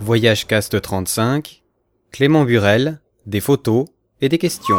Voyage 0.00 0.46
Cast 0.46 0.80
35, 0.80 1.62
Clément 2.10 2.44
Burel, 2.44 3.00
des 3.26 3.40
photos 3.40 3.86
et 4.20 4.28
des 4.28 4.38
questions. 4.38 4.76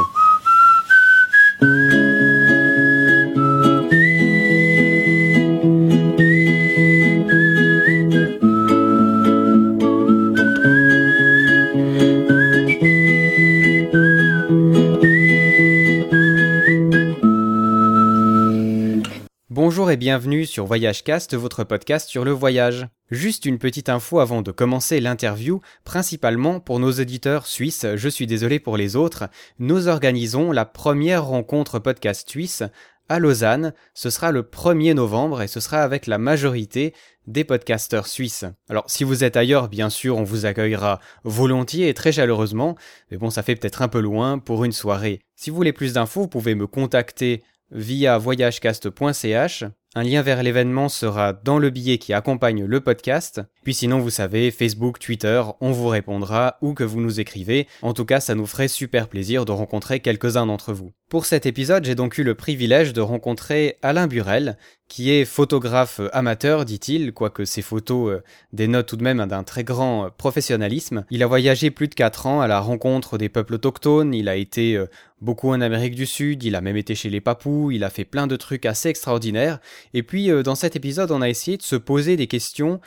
Et 19.92 19.98
bienvenue 19.98 20.46
sur 20.46 20.68
VoyageCast, 20.68 21.36
votre 21.36 21.66
podcast 21.66 22.08
sur 22.08 22.23
le 22.23 22.32
voyage. 22.32 22.88
Juste 23.10 23.45
une 23.45 23.58
petite 23.58 23.90
info 23.90 24.20
avant 24.20 24.41
de 24.41 24.52
commencer 24.52 25.02
l'interview, 25.02 25.59
principalement 25.84 26.62
pour 26.62 26.80
nos 26.80 26.94
auditeurs 26.94 27.45
suisses, 27.45 27.86
je 27.96 28.08
suis 28.08 28.26
désolé 28.26 28.62
pour 28.62 28.77
les 28.77 28.96
autres, 28.96 29.27
nous 29.59 29.90
organisons 29.90 30.54
la 30.54 30.63
première 30.63 31.26
rencontre 31.26 31.77
podcast 31.80 32.30
suisse 32.30 32.63
à 33.09 33.20
Lausanne. 33.20 33.73
Ce 33.94 34.09
sera 34.09 34.32
le 34.32 34.44
1er 34.44 34.94
novembre 34.94 35.41
et 35.41 35.48
ce 35.48 35.59
sera 35.59 35.84
avec 35.84 36.08
la 36.08 36.18
majorité 36.18 36.94
des 37.27 37.44
podcasteurs 37.44 38.08
suisses. 38.08 38.46
Alors 38.70 38.85
si 38.88 39.04
vous 39.04 39.26
êtes 39.26 39.35
ailleurs, 39.35 39.68
bien 39.68 39.90
sûr, 39.90 40.16
on 40.18 40.23
vous 40.23 40.46
accueillera 40.46 41.02
volontiers 41.26 41.90
et 41.90 41.94
très 41.94 42.13
chaleureusement, 42.13 42.77
mais 43.10 43.18
bon, 43.18 43.30
ça 43.30 43.44
fait 43.44 43.58
peut-être 43.58 43.82
un 43.82 43.90
peu 43.90 43.99
loin 43.99 44.40
pour 44.40 44.63
une 44.63 44.71
soirée. 44.71 45.20
Si 45.35 45.49
vous 45.49 45.58
voulez 45.58 45.73
plus 45.73 45.91
d'infos, 45.94 46.21
vous 46.21 46.27
pouvez 46.30 46.55
me 46.55 46.66
contacter 46.66 47.44
via 47.71 48.18
voyagecast.ch. 48.18 49.66
Un 49.94 50.04
lien 50.04 50.22
vers 50.22 50.41
l'événement 50.41 50.88
sera 50.88 51.34
dans 51.34 51.59
le 51.59 51.70
billet 51.70 51.98
qui 51.98 52.13
accompagne 52.13 52.63
le 52.63 52.80
podcast. 52.80 53.41
Puis 53.63 53.73
sinon, 53.73 53.99
vous 53.99 54.09
savez, 54.09 54.49
Facebook, 54.49 54.99
Twitter, 54.99 55.43
on 55.60 55.71
vous 55.71 55.90
répondra 55.90 56.57
ou 56.62 56.74
que 56.74 56.85
vous 56.85 57.02
nous 57.02 57.20
écrivez. 57.20 57.68
En 57.82 57.93
tout 57.93 58.05
cas, 58.05 58.21
ça 58.21 58.34
nous 58.34 58.46
ferait 58.46 58.70
super 58.70 59.10
plaisir 59.10 59.43
de 59.43 59.52
rencontrer 59.52 59.99
quelques-uns 59.99 60.46
d'entre 60.46 60.71
vous. 60.71 60.93
Pour 61.12 61.26
cet 61.26 61.45
épisode, 61.45 61.84
j'ai 61.84 61.93
donc 61.93 62.17
eu 62.17 62.23
le 62.23 62.35
privilège 62.35 62.93
de 62.93 63.01
rencontrer 63.01 63.77
Alain 63.81 64.07
Burel, 64.07 64.56
qui 64.88 65.12
est 65.12 65.25
photographe 65.25 66.00
amateur, 66.13 66.63
dit-il, 66.63 67.12
quoique 67.12 67.44
ses 67.44 67.62
photos 67.62 68.12
euh, 68.13 68.23
dénotent 68.53 68.85
tout 68.85 68.95
de 68.95 69.03
même 69.03 69.25
d'un 69.25 69.44
très 69.44 69.66
grand 69.66 70.06
euh, 70.06 70.09
professionnalisme. 70.09 71.03
Il 71.09 71.22
a 71.22 71.28
voyagé 71.28 71.69
plus 71.69 71.90
de 71.90 71.95
4 71.95 72.28
ans 72.28 72.40
à 72.40 72.47
la 72.47 72.62
rencontre 72.62 73.18
des 73.18 73.28
peuples 73.28 73.56
autochtones, 73.56 74.13
il 74.13 74.29
a 74.29 74.38
été 74.38 74.78
euh, 74.78 74.85
beaucoup 75.19 75.50
en 75.50 75.59
Amérique 75.59 75.95
du 75.95 76.06
Sud, 76.06 76.44
il 76.44 76.56
a 76.56 76.62
même 76.62 76.78
été 76.78 76.95
chez 76.95 77.09
les 77.09 77.19
Papous, 77.19 77.72
il 77.73 77.84
a 77.84 77.90
fait 77.90 78.06
plein 78.06 78.25
de 78.25 78.38
trucs 78.38 78.66
assez 78.66 78.88
extraordinaires. 78.88 79.59
Et 79.94 80.03
puis, 80.03 80.29
dans 80.44 80.56
cet 80.56 80.78
épisode, 80.78 81.12
on 81.12 81.22
a 81.22 81.28
essayé 81.28 81.57
de 81.57 81.62
se 81.62 81.75
poser 81.75 82.16
des 82.16 82.28
questions 82.28 82.79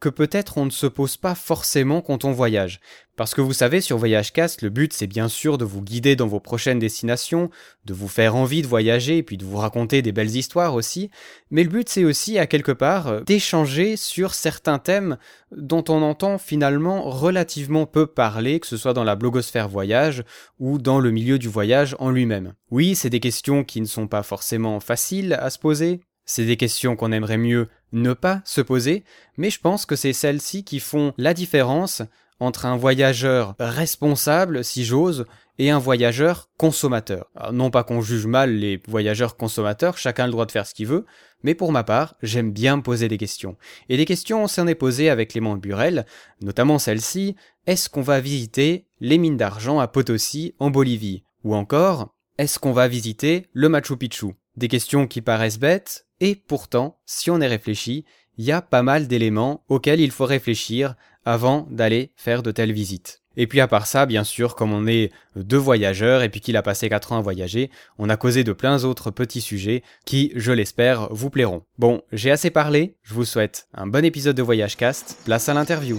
que 0.00 0.08
peut-être 0.08 0.58
on 0.58 0.66
ne 0.66 0.70
se 0.70 0.86
pose 0.86 1.16
pas 1.16 1.34
forcément 1.34 2.00
quand 2.00 2.24
on 2.24 2.32
voyage. 2.32 2.80
Parce 3.16 3.34
que 3.34 3.42
vous 3.42 3.52
savez, 3.52 3.82
sur 3.82 3.98
Voyage 3.98 4.32
Cast, 4.32 4.62
le 4.62 4.70
but 4.70 4.92
c'est 4.92 5.06
bien 5.06 5.28
sûr 5.28 5.58
de 5.58 5.66
vous 5.66 5.82
guider 5.82 6.16
dans 6.16 6.26
vos 6.26 6.40
prochaines 6.40 6.78
destinations, 6.78 7.50
de 7.84 7.92
vous 7.92 8.08
faire 8.08 8.36
envie 8.36 8.62
de 8.62 8.66
voyager 8.66 9.18
et 9.18 9.22
puis 9.22 9.36
de 9.36 9.44
vous 9.44 9.58
raconter 9.58 10.00
des 10.00 10.12
belles 10.12 10.34
histoires 10.34 10.74
aussi, 10.74 11.10
mais 11.50 11.62
le 11.62 11.68
but 11.68 11.88
c'est 11.88 12.04
aussi 12.04 12.38
à 12.38 12.46
quelque 12.46 12.72
part 12.72 13.08
euh, 13.08 13.20
d'échanger 13.20 13.96
sur 13.96 14.32
certains 14.32 14.78
thèmes 14.78 15.18
dont 15.54 15.84
on 15.88 16.02
entend 16.02 16.38
finalement 16.38 17.02
relativement 17.10 17.84
peu 17.84 18.06
parler, 18.06 18.60
que 18.60 18.66
ce 18.66 18.78
soit 18.78 18.94
dans 18.94 19.04
la 19.04 19.16
blogosphère 19.16 19.68
voyage 19.68 20.24
ou 20.58 20.78
dans 20.78 20.98
le 20.98 21.10
milieu 21.10 21.38
du 21.38 21.48
voyage 21.48 21.94
en 21.98 22.10
lui-même. 22.10 22.54
Oui, 22.70 22.94
c'est 22.94 23.10
des 23.10 23.20
questions 23.20 23.62
qui 23.62 23.82
ne 23.82 23.86
sont 23.86 24.06
pas 24.06 24.22
forcément 24.22 24.80
faciles 24.80 25.34
à 25.34 25.50
se 25.50 25.58
poser, 25.58 26.00
c'est 26.24 26.44
des 26.44 26.56
questions 26.56 26.96
qu'on 26.96 27.12
aimerait 27.12 27.38
mieux 27.38 27.68
ne 27.92 28.12
pas 28.12 28.42
se 28.44 28.60
poser, 28.60 29.04
mais 29.36 29.50
je 29.50 29.60
pense 29.60 29.86
que 29.86 29.96
c'est 29.96 30.12
celles-ci 30.12 30.64
qui 30.64 30.80
font 30.80 31.12
la 31.18 31.34
différence 31.34 32.02
entre 32.40 32.66
un 32.66 32.76
voyageur 32.76 33.54
responsable, 33.58 34.64
si 34.64 34.84
j'ose, 34.84 35.26
et 35.58 35.70
un 35.70 35.78
voyageur 35.78 36.50
consommateur. 36.56 37.30
non 37.52 37.70
pas 37.70 37.84
qu'on 37.84 38.00
juge 38.00 38.26
mal 38.26 38.54
les 38.56 38.80
voyageurs 38.88 39.36
consommateurs, 39.36 39.98
chacun 39.98 40.24
a 40.24 40.26
le 40.26 40.32
droit 40.32 40.46
de 40.46 40.50
faire 40.50 40.66
ce 40.66 40.74
qu'il 40.74 40.86
veut, 40.86 41.04
mais 41.42 41.54
pour 41.54 41.72
ma 41.72 41.84
part, 41.84 42.14
j'aime 42.22 42.52
bien 42.52 42.76
me 42.76 42.82
poser 42.82 43.08
des 43.08 43.18
questions. 43.18 43.56
Et 43.88 43.96
des 43.96 44.04
questions, 44.04 44.42
on 44.42 44.48
s'en 44.48 44.66
est 44.66 44.74
posé 44.74 45.10
avec 45.10 45.30
Clément 45.30 45.56
Burel, 45.56 46.06
notamment 46.40 46.78
celle-ci, 46.78 47.36
est-ce 47.66 47.88
qu'on 47.88 48.02
va 48.02 48.20
visiter 48.20 48.86
les 49.00 49.18
mines 49.18 49.36
d'argent 49.36 49.78
à 49.78 49.88
Potosi, 49.88 50.54
en 50.58 50.70
Bolivie? 50.70 51.24
Ou 51.44 51.54
encore, 51.54 52.14
est-ce 52.38 52.58
qu'on 52.58 52.72
va 52.72 52.88
visiter 52.88 53.46
le 53.52 53.68
Machu 53.68 53.96
Picchu? 53.96 54.34
Des 54.56 54.68
questions 54.68 55.06
qui 55.06 55.22
paraissent 55.22 55.58
bêtes, 55.58 56.06
et 56.20 56.34
pourtant, 56.34 56.98
si 57.06 57.30
on 57.30 57.40
y 57.40 57.46
réfléchit, 57.46 58.04
il 58.36 58.44
y 58.44 58.52
a 58.52 58.60
pas 58.60 58.82
mal 58.82 59.08
d'éléments 59.08 59.64
auxquels 59.68 60.00
il 60.00 60.10
faut 60.10 60.26
réfléchir 60.26 60.94
avant 61.24 61.66
d'aller 61.70 62.12
faire 62.16 62.42
de 62.42 62.50
telles 62.50 62.72
visites. 62.72 63.22
Et 63.36 63.46
puis 63.46 63.60
à 63.60 63.66
part 63.66 63.86
ça, 63.86 64.04
bien 64.04 64.24
sûr, 64.24 64.54
comme 64.54 64.72
on 64.74 64.86
est 64.86 65.10
deux 65.36 65.56
voyageurs 65.56 66.22
et 66.22 66.28
puis 66.28 66.40
qu'il 66.40 66.56
a 66.58 66.62
passé 66.62 66.90
quatre 66.90 67.12
ans 67.12 67.18
à 67.18 67.22
voyager, 67.22 67.70
on 67.98 68.10
a 68.10 68.18
causé 68.18 68.44
de 68.44 68.52
plein 68.52 68.76
d'autres 68.76 69.10
petits 69.10 69.40
sujets 69.40 69.82
qui, 70.04 70.32
je 70.36 70.52
l'espère, 70.52 71.08
vous 71.10 71.30
plairont. 71.30 71.62
Bon, 71.78 72.02
j'ai 72.12 72.30
assez 72.30 72.50
parlé, 72.50 72.96
je 73.02 73.14
vous 73.14 73.24
souhaite 73.24 73.68
un 73.72 73.86
bon 73.86 74.04
épisode 74.04 74.36
de 74.36 74.42
Voyage 74.42 74.76
Cast, 74.76 75.16
place 75.24 75.48
à 75.48 75.54
l'interview. 75.54 75.98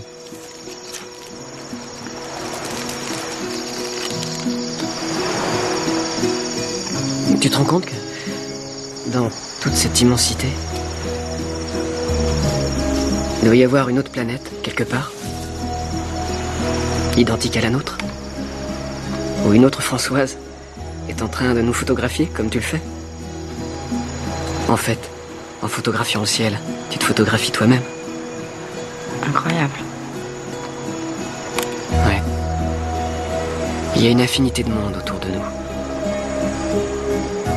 Tu 7.42 7.50
te 7.50 7.58
rends 7.58 7.66
compte 7.66 7.86
que 7.86 8.03
dans 9.08 9.30
toute 9.62 9.74
cette 9.74 10.00
immensité. 10.02 10.48
Il 13.42 13.46
doit 13.46 13.56
y 13.56 13.64
avoir 13.64 13.90
une 13.90 14.00
autre 14.00 14.12
planète, 14.12 14.52
quelque 14.64 14.84
part. 14.84 15.12
Identique 17.18 17.58
à 17.58 17.62
la 17.62 17.70
nôtre. 17.70 17.98
Ou 19.46 19.54
une 19.54 19.66
autre 19.66 19.82
Françoise 19.82 20.38
est 21.10 21.22
en 21.22 21.28
train 21.28 21.54
de 21.54 21.62
nous 21.62 21.74
photographier 21.74 22.28
comme 22.28 22.50
tu 22.50 22.60
le 22.60 22.64
fais. 22.64 22.82
En 24.70 24.78
fait, 24.78 25.10
en 25.62 25.68
photographiant 25.68 26.22
le 26.22 26.26
ciel, 26.26 26.58
tu 26.90 26.98
te 26.98 27.04
photographies 27.04 27.52
toi-même. 27.52 27.84
Incroyable. 29.28 29.80
Ouais. 31.92 32.22
Il 33.96 34.04
y 34.04 34.08
a 34.08 34.12
une 34.12 34.22
infinité 34.22 34.64
de 34.64 34.70
monde 34.70 34.96
autour 34.98 35.20
de 35.20 35.28
nous. 35.28 35.44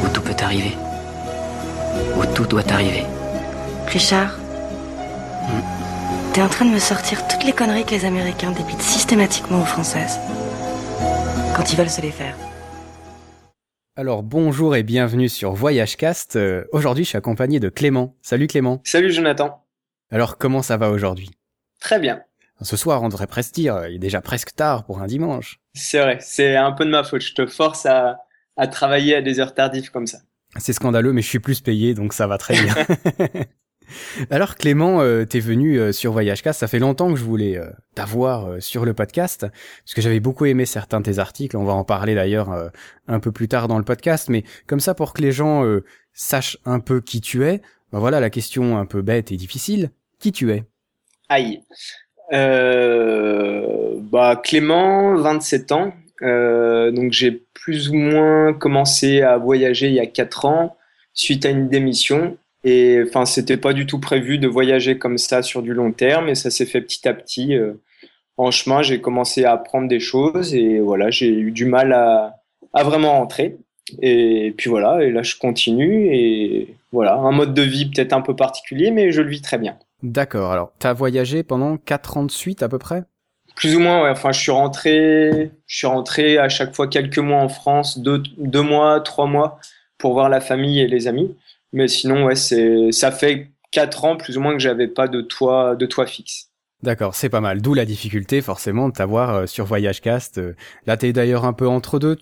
Où 0.05 0.09
tout 0.13 0.21
peut 0.21 0.37
arriver 0.41 0.77
où 2.17 2.25
tout 2.35 2.47
doit 2.47 2.69
arriver. 2.71 3.05
Richard, 3.87 4.39
t'es 6.33 6.43
en 6.43 6.49
train 6.49 6.65
de 6.65 6.71
me 6.71 6.79
sortir 6.79 7.27
toutes 7.29 7.45
les 7.45 7.53
conneries 7.53 7.85
que 7.85 7.91
les 7.91 8.05
Américains 8.05 8.51
débitent 8.53 8.83
systématiquement 8.83 9.61
aux 9.61 9.67
Françaises. 9.67 10.19
Quand 11.55 11.73
ils 11.73 11.77
veulent 11.77 11.91
se 11.91 12.01
les 12.01 12.11
faire. 12.11 12.37
Alors 13.97 14.23
bonjour 14.23 14.77
et 14.77 14.83
bienvenue 14.83 15.29
sur 15.29 15.53
Voyagecast. 15.53 16.37
Euh, 16.37 16.65
aujourd'hui 16.73 17.05
je 17.05 17.11
suis 17.11 17.19
accompagné 17.19 17.61
de 17.61 17.71
Clément. 17.71 18.15
Salut 18.21 18.47
Clément. 18.47 18.81
Salut 18.85 19.11
Jonathan. 19.11 19.65
Alors 20.11 20.37
comment 20.37 20.63
ça 20.63 20.77
va 20.77 20.91
aujourd'hui? 20.91 21.31
Très 21.81 21.99
bien. 21.99 22.23
Ce 22.61 22.77
soir 22.77 23.03
on 23.03 23.09
devrait 23.09 23.27
presque 23.27 23.55
dire, 23.55 23.87
il 23.87 23.97
est 23.97 23.99
déjà 23.99 24.21
presque 24.21 24.55
tard 24.55 24.85
pour 24.85 25.01
un 25.01 25.07
dimanche. 25.07 25.61
C'est 25.73 26.01
vrai, 26.01 26.19
c'est 26.21 26.57
un 26.57 26.73
peu 26.73 26.85
de 26.85 26.91
ma 26.91 27.05
faute. 27.05 27.23
Je 27.23 27.35
te 27.35 27.47
force 27.47 27.87
à, 27.87 28.19
à 28.59 28.67
travailler 28.67 29.15
à 29.15 29.23
des 29.23 29.41
heures 29.41 29.55
tardives 29.55 29.91
comme 29.91 30.07
ça. 30.07 30.19
C'est 30.59 30.73
scandaleux, 30.73 31.13
mais 31.13 31.23
je 31.23 31.29
suis 31.29 31.39
plus 31.39 31.61
payé, 31.61 31.95
donc 31.95 32.13
ça 32.13 32.27
va 32.27 32.39
très 32.39 32.55
bien. 32.55 32.75
Alors 34.31 34.57
Clément, 34.57 35.01
euh, 35.01 35.25
t'es 35.25 35.41
venu 35.41 35.79
euh, 35.79 35.93
sur 35.93 36.13
Voyagecast, 36.13 36.61
ça 36.61 36.67
fait 36.67 36.79
longtemps 36.79 37.13
que 37.13 37.19
je 37.19 37.25
voulais 37.25 37.57
euh, 37.57 37.71
t'avoir 37.95 38.47
euh, 38.47 38.61
sur 38.61 38.85
le 38.85 38.95
podcast, 38.95 39.47
parce 39.85 39.95
que 39.95 40.01
j'avais 40.01 40.21
beaucoup 40.21 40.47
aimé 40.47 40.67
certains 40.67 41.01
de 41.01 41.05
tes 41.05 41.19
articles, 41.19 41.57
on 41.57 41.65
va 41.65 41.73
en 41.73 41.85
parler 41.85 42.15
d'ailleurs 42.15 42.71
un 43.07 43.21
peu 43.21 43.33
plus 43.33 43.49
tard 43.49 43.69
dans 43.69 43.79
le 43.79 43.85
podcast, 43.85 44.29
mais 44.29 44.45
comme 44.67 44.81
ça 44.81 44.95
pour 44.95 45.13
que 45.13 45.23
les 45.23 45.33
gens 45.33 45.65
sachent 46.13 46.59
un 46.65 46.81
peu 46.81 47.01
qui 47.01 47.21
tu 47.21 47.45
es, 47.45 47.61
ben 47.93 47.99
voilà 47.99 48.21
la 48.21 48.31
question 48.31 48.79
un 48.79 48.87
peu 48.87 49.03
bête 49.03 49.33
et 49.33 49.37
difficile, 49.37 49.91
qui 50.19 50.33
tu 50.33 50.53
es? 50.53 50.65
Aïe. 51.29 51.63
bah 52.31 54.37
Clément, 54.43 55.17
27 55.17 55.73
ans, 55.73 55.93
donc 56.21 57.13
j'ai 57.13 57.43
plus 57.55 57.91
ou 57.91 57.95
moins 57.95 58.53
commencé 58.53 59.23
à 59.23 59.37
voyager 59.39 59.89
il 59.89 59.95
y 59.95 60.01
a 60.01 60.07
quatre 60.07 60.45
ans 60.45 60.77
suite 61.17 61.45
à 61.45 61.51
une 61.51 61.69
démission. 61.69 62.37
Et 62.63 63.01
enfin, 63.07 63.27
c'était 63.27 63.57
pas 63.57 63.73
du 63.73 63.87
tout 63.87 63.99
prévu 64.01 64.39
de 64.39 64.49
voyager 64.49 64.99
comme 64.99 65.19
ça 65.19 65.43
sur 65.43 65.63
du 65.63 65.73
long 65.73 65.93
terme, 65.93 66.29
et 66.29 66.35
ça 66.35 66.51
s'est 66.51 66.67
fait 66.67 66.81
petit 66.81 67.09
à 67.09 67.15
petit. 67.15 67.55
Euh, 67.55 67.75
en 68.37 68.51
chemin, 68.51 68.83
j'ai 68.83 69.01
commencé 69.01 69.45
à 69.45 69.53
apprendre 69.53 69.89
des 69.89 70.01
choses, 70.01 70.55
et 70.55 70.81
voilà, 70.81 71.11
j'ai 71.11 71.29
eu 71.29 71.53
du 71.53 71.65
mal 71.65 71.93
à, 71.93 72.35
vraiment 72.83 73.19
rentrer. 73.19 73.57
Et 74.03 74.53
puis 74.59 74.69
voilà, 74.69 75.05
et 75.05 75.13
là 75.13 75.23
je 75.23 75.37
continue, 75.37 76.09
et 76.13 76.75
voilà, 76.91 77.15
un 77.15 77.31
mode 77.31 77.55
de 77.55 77.63
vie 77.63 77.87
peut-être 77.87 78.13
un 78.13 78.21
peu 78.21 78.35
particulier, 78.35 78.91
mais 78.91 79.13
je 79.13 79.23
le 79.23 79.31
vis 79.31 79.43
très 79.43 79.59
bien. 79.59 79.79
D'accord. 80.03 80.51
Alors, 80.51 80.73
tu 80.81 80.89
as 80.89 80.93
voyagé 80.93 81.45
pendant 81.45 81.77
quatre 81.77 82.17
ans 82.17 82.25
de 82.25 82.33
suite 82.33 82.65
à 82.65 82.69
peu 82.69 82.79
près? 82.79 83.05
Plus 83.57 83.75
ou 83.75 83.81
moins, 83.81 84.05
ouais. 84.05 84.11
Enfin, 84.11 84.31
je 84.31 84.39
suis 84.39 84.53
rentré, 84.53 85.51
je 85.67 85.77
suis 85.77 85.87
rentré 85.87 86.39
à 86.39 86.49
chaque 86.49 86.75
fois 86.75 86.87
quelques 86.87 87.19
mois 87.19 87.39
en 87.39 87.49
France, 87.49 87.99
deux, 87.99 88.23
deux 88.37 88.63
mois, 88.63 89.01
trois 89.01 89.27
mois 89.27 89.59
pour 89.99 90.13
voir 90.13 90.29
la 90.29 90.41
famille 90.41 90.79
et 90.79 90.87
les 90.87 91.09
amis. 91.09 91.35
Mais 91.73 91.89
sinon, 91.89 92.27
ouais, 92.27 92.37
c'est, 92.37 92.93
ça 92.93 93.11
fait 93.11 93.51
quatre 93.73 94.05
ans 94.05 94.17
plus 94.17 94.37
ou 94.37 94.41
moins 94.43 94.53
que 94.53 94.61
j'avais 94.61 94.89
pas 94.89 95.09
de 95.09 95.23
toit, 95.23 95.75
de 95.75 95.87
toit 95.87 96.07
fixe. 96.07 96.51
D'accord, 96.83 97.15
c'est 97.15 97.31
pas 97.31 97.41
mal. 97.41 97.63
D'où 97.63 97.73
la 97.73 97.87
difficulté 97.87 98.43
forcément 98.43 98.89
de 98.91 98.93
t'avoir 98.93 99.35
euh, 99.35 99.47
sur 99.47 99.65
Voyage 99.65 100.03
Cast. 100.03 100.41
Là, 100.85 100.99
t'es 100.99 101.15
d'ailleurs 101.15 101.47
un 101.47 101.55
peu 101.55 101.67
entre 101.67 101.99
deux. 101.99 102.19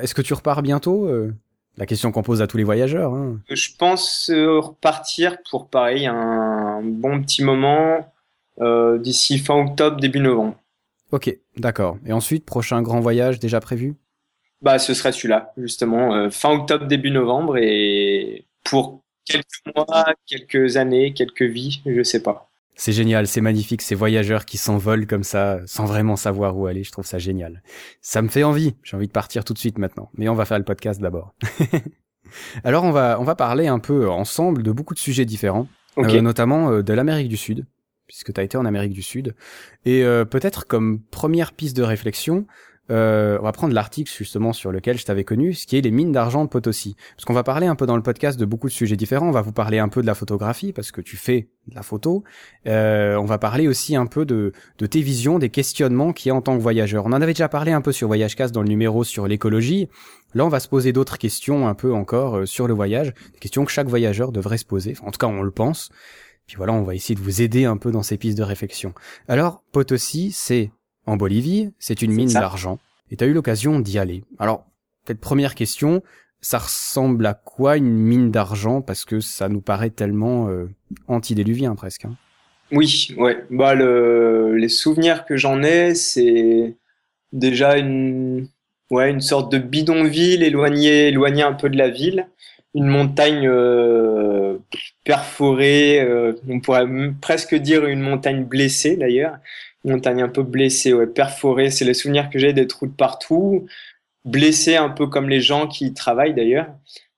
Est-ce 0.00 0.14
que 0.14 0.22
tu 0.22 0.34
repars 0.34 0.62
bientôt 0.62 1.10
La 1.76 1.84
question 1.84 2.12
qu'on 2.12 2.22
pose 2.22 2.40
à 2.40 2.46
tous 2.46 2.56
les 2.56 2.64
voyageurs. 2.64 3.12
Hein. 3.12 3.40
Je 3.50 3.70
pense 3.76 4.30
repartir 4.30 5.36
pour 5.50 5.68
pareil 5.68 6.06
un 6.06 6.80
bon 6.82 7.20
petit 7.20 7.44
moment 7.44 8.10
d'ici 9.00 9.38
fin 9.38 9.56
octobre, 9.56 10.00
début 10.00 10.20
novembre. 10.20 10.56
Ok, 11.16 11.34
d'accord. 11.56 11.96
Et 12.04 12.12
ensuite, 12.12 12.44
prochain 12.44 12.82
grand 12.82 13.00
voyage 13.00 13.40
déjà 13.40 13.58
prévu? 13.58 13.94
Bah, 14.60 14.78
ce 14.78 14.92
serait 14.92 15.12
celui-là, 15.12 15.54
justement, 15.56 16.14
euh, 16.14 16.28
fin 16.28 16.50
octobre, 16.50 16.84
début 16.84 17.10
novembre, 17.10 17.56
et 17.56 18.44
pour 18.64 19.02
quelques 19.24 19.62
mois, 19.74 20.04
quelques 20.26 20.76
années, 20.76 21.14
quelques 21.14 21.40
vies, 21.40 21.80
je 21.86 22.02
sais 22.02 22.22
pas. 22.22 22.50
C'est 22.74 22.92
génial, 22.92 23.26
c'est 23.28 23.40
magnifique, 23.40 23.80
ces 23.80 23.94
voyageurs 23.94 24.44
qui 24.44 24.58
s'envolent 24.58 25.06
comme 25.06 25.22
ça, 25.22 25.60
sans 25.64 25.86
vraiment 25.86 26.16
savoir 26.16 26.54
où 26.58 26.66
aller, 26.66 26.84
je 26.84 26.92
trouve 26.92 27.06
ça 27.06 27.16
génial. 27.16 27.62
Ça 28.02 28.20
me 28.20 28.28
fait 28.28 28.44
envie, 28.44 28.74
j'ai 28.82 28.94
envie 28.94 29.06
de 29.06 29.12
partir 29.12 29.42
tout 29.42 29.54
de 29.54 29.58
suite 29.58 29.78
maintenant, 29.78 30.10
mais 30.18 30.28
on 30.28 30.34
va 30.34 30.44
faire 30.44 30.58
le 30.58 30.64
podcast 30.64 31.00
d'abord. 31.00 31.34
Alors 32.62 32.84
on 32.84 32.90
va, 32.90 33.18
on 33.18 33.24
va 33.24 33.36
parler 33.36 33.68
un 33.68 33.78
peu 33.78 34.10
ensemble 34.10 34.62
de 34.62 34.70
beaucoup 34.70 34.92
de 34.92 34.98
sujets 34.98 35.24
différents, 35.24 35.66
euh, 35.96 36.20
notamment 36.20 36.72
euh, 36.72 36.82
de 36.82 36.92
l'Amérique 36.92 37.28
du 37.28 37.38
Sud 37.38 37.64
puisque 38.06 38.32
tu 38.32 38.40
as 38.40 38.44
été 38.44 38.56
en 38.56 38.64
Amérique 38.64 38.92
du 38.92 39.02
Sud. 39.02 39.34
Et 39.84 40.04
euh, 40.04 40.24
peut-être 40.24 40.66
comme 40.66 41.00
première 41.10 41.52
piste 41.52 41.76
de 41.76 41.82
réflexion, 41.82 42.46
euh, 42.90 43.38
on 43.40 43.44
va 43.44 43.52
prendre 43.52 43.74
l'article 43.74 44.12
justement 44.16 44.52
sur 44.52 44.70
lequel 44.70 44.98
je 44.98 45.04
t'avais 45.04 45.24
connu, 45.24 45.54
ce 45.54 45.66
qui 45.66 45.76
est 45.76 45.80
les 45.80 45.90
mines 45.90 46.12
d'argent 46.12 46.44
de 46.44 46.48
Potosi. 46.48 46.96
Parce 47.16 47.24
qu'on 47.24 47.32
va 47.32 47.42
parler 47.42 47.66
un 47.66 47.74
peu 47.74 47.86
dans 47.86 47.96
le 47.96 48.02
podcast 48.02 48.38
de 48.38 48.44
beaucoup 48.44 48.68
de 48.68 48.72
sujets 48.72 48.96
différents. 48.96 49.28
On 49.28 49.32
va 49.32 49.42
vous 49.42 49.52
parler 49.52 49.78
un 49.78 49.88
peu 49.88 50.02
de 50.02 50.06
la 50.06 50.14
photographie 50.14 50.72
parce 50.72 50.92
que 50.92 51.00
tu 51.00 51.16
fais 51.16 51.48
de 51.66 51.74
la 51.74 51.82
photo. 51.82 52.22
Euh, 52.66 53.16
on 53.16 53.24
va 53.24 53.38
parler 53.38 53.66
aussi 53.66 53.96
un 53.96 54.06
peu 54.06 54.24
de, 54.24 54.52
de 54.78 54.86
tes 54.86 55.00
visions, 55.00 55.38
des 55.38 55.50
questionnements 55.50 56.12
qu'il 56.12 56.28
y 56.28 56.32
a 56.32 56.34
en 56.34 56.42
tant 56.42 56.56
que 56.56 56.62
voyageur. 56.62 57.06
On 57.06 57.12
en 57.12 57.20
avait 57.20 57.32
déjà 57.32 57.48
parlé 57.48 57.72
un 57.72 57.80
peu 57.80 57.92
sur 57.92 58.06
Voyage 58.06 58.36
Cast 58.36 58.54
dans 58.54 58.62
le 58.62 58.68
numéro 58.68 59.02
sur 59.02 59.26
l'écologie. 59.26 59.88
Là, 60.34 60.44
on 60.44 60.48
va 60.48 60.60
se 60.60 60.68
poser 60.68 60.92
d'autres 60.92 61.18
questions 61.18 61.66
un 61.66 61.74
peu 61.74 61.92
encore 61.92 62.46
sur 62.46 62.68
le 62.68 62.74
voyage, 62.74 63.14
des 63.32 63.38
questions 63.38 63.64
que 63.64 63.72
chaque 63.72 63.88
voyageur 63.88 64.32
devrait 64.32 64.58
se 64.58 64.64
poser. 64.64 64.94
en 65.02 65.10
tout 65.10 65.18
cas, 65.18 65.26
on 65.26 65.42
le 65.42 65.50
pense. 65.50 65.90
Puis 66.46 66.56
voilà, 66.56 66.72
on 66.72 66.82
va 66.82 66.94
essayer 66.94 67.14
de 67.14 67.20
vous 67.20 67.42
aider 67.42 67.64
un 67.64 67.76
peu 67.76 67.90
dans 67.90 68.02
ces 68.02 68.16
pistes 68.16 68.38
de 68.38 68.42
réflexion. 68.42 68.94
Alors, 69.28 69.62
Potosi, 69.72 70.30
c'est 70.32 70.70
en 71.06 71.16
Bolivie, 71.16 71.72
c'est 71.78 72.02
une 72.02 72.12
mine 72.12 72.32
d'argent. 72.32 72.78
Et 73.10 73.16
tu 73.16 73.24
as 73.24 73.26
eu 73.26 73.32
l'occasion 73.32 73.80
d'y 73.80 73.98
aller. 73.98 74.24
Alors, 74.38 74.64
peut-être 75.04 75.20
première 75.20 75.54
question, 75.54 76.02
ça 76.40 76.58
ressemble 76.58 77.26
à 77.26 77.34
quoi 77.34 77.76
une 77.76 77.96
mine 77.98 78.30
d'argent? 78.30 78.80
Parce 78.80 79.04
que 79.04 79.20
ça 79.20 79.48
nous 79.48 79.60
paraît 79.60 79.90
tellement 79.90 80.48
euh, 80.48 80.68
antédéluvien 81.08 81.74
presque. 81.74 82.04
Hein. 82.04 82.16
Oui, 82.72 83.14
ouais. 83.16 83.44
Bah, 83.50 83.74
le, 83.74 84.56
les 84.56 84.68
souvenirs 84.68 85.24
que 85.24 85.36
j'en 85.36 85.62
ai, 85.62 85.94
c'est 85.94 86.76
déjà 87.32 87.76
une, 87.76 88.48
ouais, 88.90 89.10
une 89.10 89.20
sorte 89.20 89.52
de 89.52 89.58
bidonville 89.58 90.42
éloigné, 90.42 91.08
éloigné 91.08 91.42
un 91.42 91.52
peu 91.52 91.68
de 91.68 91.76
la 91.76 91.90
ville 91.90 92.28
une 92.76 92.86
montagne 92.86 93.48
euh, 93.48 94.58
perforée, 95.06 96.00
euh, 96.00 96.32
on 96.48 96.60
pourrait 96.60 96.84
presque 97.20 97.54
dire 97.54 97.86
une 97.86 98.00
montagne 98.00 98.44
blessée 98.44 98.96
d'ailleurs, 98.96 99.38
une 99.84 99.92
montagne 99.92 100.20
un 100.20 100.28
peu 100.28 100.42
blessée, 100.42 100.92
ouais, 100.92 101.06
perforée, 101.06 101.70
c'est 101.70 101.84
les 101.84 101.94
souvenirs 101.94 102.28
que 102.28 102.40
j'ai 102.40 102.52
des 102.52 102.66
trous 102.66 102.88
de 102.88 102.92
partout, 102.92 103.66
blessé 104.24 104.74
un 104.74 104.88
peu 104.88 105.06
comme 105.06 105.28
les 105.28 105.40
gens 105.40 105.68
qui 105.68 105.94
travaillent 105.94 106.34
d'ailleurs. 106.34 106.66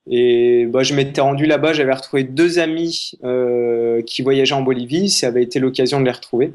Et 0.07 0.67
bah, 0.67 0.83
je 0.83 0.95
m'étais 0.95 1.23
rendu 1.23 1.47
là-bas, 1.47 1.73
j'avais 1.73 1.93
retrouvé 1.93 2.25
deux 2.25 2.59
amis 2.59 3.13
euh, 3.25 4.03
qui 4.03 4.23
voyageaient 4.23 4.55
en 4.55 4.63
Bolivie, 4.63 5.09
ça 5.09 5.29
avait 5.29 5.43
été 5.43 5.59
l'occasion 5.59 5.99
de 6.01 6.05
les 6.05 6.13
retrouver. 6.13 6.53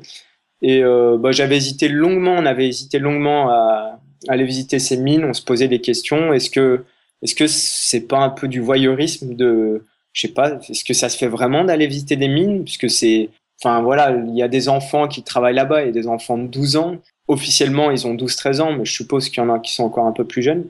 Et 0.62 0.81
bah, 0.81 1.31
j'avais 1.33 1.57
hésité 1.57 1.89
longuement, 1.89 2.35
on 2.38 2.45
avait 2.45 2.68
hésité 2.68 2.97
longuement 2.97 3.50
à, 3.50 4.00
à 4.30 4.31
aller 4.31 4.45
visiter 4.45 4.80
ces 4.80 4.97
mines, 4.97 5.25
on 5.25 5.33
se 5.33 5.41
posait 5.41 5.68
des 5.68 5.81
questions, 5.81 6.31
est-ce 6.31 6.50
que 6.50 6.85
est-ce 7.21 7.35
que 7.35 7.47
c'est 7.47 8.01
pas 8.01 8.19
un 8.19 8.30
peu 8.30 8.47
du 8.47 8.59
voyeurisme 8.59 9.35
de, 9.35 9.83
je 10.13 10.21
sais 10.21 10.33
pas, 10.33 10.60
est-ce 10.69 10.83
que 10.83 10.94
ça 10.94 11.10
se 11.10 11.18
fait 11.18 11.27
vraiment 11.27 11.63
d'aller 11.63 11.88
visiter 11.88 12.15
des 12.15 12.27
mines? 12.27 12.63
Puisque 12.63 12.89
c'est, 12.89 13.30
enfin 13.62 13.81
voilà, 13.81 14.12
il 14.12 14.36
y 14.36 14.44
a 14.44 14.48
des 14.48 14.69
enfants 14.69 15.07
qui 15.07 15.24
travaillent 15.24 15.56
là-bas, 15.56 15.81
il 15.81 15.88
y 15.88 15.89
a 15.89 15.94
des 15.94 16.07
enfants 16.07 16.38
de 16.38 16.48
12 16.48 16.77
ans. 16.77 16.98
Officiellement, 17.27 17.92
ils 17.92 18.06
ont 18.06 18.15
12-13 18.15 18.62
ans, 18.62 18.74
mais 18.74 18.86
je 18.86 18.94
suppose 18.94 19.30
qu'il 19.30 19.44
y 19.44 19.45
en 19.45 19.50
a 19.50 19.60
qui 19.60 19.74
sont 19.74 19.83
encore 19.83 20.06
un 20.06 20.12
peu 20.12 20.25
plus 20.25 20.42
jeunes. 20.42 20.65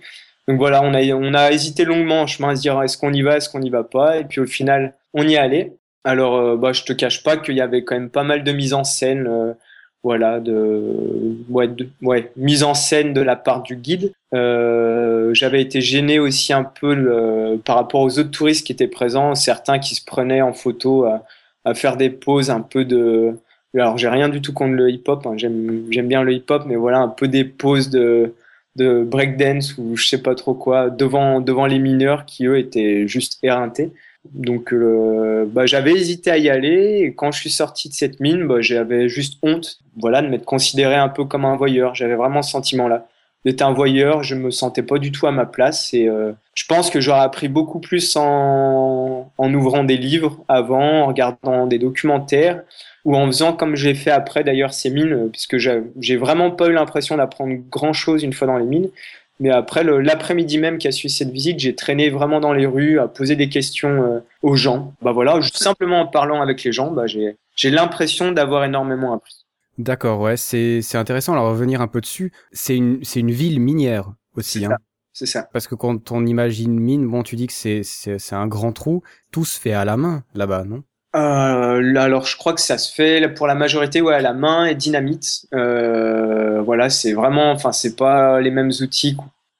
Donc 0.47 0.57
voilà, 0.57 0.81
on 0.83 0.93
a, 0.93 1.01
on 1.13 1.33
a 1.33 1.51
hésité 1.51 1.85
longuement 1.85 2.21
en 2.21 2.27
chemin 2.27 2.49
à 2.49 2.55
se 2.55 2.61
dire 2.61 2.81
est-ce 2.81 2.97
qu'on 2.97 3.13
y 3.13 3.21
va, 3.21 3.37
est-ce 3.37 3.49
qu'on 3.49 3.59
n'y 3.59 3.69
va 3.69 3.83
pas, 3.83 4.17
et 4.17 4.25
puis 4.25 4.41
au 4.41 4.45
final, 4.45 4.95
on 5.13 5.27
y 5.27 5.33
est 5.33 5.37
allé. 5.37 5.73
Alors, 6.03 6.35
euh, 6.35 6.57
bah, 6.57 6.73
je 6.73 6.83
te 6.83 6.93
cache 6.93 7.23
pas 7.23 7.37
qu'il 7.37 7.55
y 7.55 7.61
avait 7.61 7.83
quand 7.83 7.95
même 7.95 8.09
pas 8.09 8.23
mal 8.23 8.43
de 8.43 8.51
mise 8.51 8.73
en 8.73 8.83
scène. 8.83 9.27
Euh, 9.27 9.53
voilà, 10.03 10.39
de, 10.41 11.37
ouais, 11.49 11.67
de, 11.69 11.87
ouais, 12.01 12.31
mise 12.35 12.63
en 12.63 12.73
scène 12.73 13.13
de 13.13 13.21
la 13.21 13.35
part 13.37 13.63
du 13.63 13.77
guide. 13.77 14.11
Euh, 14.33 15.33
J'avais 15.33 15.61
été 15.61 15.79
gêné 15.81 16.19
aussi 16.19 16.51
un 16.53 16.63
peu 16.63 16.93
le, 16.93 17.57
par 17.63 17.77
rapport 17.77 18.01
aux 18.01 18.19
autres 18.19 18.31
touristes 18.31 18.65
qui 18.67 18.73
étaient 18.73 18.87
présents, 18.87 19.33
certains 19.35 19.79
qui 19.79 19.95
se 19.95 20.03
prenaient 20.03 20.41
en 20.41 20.53
photo 20.53 21.05
à, 21.05 21.23
à 21.65 21.73
faire 21.73 21.97
des 21.97 22.09
poses 22.09 22.49
un 22.49 22.61
peu 22.61 22.85
de. 22.85 23.37
Alors 23.75 23.97
j'ai 23.97 24.09
rien 24.09 24.29
du 24.29 24.41
tout 24.41 24.53
contre 24.53 24.73
le 24.73 24.91
hip-hop, 24.91 25.25
hein, 25.25 25.33
j'aime 25.37 26.07
bien 26.07 26.21
le 26.21 26.33
hip-hop, 26.33 26.63
mais 26.67 26.75
voilà 26.75 26.99
un 26.99 27.07
peu 27.07 27.27
des 27.27 27.43
poses 27.43 27.89
de 27.89 28.33
de 28.75 29.03
breakdance 29.03 29.77
ou 29.77 29.95
je 29.95 30.07
sais 30.07 30.21
pas 30.21 30.33
trop 30.35 30.55
quoi 30.55 30.89
devant 30.89 31.41
devant 31.41 31.65
les 31.67 31.79
mineurs 31.79 32.25
qui 32.25 32.45
eux 32.45 32.57
étaient 32.57 33.07
juste 33.07 33.39
éreintés. 33.43 33.91
Donc, 34.31 34.73
euh, 34.73 35.45
bah, 35.47 35.65
j'avais 35.65 35.91
hésité 35.91 36.31
à 36.31 36.37
y 36.37 36.49
aller. 36.49 37.01
Et 37.03 37.13
quand 37.13 37.31
je 37.31 37.39
suis 37.39 37.49
sorti 37.49 37.89
de 37.89 37.93
cette 37.93 38.19
mine, 38.19 38.47
bah, 38.47 38.61
j'avais 38.61 39.09
juste 39.09 39.37
honte, 39.43 39.79
voilà, 39.97 40.21
de 40.21 40.27
m'être 40.27 40.45
considéré 40.45 40.95
un 40.95 41.09
peu 41.09 41.25
comme 41.25 41.45
un 41.45 41.55
voyeur. 41.55 41.95
J'avais 41.95 42.15
vraiment 42.15 42.41
ce 42.41 42.51
sentiment-là 42.51 43.07
d'être 43.45 43.61
un 43.61 43.73
voyeur. 43.73 44.23
Je 44.23 44.35
me 44.35 44.51
sentais 44.51 44.83
pas 44.83 44.97
du 44.97 45.11
tout 45.11 45.27
à 45.27 45.31
ma 45.31 45.45
place. 45.45 45.93
Et 45.93 46.07
euh, 46.07 46.31
je 46.55 46.65
pense 46.65 46.89
que 46.89 47.01
j'aurais 47.01 47.21
appris 47.21 47.49
beaucoup 47.49 47.79
plus 47.79 48.15
en, 48.15 49.31
en 49.37 49.53
ouvrant 49.53 49.83
des 49.83 49.97
livres 49.97 50.43
avant, 50.47 51.03
en 51.03 51.07
regardant 51.07 51.67
des 51.67 51.79
documentaires 51.79 52.63
ou 53.05 53.15
en 53.15 53.25
faisant 53.27 53.53
comme 53.53 53.75
j'ai 53.75 53.93
fait 53.93 54.11
après 54.11 54.43
d'ailleurs 54.43 54.73
ces 54.73 54.89
mines, 54.89 55.29
puisque 55.29 55.57
j'ai 55.57 56.15
vraiment 56.15 56.51
pas 56.51 56.67
eu 56.67 56.73
l'impression 56.73 57.17
d'apprendre 57.17 57.53
grand 57.69 57.93
chose 57.93 58.23
une 58.23 58.33
fois 58.33 58.47
dans 58.47 58.57
les 58.57 58.65
mines. 58.65 58.89
Mais 59.39 59.49
après, 59.49 59.83
l'après-midi 59.83 60.57
même 60.57 60.77
qui 60.77 60.87
a 60.87 60.91
suivi 60.91 61.13
cette 61.13 61.31
visite, 61.31 61.59
j'ai 61.59 61.75
traîné 61.75 62.09
vraiment 62.09 62.39
dans 62.39 62.53
les 62.53 62.65
rues 62.65 62.99
à 62.99 63.07
poser 63.07 63.35
des 63.35 63.49
questions 63.49 64.03
euh, 64.03 64.19
aux 64.41 64.55
gens. 64.55 64.93
Bah 65.01 65.11
voilà, 65.11 65.39
simplement 65.53 66.01
en 66.01 66.07
parlant 66.07 66.41
avec 66.41 66.63
les 66.63 66.71
gens, 66.71 66.91
bah 66.91 67.07
j'ai 67.07 67.69
l'impression 67.71 68.31
d'avoir 68.31 68.63
énormément 68.63 69.13
appris. 69.13 69.45
D'accord, 69.77 70.19
ouais, 70.19 70.37
c'est 70.37 70.95
intéressant. 70.95 71.33
Alors 71.33 71.49
revenir 71.49 71.81
un 71.81 71.87
peu 71.87 71.99
dessus, 71.99 72.31
c'est 72.51 72.77
une 72.77 73.03
c'est 73.03 73.21
une 73.21 73.31
ville 73.31 73.59
minière 73.59 74.13
aussi, 74.35 74.65
hein. 74.65 74.77
C'est 75.15 75.27
ça. 75.27 75.47
Parce 75.53 75.67
que 75.67 75.75
quand 75.75 76.11
on 76.11 76.25
imagine 76.25 76.79
mine, 76.79 77.07
bon, 77.07 77.21
tu 77.21 77.35
dis 77.35 77.45
que 77.45 77.53
c'est 77.53 77.83
c'est 77.83 78.35
un 78.35 78.47
grand 78.47 78.71
trou, 78.71 79.03
tout 79.31 79.45
se 79.45 79.59
fait 79.59 79.73
à 79.73 79.85
la 79.85 79.95
main 79.95 80.23
là-bas, 80.33 80.63
non? 80.63 80.83
Euh, 81.15 81.95
alors 81.95 82.25
je 82.25 82.37
crois 82.37 82.53
que 82.53 82.61
ça 82.61 82.77
se 82.77 82.93
fait 82.93 83.27
pour 83.35 83.45
la 83.45 83.55
majorité 83.55 84.01
ouais 84.01 84.15
à 84.15 84.21
la 84.21 84.33
main 84.33 84.65
et 84.65 84.75
dynamite. 84.75 85.45
Euh, 85.53 86.61
voilà, 86.61 86.89
c'est 86.89 87.13
vraiment, 87.13 87.51
enfin 87.51 87.71
c'est 87.71 87.95
pas 87.95 88.41
les 88.41 88.51
mêmes 88.51 88.71
outils, 88.81 89.15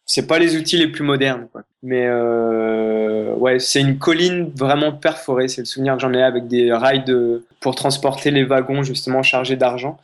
c'est 0.05 0.27
pas 0.27 0.39
les 0.39 0.57
outils 0.57 0.77
les 0.77 0.88
plus 0.88 1.03
modernes, 1.03 1.48
quoi. 1.51 1.63
Mais 1.83 2.05
euh, 2.07 3.33
ouais, 3.36 3.60
c'est 3.60 3.81
une 3.81 3.98
colline 3.98 4.51
vraiment 4.55 4.93
perforée. 4.93 5.48
C'est 5.48 5.62
le 5.62 5.65
souvenir 5.65 5.95
que 5.95 6.01
j'en 6.01 6.13
ai 6.13 6.24
avec 6.24 6.48
des 6.48 6.72
rails 6.74 7.03
de 7.03 7.45
pour 7.60 7.75
transporter 7.75 8.31
les 8.31 8.43
wagons 8.45 8.83
justement 8.83 9.22
chargés 9.22 9.55
d'argent. 9.57 10.00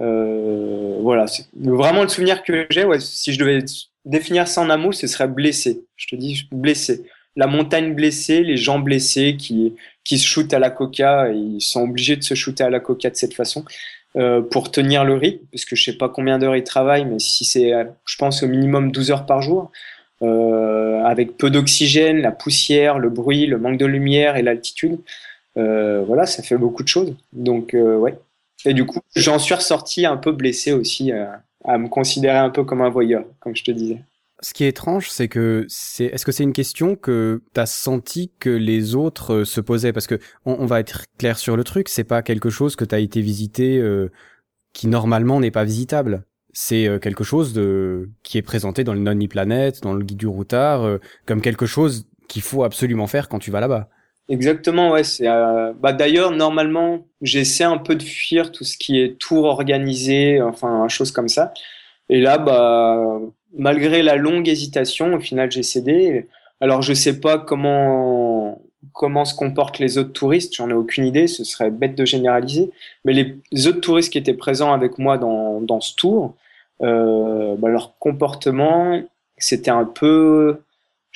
Euh, 0.00 0.98
voilà, 1.02 1.26
c'est 1.26 1.46
vraiment 1.54 2.02
le 2.02 2.08
souvenir 2.08 2.42
que 2.42 2.66
j'ai. 2.70 2.84
Ouais, 2.84 3.00
si 3.00 3.32
je 3.32 3.38
devais 3.38 3.58
définir 4.04 4.48
ça 4.48 4.62
en 4.62 4.70
un 4.70 4.76
mot, 4.76 4.92
ce 4.92 5.06
serait 5.06 5.28
blessé. 5.28 5.84
Je 5.96 6.06
te 6.06 6.16
dis 6.16 6.48
blessé 6.52 7.04
la 7.36 7.46
montagne 7.46 7.94
blessée, 7.94 8.42
les 8.42 8.56
gens 8.56 8.78
blessés 8.78 9.36
qui, 9.36 9.74
qui 10.06 10.18
se 10.18 10.26
shootent 10.26 10.54
à 10.54 10.58
la 10.58 10.70
coca, 10.70 11.28
ils 11.30 11.60
sont 11.60 11.82
obligés 11.82 12.16
de 12.16 12.22
se 12.22 12.34
shooter 12.34 12.64
à 12.64 12.70
la 12.70 12.80
coca 12.80 13.10
de 13.10 13.16
cette 13.16 13.34
façon 13.34 13.64
euh, 14.16 14.40
pour 14.40 14.70
tenir 14.70 15.04
le 15.04 15.14
rythme, 15.14 15.44
parce 15.52 15.64
que 15.64 15.76
je 15.76 15.84
sais 15.84 15.98
pas 15.98 16.08
combien 16.08 16.38
d'heures 16.38 16.56
ils 16.56 16.64
travaillent, 16.64 17.04
mais 17.04 17.18
si 17.18 17.44
c'est, 17.44 17.72
je 18.06 18.16
pense, 18.16 18.42
au 18.42 18.48
minimum 18.48 18.92
12 18.92 19.10
heures 19.10 19.26
par 19.26 19.42
jour, 19.42 19.70
euh, 20.22 21.02
avec 21.04 21.36
peu 21.36 21.50
d'oxygène, 21.50 22.22
la 22.22 22.32
poussière, 22.32 22.98
le 22.98 23.10
bruit, 23.10 23.46
le 23.46 23.58
manque 23.58 23.78
de 23.78 23.86
lumière 23.86 24.36
et 24.36 24.42
l'altitude, 24.42 24.98
euh, 25.56 26.04
voilà, 26.06 26.26
ça 26.26 26.42
fait 26.42 26.56
beaucoup 26.56 26.82
de 26.82 26.88
choses. 26.88 27.14
Donc, 27.32 27.74
euh, 27.74 27.96
ouais. 27.96 28.18
Et 28.64 28.74
du 28.74 28.86
coup, 28.86 29.00
j'en 29.14 29.38
suis 29.38 29.54
ressorti 29.54 30.06
un 30.06 30.16
peu 30.16 30.32
blessé 30.32 30.72
aussi, 30.72 31.12
euh, 31.12 31.26
à 31.64 31.78
me 31.78 31.88
considérer 31.88 32.38
un 32.38 32.50
peu 32.50 32.64
comme 32.64 32.82
un 32.82 32.88
voyeur, 32.88 33.24
comme 33.40 33.54
je 33.56 33.64
te 33.64 33.70
disais. 33.70 33.98
Ce 34.40 34.52
qui 34.52 34.64
est 34.64 34.68
étrange, 34.68 35.08
c'est 35.10 35.28
que 35.28 35.64
c'est. 35.68 36.04
Est-ce 36.06 36.26
que 36.26 36.32
c'est 36.32 36.42
une 36.42 36.52
question 36.52 36.94
que 36.94 37.42
t'as 37.54 37.66
senti 37.66 38.32
que 38.38 38.50
les 38.50 38.94
autres 38.94 39.32
euh, 39.32 39.44
se 39.44 39.60
posaient? 39.60 39.92
Parce 39.92 40.06
que 40.06 40.18
on, 40.44 40.66
va 40.66 40.80
être 40.80 41.04
clair 41.18 41.38
sur 41.38 41.56
le 41.56 41.64
truc, 41.64 41.88
c'est 41.88 42.04
pas 42.04 42.22
quelque 42.22 42.50
chose 42.50 42.76
que 42.76 42.84
t'as 42.84 43.00
été 43.00 43.22
visité 43.22 43.78
euh, 43.78 44.10
qui 44.74 44.88
normalement 44.88 45.40
n'est 45.40 45.50
pas 45.50 45.64
visitable. 45.64 46.24
C'est 46.52 46.86
euh, 46.86 46.98
quelque 46.98 47.24
chose 47.24 47.54
de 47.54 48.10
qui 48.22 48.36
est 48.36 48.42
présenté 48.42 48.84
dans 48.84 48.94
le 48.94 49.00
Nonni 49.00 49.28
Planet, 49.28 49.82
dans 49.82 49.94
le 49.94 50.04
guide 50.04 50.18
du 50.18 50.26
routard, 50.26 50.98
comme 51.24 51.40
quelque 51.40 51.66
chose 51.66 52.06
qu'il 52.28 52.42
faut 52.42 52.64
absolument 52.64 53.06
faire 53.06 53.28
quand 53.28 53.38
tu 53.38 53.50
vas 53.50 53.60
là-bas. 53.60 53.88
Exactement, 54.28 54.90
ouais. 54.90 55.04
C'est 55.04 55.28
euh, 55.28 55.72
bah 55.80 55.92
d'ailleurs 55.92 56.32
normalement 56.32 57.06
j'essaie 57.20 57.64
un 57.64 57.78
peu 57.78 57.94
de 57.94 58.02
fuir 58.02 58.50
tout 58.50 58.64
ce 58.64 58.76
qui 58.76 59.00
est 59.00 59.18
tour 59.18 59.44
organisé, 59.44 60.42
enfin 60.42 60.88
chose 60.88 61.12
comme 61.12 61.28
ça. 61.28 61.54
Et 62.08 62.20
là, 62.20 62.38
bah 62.38 63.20
malgré 63.56 64.02
la 64.02 64.16
longue 64.16 64.48
hésitation, 64.48 65.14
au 65.14 65.20
final 65.20 65.50
j'ai 65.50 65.62
cédé. 65.62 66.28
Alors 66.60 66.82
je 66.82 66.94
sais 66.94 67.20
pas 67.20 67.38
comment 67.38 68.62
comment 68.92 69.24
se 69.24 69.34
comportent 69.34 69.78
les 69.78 69.98
autres 69.98 70.12
touristes, 70.12 70.54
j'en 70.54 70.70
ai 70.70 70.72
aucune 70.72 71.04
idée, 71.04 71.26
ce 71.26 71.44
serait 71.44 71.70
bête 71.70 71.94
de 71.96 72.04
généraliser. 72.04 72.70
Mais 73.04 73.12
les 73.12 73.66
autres 73.66 73.80
touristes 73.80 74.12
qui 74.12 74.18
étaient 74.18 74.34
présents 74.34 74.72
avec 74.72 74.98
moi 74.98 75.18
dans 75.18 75.60
dans 75.60 75.80
ce 75.80 75.94
tour, 75.96 76.34
euh, 76.82 77.56
bah, 77.58 77.68
leur 77.68 77.98
comportement 77.98 79.00
c'était 79.38 79.70
un 79.70 79.84
peu 79.84 80.60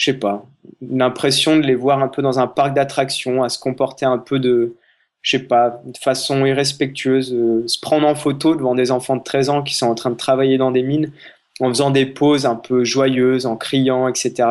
je 0.00 0.06
sais 0.06 0.18
pas, 0.18 0.47
l'impression 0.80 1.59
de 1.59 1.62
les 1.62 1.75
voir 1.75 2.02
un 2.02 2.09
peu 2.09 2.23
dans 2.23 2.38
un 2.38 2.47
parc 2.47 2.75
d'attractions, 2.75 3.42
à 3.42 3.50
se 3.50 3.59
comporter 3.59 4.06
un 4.06 4.16
peu 4.16 4.38
de, 4.38 4.75
je 5.20 5.37
sais 5.37 5.42
pas, 5.42 5.82
de 5.85 5.99
façon 5.99 6.47
irrespectueuse, 6.47 7.35
euh, 7.35 7.64
se 7.66 7.78
prendre 7.78 8.06
en 8.06 8.14
photo 8.14 8.54
devant 8.54 8.75
des 8.75 8.92
enfants 8.92 9.16
de 9.16 9.23
13 9.23 9.50
ans 9.50 9.62
qui 9.62 9.75
sont 9.75 9.88
en 9.88 9.94
train 9.94 10.09
de 10.09 10.16
travailler 10.16 10.56
dans 10.56 10.70
des 10.70 10.82
mines, 10.82 11.12
en 11.60 11.68
faisant 11.68 11.90
des 11.90 12.06
poses 12.06 12.46
un 12.46 12.56
peu 12.56 12.84
joyeuses, 12.84 13.46
en 13.46 13.56
criant, 13.56 14.08
etc., 14.08 14.48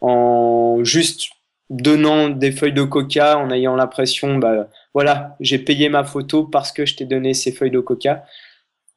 en 0.00 0.78
juste 0.82 1.30
donnant 1.70 2.28
des 2.28 2.52
feuilles 2.52 2.72
de 2.72 2.82
coca, 2.82 3.38
en 3.38 3.50
ayant 3.50 3.76
l'impression, 3.76 4.38
bah 4.38 4.68
voilà, 4.94 5.36
j'ai 5.40 5.58
payé 5.58 5.88
ma 5.88 6.04
photo 6.04 6.44
parce 6.44 6.72
que 6.72 6.86
je 6.86 6.96
t'ai 6.96 7.04
donné 7.04 7.34
ces 7.34 7.52
feuilles 7.52 7.70
de 7.70 7.80
coca. 7.80 8.24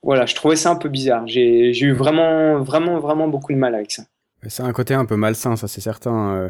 Voilà, 0.03 0.25
je 0.25 0.33
trouvais 0.35 0.55
ça 0.55 0.71
un 0.71 0.75
peu 0.75 0.89
bizarre. 0.89 1.27
J'ai 1.27 1.77
eu 1.79 1.93
vraiment, 1.93 2.59
vraiment, 2.59 2.99
vraiment 2.99 3.27
beaucoup 3.27 3.53
de 3.53 3.57
mal 3.57 3.75
avec 3.75 3.91
ça. 3.91 4.03
C'est 4.47 4.63
un 4.63 4.73
côté 4.73 4.93
un 4.93 5.05
peu 5.05 5.15
malsain, 5.15 5.55
ça 5.55 5.67
c'est 5.67 5.81
certain. 5.81 6.35
Euh. 6.35 6.49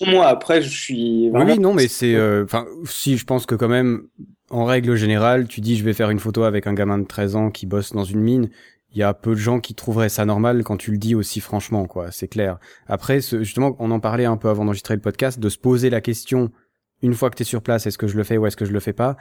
Pour 0.00 0.08
moi, 0.08 0.26
après, 0.26 0.60
je 0.60 0.68
suis. 0.68 1.30
Oui, 1.32 1.58
non, 1.60 1.72
mais 1.72 1.86
c'est. 1.86 2.16
Euh, 2.16 2.42
enfin, 2.44 2.66
si 2.84 3.16
je 3.16 3.24
pense 3.24 3.46
que 3.46 3.54
quand 3.54 3.68
même, 3.68 4.08
en 4.50 4.64
règle 4.64 4.96
générale, 4.96 5.46
tu 5.46 5.60
dis 5.60 5.76
je 5.76 5.84
vais 5.84 5.92
faire 5.92 6.10
une 6.10 6.18
photo 6.18 6.42
avec 6.42 6.66
un 6.66 6.74
gamin 6.74 6.98
de 6.98 7.06
13 7.06 7.36
ans 7.36 7.50
qui 7.50 7.66
bosse 7.66 7.92
dans 7.92 8.02
une 8.02 8.20
mine. 8.20 8.50
Il 8.94 8.98
y 8.98 9.02
a 9.02 9.14
peu 9.14 9.30
de 9.30 9.36
gens 9.36 9.60
qui 9.60 9.74
trouveraient 9.74 10.08
ça 10.08 10.24
normal 10.24 10.64
quand 10.64 10.76
tu 10.76 10.90
le 10.90 10.98
dis 10.98 11.14
aussi 11.14 11.40
franchement, 11.40 11.86
quoi. 11.86 12.10
C'est 12.10 12.28
clair. 12.28 12.58
Après, 12.86 13.20
justement, 13.20 13.74
on 13.78 13.90
en 13.90 14.00
parlait 14.00 14.26
un 14.26 14.36
peu 14.36 14.48
avant 14.48 14.64
d'enregistrer 14.64 14.94
le 14.94 15.00
podcast, 15.00 15.38
de 15.38 15.48
se 15.48 15.58
poser 15.58 15.88
la 15.90 16.00
question 16.00 16.50
une 17.02 17.14
fois 17.14 17.30
que 17.30 17.36
tu 17.36 17.42
es 17.42 17.44
sur 17.44 17.62
place, 17.62 17.86
est-ce 17.86 17.98
que 17.98 18.06
je 18.06 18.16
le 18.16 18.24
fais 18.24 18.36
ou 18.36 18.46
est-ce 18.46 18.56
que 18.56 18.64
je 18.64 18.72
le 18.72 18.80
fais 18.80 18.92
pas? 18.92 19.16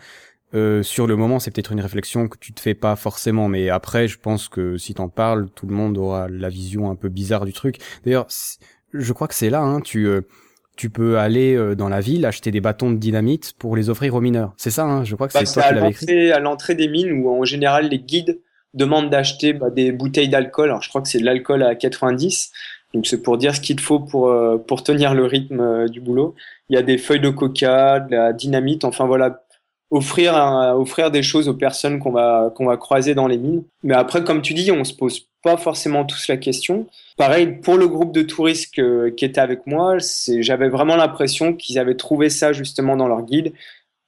Euh, 0.53 0.83
sur 0.83 1.07
le 1.07 1.15
moment, 1.15 1.39
c'est 1.39 1.51
peut-être 1.51 1.71
une 1.71 1.79
réflexion 1.79 2.27
que 2.27 2.37
tu 2.37 2.53
te 2.53 2.59
fais 2.59 2.73
pas 2.73 2.95
forcément, 2.95 3.47
mais 3.47 3.69
après, 3.69 4.07
je 4.07 4.19
pense 4.19 4.49
que 4.49 4.77
si 4.77 4.93
t'en 4.93 5.09
parles, 5.09 5.49
tout 5.49 5.65
le 5.65 5.73
monde 5.73 5.97
aura 5.97 6.27
la 6.27 6.49
vision 6.49 6.91
un 6.91 6.95
peu 6.95 7.09
bizarre 7.09 7.45
du 7.45 7.53
truc. 7.53 7.77
D'ailleurs, 8.03 8.27
je 8.93 9.13
crois 9.13 9.27
que 9.27 9.35
c'est 9.35 9.49
là, 9.49 9.61
hein, 9.61 9.79
tu 9.81 10.05
euh, 10.07 10.21
tu 10.75 10.89
peux 10.89 11.17
aller 11.17 11.55
euh, 11.55 11.75
dans 11.75 11.89
la 11.89 12.01
ville 12.01 12.25
acheter 12.25 12.51
des 12.51 12.61
bâtons 12.61 12.91
de 12.91 12.97
dynamite 12.97 13.53
pour 13.57 13.75
les 13.75 13.89
offrir 13.89 14.15
aux 14.15 14.21
mineurs. 14.21 14.53
C'est 14.57 14.71
ça, 14.71 14.85
hein, 14.85 15.03
je 15.03 15.15
crois 15.15 15.27
que 15.27 15.33
bah, 15.33 15.45
c'est 15.45 15.59
écrit. 15.89 16.31
à 16.31 16.39
l'entrée 16.39 16.75
des 16.75 16.87
mines 16.87 17.11
où 17.11 17.29
en 17.29 17.45
général 17.45 17.87
les 17.87 17.99
guides 17.99 18.41
demandent 18.73 19.09
d'acheter 19.09 19.53
bah, 19.53 19.69
des 19.69 19.91
bouteilles 19.91 20.29
d'alcool. 20.29 20.69
Alors 20.69 20.81
je 20.81 20.89
crois 20.89 21.01
que 21.01 21.07
c'est 21.07 21.19
de 21.19 21.25
l'alcool 21.25 21.63
à 21.63 21.75
90. 21.75 22.51
Donc 22.93 23.07
c'est 23.07 23.21
pour 23.21 23.37
dire 23.37 23.55
ce 23.55 23.61
qu'il 23.61 23.79
faut 23.79 23.99
pour 23.99 24.33
pour 24.67 24.83
tenir 24.83 25.13
le 25.13 25.25
rythme 25.25 25.87
du 25.87 26.01
boulot. 26.01 26.35
Il 26.69 26.75
y 26.75 26.79
a 26.79 26.81
des 26.81 26.97
feuilles 26.97 27.21
de 27.21 27.29
coca, 27.29 27.99
de 27.99 28.11
la 28.11 28.33
dynamite. 28.33 28.83
Enfin 28.83 29.05
voilà, 29.05 29.43
offrir 29.91 30.33
offrir 30.75 31.11
des 31.11 31.23
choses 31.23 31.47
aux 31.47 31.53
personnes 31.53 31.99
qu'on 31.99 32.11
va 32.11 32.51
qu'on 32.55 32.65
va 32.65 32.77
croiser 32.77 33.15
dans 33.15 33.27
les 33.27 33.37
mines. 33.37 33.63
Mais 33.83 33.93
après, 33.93 34.23
comme 34.23 34.41
tu 34.41 34.53
dis, 34.53 34.71
on 34.71 34.83
se 34.83 34.93
pose 34.93 35.27
pas 35.43 35.57
forcément 35.57 36.05
tous 36.05 36.27
la 36.27 36.37
question. 36.37 36.87
Pareil 37.17 37.59
pour 37.61 37.77
le 37.77 37.87
groupe 37.87 38.13
de 38.13 38.21
touristes 38.21 38.73
qui 38.73 39.25
était 39.25 39.41
avec 39.41 39.67
moi, 39.67 39.97
j'avais 40.39 40.69
vraiment 40.69 40.95
l'impression 40.95 41.53
qu'ils 41.53 41.79
avaient 41.79 41.95
trouvé 41.95 42.29
ça 42.29 42.53
justement 42.53 42.95
dans 42.95 43.07
leur 43.07 43.23
guide. 43.23 43.53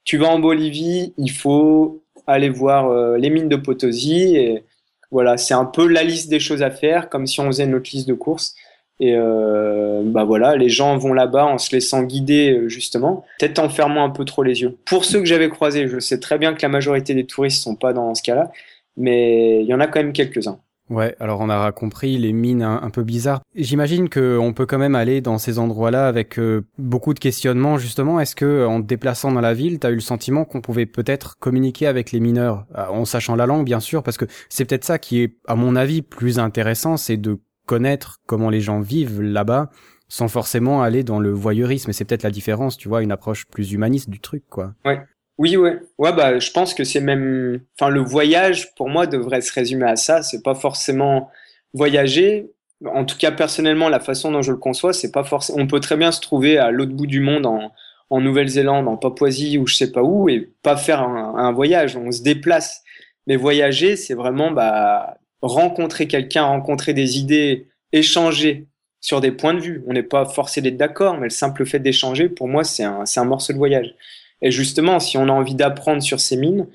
Tu 0.04 0.18
vas 0.18 0.28
en 0.28 0.38
Bolivie, 0.38 1.12
il 1.16 1.30
faut 1.30 2.03
aller 2.26 2.48
voir 2.48 2.88
euh, 2.88 3.16
les 3.16 3.30
mines 3.30 3.48
de 3.48 3.56
Potosi 3.56 4.36
et 4.36 4.64
voilà, 5.10 5.36
c'est 5.36 5.54
un 5.54 5.64
peu 5.64 5.86
la 5.86 6.02
liste 6.02 6.28
des 6.28 6.40
choses 6.40 6.62
à 6.62 6.70
faire, 6.70 7.08
comme 7.08 7.26
si 7.26 7.40
on 7.40 7.46
faisait 7.46 7.66
notre 7.66 7.90
liste 7.92 8.08
de 8.08 8.14
courses. 8.14 8.54
Et 9.00 9.14
euh, 9.16 10.02
bah 10.04 10.24
voilà, 10.24 10.56
les 10.56 10.68
gens 10.68 10.96
vont 10.96 11.12
là-bas 11.12 11.46
en 11.46 11.58
se 11.58 11.74
laissant 11.74 12.02
guider 12.02 12.52
euh, 12.52 12.68
justement, 12.68 13.24
peut-être 13.38 13.58
en 13.58 13.68
fermant 13.68 14.04
un 14.04 14.10
peu 14.10 14.24
trop 14.24 14.42
les 14.42 14.62
yeux. 14.62 14.76
Pour 14.84 15.04
ceux 15.04 15.18
que 15.18 15.24
j'avais 15.24 15.48
croisés, 15.48 15.88
je 15.88 15.98
sais 15.98 16.20
très 16.20 16.38
bien 16.38 16.54
que 16.54 16.62
la 16.62 16.68
majorité 16.68 17.14
des 17.14 17.26
touristes 17.26 17.62
sont 17.62 17.76
pas 17.76 17.92
dans 17.92 18.14
ce 18.14 18.22
cas-là, 18.22 18.52
mais 18.96 19.62
il 19.62 19.66
y 19.66 19.74
en 19.74 19.80
a 19.80 19.86
quand 19.88 20.00
même 20.00 20.12
quelques-uns. 20.12 20.58
Ouais, 20.90 21.16
alors 21.18 21.40
on 21.40 21.48
aura 21.48 21.72
compris 21.72 22.18
les 22.18 22.32
mines 22.32 22.62
un, 22.62 22.90
peu 22.90 23.04
bizarres. 23.04 23.40
J'imagine 23.54 24.10
que 24.10 24.36
on 24.38 24.52
peut 24.52 24.66
quand 24.66 24.78
même 24.78 24.94
aller 24.94 25.22
dans 25.22 25.38
ces 25.38 25.58
endroits-là 25.58 26.06
avec 26.06 26.38
euh, 26.38 26.66
beaucoup 26.76 27.14
de 27.14 27.18
questionnements 27.18 27.78
justement. 27.78 28.20
Est-ce 28.20 28.36
que 28.36 28.66
en 28.66 28.82
te 28.82 28.86
déplaçant 28.86 29.32
dans 29.32 29.40
la 29.40 29.54
ville, 29.54 29.80
tu 29.80 29.86
as 29.86 29.90
eu 29.90 29.94
le 29.94 30.00
sentiment 30.00 30.44
qu'on 30.44 30.60
pouvait 30.60 30.86
peut-être 30.86 31.38
communiquer 31.38 31.86
avec 31.86 32.12
les 32.12 32.20
mineurs? 32.20 32.66
En 32.74 33.06
sachant 33.06 33.34
la 33.34 33.46
langue 33.46 33.64
bien 33.64 33.80
sûr 33.80 34.02
parce 34.02 34.18
que 34.18 34.26
c'est 34.50 34.66
peut-être 34.66 34.84
ça 34.84 34.98
qui 34.98 35.22
est 35.22 35.36
à 35.46 35.54
mon 35.54 35.74
avis 35.74 36.02
plus 36.02 36.38
intéressant, 36.38 36.98
c'est 36.98 37.16
de 37.16 37.40
connaître 37.64 38.20
comment 38.26 38.50
les 38.50 38.60
gens 38.60 38.80
vivent 38.80 39.22
là-bas 39.22 39.70
sans 40.08 40.28
forcément 40.28 40.82
aller 40.82 41.02
dans 41.02 41.18
le 41.18 41.30
voyeurisme. 41.30 41.90
Et 41.90 41.92
c'est 41.92 42.04
peut-être 42.04 42.22
la 42.22 42.30
différence, 42.30 42.76
tu 42.76 42.88
vois, 42.88 43.02
une 43.02 43.10
approche 43.10 43.46
plus 43.46 43.72
humaniste 43.72 44.10
du 44.10 44.20
truc, 44.20 44.44
quoi. 44.48 44.74
Ouais. 44.84 45.00
Oui, 45.38 45.56
ouais. 45.56 45.80
Ouais, 45.98 46.12
bah, 46.12 46.38
je 46.38 46.50
pense 46.50 46.74
que 46.74 46.84
c'est 46.84 47.00
même, 47.00 47.60
enfin, 47.78 47.90
le 47.90 48.00
voyage, 48.00 48.74
pour 48.76 48.88
moi, 48.88 49.06
devrait 49.06 49.40
se 49.40 49.52
résumer 49.52 49.86
à 49.86 49.96
ça. 49.96 50.22
C'est 50.22 50.42
pas 50.42 50.54
forcément 50.54 51.30
voyager. 51.72 52.52
En 52.86 53.04
tout 53.04 53.16
cas, 53.18 53.32
personnellement, 53.32 53.88
la 53.88 54.00
façon 54.00 54.30
dont 54.30 54.42
je 54.42 54.52
le 54.52 54.58
conçois, 54.58 54.92
c'est 54.92 55.10
pas 55.10 55.24
forcément, 55.24 55.60
on 55.60 55.66
peut 55.66 55.80
très 55.80 55.96
bien 55.96 56.12
se 56.12 56.20
trouver 56.20 56.58
à 56.58 56.70
l'autre 56.70 56.92
bout 56.92 57.06
du 57.06 57.20
monde 57.20 57.46
en, 57.46 57.72
en 58.10 58.20
Nouvelle-Zélande, 58.20 58.86
en 58.88 58.96
Papouasie 58.96 59.58
ou 59.58 59.66
je 59.66 59.74
sais 59.74 59.90
pas 59.92 60.02
où 60.02 60.28
et 60.28 60.52
pas 60.62 60.76
faire 60.76 61.02
un, 61.02 61.52
voyage. 61.52 61.96
On 61.96 62.12
se 62.12 62.22
déplace. 62.22 62.82
Mais 63.26 63.36
voyager, 63.36 63.96
c'est 63.96 64.14
vraiment, 64.14 64.50
bah, 64.52 65.18
rencontrer 65.42 66.06
quelqu'un, 66.06 66.44
rencontrer 66.44 66.94
des 66.94 67.18
idées, 67.18 67.68
échanger 67.92 68.68
sur 69.00 69.20
des 69.20 69.32
points 69.32 69.54
de 69.54 69.60
vue. 69.60 69.82
On 69.86 69.92
n'est 69.92 70.02
pas 70.02 70.26
forcé 70.26 70.60
d'être 70.60 70.76
d'accord, 70.76 71.16
mais 71.18 71.24
le 71.24 71.30
simple 71.30 71.66
fait 71.66 71.78
d'échanger, 71.78 72.28
pour 72.28 72.48
moi, 72.48 72.64
c'est 72.64 72.84
un, 72.84 73.04
un, 73.16 73.24
morceau 73.24 73.52
de 73.52 73.58
voyage. 73.58 73.94
Et 74.44 74.50
justement, 74.50 75.00
si 75.00 75.16
on 75.16 75.24
a 75.24 75.32
envie 75.32 75.54
d'apprendre 75.54 76.02
sur 76.02 76.20
ces 76.20 76.36
mines, 76.36 76.68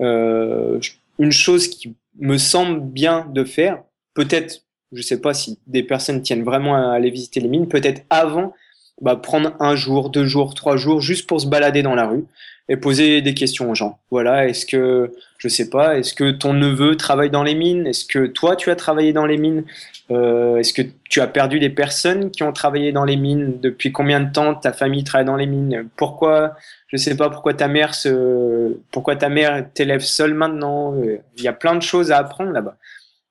euh, 0.00 0.78
une 1.18 1.32
chose 1.32 1.66
qui 1.68 1.94
me 2.18 2.38
semble 2.38 2.80
bien 2.80 3.26
de 3.34 3.42
faire, 3.42 3.82
peut-être, 4.14 4.62
je 4.92 5.02
sais 5.02 5.20
pas 5.20 5.34
si 5.34 5.58
des 5.66 5.82
personnes 5.82 6.22
tiennent 6.22 6.44
vraiment 6.44 6.76
à 6.76 6.94
aller 6.94 7.10
visiter 7.10 7.40
les 7.40 7.48
mines, 7.48 7.68
peut-être 7.68 8.02
avant, 8.10 8.54
bah, 9.00 9.16
prendre 9.16 9.54
un 9.60 9.76
jour, 9.76 10.10
deux 10.10 10.26
jours, 10.26 10.54
trois 10.54 10.76
jours, 10.76 11.00
juste 11.00 11.26
pour 11.26 11.40
se 11.40 11.46
balader 11.46 11.82
dans 11.82 11.94
la 11.94 12.06
rue, 12.06 12.24
et 12.68 12.76
poser 12.76 13.22
des 13.22 13.34
questions 13.34 13.70
aux 13.70 13.74
gens. 13.74 13.98
Voilà, 14.10 14.48
est-ce 14.48 14.66
que, 14.66 15.12
je 15.38 15.48
sais 15.48 15.70
pas, 15.70 15.98
est-ce 15.98 16.14
que 16.14 16.32
ton 16.32 16.52
neveu 16.52 16.96
travaille 16.96 17.30
dans 17.30 17.44
les 17.44 17.54
mines? 17.54 17.86
Est-ce 17.86 18.04
que 18.04 18.26
toi, 18.26 18.56
tu 18.56 18.70
as 18.70 18.76
travaillé 18.76 19.12
dans 19.12 19.26
les 19.26 19.36
mines? 19.36 19.64
Euh, 20.10 20.56
Est-ce 20.56 20.72
que 20.72 20.82
tu 21.08 21.20
as 21.20 21.26
perdu 21.26 21.60
des 21.60 21.70
personnes 21.70 22.30
qui 22.30 22.42
ont 22.42 22.52
travaillé 22.52 22.90
dans 22.90 23.04
les 23.04 23.16
mines? 23.16 23.60
Depuis 23.60 23.92
combien 23.92 24.20
de 24.20 24.32
temps 24.32 24.54
ta 24.54 24.72
famille 24.72 25.04
travaille 25.04 25.26
dans 25.26 25.36
les 25.36 25.46
mines? 25.46 25.88
Pourquoi, 25.96 26.56
je 26.88 26.96
sais 26.96 27.16
pas, 27.16 27.30
pourquoi 27.30 27.54
ta 27.54 27.68
mère 27.68 27.94
se, 27.94 28.76
pourquoi 28.90 29.14
ta 29.16 29.28
mère 29.28 29.66
t'élève 29.72 30.00
seule 30.00 30.34
maintenant? 30.34 30.94
Il 31.36 31.42
y 31.42 31.48
a 31.48 31.52
plein 31.52 31.76
de 31.76 31.82
choses 31.82 32.10
à 32.10 32.18
apprendre 32.18 32.50
là-bas. 32.50 32.76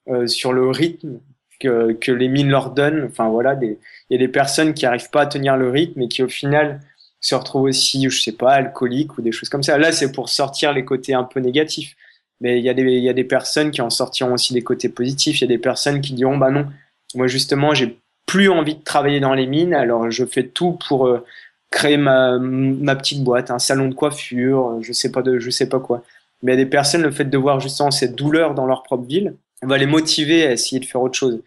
Euh, 0.07 0.27
sur 0.27 0.53
le 0.53 0.69
rythme 0.69 1.19
que, 1.65 2.11
les 2.11 2.27
mines 2.27 2.49
leur 2.49 2.71
donnent. 2.71 3.05
Enfin 3.09 3.29
voilà, 3.29 3.57
il 3.61 3.77
y 4.09 4.15
a 4.15 4.17
des 4.17 4.27
personnes 4.27 4.73
qui 4.73 4.85
arrivent 4.85 5.09
pas 5.09 5.21
à 5.21 5.25
tenir 5.25 5.57
le 5.57 5.69
rythme 5.69 6.01
et 6.01 6.07
qui 6.07 6.23
au 6.23 6.27
final 6.27 6.79
se 7.21 7.35
retrouvent 7.35 7.63
aussi, 7.63 8.07
je 8.09 8.21
sais 8.21 8.33
pas, 8.33 8.53
alcooliques 8.53 9.17
ou 9.17 9.21
des 9.21 9.31
choses 9.31 9.49
comme 9.49 9.63
ça. 9.63 9.77
Là, 9.77 9.91
c'est 9.91 10.11
pour 10.11 10.29
sortir 10.29 10.73
les 10.73 10.85
côtés 10.85 11.13
un 11.13 11.23
peu 11.23 11.39
négatifs. 11.39 11.95
Mais 12.41 12.59
il 12.59 12.65
y, 12.65 12.69
a 12.69 12.73
des, 12.73 12.83
y 12.83 13.09
a 13.09 13.13
des 13.13 13.23
personnes 13.23 13.71
qui 13.71 13.81
en 13.81 13.89
sortiront 13.89 14.33
aussi 14.33 14.53
des 14.53 14.61
côtés 14.61 14.89
positifs. 14.89 15.39
Il 15.39 15.41
y 15.41 15.45
a 15.45 15.47
des 15.47 15.57
personnes 15.57 16.01
qui 16.01 16.13
diront, 16.13 16.37
bah 16.37 16.51
non, 16.51 16.67
moi 17.15 17.27
justement, 17.27 17.73
j'ai 17.73 17.97
plus 18.25 18.49
envie 18.49 18.75
de 18.75 18.83
travailler 18.83 19.19
dans 19.19 19.33
les 19.33 19.47
mines, 19.47 19.73
alors 19.73 20.11
je 20.11 20.25
fais 20.25 20.47
tout 20.47 20.77
pour 20.87 21.07
euh, 21.07 21.23
créer 21.71 21.97
ma, 21.97 22.37
ma 22.39 22.95
petite 22.95 23.23
boîte, 23.23 23.51
un 23.51 23.59
salon 23.59 23.87
de 23.87 23.93
coiffure, 23.93 24.77
je 24.81 24.93
sais 24.93 25.11
pas 25.11 25.21
de, 25.21 25.39
je 25.39 25.49
sais 25.49 25.69
pas 25.69 25.79
quoi. 25.79 26.03
Mais 26.41 26.53
il 26.53 26.59
y 26.59 26.61
a 26.61 26.63
des 26.63 26.69
personnes, 26.69 27.01
le 27.01 27.11
fait 27.11 27.25
de 27.25 27.37
voir 27.37 27.59
justement 27.59 27.91
cette 27.91 28.15
douleur 28.15 28.53
dans 28.53 28.65
leur 28.65 28.83
propre 28.83 29.05
ville, 29.05 29.35
va 29.65 29.77
les 29.77 29.85
motiver 29.85 30.45
à 30.45 30.51
essayer 30.53 30.79
de 30.79 30.85
faire 30.85 31.01
autre 31.01 31.17
chose. 31.17 31.41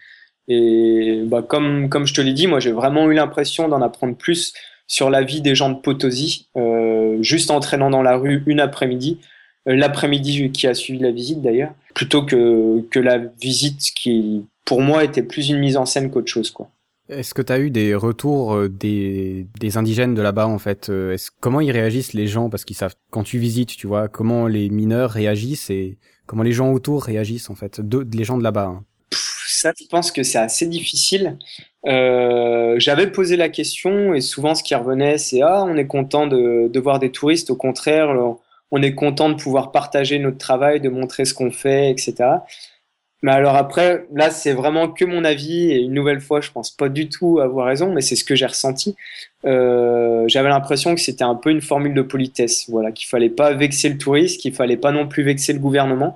Et 0.49 1.23
bah, 1.27 1.43
comme, 1.43 1.89
comme 1.89 2.07
je 2.07 2.15
te 2.15 2.21
l'ai 2.21 2.33
dit, 2.33 2.47
moi 2.47 2.59
j'ai 2.59 2.73
vraiment 2.73 3.11
eu 3.11 3.15
l'impression 3.15 3.69
d'en 3.69 3.83
apprendre 3.83 4.17
plus 4.17 4.55
sur 4.87 5.11
la 5.11 5.23
vie 5.23 5.43
des 5.43 5.55
gens 5.55 5.69
de 5.69 5.79
Potosi, 5.79 6.49
euh, 6.57 7.19
juste 7.23 7.51
en 7.51 7.61
traînant 7.61 7.91
dans 7.91 8.03
la 8.03 8.17
rue 8.17 8.43
une 8.47 8.59
après-midi, 8.61 9.19
euh, 9.69 9.77
l'après-midi 9.77 10.51
qui 10.51 10.67
a 10.67 10.73
suivi 10.73 10.99
la 10.99 11.11
visite 11.11 11.43
d'ailleurs, 11.43 11.73
plutôt 11.95 12.25
que, 12.25 12.81
que 12.91 12.99
la 12.99 13.19
visite 13.19 13.81
qui, 13.95 14.47
pour 14.65 14.81
moi, 14.81 15.05
était 15.05 15.23
plus 15.23 15.51
une 15.51 15.59
mise 15.59 15.77
en 15.77 15.85
scène 15.85 16.11
qu'autre 16.11 16.33
chose. 16.33 16.51
quoi. 16.51 16.71
Est-ce 17.11 17.35
que 17.35 17.43
tu 17.43 17.53
as 17.53 17.59
eu 17.59 17.71
des 17.71 17.95
retours 17.95 18.55
euh, 18.55 18.69
des, 18.71 19.47
des 19.61 19.77
indigènes 19.77 20.15
de 20.15 20.23
là-bas 20.23 20.47
en 20.47 20.59
fait 20.59 20.91
Comment 21.41 21.61
ils 21.61 21.71
réagissent 21.71 22.15
les 22.15 22.27
gens? 22.27 22.49
Parce 22.49 22.65
qu'ils 22.65 22.77
savent, 22.77 22.95
quand 23.11 23.23
tu 23.23 23.37
visites, 23.37 23.77
tu 23.77 23.87
vois, 23.87 24.09
comment 24.09 24.47
les 24.47 24.71
mineurs 24.71 25.11
réagissent 25.11 25.69
et 25.69 25.99
comment 26.29 26.45
les 26.45 26.53
gens 26.53 26.71
autour 26.73 27.03
réagissent 27.03 27.51
en 27.51 27.57
fait, 27.57 27.81
de, 27.81 28.07
les 28.17 28.23
gens 28.23 28.39
de 28.39 28.45
là-bas. 28.45 28.67
Hein. 28.67 28.85
ça, 29.11 29.73
je 29.81 29.87
pense 29.87 30.13
que 30.13 30.23
c'est 30.23 30.39
assez 30.39 30.67
difficile. 30.67 31.39
Euh, 31.87 32.77
j'avais 32.79 33.11
posé 33.11 33.37
la 33.37 33.49
question 33.49 34.15
et 34.15 34.21
souvent 34.21 34.55
ce 34.55 34.63
qui 34.63 34.75
revenait, 34.77 35.19
c'est 35.19 35.43
ah, 35.43 35.65
on 35.67 35.77
est 35.77 35.87
content 35.87 36.27
de, 36.27 36.69
de, 36.69 36.81
voir 36.81 37.01
des 37.01 37.11
touristes. 37.11 37.51
Au 37.51 37.57
contraire, 37.57 38.15
on 38.71 38.83
est 38.83 38.95
content 38.95 39.31
de 39.31 39.35
pouvoir 39.35 39.73
partager 39.73 40.19
notre 40.19 40.39
travail, 40.39 40.81
de 40.81 40.91
montrer 40.91 41.25
ce 41.25 41.35
qu'on 41.35 41.51
fait, 41.51 41.91
etc. 41.91 42.15
Mais 43.23 43.33
alors 43.33 43.57
après, 43.57 44.07
là, 44.15 44.31
c'est 44.31 44.53
vraiment 44.53 44.89
que 44.89 45.05
mon 45.05 45.25
avis 45.25 45.73
et 45.73 45.79
une 45.81 45.93
nouvelle 45.93 46.21
fois, 46.21 46.41
je 46.41 46.53
pense 46.53 46.71
pas 46.71 46.89
du 46.89 47.09
tout 47.09 47.41
avoir 47.41 47.67
raison, 47.67 47.93
mais 47.93 48.01
c'est 48.01 48.15
ce 48.15 48.25
que 48.25 48.37
j'ai 48.37 48.47
ressenti. 48.47 48.95
Euh, 49.45 50.25
J'avais 50.29 50.49
l'impression 50.49 50.95
que 50.95 51.01
c'était 51.01 51.25
un 51.25 51.35
peu 51.35 51.51
une 51.51 51.61
formule 51.61 51.95
de 51.95 52.03
politesse, 52.03 52.71
voilà, 52.71 52.93
qu'il 52.93 53.09
fallait 53.09 53.29
pas 53.31 53.53
vexer 53.55 53.89
le 53.89 53.99
touriste, 53.99 54.41
qu'il 54.41 54.55
fallait 54.55 54.77
pas 54.77 54.93
non 54.93 55.09
plus 55.09 55.25
vexer 55.25 55.53
le 55.53 55.59
gouvernement. 55.59 56.15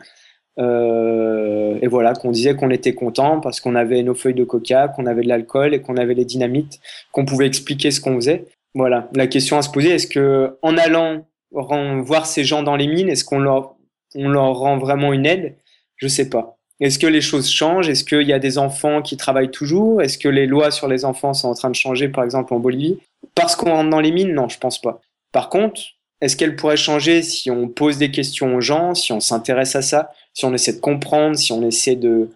Euh, 0.59 1.79
et 1.81 1.89
voilà, 1.89 2.13
qu'on 2.15 2.31
disait 2.31 2.55
qu'on 2.55 2.71
était 2.71 2.95
content 2.95 3.41
parce 3.41 3.61
qu'on 3.61 3.75
avait 3.75 4.03
nos 4.03 4.15
feuilles 4.15 4.35
de 4.35 4.45
coca, 4.45 4.89
qu'on 4.89 5.07
avait 5.07 5.23
de 5.23 5.29
l'alcool 5.29 5.75
et 5.75 5.81
qu'on 5.81 5.97
avait 5.97 6.15
les 6.15 6.25
dynamites, 6.25 6.79
qu'on 7.11 7.25
pouvait 7.25 7.47
expliquer 7.47 7.91
ce 7.91 8.01
qu'on 8.01 8.15
faisait. 8.17 8.45
Voilà, 8.75 9.09
la 9.15 9.27
question 9.27 9.59
à 9.59 9.63
se 9.63 9.71
poser, 9.71 9.91
est-ce 9.91 10.07
que 10.07 10.57
en 10.63 10.77
allant 10.79 11.27
voir 11.51 12.27
ces 12.27 12.45
gens 12.45 12.63
dans 12.63 12.77
les 12.77 12.87
mines, 12.87 13.09
est-ce 13.09 13.25
qu'on 13.25 13.39
leur, 13.39 13.77
on 14.15 14.29
leur 14.29 14.55
rend 14.55 14.79
vraiment 14.79 15.13
une 15.13 15.27
aide? 15.27 15.57
Je 15.97 16.09
sais 16.09 16.29
pas. 16.29 16.59
Est-ce 16.83 16.99
que 16.99 17.07
les 17.07 17.21
choses 17.21 17.49
changent? 17.49 17.89
Est-ce 17.89 18.03
qu'il 18.03 18.27
y 18.27 18.33
a 18.33 18.41
des 18.41 18.59
enfants 18.59 19.03
qui 19.03 19.17
travaillent 19.17 19.53
toujours? 19.53 20.03
Est-ce 20.03 20.19
que 20.19 20.29
les 20.29 20.47
lois 20.47 20.73
sur 20.73 20.89
les 20.89 21.05
enfants 21.05 21.33
sont 21.33 21.49
en 21.49 21.55
train 21.55 21.71
de 21.71 21.77
changer, 21.77 22.09
par 22.09 22.25
exemple 22.25 22.53
en 22.53 22.59
Bolivie? 22.59 22.99
Parce 23.37 23.55
qu'on 23.55 23.71
rentre 23.71 23.91
dans 23.91 24.01
les 24.01 24.11
mines? 24.11 24.35
Non, 24.35 24.49
je 24.49 24.59
pense 24.59 24.81
pas. 24.81 25.01
Par 25.31 25.49
contre, 25.49 25.81
est-ce 26.21 26.37
qu'elles 26.37 26.57
pourraient 26.57 26.77
changer 26.77 27.23
si 27.23 27.53
on 27.53 27.69
pose 27.69 27.99
des 27.99 28.11
questions 28.11 28.57
aux 28.57 28.61
gens, 28.61 28.97
si 28.97 29.13
on 29.13 29.21
s'intéresse 29.21 29.77
à 29.77 29.83
ça, 29.83 30.11
si 30.35 30.45
on 30.45 30.53
essaie 30.53 30.73
de 30.73 30.81
comprendre, 30.81 31.37
si 31.37 31.53
on 31.53 31.63
essaie 31.63 31.95
de, 31.95 32.31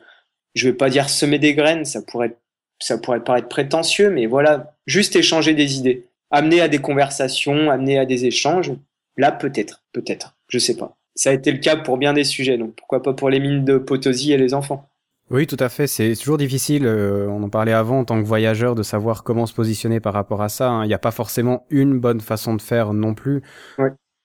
je 0.54 0.68
vais 0.68 0.74
pas 0.74 0.90
dire 0.90 1.08
semer 1.08 1.40
des 1.40 1.54
graines, 1.54 1.84
ça 1.84 2.02
pourrait, 2.02 2.36
ça 2.78 2.98
pourrait 2.98 3.24
paraître 3.24 3.48
prétentieux, 3.48 4.10
mais 4.10 4.26
voilà, 4.26 4.74
juste 4.86 5.16
échanger 5.16 5.54
des 5.54 5.76
idées, 5.76 6.04
amener 6.30 6.60
à 6.60 6.68
des 6.68 6.78
conversations, 6.78 7.68
amener 7.68 7.98
à 7.98 8.06
des 8.06 8.26
échanges. 8.26 8.72
Là, 9.16 9.32
peut-être, 9.32 9.82
peut-être, 9.92 10.36
je 10.48 10.58
sais 10.58 10.76
pas. 10.76 10.96
Ça 11.16 11.30
a 11.30 11.32
été 11.32 11.50
le 11.50 11.58
cas 11.58 11.76
pour 11.76 11.96
bien 11.96 12.12
des 12.12 12.24
sujets, 12.24 12.58
donc 12.58 12.74
pourquoi 12.76 13.02
pas 13.02 13.14
pour 13.14 13.30
les 13.30 13.40
mines 13.40 13.64
de 13.64 13.78
Potosi 13.78 14.32
et 14.32 14.36
les 14.36 14.54
enfants. 14.54 14.88
Oui, 15.30 15.46
tout 15.46 15.56
à 15.58 15.68
fait. 15.68 15.86
C'est 15.86 16.14
toujours 16.14 16.38
difficile. 16.38 16.86
Euh, 16.86 17.26
on 17.28 17.42
en 17.42 17.48
parlait 17.48 17.72
avant 17.72 18.00
en 18.00 18.04
tant 18.04 18.20
que 18.20 18.26
voyageur 18.26 18.74
de 18.74 18.82
savoir 18.82 19.24
comment 19.24 19.46
se 19.46 19.54
positionner 19.54 19.98
par 19.98 20.12
rapport 20.12 20.42
à 20.42 20.48
ça. 20.48 20.70
Hein. 20.70 20.84
Il 20.84 20.88
n'y 20.88 20.94
a 20.94 20.98
pas 20.98 21.10
forcément 21.10 21.66
une 21.70 21.98
bonne 21.98 22.20
façon 22.20 22.54
de 22.54 22.62
faire 22.62 22.92
non 22.92 23.14
plus. 23.14 23.42
Ouais. 23.78 23.90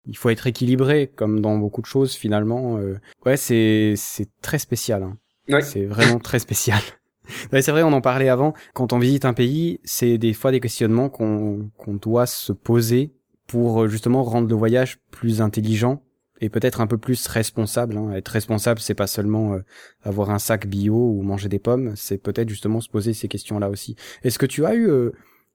Il 0.06 0.16
faut 0.16 0.28
être 0.30 0.46
équilibré, 0.46 1.10
comme 1.14 1.40
dans 1.40 1.56
beaucoup 1.56 1.80
de 1.80 1.86
choses 1.86 2.14
finalement. 2.14 2.76
Euh. 2.78 2.98
Ouais, 3.24 3.36
c'est 3.36 3.94
c'est 3.96 4.28
très 4.42 4.58
spécial. 4.58 5.04
Hein. 5.04 5.16
Ouais. 5.48 5.62
C'est 5.62 5.86
vraiment 5.86 6.18
très 6.18 6.40
spécial. 6.40 6.80
c'est 7.52 7.70
vrai, 7.70 7.84
on 7.84 7.92
en 7.92 8.00
parlait 8.00 8.28
avant. 8.28 8.52
Quand 8.74 8.92
on 8.92 8.98
visite 8.98 9.24
un 9.24 9.34
pays, 9.34 9.80
c'est 9.84 10.18
des 10.18 10.34
fois 10.34 10.50
des 10.50 10.60
questionnements 10.60 11.08
qu'on 11.08 11.70
qu'on 11.78 11.94
doit 11.94 12.26
se 12.26 12.52
poser 12.52 13.14
pour 13.46 13.84
euh, 13.84 13.88
justement 13.88 14.24
rendre 14.24 14.48
le 14.48 14.56
voyage 14.56 14.98
plus 15.10 15.40
intelligent 15.40 16.02
et 16.42 16.48
peut-être 16.48 16.80
un 16.80 16.86
peu 16.86 16.98
plus 16.98 17.26
responsable. 17.28 17.96
Hein. 17.96 18.12
Être 18.14 18.28
responsable, 18.28 18.80
c'est 18.80 18.94
pas 18.94 19.06
seulement 19.06 19.54
euh, 19.54 19.58
avoir 20.04 20.30
un 20.30 20.38
sac 20.38 20.66
bio 20.66 20.94
ou 20.94 21.22
manger 21.22 21.48
des 21.48 21.58
pommes, 21.58 21.92
c'est 21.96 22.18
peut-être 22.18 22.48
justement 22.48 22.80
se 22.80 22.88
poser 22.88 23.14
ces 23.14 23.28
questions-là 23.28 23.68
aussi. 23.70 23.96
Est-ce 24.24 24.38
que 24.38 24.46
tu 24.46 24.66
as 24.66 24.74
eu 24.74 24.88
euh, 24.88 25.10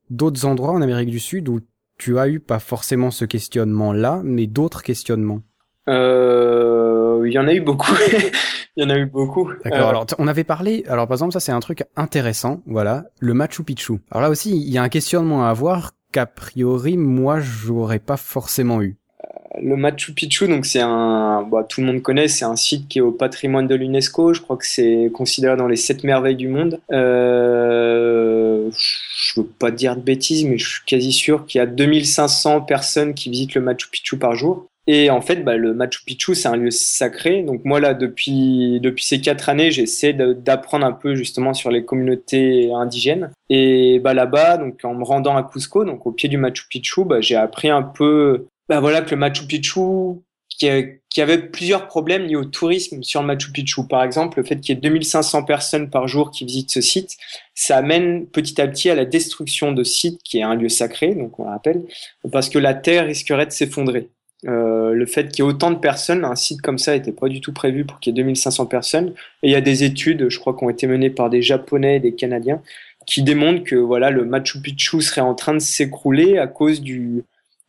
d'autres 0.09 0.45
endroits 0.45 0.71
en 0.71 0.81
Amérique 0.81 1.09
du 1.09 1.19
Sud 1.19 1.49
où 1.49 1.59
tu 1.97 2.17
as 2.19 2.27
eu 2.27 2.39
pas 2.39 2.59
forcément 2.59 3.11
ce 3.11 3.25
questionnement-là, 3.25 4.21
mais 4.23 4.47
d'autres 4.47 4.83
questionnements? 4.83 5.41
Euh, 5.89 7.23
Il 7.25 7.33
y 7.33 7.39
en 7.39 7.47
a 7.47 7.53
eu 7.53 7.61
beaucoup. 7.61 7.93
il 8.77 8.83
y 8.83 8.85
en 8.85 8.89
a 8.89 8.97
eu 8.97 9.05
beaucoup. 9.05 9.51
D'accord. 9.63 9.89
Alors 9.89 10.05
on 10.19 10.27
avait 10.27 10.43
parlé. 10.43 10.83
Alors 10.87 11.07
par 11.07 11.15
exemple, 11.15 11.33
ça 11.33 11.39
c'est 11.39 11.51
un 11.51 11.59
truc 11.59 11.83
intéressant. 11.95 12.61
Voilà, 12.65 13.05
le 13.19 13.33
Machu 13.33 13.63
Picchu. 13.63 13.99
Alors 14.11 14.21
là 14.21 14.29
aussi, 14.29 14.55
il 14.55 14.69
y 14.69 14.77
a 14.77 14.83
un 14.83 14.89
questionnement 14.89 15.45
à 15.45 15.49
avoir 15.49 15.91
qu'a 16.11 16.25
priori 16.25 16.95
moi 16.95 17.39
j'aurais 17.39 17.99
pas 17.99 18.17
forcément 18.17 18.81
eu 18.81 18.97
le 19.67 19.75
Machu 19.75 20.13
Picchu, 20.13 20.47
donc 20.47 20.65
c'est 20.65 20.81
un, 20.81 21.43
bah, 21.43 21.65
tout 21.67 21.81
le 21.81 21.87
monde 21.87 22.01
connaît, 22.01 22.27
c'est 22.27 22.45
un 22.45 22.55
site 22.55 22.87
qui 22.87 22.99
est 22.99 23.01
au 23.01 23.11
patrimoine 23.11 23.67
de 23.67 23.75
l'UNESCO. 23.75 24.33
Je 24.33 24.41
crois 24.41 24.57
que 24.57 24.65
c'est 24.65 25.11
considéré 25.13 25.57
dans 25.57 25.67
les 25.67 25.75
sept 25.75 26.03
merveilles 26.03 26.35
du 26.35 26.47
monde. 26.47 26.79
Euh, 26.91 28.69
je 28.71 29.39
veux 29.39 29.47
pas 29.47 29.71
dire 29.71 29.95
de 29.95 30.01
bêtises, 30.01 30.45
mais 30.45 30.57
je 30.57 30.67
suis 30.67 30.85
quasi 30.85 31.11
sûr 31.11 31.45
qu'il 31.45 31.59
y 31.59 31.61
a 31.61 31.65
2500 31.65 32.61
personnes 32.61 33.13
qui 33.13 33.29
visitent 33.29 33.55
le 33.55 33.61
Machu 33.61 33.89
Picchu 33.91 34.17
par 34.17 34.35
jour. 34.35 34.67
Et 34.89 35.09
en 35.09 35.19
fait, 35.19 35.43
bah, 35.43 35.57
le 35.57 35.73
Machu 35.73 36.05
Picchu, 36.05 36.33
c'est 36.33 36.47
un 36.47 36.55
lieu 36.55 36.71
sacré. 36.71 37.43
Donc 37.43 37.65
moi 37.65 37.81
là, 37.81 37.93
depuis 37.93 38.79
depuis 38.79 39.03
ces 39.03 39.19
quatre 39.19 39.49
années, 39.49 39.69
j'essaie 39.69 40.13
d'apprendre 40.13 40.85
un 40.85 40.93
peu 40.93 41.13
justement 41.13 41.53
sur 41.53 41.71
les 41.71 41.83
communautés 41.83 42.71
indigènes. 42.71 43.31
Et 43.49 43.99
bah 43.99 44.13
là-bas, 44.13 44.57
donc 44.57 44.79
en 44.83 44.93
me 44.93 45.03
rendant 45.03 45.35
à 45.35 45.43
Cusco, 45.43 45.83
donc 45.83 46.07
au 46.07 46.11
pied 46.11 46.29
du 46.29 46.37
Machu 46.37 46.63
Picchu, 46.69 47.03
bah, 47.03 47.19
j'ai 47.19 47.35
appris 47.35 47.69
un 47.69 47.83
peu 47.83 48.47
bah 48.69 48.79
voilà 48.79 49.01
que 49.01 49.11
le 49.11 49.17
Machu 49.17 49.45
Picchu 49.45 49.79
qui, 50.57 51.21
avait 51.21 51.49
plusieurs 51.49 51.87
problèmes 51.87 52.25
liés 52.25 52.35
au 52.35 52.45
tourisme 52.45 53.03
sur 53.03 53.21
le 53.21 53.27
Machu 53.27 53.51
Picchu. 53.51 53.87
Par 53.87 54.03
exemple, 54.03 54.39
le 54.39 54.45
fait 54.45 54.59
qu'il 54.59 54.75
y 54.75 54.77
ait 54.77 54.81
2500 54.81 55.43
personnes 55.43 55.89
par 55.89 56.07
jour 56.07 56.31
qui 56.31 56.45
visitent 56.45 56.71
ce 56.71 56.81
site, 56.81 57.17
ça 57.53 57.77
amène 57.77 58.27
petit 58.27 58.59
à 58.61 58.67
petit 58.67 58.89
à 58.89 58.95
la 58.95 59.05
destruction 59.05 59.71
de 59.71 59.83
sites 59.83 60.21
qui 60.23 60.39
est 60.39 60.43
un 60.43 60.55
lieu 60.55 60.69
sacré, 60.69 61.13
donc 61.13 61.39
on 61.39 61.45
rappelle, 61.45 61.83
parce 62.31 62.49
que 62.49 62.59
la 62.59 62.73
terre 62.73 63.05
risquerait 63.05 63.45
de 63.45 63.51
s'effondrer. 63.51 64.09
Euh, 64.45 64.93
le 64.93 65.05
fait 65.07 65.29
qu'il 65.29 65.43
y 65.43 65.47
ait 65.47 65.49
autant 65.49 65.71
de 65.71 65.79
personnes, 65.79 66.23
un 66.23 66.35
site 66.35 66.61
comme 66.61 66.77
ça 66.77 66.93
n'était 66.93 67.11
pas 67.11 67.27
du 67.27 67.41
tout 67.41 67.53
prévu 67.53 67.85
pour 67.85 67.99
qu'il 67.99 68.15
y 68.15 68.19
ait 68.19 68.23
2500 68.23 68.67
personnes. 68.67 69.13
Et 69.41 69.49
il 69.49 69.51
y 69.51 69.55
a 69.55 69.61
des 69.61 69.83
études, 69.83 70.29
je 70.29 70.39
crois, 70.39 70.55
qui 70.55 70.63
ont 70.63 70.69
été 70.69 70.85
menées 70.85 71.09
par 71.09 71.29
des 71.29 71.41
Japonais 71.41 71.97
et 71.97 71.99
des 71.99 72.13
Canadiens, 72.13 72.61
qui 73.07 73.23
démontrent 73.23 73.63
que 73.63 73.75
voilà, 73.75 74.11
le 74.11 74.25
Machu 74.25 74.61
Picchu 74.61 75.01
serait 75.01 75.21
en 75.21 75.33
train 75.33 75.53
de 75.53 75.59
s'écrouler 75.59 76.37
à 76.37 76.45
cause 76.45 76.81
du, 76.81 77.23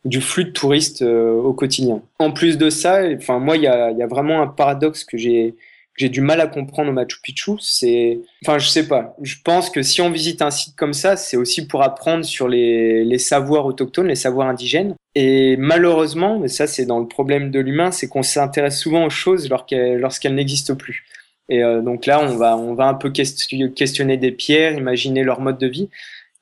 du 0.05 0.21
flux 0.21 0.45
de 0.45 0.51
touristes 0.51 1.01
euh, 1.01 1.33
au 1.33 1.53
quotidien. 1.53 2.01
En 2.19 2.31
plus 2.31 2.57
de 2.57 2.69
ça, 2.69 3.01
enfin 3.15 3.39
moi 3.39 3.57
il 3.57 3.63
y 3.63 3.67
a, 3.67 3.91
y 3.91 4.01
a, 4.01 4.07
vraiment 4.07 4.41
un 4.41 4.47
paradoxe 4.47 5.03
que 5.03 5.17
j'ai 5.17 5.55
j'ai 5.95 6.07
du 6.07 6.21
mal 6.21 6.39
à 6.39 6.47
comprendre 6.47 6.91
au 6.91 6.93
Machu 6.93 7.19
Picchu, 7.21 7.51
c'est 7.59 8.19
enfin 8.45 8.57
je 8.57 8.69
sais 8.69 8.87
pas, 8.87 9.17
je 9.21 9.35
pense 9.43 9.69
que 9.69 9.81
si 9.81 10.01
on 10.01 10.09
visite 10.09 10.41
un 10.41 10.51
site 10.51 10.75
comme 10.77 10.93
ça, 10.93 11.17
c'est 11.17 11.35
aussi 11.35 11.67
pour 11.67 11.83
apprendre 11.83 12.23
sur 12.23 12.47
les, 12.47 13.03
les 13.03 13.17
savoirs 13.17 13.65
autochtones, 13.65 14.07
les 14.07 14.15
savoirs 14.15 14.47
indigènes 14.47 14.95
et 15.15 15.57
malheureusement, 15.57 16.39
mais 16.39 16.47
ça 16.47 16.67
c'est 16.67 16.85
dans 16.85 16.99
le 16.99 17.07
problème 17.07 17.51
de 17.51 17.59
l'humain, 17.59 17.91
c'est 17.91 18.07
qu'on 18.07 18.23
s'intéresse 18.23 18.79
souvent 18.79 19.05
aux 19.05 19.09
choses 19.09 19.49
lorsqu'elles 19.49 20.35
n'existent 20.35 20.75
plus. 20.75 21.05
Et 21.49 21.63
euh, 21.63 21.81
donc 21.81 22.05
là, 22.05 22.21
on 22.21 22.35
va 22.35 22.55
on 22.55 22.75
va 22.75 22.87
un 22.87 22.93
peu 22.93 23.09
questionner 23.09 24.17
des 24.17 24.31
pierres, 24.31 24.77
imaginer 24.77 25.23
leur 25.23 25.41
mode 25.41 25.57
de 25.57 25.67
vie 25.67 25.89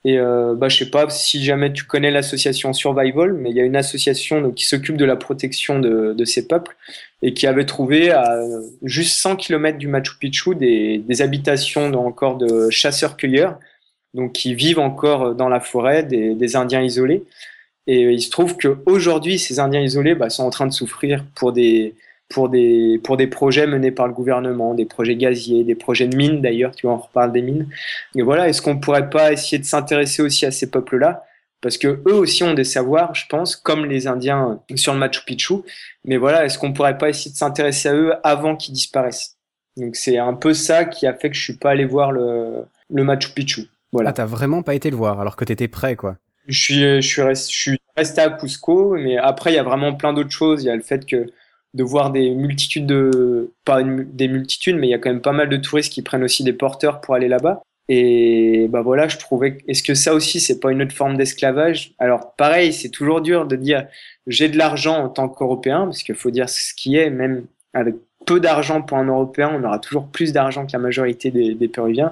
et 0.06 0.20
euh, 0.20 0.54
bah, 0.56 0.70
je 0.70 0.78
sais 0.78 0.90
pas 0.90 1.10
si 1.10 1.44
jamais 1.44 1.74
tu 1.74 1.84
connais 1.84 2.12
l'association 2.12 2.72
Survival, 2.74 3.34
mais 3.34 3.50
il 3.50 3.56
y 3.56 3.60
a 3.60 3.64
une 3.64 3.76
association 3.76 4.52
qui 4.52 4.66
s'occupe 4.66 4.96
de 4.96 5.06
la 5.06 5.16
protection 5.16 5.80
de, 5.80 6.14
de, 6.14 6.26
ces 6.26 6.48
peuples 6.48 6.76
et 7.22 7.34
qui 7.34 7.48
avait 7.48 7.66
trouvé 7.66 8.12
à 8.12 8.40
juste 8.84 9.18
100 9.18 9.38
km 9.38 9.78
du 9.78 9.88
Machu 9.88 10.18
Picchu 10.20 10.56
des, 10.56 11.00
des 11.00 11.22
habitations 11.22 11.92
encore 11.94 12.38
de 12.38 12.70
chasseurs-cueilleurs, 12.70 13.60
donc 14.14 14.34
qui 14.34 14.54
vivent 14.54 14.80
encore 14.80 15.36
dans 15.36 15.50
la 15.50 15.60
forêt, 15.60 16.04
des, 16.04 16.36
des 16.36 16.56
Indiens 16.56 16.84
isolés. 16.84 17.24
Et 17.88 18.02
il 18.02 18.22
se 18.22 18.30
trouve 18.30 18.58
qu'aujourd'hui, 18.58 19.40
ces 19.40 19.60
Indiens 19.60 19.82
isolés 19.82 20.14
bah, 20.14 20.30
sont 20.30 20.44
en 20.44 20.50
train 20.52 20.68
de 20.68 20.74
souffrir 20.74 21.26
pour 21.36 21.54
des, 21.54 21.96
pour 22.30 22.50
des, 22.50 23.00
pour 23.04 23.18
des 23.18 23.28
projets 23.28 23.68
menés 23.68 23.92
par 23.92 24.08
le 24.08 24.14
gouvernement, 24.14 24.74
des 24.74 24.86
projets 24.86 25.16
gaziers, 25.16 25.64
des 25.64 25.76
projets 25.76 26.08
de 26.08 26.16
mines 26.16 26.42
d'ailleurs, 26.42 26.76
tu 26.76 26.86
vois, 26.88 26.96
on 26.96 27.00
reparle 27.00 27.32
des 27.32 27.42
mines. 27.42 27.68
Et 28.16 28.22
voilà, 28.22 28.50
est-ce 28.50 28.62
qu'on 28.62 28.80
pourrait 28.80 29.10
pas 29.10 29.32
essayer 29.32 29.60
de 29.60 29.66
s'intéresser 29.66 30.22
aussi 30.22 30.46
à 30.46 30.52
ces 30.52 30.70
peuples-là? 30.70 31.24
Parce 31.62 31.78
que 31.78 32.02
eux 32.08 32.14
aussi 32.14 32.44
ont 32.44 32.54
des 32.54 32.64
savoirs, 32.64 33.16
je 33.16 33.26
pense, 33.30 33.56
comme 33.56 33.86
les 33.86 34.08
Indiens 34.08 34.60
sur 34.76 34.94
le 34.94 35.00
Machu 35.00 35.22
Picchu. 35.26 35.56
Mais 36.06 36.18
voilà, 36.18 36.46
est-ce 36.46 36.60
qu'on 36.60 36.74
pourrait 36.74 36.98
pas 36.98 37.10
essayer 37.10 37.32
de 37.32 37.38
s'intéresser 37.38 37.90
à 37.90 37.96
eux 37.96 38.14
avant 38.24 38.56
qu'ils 38.56 38.74
disparaissent? 38.74 39.38
Donc 39.76 39.96
c'est 39.96 40.18
un 40.18 40.34
peu 40.34 40.54
ça 40.54 40.86
qui 40.86 41.08
a 41.08 41.14
fait 41.14 41.30
que 41.30 41.36
je 41.36 41.44
suis 41.44 41.58
pas 41.58 41.72
allé 41.72 41.86
voir 41.86 42.12
le, 42.12 42.64
le 42.90 43.04
Machu 43.04 43.32
Picchu. 43.32 43.68
Voilà. 43.92 44.10
Ah, 44.10 44.14
t'as 44.14 44.26
vraiment 44.26 44.62
pas 44.62 44.76
été 44.76 44.90
le 44.90 44.98
voir 44.98 45.20
alors 45.20 45.36
que 45.36 45.46
t'étais 45.46 45.68
prêt, 45.68 45.96
quoi. 45.96 46.18
Je 46.48 46.60
suis, 46.60 46.80
je 46.80 47.02
suis, 47.02 47.22
resté, 47.22 47.52
je 47.52 47.60
suis 47.60 47.80
resté 47.96 48.22
à 48.22 48.30
Cusco, 48.30 48.96
mais 48.96 49.18
après 49.18 49.52
il 49.52 49.56
y 49.56 49.60
a 49.60 49.64
vraiment 49.64 49.94
plein 49.96 50.14
d'autres 50.14 50.32
choses. 50.32 50.64
Il 50.64 50.68
y 50.68 50.70
a 50.70 50.76
le 50.76 50.82
fait 50.82 51.06
que 51.06 51.26
de 51.74 51.84
voir 51.84 52.12
des 52.12 52.32
multitudes 52.32 52.86
de 52.86 53.52
pas 53.66 53.84
des 53.84 54.28
multitudes 54.28 54.78
mais 54.78 54.88
il 54.88 54.92
y 54.92 54.94
a 54.94 54.98
quand 54.98 55.10
même 55.10 55.22
pas 55.22 55.32
mal 55.32 55.50
de 55.50 55.58
touristes 55.58 55.94
qui 55.94 56.02
prennent 56.02 56.24
aussi 56.24 56.44
des 56.44 56.54
porteurs 56.54 57.02
pour 57.02 57.16
aller 57.16 57.28
là-bas. 57.28 57.62
Et 57.90 58.68
bah 58.70 58.82
voilà 58.82 59.08
je 59.08 59.18
trouvais 59.18 59.60
est-ce 59.68 59.84
que 59.84 59.94
ça 59.94 60.14
aussi 60.14 60.40
c'est 60.40 60.60
pas 60.60 60.72
une 60.72 60.82
autre 60.82 60.94
forme 60.94 61.18
d'esclavage? 61.18 61.94
Alors 62.00 62.36
pareil 62.36 62.74
c'est 62.74 62.90
toujours 62.90 63.22
dur 63.22 63.46
de 63.46 63.56
dire 63.56 63.88
j'ai 64.28 64.50
de 64.50 64.58
l'argent 64.58 64.98
en 64.98 65.10
tant 65.10 65.30
qu'européen 65.30 65.86
parce 65.86 66.04
qu'il 66.04 66.16
faut 66.16 66.32
dire 66.32 66.50
ce 66.50 66.74
qui 66.74 66.98
est 66.98 67.10
même 67.10 67.46
avec 67.74 67.96
peu 68.26 68.40
d'argent 68.40 68.82
pour 68.82 68.98
un 68.98 69.06
européen 69.06 69.52
on 69.54 69.64
aura 69.64 69.80
toujours 69.80 70.08
plus 70.08 70.34
d'argent 70.34 70.66
que 70.66 70.74
la 70.74 70.80
majorité 70.80 71.32
des, 71.32 71.54
des 71.54 71.68
péruviens. 71.68 72.12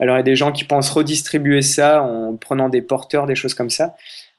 Alors 0.00 0.16
il 0.16 0.18
y 0.18 0.20
a 0.20 0.24
des 0.24 0.36
gens 0.36 0.50
qui 0.52 0.64
pensent 0.64 0.90
redistribuer 0.90 1.62
ça 1.62 2.02
en 2.02 2.36
prenant 2.36 2.68
des 2.68 2.82
porteurs 2.82 3.26
des 3.26 3.36
choses 3.36 3.54
comme 3.54 3.70
ça. 3.70 3.94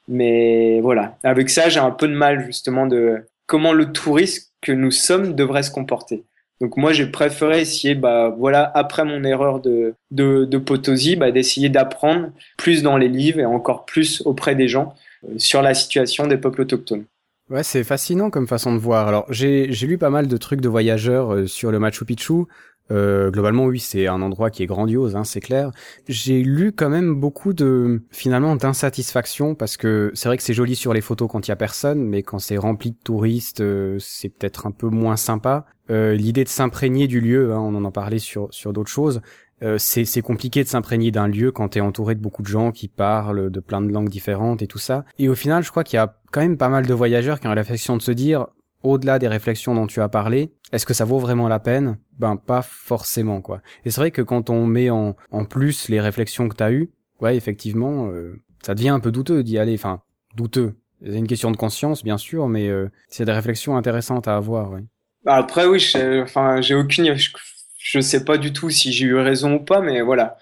Mais 0.08 0.80
voilà. 0.82 1.16
Avec 1.22 1.48
ça 1.48 1.68
j'ai 1.70 1.80
un 1.80 1.92
peu 1.92 2.08
de 2.08 2.14
mal 2.14 2.44
justement 2.44 2.86
de 2.86 3.24
comment 3.46 3.72
le 3.72 3.92
touriste 3.92 4.53
que 4.64 4.72
nous 4.72 4.90
sommes 4.90 5.34
devrait 5.34 5.62
se 5.62 5.70
comporter. 5.70 6.24
Donc 6.60 6.76
moi, 6.76 6.92
j'ai 6.92 7.06
préféré 7.06 7.60
essayer, 7.60 7.94
bah 7.94 8.34
voilà, 8.36 8.70
après 8.74 9.04
mon 9.04 9.22
erreur 9.24 9.60
de 9.60 9.94
de, 10.10 10.44
de 10.44 10.58
Potosi, 10.58 11.16
bah, 11.16 11.30
d'essayer 11.30 11.68
d'apprendre 11.68 12.30
plus 12.56 12.82
dans 12.82 12.96
les 12.96 13.08
livres 13.08 13.40
et 13.40 13.44
encore 13.44 13.84
plus 13.84 14.22
auprès 14.24 14.54
des 14.54 14.68
gens 14.68 14.94
euh, 15.28 15.34
sur 15.36 15.62
la 15.62 15.74
situation 15.74 16.26
des 16.26 16.38
peuples 16.38 16.62
autochtones. 16.62 17.04
Ouais, 17.50 17.62
c'est 17.62 17.84
fascinant 17.84 18.30
comme 18.30 18.46
façon 18.46 18.72
de 18.72 18.78
voir. 18.78 19.06
Alors, 19.06 19.26
j'ai 19.28 19.66
lu 19.66 19.98
pas 19.98 20.10
mal 20.10 20.28
de 20.28 20.36
trucs 20.38 20.62
de 20.62 20.68
voyageurs 20.68 21.34
euh, 21.34 21.46
sur 21.46 21.70
le 21.70 21.78
Machu 21.78 22.04
Picchu. 22.04 22.46
Euh, 22.90 23.30
globalement, 23.30 23.64
oui, 23.64 23.80
c'est 23.80 24.06
un 24.06 24.20
endroit 24.20 24.50
qui 24.50 24.62
est 24.62 24.66
grandiose, 24.66 25.16
hein, 25.16 25.24
c'est 25.24 25.40
clair. 25.40 25.70
J'ai 26.06 26.42
lu 26.42 26.72
quand 26.72 26.90
même 26.90 27.14
beaucoup 27.14 27.52
de, 27.52 28.02
finalement, 28.10 28.56
d'insatisfaction 28.56 29.54
parce 29.54 29.76
que 29.76 30.10
c'est 30.14 30.28
vrai 30.28 30.36
que 30.36 30.42
c'est 30.42 30.54
joli 30.54 30.76
sur 30.76 30.92
les 30.92 31.00
photos 31.00 31.28
quand 31.30 31.46
il 31.46 31.50
y 31.50 31.52
a 31.52 31.56
personne, 31.56 32.02
mais 32.04 32.22
quand 32.22 32.38
c'est 32.38 32.58
rempli 32.58 32.90
de 32.90 32.98
touristes, 33.02 33.60
euh, 33.60 33.96
c'est 34.00 34.28
peut-être 34.28 34.66
un 34.66 34.70
peu 34.70 34.88
moins 34.88 35.16
sympa. 35.16 35.64
Euh, 35.90 36.14
L'idée 36.14 36.44
de 36.44 36.48
s'imprégner 36.48 37.06
du 37.06 37.20
lieu, 37.20 37.52
hein, 37.52 37.58
on 37.58 37.74
en 37.74 37.84
a 37.84 37.90
parlé 37.90 38.18
sur 38.18 38.48
sur 38.50 38.72
d'autres 38.72 38.90
choses. 38.90 39.20
Euh, 39.62 39.78
c'est 39.78 40.20
compliqué 40.20 40.62
de 40.62 40.68
s'imprégner 40.68 41.10
d'un 41.10 41.28
lieu 41.28 41.52
quand 41.52 41.68
t'es 41.68 41.80
entouré 41.80 42.14
de 42.14 42.20
beaucoup 42.20 42.42
de 42.42 42.48
gens 42.48 42.72
qui 42.72 42.88
parlent 42.88 43.50
de 43.50 43.60
plein 43.60 43.80
de 43.80 43.90
langues 43.90 44.08
différentes 44.10 44.62
et 44.62 44.66
tout 44.66 44.78
ça. 44.78 45.04
Et 45.18 45.28
au 45.28 45.34
final, 45.34 45.62
je 45.62 45.70
crois 45.70 45.84
qu'il 45.84 45.96
y 45.96 46.00
a 46.00 46.16
quand 46.32 46.40
même 46.40 46.58
pas 46.58 46.68
mal 46.68 46.86
de 46.86 46.92
voyageurs 46.92 47.40
qui 47.40 47.46
ont 47.46 47.50
la 47.50 47.54
réflexion 47.54 47.96
de 47.96 48.02
se 48.02 48.10
dire, 48.10 48.48
au-delà 48.84 49.18
des 49.18 49.28
réflexions 49.28 49.74
dont 49.74 49.86
tu 49.86 50.00
as 50.00 50.08
parlé, 50.08 50.52
est-ce 50.72 50.86
que 50.86 50.94
ça 50.94 51.04
vaut 51.04 51.18
vraiment 51.18 51.48
la 51.48 51.58
peine? 51.58 51.98
Ben 52.18 52.36
pas 52.36 52.62
forcément 52.62 53.40
quoi. 53.40 53.60
Et 53.84 53.90
c'est 53.90 54.00
vrai 54.00 54.10
que 54.10 54.22
quand 54.22 54.50
on 54.50 54.66
met 54.66 54.90
en, 54.90 55.16
en 55.32 55.44
plus 55.44 55.88
les 55.88 56.00
réflexions 56.00 56.48
que 56.48 56.54
t'as 56.54 56.70
eues, 56.70 56.90
ouais 57.20 57.36
effectivement, 57.36 58.08
euh, 58.08 58.40
ça 58.64 58.74
devient 58.74 58.90
un 58.90 59.00
peu 59.00 59.10
douteux 59.10 59.42
d'y 59.42 59.58
aller. 59.58 59.74
Enfin 59.74 60.02
douteux. 60.36 60.74
C'est 61.04 61.14
une 61.14 61.26
question 61.26 61.50
de 61.50 61.56
conscience 61.56 62.04
bien 62.04 62.18
sûr, 62.18 62.48
mais 62.48 62.68
euh, 62.68 62.88
c'est 63.08 63.24
des 63.24 63.32
réflexions 63.32 63.76
intéressantes 63.76 64.28
à 64.28 64.36
avoir. 64.36 64.70
Bah, 65.24 65.34
après 65.36 65.66
oui, 65.66 65.84
enfin 66.22 66.60
j'ai 66.60 66.74
aucune 66.74 67.14
je 67.84 68.00
sais 68.00 68.24
pas 68.24 68.38
du 68.38 68.52
tout 68.52 68.70
si 68.70 68.92
j'ai 68.92 69.04
eu 69.04 69.16
raison 69.16 69.56
ou 69.56 69.60
pas, 69.60 69.80
mais 69.80 70.00
voilà. 70.00 70.38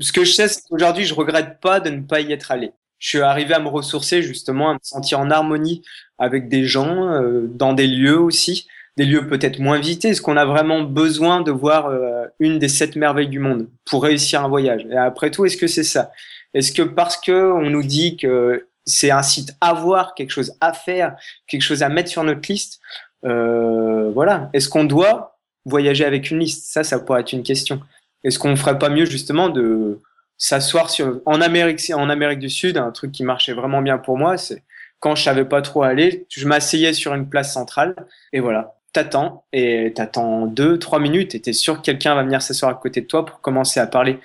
Ce 0.00 0.12
que 0.12 0.22
je 0.22 0.32
sais, 0.32 0.48
c'est 0.48 0.60
qu'aujourd'hui, 0.68 1.04
je 1.04 1.14
regrette 1.14 1.60
pas 1.60 1.80
de 1.80 1.90
ne 1.90 2.02
pas 2.02 2.20
y 2.20 2.30
être 2.30 2.50
allé. 2.50 2.72
Je 2.98 3.08
suis 3.08 3.20
arrivé 3.20 3.54
à 3.54 3.58
me 3.58 3.68
ressourcer, 3.68 4.22
justement, 4.22 4.70
à 4.70 4.74
me 4.74 4.78
sentir 4.82 5.18
en 5.18 5.30
harmonie 5.30 5.82
avec 6.18 6.48
des 6.48 6.64
gens, 6.64 7.08
euh, 7.08 7.46
dans 7.48 7.72
des 7.72 7.86
lieux 7.86 8.18
aussi, 8.18 8.66
des 8.96 9.04
lieux 9.04 9.26
peut-être 9.26 9.60
moins 9.60 9.78
visités. 9.78 10.08
Est-ce 10.08 10.22
qu'on 10.22 10.36
a 10.36 10.44
vraiment 10.44 10.82
besoin 10.82 11.40
de 11.40 11.50
voir 11.50 11.86
euh, 11.86 12.26
une 12.40 12.58
des 12.58 12.68
sept 12.68 12.96
merveilles 12.96 13.28
du 13.28 13.38
monde 13.38 13.68
pour 13.84 14.02
réussir 14.02 14.44
un 14.44 14.48
voyage? 14.48 14.86
Et 14.90 14.96
après 14.96 15.30
tout, 15.30 15.44
est-ce 15.44 15.56
que 15.56 15.68
c'est 15.68 15.84
ça? 15.84 16.10
Est-ce 16.54 16.72
que 16.72 16.82
parce 16.82 17.16
que 17.16 17.52
on 17.52 17.70
nous 17.70 17.82
dit 17.82 18.16
que 18.16 18.66
c'est 18.84 19.10
un 19.10 19.22
site 19.22 19.54
à 19.60 19.74
voir, 19.74 20.14
quelque 20.14 20.30
chose 20.30 20.54
à 20.60 20.72
faire, 20.72 21.14
quelque 21.46 21.62
chose 21.62 21.82
à 21.82 21.88
mettre 21.88 22.08
sur 22.08 22.24
notre 22.24 22.50
liste, 22.50 22.80
euh, 23.24 24.10
voilà. 24.12 24.50
Est-ce 24.52 24.68
qu'on 24.68 24.84
doit 24.84 25.38
voyager 25.64 26.04
avec 26.04 26.30
une 26.30 26.38
liste? 26.38 26.72
Ça, 26.72 26.84
ça 26.84 26.98
pourrait 26.98 27.20
être 27.20 27.32
une 27.32 27.42
question. 27.42 27.80
Est-ce 28.24 28.38
qu'on 28.38 28.56
ferait 28.56 28.78
pas 28.78 28.88
mieux 28.88 29.04
justement 29.04 29.48
de 29.48 30.00
s'asseoir 30.38 30.88
sur 30.90 31.20
en 31.26 31.40
Amérique 31.40 31.80
en 31.94 32.08
Amérique 32.08 32.38
du 32.38 32.50
Sud 32.50 32.76
un 32.76 32.92
truc 32.92 33.10
qui 33.12 33.24
marchait 33.24 33.54
vraiment 33.54 33.82
bien 33.82 33.98
pour 33.98 34.16
moi 34.16 34.36
c'est 34.38 34.62
quand 35.00 35.14
je 35.14 35.22
savais 35.22 35.44
pas 35.44 35.62
trop 35.62 35.82
aller 35.82 36.26
je 36.28 36.46
m'asseyais 36.46 36.92
sur 36.92 37.14
une 37.14 37.28
place 37.28 37.52
centrale 37.52 37.94
et 38.32 38.40
voilà 38.40 38.74
t'attends 38.92 39.44
et 39.52 39.92
t'attends 39.94 40.46
deux 40.46 40.78
trois 40.78 41.00
minutes 41.00 41.34
et 41.34 41.40
t'es 41.40 41.52
sûr 41.52 41.78
que 41.78 41.82
quelqu'un 41.82 42.14
va 42.14 42.22
venir 42.22 42.42
s'asseoir 42.42 42.70
à 42.70 42.74
côté 42.74 43.00
de 43.00 43.06
toi 43.06 43.24
pour 43.24 43.40
commencer 43.40 43.80
à 43.80 43.86
parler 43.86 44.18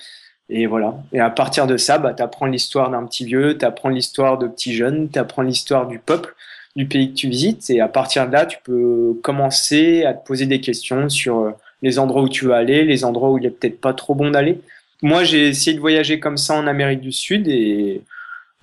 et 0.49 0.65
voilà 0.65 0.95
et 1.11 1.19
à 1.19 1.29
partir 1.29 1.67
de 1.67 1.77
ça 1.77 1.97
bah 1.97 2.13
t'apprends 2.13 2.45
l'histoire 2.45 2.89
d'un 2.89 3.05
petit 3.05 3.25
vieux 3.25 3.57
t'apprends 3.57 3.89
l'histoire 3.89 4.37
de 4.37 4.47
petits 4.47 4.73
jeunes 4.73 5.09
t'apprends 5.09 5.41
l'histoire 5.41 5.87
du 5.87 5.99
peuple 5.99 6.35
du 6.75 6.87
pays 6.87 7.09
que 7.11 7.15
tu 7.15 7.29
visites. 7.29 7.69
Et 7.69 7.79
à 7.79 7.87
partir 7.87 8.27
de 8.27 8.33
là, 8.33 8.45
tu 8.45 8.57
peux 8.63 9.13
commencer 9.21 10.05
à 10.05 10.13
te 10.13 10.25
poser 10.25 10.45
des 10.45 10.61
questions 10.61 11.09
sur 11.09 11.39
euh, 11.39 11.51
les 11.81 11.99
endroits 11.99 12.23
où 12.23 12.29
tu 12.29 12.45
veux 12.45 12.53
aller, 12.53 12.83
les 12.85 13.05
endroits 13.05 13.31
où 13.31 13.37
il 13.37 13.45
est 13.45 13.51
peut-être 13.51 13.79
pas 13.79 13.93
trop 13.93 14.15
bon 14.15 14.31
d'aller. 14.31 14.59
Moi, 15.01 15.23
j'ai 15.23 15.47
essayé 15.47 15.75
de 15.75 15.81
voyager 15.81 16.19
comme 16.19 16.37
ça 16.37 16.55
en 16.55 16.65
Amérique 16.65 17.01
du 17.01 17.11
Sud 17.11 17.47
et 17.47 18.01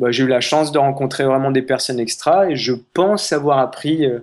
bah, 0.00 0.10
j'ai 0.10 0.24
eu 0.24 0.26
la 0.26 0.40
chance 0.40 0.72
de 0.72 0.78
rencontrer 0.78 1.24
vraiment 1.24 1.50
des 1.50 1.62
personnes 1.62 2.00
extra 2.00 2.50
et 2.50 2.56
je 2.56 2.72
pense 2.72 3.32
avoir 3.32 3.58
appris, 3.58 4.06
euh, 4.06 4.20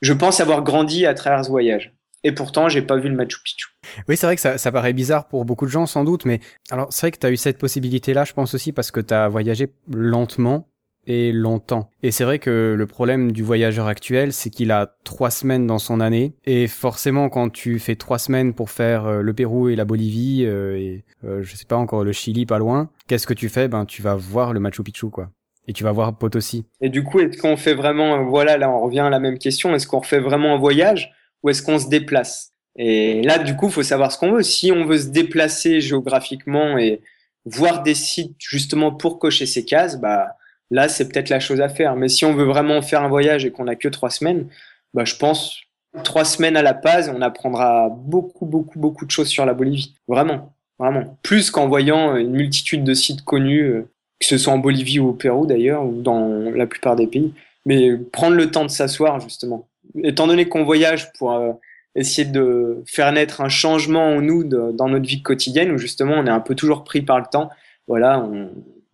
je 0.00 0.12
pense 0.12 0.40
avoir 0.40 0.62
grandi 0.62 1.06
à 1.06 1.14
travers 1.14 1.44
ce 1.44 1.50
voyage. 1.50 1.94
Et 2.24 2.32
pourtant, 2.32 2.68
j'ai 2.68 2.82
pas 2.82 2.96
vu 2.96 3.08
le 3.08 3.14
Machu 3.14 3.38
Picchu. 3.42 3.68
Oui, 4.08 4.16
c'est 4.16 4.26
vrai 4.26 4.36
que 4.36 4.58
ça, 4.58 4.72
paraît 4.72 4.92
bizarre 4.92 5.26
pour 5.26 5.44
beaucoup 5.44 5.64
de 5.64 5.70
gens 5.70 5.86
sans 5.86 6.04
doute, 6.04 6.24
mais 6.24 6.40
alors 6.70 6.92
c'est 6.92 7.02
vrai 7.02 7.10
que 7.12 7.18
tu 7.18 7.26
as 7.26 7.30
eu 7.30 7.36
cette 7.36 7.58
possibilité-là, 7.58 8.24
je 8.24 8.32
pense 8.32 8.54
aussi 8.54 8.72
parce 8.72 8.90
que 8.90 9.00
tu 9.00 9.14
as 9.14 9.28
voyagé 9.28 9.72
lentement 9.88 10.68
et 11.06 11.32
longtemps. 11.32 11.90
Et 12.02 12.10
c'est 12.10 12.24
vrai 12.24 12.38
que 12.38 12.74
le 12.76 12.86
problème 12.86 13.32
du 13.32 13.42
voyageur 13.42 13.86
actuel, 13.86 14.32
c'est 14.32 14.50
qu'il 14.50 14.70
a 14.70 14.94
trois 15.04 15.30
semaines 15.30 15.66
dans 15.66 15.78
son 15.78 16.00
année. 16.00 16.34
Et 16.44 16.66
forcément, 16.68 17.28
quand 17.28 17.50
tu 17.50 17.78
fais 17.78 17.96
trois 17.96 18.18
semaines 18.18 18.54
pour 18.54 18.70
faire 18.70 19.06
euh, 19.06 19.22
le 19.22 19.32
Pérou 19.32 19.68
et 19.68 19.76
la 19.76 19.84
Bolivie, 19.84 20.44
euh, 20.44 20.78
et 20.78 21.04
euh, 21.24 21.42
je 21.42 21.56
sais 21.56 21.64
pas 21.64 21.76
encore 21.76 22.04
le 22.04 22.12
Chili 22.12 22.46
pas 22.46 22.58
loin, 22.58 22.90
qu'est-ce 23.08 23.26
que 23.26 23.34
tu 23.34 23.48
fais? 23.48 23.68
Ben, 23.68 23.84
tu 23.84 24.02
vas 24.02 24.14
voir 24.14 24.52
le 24.52 24.60
Machu 24.60 24.82
Picchu, 24.82 25.10
quoi. 25.10 25.30
Et 25.68 25.72
tu 25.72 25.84
vas 25.84 25.92
voir 25.92 26.16
Potosi. 26.18 26.64
Et 26.80 26.88
du 26.88 27.04
coup, 27.04 27.20
est-ce 27.20 27.38
qu'on 27.38 27.56
fait 27.56 27.74
vraiment, 27.74 28.24
voilà, 28.24 28.56
là, 28.56 28.70
on 28.70 28.80
revient 28.80 29.00
à 29.00 29.10
la 29.10 29.20
même 29.20 29.38
question, 29.38 29.74
est-ce 29.74 29.86
qu'on 29.86 30.00
refait 30.00 30.18
vraiment 30.18 30.54
un 30.54 30.58
voyage 30.58 31.12
ou 31.42 31.50
est-ce 31.50 31.62
qu'on 31.62 31.78
se 31.78 31.88
déplace? 31.88 32.52
Et 32.76 33.22
là, 33.22 33.38
du 33.38 33.54
coup, 33.54 33.68
faut 33.68 33.82
savoir 33.82 34.10
ce 34.12 34.18
qu'on 34.18 34.32
veut. 34.32 34.42
Si 34.42 34.72
on 34.72 34.84
veut 34.84 34.98
se 34.98 35.08
déplacer 35.08 35.80
géographiquement 35.80 36.78
et 36.78 37.00
voir 37.44 37.82
des 37.82 37.94
sites 37.94 38.36
justement 38.38 38.92
pour 38.92 39.18
cocher 39.18 39.46
ces 39.46 39.64
cases, 39.64 40.00
bah, 40.00 40.36
là, 40.72 40.88
c'est 40.88 41.08
peut-être 41.08 41.28
la 41.28 41.38
chose 41.38 41.60
à 41.60 41.68
faire. 41.68 41.94
Mais 41.94 42.08
si 42.08 42.24
on 42.24 42.34
veut 42.34 42.44
vraiment 42.44 42.82
faire 42.82 43.02
un 43.02 43.08
voyage 43.08 43.44
et 43.44 43.52
qu'on 43.52 43.64
n'a 43.64 43.76
que 43.76 43.88
trois 43.88 44.10
semaines, 44.10 44.46
bah, 44.94 45.04
je 45.04 45.14
pense 45.14 45.60
trois 46.02 46.24
semaines 46.24 46.56
à 46.56 46.62
la 46.62 46.72
base, 46.72 47.12
on 47.14 47.20
apprendra 47.20 47.90
beaucoup, 47.90 48.46
beaucoup, 48.46 48.78
beaucoup 48.78 49.04
de 49.04 49.10
choses 49.10 49.28
sur 49.28 49.44
la 49.44 49.54
Bolivie. 49.54 49.94
Vraiment, 50.08 50.54
vraiment. 50.78 51.18
Plus 51.22 51.50
qu'en 51.50 51.68
voyant 51.68 52.16
une 52.16 52.32
multitude 52.32 52.82
de 52.82 52.94
sites 52.94 53.22
connus, 53.22 53.62
euh, 53.62 53.88
que 54.18 54.26
ce 54.26 54.38
soit 54.38 54.52
en 54.52 54.58
Bolivie 54.58 54.98
ou 54.98 55.08
au 55.08 55.12
Pérou 55.12 55.46
d'ailleurs, 55.46 55.84
ou 55.84 56.00
dans 56.00 56.50
la 56.50 56.66
plupart 56.66 56.96
des 56.96 57.06
pays. 57.06 57.34
Mais 57.66 57.96
prendre 57.96 58.36
le 58.36 58.50
temps 58.50 58.64
de 58.64 58.70
s'asseoir, 58.70 59.20
justement. 59.20 59.68
Étant 60.02 60.26
donné 60.26 60.48
qu'on 60.48 60.64
voyage 60.64 61.12
pour 61.12 61.32
euh, 61.32 61.52
essayer 61.94 62.26
de 62.26 62.82
faire 62.86 63.12
naître 63.12 63.42
un 63.42 63.50
changement 63.50 64.16
en 64.16 64.22
nous 64.22 64.44
dans 64.44 64.88
notre 64.88 65.06
vie 65.06 65.22
quotidienne, 65.22 65.70
où 65.70 65.78
justement 65.78 66.14
on 66.14 66.26
est 66.26 66.30
un 66.30 66.40
peu 66.40 66.54
toujours 66.54 66.84
pris 66.84 67.02
par 67.02 67.18
le 67.18 67.26
temps, 67.30 67.50
voilà, 67.86 68.26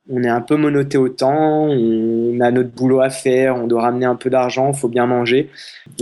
on 0.09 0.23
est 0.23 0.29
un 0.29 0.41
peu 0.41 0.57
monoté 0.57 0.99
au 0.99 1.09
temps, 1.09 1.65
on 1.65 2.41
a 2.41 2.51
notre 2.51 2.71
boulot 2.71 3.01
à 3.01 3.11
faire, 3.11 3.57
on 3.57 3.67
doit 3.67 3.83
ramener 3.83 4.07
un 4.07 4.17
peu 4.17 4.31
d'argent, 4.31 4.73
faut 4.73 4.89
bien 4.89 5.07
manger. 5.07 5.51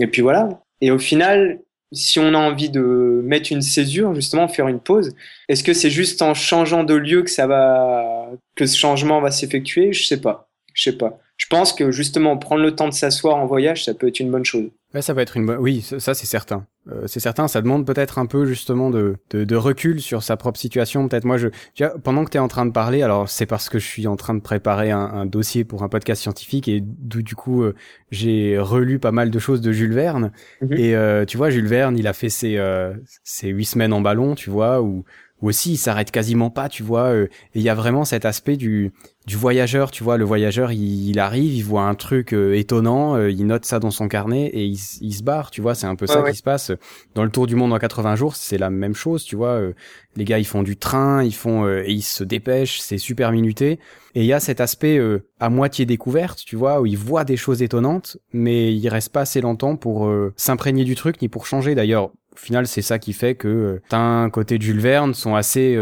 Et 0.01 0.07
puis 0.07 0.23
voilà. 0.23 0.61
Et 0.81 0.91
au 0.91 0.99
final, 0.99 1.59
si 1.93 2.19
on 2.19 2.35
a 2.35 2.39
envie 2.39 2.71
de 2.71 3.21
mettre 3.25 3.53
une 3.53 3.63
césure, 3.63 4.15
justement, 4.15 4.49
faire 4.49 4.69
une 4.69 4.81
pause, 4.81 5.15
est-ce 5.49 5.65
que 5.65 5.73
c'est 5.73 5.91
juste 5.91 6.23
en 6.23 6.35
changeant 6.35 6.85
de 6.85 6.95
lieu 6.95 7.23
que 7.23 7.31
ça 7.31 7.47
va, 7.47 8.31
que 8.55 8.67
ce 8.67 8.77
changement 8.77 9.21
va 9.21 9.31
s'effectuer? 9.31 9.93
Je 9.93 10.07
sais 10.07 10.21
pas. 10.21 10.49
Je 10.75 10.83
sais 10.83 10.97
pas. 10.97 11.19
Je 11.37 11.47
pense 11.47 11.73
que 11.73 11.91
justement, 11.91 12.37
prendre 12.37 12.63
le 12.63 12.75
temps 12.75 12.89
de 12.89 12.95
s'asseoir 12.95 13.37
en 13.37 13.47
voyage, 13.47 13.85
ça 13.85 13.95
peut 13.95 14.09
être 14.09 14.21
une 14.21 14.31
bonne 14.31 14.45
chose. 14.45 14.71
Ça 15.01 15.13
va 15.13 15.23
être 15.23 15.37
une 15.37 15.47
bonne. 15.47 15.59
Oui, 15.59 15.83
ça 15.83 16.15
c'est 16.15 16.27
certain. 16.27 16.67
Euh, 16.91 17.03
c'est 17.07 17.21
certain. 17.21 17.49
Ça 17.49 17.63
demande 17.63 17.87
peut-être 17.87 18.19
un 18.19 18.27
peu 18.27 18.47
justement 18.47 18.91
de, 18.91 19.17
de, 19.31 19.45
de 19.45 19.57
recul 19.57 20.01
sur 20.01 20.23
sa 20.23 20.37
propre 20.37 20.59
situation. 20.59 21.09
Peut-être 21.09 21.25
moi, 21.25 21.37
je, 21.37 21.49
tu 21.75 21.85
vois, 21.85 21.99
pendant 21.99 22.25
que 22.25 22.31
tu 22.31 22.37
es 22.37 22.41
en 22.41 22.49
train 22.49 22.67
de 22.67 22.71
parler, 22.71 23.03
alors 23.03 23.29
c'est 23.29 23.47
parce 23.47 23.69
que 23.69 23.79
je 23.79 23.87
suis 23.87 24.07
en 24.07 24.17
train 24.17 24.35
de 24.35 24.41
préparer 24.41 24.91
un, 24.91 25.01
un 25.01 25.27
dossier 25.27 25.65
pour 25.65 25.83
un 25.83 25.89
podcast 25.89 26.23
scientifique 26.23 26.69
et 26.69 26.81
d'où 26.83 27.23
du 27.23 27.35
coup 27.35 27.63
euh, 27.63 27.75
j'ai 28.11 28.59
relu 28.59 28.99
pas 28.99 29.13
mal 29.13 29.31
de 29.31 29.39
choses 29.39 29.61
de 29.61 29.73
Jules 29.73 29.95
Verne. 29.95 30.33
Mhm. 30.63 30.73
Et 30.75 30.95
euh, 30.95 31.25
tu 31.25 31.37
vois, 31.37 31.51
Jules 31.51 31.69
Verne, 31.69 31.99
il 31.99 32.07
a 32.07 32.13
fait 32.13 32.29
ses 32.29 32.57
ses 33.25 33.49
huit 33.49 33.65
semaines 33.65 33.93
en 33.93 34.01
ballon, 34.01 34.35
tu 34.35 34.51
vois, 34.51 34.81
ou 34.83 35.05
ou 35.43 35.49
aussi 35.49 35.73
il 35.73 35.77
s'arrête 35.77 36.11
quasiment 36.11 36.49
pas, 36.51 36.69
tu 36.69 36.83
vois. 36.83 37.15
et 37.15 37.29
il 37.55 37.63
y 37.63 37.69
a 37.69 37.75
vraiment 37.75 38.05
cet 38.05 38.25
aspect 38.25 38.57
du 38.57 38.93
du 39.27 39.37
voyageur, 39.37 39.91
tu 39.91 40.05
vois, 40.05 40.19
le 40.19 40.25
voyageur, 40.25 40.71
il, 40.71 41.19
arrive, 41.19 41.53
il 41.53 41.63
voit 41.63 41.83
un 41.83 41.97
truc 41.97 42.33
euh, 42.33 42.55
étonnant, 42.55 43.17
euh, 43.17 43.29
il 43.29 43.45
note 43.45 43.65
ça 43.65 43.81
dans 43.81 43.91
son 43.91 44.07
carnet 44.07 44.47
et 44.47 44.65
il, 44.65 44.79
il 45.01 45.13
se 45.13 45.25
barre, 45.25 45.51
tu 45.51 45.61
vois, 45.61 45.75
c'est 45.75 45.89
un 45.89 45.97
peu 45.97 46.07
ça 46.07 46.23
qui 46.31 46.37
se 46.37 46.45
passe. 46.45 46.71
Dans 47.17 47.25
le 47.25 47.31
Tour 47.31 47.49
du 47.49 47.57
monde 47.57 47.73
en 47.73 47.79
80 47.79 48.15
jours, 48.15 48.37
c'est 48.37 48.57
la 48.57 48.71
même 48.71 48.95
chose, 48.95 49.25
tu 49.25 49.35
vois. 49.35 49.55
Euh, 49.55 49.75
les 50.15 50.25
gars, 50.25 50.39
ils 50.39 50.47
font 50.47 50.63
du 50.63 50.77
train, 50.77 51.25
ils 51.25 51.35
font 51.35 51.69
et 51.69 51.91
ils 51.91 52.03
se 52.03 52.23
dépêchent, 52.23 52.81
c'est 52.81 52.99
super 52.99 53.33
minuté. 53.33 53.81
Et 54.15 54.21
il 54.21 54.27
y 54.27 54.33
a 54.33 54.41
cet 54.41 54.61
aspect 54.61 54.99
à 55.41 55.51
moitié 55.51 55.85
découverte, 55.85 56.43
tu 56.47 56.57
vois, 56.57 56.81
où 56.81 56.87
ils 56.87 56.97
voient 56.97 57.25
des 57.25 57.37
choses 57.37 57.61
étonnantes, 57.61 58.17
mais 58.33 58.75
il 58.75 58.89
reste 58.89 59.13
pas 59.13 59.23
assez 59.23 59.43
longtemps 59.43 59.77
pour 59.77 60.11
s'imprégner 60.37 60.85
du 60.85 60.95
truc 60.95 61.21
ni 61.21 61.29
pour 61.29 61.45
changer. 61.45 61.75
D'ailleurs, 61.75 62.13
au 62.37 62.39
final, 62.39 62.67
c'est 62.67 62.83
ça 62.83 62.99
qui 62.99 63.13
fait 63.13 63.35
que 63.35 63.81
un 63.93 64.31
côté 64.31 64.59
de 64.59 64.63
Jules 64.63 64.81
Verne 64.81 65.15
sont 65.15 65.35
assez 65.35 65.79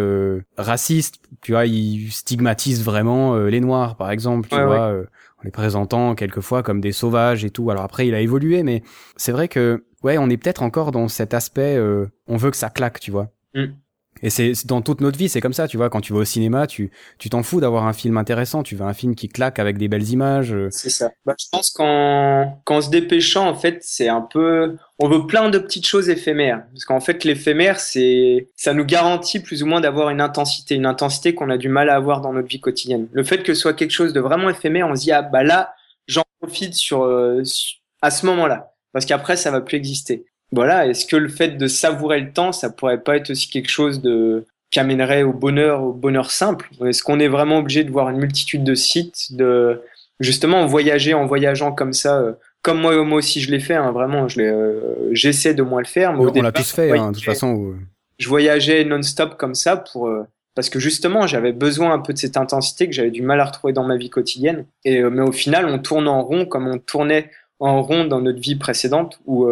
racistes 0.56 1.20
tu 1.44 1.52
vois, 1.52 1.66
ils 1.66 2.10
stigmatisent 2.10 2.82
vraiment 2.82 3.34
euh, 3.34 3.48
les 3.48 3.60
noirs, 3.60 3.96
par 3.96 4.10
exemple, 4.10 4.48
tu 4.48 4.56
vois, 4.56 4.88
euh, 4.88 5.04
en 5.38 5.42
les 5.44 5.50
présentant 5.50 6.14
quelquefois 6.14 6.62
comme 6.62 6.80
des 6.80 6.90
sauvages 6.90 7.44
et 7.44 7.50
tout. 7.50 7.70
Alors 7.70 7.84
après, 7.84 8.08
il 8.08 8.14
a 8.14 8.20
évolué, 8.20 8.62
mais 8.62 8.82
c'est 9.16 9.30
vrai 9.30 9.46
que, 9.46 9.84
ouais, 10.02 10.16
on 10.16 10.30
est 10.30 10.38
peut-être 10.38 10.62
encore 10.62 10.90
dans 10.90 11.06
cet 11.06 11.34
aspect, 11.34 11.76
euh, 11.76 12.06
on 12.26 12.38
veut 12.38 12.50
que 12.50 12.56
ça 12.56 12.70
claque, 12.70 12.98
tu 12.98 13.10
vois. 13.10 13.28
Mm. 13.54 13.66
Et 14.24 14.30
c'est 14.30 14.52
dans 14.64 14.80
toute 14.80 15.02
notre 15.02 15.18
vie, 15.18 15.28
c'est 15.28 15.42
comme 15.42 15.52
ça, 15.52 15.68
tu 15.68 15.76
vois. 15.76 15.90
Quand 15.90 16.00
tu 16.00 16.14
vas 16.14 16.20
au 16.20 16.24
cinéma, 16.24 16.66
tu 16.66 16.90
tu 17.18 17.28
t'en 17.28 17.42
fous 17.42 17.60
d'avoir 17.60 17.86
un 17.86 17.92
film 17.92 18.16
intéressant. 18.16 18.62
Tu 18.62 18.74
veux 18.74 18.86
un 18.86 18.94
film 18.94 19.14
qui 19.14 19.28
claque 19.28 19.58
avec 19.58 19.76
des 19.76 19.86
belles 19.86 20.08
images. 20.08 20.54
Euh. 20.54 20.68
C'est 20.70 20.88
ça. 20.88 21.12
Bah, 21.26 21.34
je 21.38 21.44
pense 21.52 21.70
qu'en 21.70 22.58
qu'en 22.64 22.80
se 22.80 22.88
dépêchant, 22.88 23.46
en 23.46 23.54
fait, 23.54 23.80
c'est 23.82 24.08
un 24.08 24.22
peu. 24.22 24.76
On 24.98 25.08
veut 25.08 25.26
plein 25.26 25.50
de 25.50 25.58
petites 25.58 25.86
choses 25.86 26.08
éphémères, 26.08 26.64
parce 26.72 26.86
qu'en 26.86 27.00
fait, 27.00 27.22
l'éphémère, 27.24 27.78
c'est 27.78 28.48
ça 28.56 28.72
nous 28.72 28.86
garantit 28.86 29.40
plus 29.40 29.62
ou 29.62 29.66
moins 29.66 29.82
d'avoir 29.82 30.08
une 30.08 30.22
intensité, 30.22 30.74
une 30.74 30.86
intensité 30.86 31.34
qu'on 31.34 31.50
a 31.50 31.58
du 31.58 31.68
mal 31.68 31.90
à 31.90 31.94
avoir 31.94 32.22
dans 32.22 32.32
notre 32.32 32.48
vie 32.48 32.60
quotidienne. 32.60 33.08
Le 33.12 33.24
fait 33.24 33.42
que 33.42 33.52
ce 33.52 33.60
soit 33.60 33.74
quelque 33.74 33.90
chose 33.90 34.14
de 34.14 34.20
vraiment 34.20 34.48
éphémère, 34.48 34.88
on 34.88 34.96
se 34.96 35.02
dit 35.02 35.12
ah 35.12 35.20
bah 35.20 35.42
là, 35.42 35.74
j'en 36.06 36.22
profite 36.40 36.72
sur, 36.72 37.02
euh, 37.02 37.42
à 38.00 38.10
ce 38.10 38.24
moment-là, 38.24 38.72
parce 38.94 39.04
qu'après, 39.04 39.36
ça 39.36 39.50
va 39.50 39.60
plus 39.60 39.76
exister 39.76 40.24
voilà, 40.54 40.86
est-ce 40.86 41.06
que 41.06 41.16
le 41.16 41.28
fait 41.28 41.56
de 41.56 41.66
savourer 41.66 42.20
le 42.20 42.32
temps, 42.32 42.52
ça 42.52 42.70
pourrait 42.70 43.02
pas 43.02 43.16
être 43.16 43.30
aussi 43.30 43.48
quelque 43.48 43.70
chose 43.70 44.00
de 44.00 44.46
qui 44.70 44.80
amènerait 44.80 45.22
au 45.22 45.32
bonheur, 45.32 45.82
au 45.82 45.92
bonheur 45.92 46.30
simple? 46.30 46.68
Est-ce 46.84 47.02
qu'on 47.02 47.20
est 47.20 47.28
vraiment 47.28 47.58
obligé 47.58 47.84
de 47.84 47.90
voir 47.90 48.10
une 48.10 48.18
multitude 48.18 48.64
de 48.64 48.74
sites, 48.74 49.34
de 49.36 49.80
justement 50.20 50.66
voyager 50.66 51.14
en 51.14 51.26
voyageant 51.26 51.72
comme 51.72 51.92
ça 51.92 52.18
euh, 52.18 52.32
comme 52.62 52.80
moi, 52.80 53.04
moi 53.04 53.18
aussi 53.18 53.40
je 53.40 53.50
l'ai 53.50 53.60
fait, 53.60 53.74
hein, 53.74 53.92
vraiment, 53.92 54.26
je 54.26 54.40
euh, 54.40 55.10
j'essaie 55.12 55.54
de 55.54 55.62
moins 55.62 55.80
le 55.80 55.86
faire. 55.86 56.12
Mais 56.14 56.24
on 56.24 56.42
l'a 56.42 56.52
tous 56.52 56.72
fait, 56.72 56.96
hein, 56.96 57.10
de 57.10 57.16
toute 57.16 57.24
façon. 57.24 57.74
Je 58.18 58.28
voyageais 58.28 58.84
non-stop 58.84 59.36
comme 59.36 59.54
ça 59.54 59.76
pour 59.76 60.06
euh, 60.06 60.22
parce 60.54 60.70
que 60.70 60.78
justement 60.78 61.26
j'avais 61.26 61.52
besoin 61.52 61.92
un 61.92 61.98
peu 61.98 62.12
de 62.12 62.18
cette 62.18 62.36
intensité 62.36 62.86
que 62.86 62.92
j'avais 62.92 63.10
du 63.10 63.22
mal 63.22 63.40
à 63.40 63.44
retrouver 63.44 63.72
dans 63.72 63.84
ma 63.84 63.96
vie 63.96 64.08
quotidienne. 64.08 64.66
Et 64.84 65.02
mais 65.02 65.22
au 65.22 65.32
final, 65.32 65.66
on 65.66 65.78
tourne 65.78 66.08
en 66.08 66.22
rond 66.22 66.46
comme 66.46 66.68
on 66.68 66.78
tournait 66.78 67.30
en 67.58 67.82
rond 67.82 68.04
dans 68.04 68.20
notre 68.20 68.40
vie 68.40 68.56
précédente 68.56 69.18
où 69.26 69.46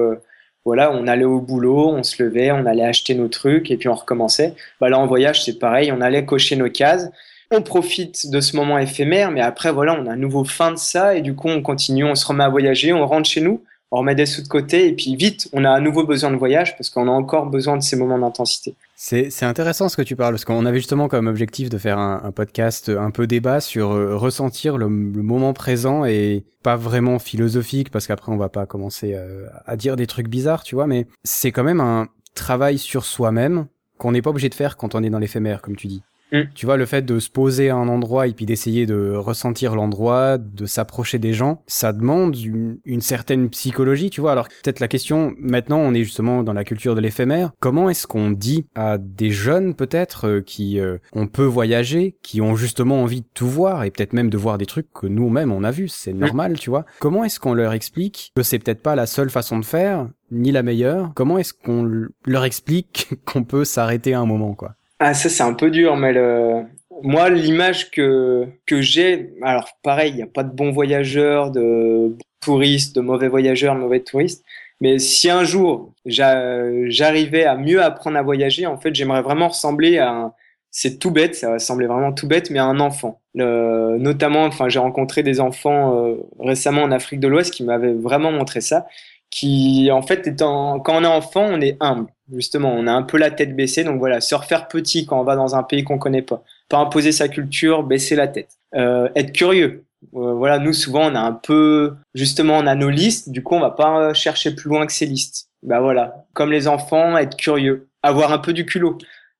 voilà, 0.64 0.92
on 0.92 1.06
allait 1.06 1.24
au 1.24 1.40
boulot, 1.40 1.88
on 1.88 2.02
se 2.02 2.22
levait, 2.22 2.52
on 2.52 2.66
allait 2.66 2.84
acheter 2.84 3.14
nos 3.14 3.28
trucs 3.28 3.70
et 3.70 3.76
puis 3.76 3.88
on 3.88 3.94
recommençait. 3.94 4.54
Bah 4.80 4.88
là, 4.88 4.98
en 4.98 5.06
voyage, 5.06 5.44
c'est 5.44 5.58
pareil, 5.58 5.90
on 5.92 6.00
allait 6.00 6.24
cocher 6.24 6.56
nos 6.56 6.70
cases. 6.70 7.10
On 7.50 7.62
profite 7.62 8.30
de 8.30 8.40
ce 8.40 8.56
moment 8.56 8.78
éphémère, 8.78 9.30
mais 9.30 9.42
après, 9.42 9.72
voilà, 9.72 9.94
on 10.00 10.06
a 10.06 10.12
un 10.12 10.16
nouveau 10.16 10.44
fin 10.44 10.70
de 10.70 10.78
ça 10.78 11.16
et 11.16 11.20
du 11.20 11.34
coup, 11.34 11.48
on 11.48 11.62
continue, 11.62 12.04
on 12.04 12.14
se 12.14 12.26
remet 12.26 12.44
à 12.44 12.48
voyager, 12.48 12.92
on 12.92 13.06
rentre 13.06 13.28
chez 13.28 13.40
nous, 13.40 13.62
on 13.90 13.98
remet 13.98 14.14
des 14.14 14.24
sous 14.24 14.42
de 14.42 14.48
côté 14.48 14.88
et 14.88 14.92
puis 14.92 15.16
vite, 15.16 15.48
on 15.52 15.64
a 15.64 15.70
à 15.70 15.80
nouveau 15.80 16.04
besoin 16.04 16.30
de 16.30 16.36
voyage 16.36 16.76
parce 16.76 16.88
qu'on 16.88 17.08
a 17.08 17.10
encore 17.10 17.46
besoin 17.46 17.76
de 17.76 17.82
ces 17.82 17.96
moments 17.96 18.18
d'intensité. 18.18 18.74
C'est 19.04 19.42
intéressant 19.42 19.88
ce 19.88 19.96
que 19.96 20.02
tu 20.02 20.14
parles, 20.14 20.34
parce 20.34 20.44
qu'on 20.44 20.64
avait 20.64 20.78
justement 20.78 21.08
comme 21.08 21.26
objectif 21.26 21.68
de 21.68 21.76
faire 21.76 21.98
un, 21.98 22.30
podcast 22.30 22.88
un 22.88 23.10
peu 23.10 23.26
débat 23.26 23.60
sur 23.60 23.90
euh, 23.90 24.16
ressentir 24.16 24.78
le, 24.78 24.88
moment 24.88 25.52
présent 25.54 26.04
et 26.04 26.44
pas 26.62 26.76
vraiment 26.76 27.18
philosophique, 27.18 27.90
parce 27.90 28.06
qu'après 28.06 28.30
on 28.30 28.36
va 28.36 28.48
pas 28.48 28.64
commencer 28.64 29.14
euh, 29.14 29.48
à 29.66 29.76
dire 29.76 29.96
des 29.96 30.06
trucs 30.06 30.28
bizarres, 30.28 30.62
tu 30.62 30.76
vois, 30.76 30.86
mais 30.86 31.08
c'est 31.24 31.50
quand 31.50 31.64
même 31.64 31.80
un 31.80 32.06
travail 32.36 32.78
sur 32.78 33.04
soi-même 33.04 33.66
qu'on 33.98 34.12
n'est 34.12 34.22
pas 34.22 34.30
obligé 34.30 34.48
de 34.48 34.54
faire 34.54 34.76
quand 34.76 34.94
on 34.94 35.02
est 35.02 35.10
dans 35.10 35.18
l'éphémère, 35.18 35.62
comme 35.62 35.74
tu 35.74 35.88
dis. 35.88 36.04
Mm. 36.32 36.42
Tu 36.54 36.66
vois, 36.66 36.76
le 36.76 36.86
fait 36.86 37.02
de 37.02 37.18
se 37.18 37.30
poser 37.30 37.70
à 37.70 37.76
un 37.76 37.88
endroit 37.88 38.26
et 38.26 38.32
puis 38.32 38.46
d'essayer 38.46 38.86
de 38.86 39.12
ressentir 39.14 39.74
l'endroit, 39.74 40.38
de 40.38 40.66
s'approcher 40.66 41.18
des 41.18 41.32
gens, 41.32 41.62
ça 41.66 41.92
demande 41.92 42.36
une, 42.36 43.00
certaine 43.00 43.50
psychologie, 43.50 44.10
tu 44.10 44.20
vois. 44.20 44.32
Alors 44.32 44.48
peut-être 44.48 44.80
la 44.80 44.88
question, 44.88 45.34
maintenant 45.38 45.78
on 45.78 45.92
est 45.92 46.04
justement 46.04 46.42
dans 46.42 46.52
la 46.52 46.64
culture 46.64 46.94
de 46.94 47.00
l'éphémère, 47.00 47.52
comment 47.60 47.90
est-ce 47.90 48.06
qu'on 48.06 48.30
dit 48.30 48.66
à 48.74 48.96
des 48.98 49.30
jeunes 49.30 49.74
peut-être 49.74 50.28
euh, 50.28 50.40
qui 50.40 50.78
euh, 50.78 50.98
on 51.12 51.26
peut 51.26 51.44
voyager, 51.44 52.16
qui 52.22 52.40
ont 52.40 52.54
justement 52.54 53.02
envie 53.02 53.22
de 53.22 53.26
tout 53.34 53.48
voir 53.48 53.84
et 53.84 53.90
peut-être 53.90 54.12
même 54.12 54.30
de 54.30 54.38
voir 54.38 54.56
des 54.56 54.66
trucs 54.66 54.92
que 54.92 55.06
nous-mêmes 55.06 55.52
on 55.52 55.64
a 55.64 55.70
vus, 55.70 55.88
c'est 55.88 56.12
mm. 56.12 56.18
normal, 56.18 56.58
tu 56.58 56.70
vois. 56.70 56.86
Comment 57.00 57.24
est-ce 57.24 57.40
qu'on 57.40 57.54
leur 57.54 57.72
explique 57.72 58.32
que 58.36 58.42
c'est 58.42 58.58
peut-être 58.58 58.82
pas 58.82 58.94
la 58.94 59.06
seule 59.06 59.30
façon 59.30 59.58
de 59.58 59.64
faire, 59.64 60.08
ni 60.30 60.52
la 60.52 60.62
meilleure? 60.62 61.12
Comment 61.14 61.38
est-ce 61.38 61.52
qu'on 61.52 62.08
leur 62.24 62.44
explique 62.44 63.10
qu'on 63.24 63.44
peut 63.44 63.64
s'arrêter 63.64 64.14
à 64.14 64.20
un 64.20 64.26
moment, 64.26 64.54
quoi? 64.54 64.76
Ah, 65.02 65.14
ça, 65.14 65.28
c'est 65.28 65.42
un 65.42 65.54
peu 65.54 65.70
dur, 65.70 65.96
mais 65.96 66.12
le... 66.12 66.62
moi, 67.02 67.28
l'image 67.28 67.90
que, 67.90 68.46
que 68.66 68.80
j'ai, 68.80 69.34
alors 69.42 69.68
pareil, 69.82 70.12
il 70.12 70.16
n'y 70.16 70.22
a 70.22 70.26
pas 70.26 70.44
de 70.44 70.54
bons 70.54 70.70
voyageurs, 70.70 71.50
de 71.50 72.16
touristes, 72.40 72.94
de 72.94 73.00
mauvais 73.00 73.28
voyageurs, 73.28 73.74
de 73.74 73.80
mauvais 73.80 74.00
touristes. 74.00 74.44
Mais 74.80 74.98
si 74.98 75.30
un 75.30 75.44
jour 75.44 75.92
j'arrivais 76.06 77.44
à 77.44 77.56
mieux 77.56 77.82
apprendre 77.82 78.16
à 78.16 78.22
voyager, 78.22 78.66
en 78.66 78.78
fait, 78.78 78.94
j'aimerais 78.94 79.22
vraiment 79.22 79.48
ressembler 79.48 79.98
à 79.98 80.10
un, 80.10 80.32
c'est 80.70 80.98
tout 80.98 81.10
bête, 81.10 81.34
ça 81.34 81.50
va 81.50 81.58
sembler 81.58 81.86
vraiment 81.86 82.12
tout 82.12 82.26
bête, 82.26 82.50
mais 82.50 82.58
à 82.58 82.64
un 82.64 82.80
enfant. 82.80 83.20
Notamment, 83.34 84.44
enfin, 84.44 84.68
j'ai 84.68 84.78
rencontré 84.78 85.22
des 85.22 85.40
enfants 85.40 86.06
euh, 86.06 86.16
récemment 86.40 86.82
en 86.82 86.90
Afrique 86.90 87.20
de 87.20 87.28
l'Ouest 87.28 87.52
qui 87.52 87.64
m'avaient 87.64 87.92
vraiment 87.92 88.32
montré 88.32 88.60
ça 88.60 88.86
qui 89.32 89.90
en 89.90 90.02
fait 90.02 90.26
étant 90.26 90.78
quand 90.78 90.94
on 90.94 91.02
est 91.02 91.06
enfant 91.06 91.46
on 91.50 91.60
est 91.60 91.76
humble. 91.80 92.06
Justement 92.32 92.72
on 92.72 92.86
a 92.86 92.92
un 92.92 93.02
peu 93.02 93.16
la 93.16 93.32
tête 93.32 93.56
baissée 93.56 93.82
donc 93.82 93.98
voilà 93.98 94.20
se 94.20 94.34
refaire 94.34 94.68
petit 94.68 95.06
quand 95.06 95.18
on 95.18 95.24
va 95.24 95.34
dans 95.34 95.56
un 95.56 95.64
pays 95.64 95.82
qu'on 95.82 95.98
connaît 95.98 96.22
pas. 96.22 96.44
Pas 96.68 96.78
imposer 96.78 97.10
sa 97.10 97.28
culture 97.28 97.82
baisser 97.82 98.14
la 98.14 98.28
tête. 98.28 98.58
Euh, 98.76 99.08
être 99.16 99.32
curieux. 99.32 99.84
Euh, 100.14 100.34
voilà 100.34 100.58
nous 100.58 100.74
souvent 100.74 101.10
on 101.10 101.14
a 101.14 101.20
un 101.20 101.32
peu 101.32 101.94
justement 102.14 102.58
on 102.58 102.66
a 102.66 102.74
nos 102.74 102.90
listes. 102.90 103.30
Du 103.30 103.42
coup 103.42 103.54
on 103.54 103.60
va 103.60 103.70
pas 103.70 104.12
chercher 104.12 104.54
plus 104.54 104.68
loin 104.68 104.86
que 104.86 104.92
ces 104.92 105.06
listes. 105.06 105.48
Bah 105.62 105.80
voilà. 105.80 106.26
Comme 106.34 106.52
les 106.52 106.68
enfants 106.68 107.16
être 107.16 107.36
curieux. 107.36 107.88
Avoir 108.02 108.32
un 108.32 108.38
peu 108.38 108.52
du 108.52 108.66
culot. 108.66 108.98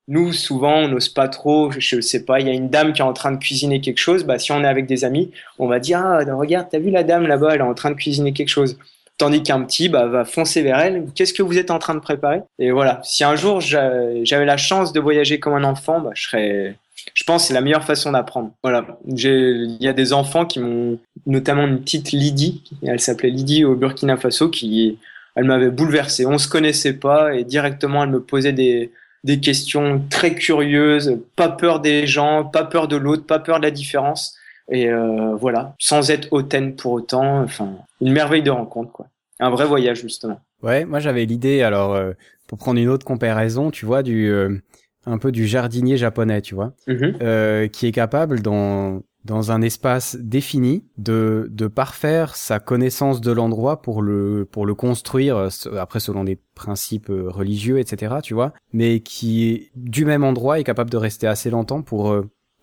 Nous, 0.09 0.33
souvent, 0.33 0.79
on 0.79 0.87
n'ose 0.89 1.07
pas 1.07 1.29
trop. 1.29 1.71
Je, 1.71 2.01
sais 2.01 2.25
pas, 2.25 2.41
il 2.41 2.47
y 2.47 2.49
a 2.49 2.53
une 2.53 2.69
dame 2.69 2.91
qui 2.91 3.01
est 3.01 3.05
en 3.05 3.13
train 3.13 3.31
de 3.31 3.37
cuisiner 3.37 3.79
quelque 3.79 3.99
chose. 3.99 4.25
Bah, 4.25 4.37
si 4.37 4.51
on 4.51 4.61
est 4.61 4.67
avec 4.67 4.85
des 4.85 5.05
amis, 5.05 5.31
on 5.59 5.67
va 5.67 5.79
dire 5.79 5.99
ah, 5.99 6.19
regarde, 6.35 6.67
t'as 6.69 6.79
vu 6.79 6.89
la 6.91 7.03
dame 7.03 7.25
là-bas, 7.25 7.53
elle 7.53 7.61
est 7.61 7.63
en 7.63 7.73
train 7.73 7.91
de 7.91 7.95
cuisiner 7.95 8.33
quelque 8.33 8.49
chose. 8.49 8.77
Tandis 9.17 9.43
qu'un 9.43 9.61
petit 9.61 9.89
bah, 9.89 10.07
va 10.07 10.25
foncer 10.25 10.63
vers 10.63 10.79
elle. 10.79 11.05
Qu'est-ce 11.15 11.33
que 11.33 11.43
vous 11.43 11.57
êtes 11.57 11.71
en 11.71 11.79
train 11.79 11.95
de 11.95 11.99
préparer? 11.99 12.41
Et 12.59 12.71
voilà. 12.71 12.99
Si 13.03 13.23
un 13.23 13.35
jour 13.35 13.61
j'avais 13.61 14.45
la 14.45 14.57
chance 14.57 14.91
de 14.91 14.99
voyager 14.99 15.39
comme 15.39 15.53
un 15.53 15.63
enfant, 15.63 15.99
bah, 15.99 16.11
je 16.13 16.23
serais. 16.23 16.75
Je 17.13 17.23
pense 17.25 17.43
que 17.43 17.47
c'est 17.49 17.53
la 17.53 17.61
meilleure 17.61 17.83
façon 17.83 18.11
d'apprendre. 18.11 18.51
Voilà. 18.63 18.85
Il 19.05 19.77
y 19.79 19.87
a 19.87 19.93
des 19.93 20.13
enfants 20.13 20.45
qui 20.45 20.59
m'ont, 20.59 20.99
notamment 21.25 21.67
une 21.67 21.81
petite 21.81 22.11
Lydie, 22.11 22.63
elle 22.81 22.99
s'appelait 22.99 23.29
Lydie 23.29 23.65
au 23.65 23.75
Burkina 23.75 24.15
Faso, 24.15 24.49
qui, 24.49 24.97
elle 25.35 25.43
m'avait 25.43 25.69
bouleversé. 25.69 26.25
On 26.25 26.37
se 26.37 26.47
connaissait 26.47 26.93
pas 26.93 27.35
et 27.35 27.43
directement 27.43 28.03
elle 28.03 28.09
me 28.09 28.21
posait 28.21 28.53
des, 28.53 28.91
des 29.23 29.39
questions 29.39 30.03
très 30.09 30.35
curieuses, 30.35 31.19
pas 31.35 31.49
peur 31.49 31.79
des 31.79 32.07
gens, 32.07 32.45
pas 32.45 32.63
peur 32.63 32.87
de 32.87 32.95
l'autre, 32.95 33.25
pas 33.25 33.39
peur 33.39 33.57
de 33.57 33.63
la 33.63 33.71
différence. 33.71 34.37
Et 34.71 34.89
euh, 34.89 35.35
voilà, 35.35 35.75
sans 35.79 36.09
être 36.09 36.27
hautaine 36.31 36.75
pour 36.75 36.93
autant. 36.93 37.41
Enfin, 37.41 37.75
une 38.01 38.13
merveille 38.13 38.43
de 38.43 38.51
rencontre, 38.51 38.91
quoi. 38.91 39.07
Un 39.39 39.49
vrai 39.49 39.65
voyage, 39.65 40.01
justement. 40.01 40.39
Ouais, 40.61 40.85
moi 40.85 40.99
j'avais 40.99 41.25
l'idée, 41.25 41.63
alors, 41.63 41.93
euh, 41.93 42.13
pour 42.47 42.57
prendre 42.57 42.79
une 42.79 42.87
autre 42.87 43.05
comparaison, 43.05 43.71
tu 43.71 43.85
vois, 43.85 44.03
du 44.03 44.29
euh, 44.29 44.57
un 45.05 45.17
peu 45.17 45.31
du 45.31 45.47
jardinier 45.47 45.97
japonais, 45.97 46.41
tu 46.41 46.55
vois, 46.55 46.73
mm-hmm. 46.87 47.69
qui 47.69 47.87
est 47.87 47.91
capable 47.91 48.41
dans 48.41 49.01
dans 49.25 49.51
un 49.51 49.61
espace 49.61 50.17
défini 50.17 50.85
de 50.97 51.47
de 51.49 51.67
parfaire 51.67 52.35
sa 52.35 52.59
connaissance 52.59 53.21
de 53.21 53.31
l'endroit 53.31 53.81
pour 53.81 54.01
le 54.01 54.45
pour 54.49 54.65
le 54.65 54.75
construire 54.75 55.47
après 55.79 56.01
selon 56.01 56.25
des 56.25 56.37
principes 56.55 57.07
religieux 57.09 57.79
etc 57.79 58.15
tu 58.21 58.33
vois 58.33 58.51
mais 58.73 58.99
qui 58.99 59.71
du 59.77 60.03
même 60.03 60.25
endroit 60.25 60.59
est 60.59 60.65
capable 60.65 60.89
de 60.89 60.97
rester 60.97 61.25
assez 61.25 61.49
longtemps 61.49 61.83
pour 61.83 62.13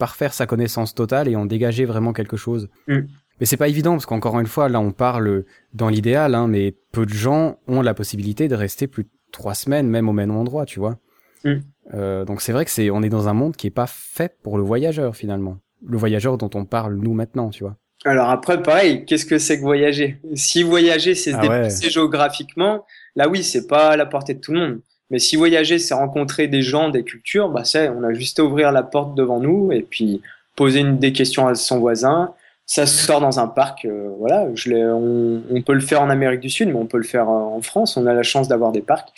parfaire 0.01 0.33
sa 0.33 0.47
connaissance 0.47 0.95
totale 0.95 1.29
et 1.29 1.37
en 1.37 1.47
dégager 1.47 1.85
vraiment 1.85 2.13
quelque 2.13 2.37
chose. 2.37 2.69
Mm. 2.89 3.01
Mais 3.39 3.47
c'est 3.47 3.57
pas 3.57 3.69
évident 3.69 3.93
parce 3.93 4.07
qu'encore 4.07 4.41
une 4.41 4.47
fois, 4.47 4.69
là, 4.69 4.81
on 4.81 4.91
parle 4.91 5.45
dans 5.73 5.89
l'idéal, 5.89 6.35
hein, 6.35 6.49
mais 6.49 6.75
peu 6.91 7.07
de 7.07 7.13
gens 7.13 7.59
ont 7.69 7.83
la 7.83 7.95
possibilité 7.95 8.49
de 8.49 8.55
rester 8.55 8.87
plus 8.87 9.05
de 9.05 9.11
trois 9.31 9.55
semaines, 9.55 9.87
même 9.89 10.09
au 10.09 10.13
même 10.13 10.31
endroit, 10.31 10.67
tu 10.67 10.81
vois. 10.81 10.99
Mm. 11.45 11.55
Euh, 11.95 12.25
donc 12.25 12.41
c'est 12.41 12.53
vrai 12.53 12.65
que 12.65 12.71
c'est, 12.71 12.91
on 12.91 13.03
est 13.03 13.09
dans 13.09 13.29
un 13.29 13.35
monde 13.35 13.57
qui 13.57 13.67
est 13.67 13.77
pas 13.83 13.87
fait 13.87 14.37
pour 14.43 14.57
le 14.57 14.65
voyageur 14.65 15.15
finalement. 15.15 15.59
Le 15.87 15.99
voyageur 15.99 16.39
dont 16.39 16.51
on 16.55 16.65
parle 16.65 16.97
nous 16.97 17.15
maintenant, 17.15 17.51
tu 17.51 17.63
vois. 17.63 17.77
Alors 18.05 18.31
après, 18.31 18.63
pareil, 18.63 19.05
qu'est-ce 19.05 19.27
que 19.27 19.39
c'est 19.39 19.59
que 19.59 19.63
voyager? 19.63 20.19
Si 20.35 20.63
voyager, 20.63 21.15
c'est 21.15 21.33
se 21.33 21.37
ah 21.37 21.41
déplacer 21.41 21.91
géographiquement, 21.91 22.87
là 23.15 23.29
oui, 23.29 23.43
c'est 23.43 23.67
pas 23.67 23.91
à 23.91 23.97
la 23.97 24.07
portée 24.07 24.35
de 24.35 24.41
tout 24.41 24.53
le 24.53 24.61
monde. 24.61 24.81
Mais 25.11 25.19
si 25.19 25.37
voyager, 25.37 25.79
c'est 25.79 25.95
rencontrer 25.95 26.47
des 26.47 26.63
gens, 26.63 26.89
des 26.89 27.03
cultures, 27.03 27.49
bah 27.49 27.65
c'est, 27.65 27.89
on 27.89 28.03
a 28.05 28.13
juste 28.13 28.39
à 28.39 28.45
ouvrir 28.45 28.73
la 28.73 28.83
porte 28.83 29.15
devant 29.15 29.41
nous 29.41 29.73
et 29.73 29.83
puis 29.83 30.23
poser 30.57 30.81
une, 30.81 30.99
des 30.99 31.13
questions 31.13 31.49
à 31.49 31.55
son 31.55 31.79
voisin. 31.81 32.33
Ça 32.67 32.87
sort 32.87 33.21
dans 33.21 33.41
un 33.41 33.49
parc, 33.49 33.85
euh, 33.85 34.11
voilà. 34.19 34.47
Je 34.55 34.73
on, 34.73 35.43
on, 35.51 35.63
peut 35.63 35.73
le 35.73 35.81
faire 35.81 36.03
en 36.03 36.11
Amérique 36.11 36.41
du 36.41 36.51
Sud, 36.51 36.69
mais 36.69 36.77
on 36.77 36.87
peut 36.87 36.99
le 36.99 37.05
faire 37.05 37.29
euh, 37.29 37.57
en 37.57 37.61
France. 37.63 37.97
On 37.97 38.07
a 38.07 38.15
la 38.15 38.23
chance 38.23 38.47
d'avoir 38.47 38.71
des 38.71 38.83
parcs. 38.83 39.09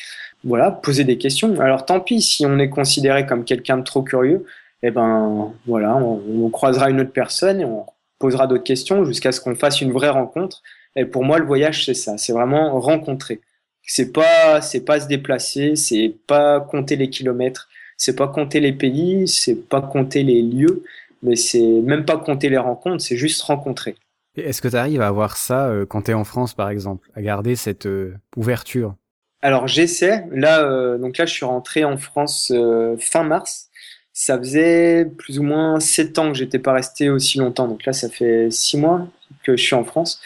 Voilà, 0.45 0.71
poser 0.71 1.05
des 1.05 1.19
questions. 1.19 1.61
Alors 1.61 1.85
tant 1.85 2.01
pis 2.01 2.23
si 2.23 2.47
on 2.47 2.59
est 2.59 2.71
considéré 2.71 3.27
comme 3.27 3.45
quelqu'un 3.45 3.77
de 3.77 3.85
trop 3.85 4.03
curieux, 4.03 4.47
eh 4.83 4.91
ben 4.91 5.53
voilà, 5.67 5.97
on, 5.97 6.21
on 6.45 6.49
croisera 6.51 6.91
une 6.91 7.01
autre 7.01 7.13
personne 7.13 7.61
et 7.61 7.65
on 7.65 7.85
posera 8.19 8.47
d'autres 8.47 8.65
questions 8.65 9.05
jusqu'à 9.05 9.33
ce 9.33 9.41
qu'on 9.41 9.55
fasse 9.55 9.81
une 9.83 9.93
vraie 9.93 10.09
rencontre. 10.09 10.63
Et 10.97 11.05
pour 11.05 11.25
moi, 11.25 11.39
le 11.39 11.45
voyage, 11.45 11.85
c'est 11.85 11.95
ça, 11.95 12.17
c'est 12.19 12.33
vraiment 12.33 12.81
rencontrer. 12.81 13.41
C'est 13.87 14.13
pas, 14.13 14.61
c'est 14.61 14.85
pas 14.85 15.01
se 15.01 15.09
déplacer, 15.09 15.77
c'est 15.77 16.15
pas 16.27 16.61
compter 16.61 16.97
les 16.97 17.11
kilomètres, 17.11 17.69
c'est 17.97 18.17
pas 18.17 18.29
compter 18.29 18.61
les 18.61 18.73
pays, 18.73 19.29
c'est 19.29 19.69
pas 19.69 19.83
compter 19.83 20.23
les 20.23 20.43
lieux, 20.43 20.83
mais 21.23 21.37
c'est 21.37 21.61
même 21.61 22.05
pas 22.05 22.17
compter 22.17 22.49
les 22.49 22.59
rencontres, 22.59 23.03
c'est 23.03 23.17
juste 23.17 23.43
rencontrer. 23.43 23.97
Est-ce 24.37 24.63
que 24.63 24.69
tu 24.69 24.77
arrives 24.77 25.03
à 25.03 25.09
avoir 25.09 25.37
ça 25.37 25.67
euh, 25.67 25.85
quand 25.85 26.03
tu 26.03 26.13
es 26.13 26.15
en 26.15 26.25
France, 26.25 26.55
par 26.55 26.71
exemple, 26.71 27.11
à 27.15 27.21
garder 27.23 27.55
cette 27.55 27.87
euh, 27.87 28.15
ouverture? 28.37 28.95
Alors 29.43 29.67
j'essaie. 29.67 30.25
Là, 30.31 30.63
euh, 30.63 30.99
donc 30.99 31.19
là, 31.19 31.27
je 31.27 31.33
suis 31.33 31.45
rentré 31.45 31.85
en 31.85 31.99
France 31.99 32.53
euh, 32.55 32.97
fin 32.99 33.25
mars. 33.25 33.69
Ça 34.13 34.39
faisait 34.39 35.07
plus 35.19 35.39
ou 35.39 35.43
moins 35.43 35.81
sept 35.81 36.19
ans 36.19 36.31
que 36.31 36.39
j'étais 36.39 36.59
pas 36.61 36.73
resté 36.73 37.11
aussi 37.11 37.39
longtemps. 37.39 37.67
Donc 37.67 37.85
là, 37.85 37.93
ça 37.93 38.09
fait 38.09 38.51
six 38.51 38.77
mois 38.77 39.09
que 39.43 39.57
je 39.57 39.63
suis 39.63 39.75
en 39.75 39.85
France. 39.85 40.21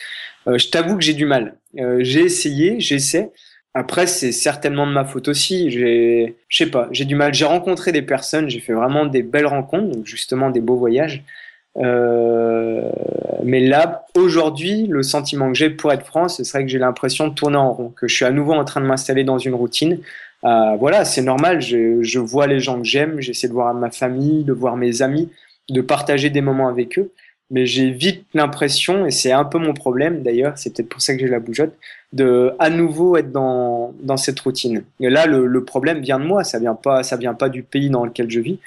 Euh, 0.46 0.58
je 0.58 0.68
t'avoue 0.68 0.96
que 0.96 1.02
j'ai 1.02 1.14
du 1.14 1.24
mal. 1.24 1.54
J'ai 2.00 2.20
essayé, 2.20 2.80
j'essaie. 2.80 3.30
Après, 3.74 4.06
c'est 4.06 4.32
certainement 4.32 4.86
de 4.86 4.92
ma 4.92 5.04
faute 5.04 5.28
aussi. 5.28 5.70
J'ai, 5.70 6.36
je 6.48 6.56
sais 6.56 6.70
pas, 6.70 6.88
j'ai 6.92 7.04
du 7.04 7.14
mal. 7.14 7.34
J'ai 7.34 7.44
rencontré 7.44 7.92
des 7.92 8.02
personnes, 8.02 8.48
j'ai 8.48 8.60
fait 8.60 8.72
vraiment 8.72 9.04
des 9.04 9.22
belles 9.22 9.46
rencontres, 9.46 9.98
justement 10.04 10.50
des 10.50 10.60
beaux 10.60 10.76
voyages. 10.76 11.22
Euh, 11.78 12.90
mais 13.44 13.60
là, 13.60 14.06
aujourd'hui, 14.16 14.86
le 14.86 15.02
sentiment 15.02 15.48
que 15.48 15.58
j'ai 15.58 15.70
pour 15.70 15.92
être 15.92 16.06
franc, 16.06 16.28
ce 16.28 16.42
serait 16.42 16.64
que 16.64 16.70
j'ai 16.70 16.78
l'impression 16.78 17.28
de 17.28 17.34
tourner 17.34 17.56
en 17.56 17.72
rond, 17.72 17.90
que 17.90 18.08
je 18.08 18.14
suis 18.14 18.24
à 18.24 18.30
nouveau 18.30 18.54
en 18.54 18.64
train 18.64 18.80
de 18.80 18.86
m'installer 18.86 19.24
dans 19.24 19.38
une 19.38 19.54
routine. 19.54 19.98
Euh, 20.44 20.76
voilà, 20.78 21.04
c'est 21.04 21.22
normal. 21.22 21.60
Je, 21.60 22.18
vois 22.18 22.46
les 22.46 22.60
gens 22.60 22.78
que 22.78 22.86
j'aime, 22.86 23.20
j'essaie 23.20 23.48
de 23.48 23.52
voir 23.52 23.74
ma 23.74 23.90
famille, 23.90 24.44
de 24.44 24.52
voir 24.52 24.76
mes 24.76 25.02
amis, 25.02 25.30
de 25.68 25.80
partager 25.80 26.30
des 26.30 26.40
moments 26.40 26.68
avec 26.68 26.98
eux. 26.98 27.10
Mais 27.50 27.66
j'ai 27.66 27.90
vite 27.90 28.24
l'impression, 28.34 29.06
et 29.06 29.10
c'est 29.10 29.30
un 29.32 29.44
peu 29.44 29.58
mon 29.58 29.72
problème 29.72 30.22
d'ailleurs, 30.22 30.54
c'est 30.56 30.74
peut-être 30.74 30.88
pour 30.88 31.00
ça 31.00 31.14
que 31.14 31.20
j'ai 31.20 31.28
la 31.28 31.38
bougeotte, 31.38 31.74
de 32.12 32.52
à 32.58 32.70
nouveau 32.70 33.16
être 33.16 33.30
dans, 33.30 33.94
dans 34.00 34.16
cette 34.16 34.40
routine. 34.40 34.82
Et 35.00 35.10
là, 35.10 35.26
le, 35.26 35.46
le 35.46 35.64
problème 35.64 36.00
vient 36.00 36.18
de 36.18 36.24
moi, 36.24 36.42
ça 36.42 36.58
vient 36.58 36.74
pas, 36.74 37.02
ça 37.02 37.16
vient 37.16 37.34
pas 37.34 37.48
du 37.48 37.62
pays 37.62 37.88
dans 37.88 38.04
lequel 38.04 38.30
je 38.30 38.40
vis. 38.40 38.58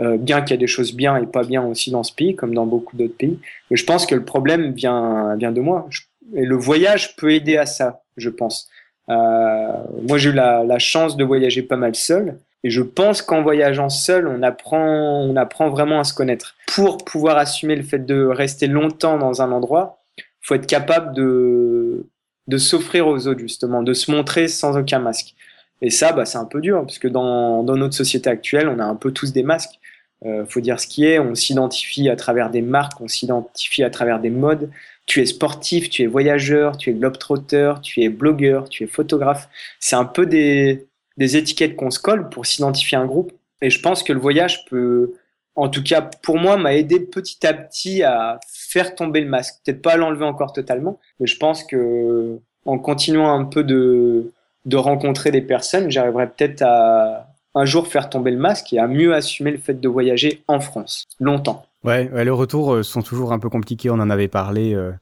Euh, 0.00 0.16
bien 0.16 0.42
qu'il 0.42 0.50
y 0.52 0.54
a 0.54 0.58
des 0.58 0.68
choses 0.68 0.94
bien 0.94 1.16
et 1.16 1.26
pas 1.26 1.42
bien 1.42 1.64
aussi 1.64 1.90
dans 1.90 2.04
ce 2.04 2.12
pays, 2.12 2.36
comme 2.36 2.54
dans 2.54 2.66
beaucoup 2.66 2.96
d'autres 2.96 3.16
pays. 3.16 3.40
Mais 3.70 3.76
je 3.76 3.84
pense 3.84 4.06
que 4.06 4.14
le 4.14 4.24
problème 4.24 4.72
vient, 4.72 5.34
vient 5.36 5.50
de 5.50 5.60
moi. 5.60 5.88
et 6.34 6.44
le 6.44 6.54
voyage 6.54 7.16
peut 7.16 7.32
aider 7.32 7.56
à 7.56 7.66
ça, 7.66 8.02
je 8.16 8.30
pense. 8.30 8.68
Euh, 9.08 9.72
moi, 10.06 10.18
j'ai 10.18 10.30
eu 10.30 10.32
la, 10.32 10.62
la, 10.64 10.78
chance 10.78 11.16
de 11.16 11.24
voyager 11.24 11.62
pas 11.62 11.76
mal 11.76 11.96
seul. 11.96 12.38
Et 12.68 12.70
je 12.70 12.82
pense 12.82 13.22
qu'en 13.22 13.40
voyageant 13.40 13.88
seul, 13.88 14.28
on 14.28 14.42
apprend, 14.42 15.22
on 15.22 15.36
apprend 15.36 15.70
vraiment 15.70 16.00
à 16.00 16.04
se 16.04 16.12
connaître. 16.12 16.54
Pour 16.66 16.98
pouvoir 16.98 17.38
assumer 17.38 17.76
le 17.76 17.82
fait 17.82 18.00
de 18.00 18.26
rester 18.26 18.66
longtemps 18.66 19.16
dans 19.16 19.40
un 19.40 19.52
endroit, 19.52 20.02
faut 20.42 20.54
être 20.54 20.66
capable 20.66 21.14
de, 21.14 22.04
de 22.46 22.58
s'offrir 22.58 23.06
aux 23.08 23.26
autres, 23.26 23.40
justement, 23.40 23.82
de 23.82 23.94
se 23.94 24.10
montrer 24.10 24.48
sans 24.48 24.76
aucun 24.76 24.98
masque. 24.98 25.34
Et 25.80 25.88
ça, 25.88 26.12
bah, 26.12 26.26
c'est 26.26 26.36
un 26.36 26.44
peu 26.44 26.60
dur, 26.60 26.82
parce 26.82 26.98
que 26.98 27.08
dans, 27.08 27.62
dans 27.62 27.76
notre 27.78 27.94
société 27.94 28.28
actuelle, 28.28 28.68
on 28.68 28.80
a 28.80 28.84
un 28.84 28.96
peu 28.96 29.12
tous 29.12 29.32
des 29.32 29.42
masques. 29.42 29.80
Euh, 30.26 30.44
faut 30.44 30.60
dire 30.60 30.78
ce 30.78 30.86
qui 30.86 31.06
est. 31.06 31.18
On 31.18 31.34
s'identifie 31.34 32.10
à 32.10 32.16
travers 32.16 32.50
des 32.50 32.60
marques, 32.60 33.00
on 33.00 33.08
s'identifie 33.08 33.82
à 33.82 33.88
travers 33.88 34.20
des 34.20 34.28
modes. 34.28 34.68
Tu 35.06 35.22
es 35.22 35.24
sportif, 35.24 35.88
tu 35.88 36.02
es 36.02 36.06
voyageur, 36.06 36.76
tu 36.76 36.90
es 36.90 36.92
globetrotter, 36.92 37.74
tu 37.82 38.02
es 38.02 38.10
blogueur, 38.10 38.68
tu 38.68 38.84
es 38.84 38.86
photographe. 38.86 39.48
C'est 39.80 39.96
un 39.96 40.04
peu 40.04 40.26
des, 40.26 40.87
des 41.18 41.36
étiquettes 41.36 41.76
qu'on 41.76 41.90
se 41.90 41.98
colle 41.98 42.30
pour 42.30 42.46
s'identifier 42.46 42.96
à 42.96 43.02
un 43.02 43.06
groupe. 43.06 43.32
Et 43.60 43.68
je 43.68 43.80
pense 43.80 44.02
que 44.02 44.12
le 44.12 44.20
voyage 44.20 44.64
peut, 44.66 45.12
en 45.54 45.68
tout 45.68 45.82
cas 45.82 46.00
pour 46.00 46.38
moi, 46.38 46.56
m'a 46.56 46.74
aidé 46.74 47.00
petit 47.00 47.46
à 47.46 47.52
petit 47.52 48.02
à 48.02 48.40
faire 48.48 48.94
tomber 48.94 49.20
le 49.20 49.28
masque. 49.28 49.56
Peut-être 49.64 49.82
pas 49.82 49.92
à 49.92 49.96
l'enlever 49.96 50.24
encore 50.24 50.52
totalement, 50.52 50.98
mais 51.20 51.26
je 51.26 51.36
pense 51.36 51.64
que 51.64 52.38
en 52.64 52.78
continuant 52.78 53.32
un 53.32 53.44
peu 53.44 53.64
de, 53.64 54.32
de 54.64 54.76
rencontrer 54.76 55.30
des 55.30 55.42
personnes, 55.42 55.90
j'arriverai 55.90 56.28
peut-être 56.28 56.62
à, 56.62 57.28
un 57.54 57.64
jour 57.64 57.88
faire 57.88 58.08
tomber 58.08 58.30
le 58.30 58.38
masque 58.38 58.72
et 58.72 58.78
à 58.78 58.86
mieux 58.86 59.14
assumer 59.14 59.50
le 59.50 59.58
fait 59.58 59.80
de 59.80 59.88
voyager 59.88 60.44
en 60.46 60.60
France, 60.60 61.04
longtemps. 61.18 61.64
Ouais, 61.84 62.08
les 62.24 62.30
retours 62.30 62.74
euh, 62.74 62.82
sont 62.82 63.02
toujours 63.02 63.32
un 63.32 63.38
peu 63.38 63.48
compliqués. 63.48 63.90
On 63.90 63.94
en 63.94 64.10
avait 64.10 64.28
parlé 64.28 64.74
euh, 64.74 64.92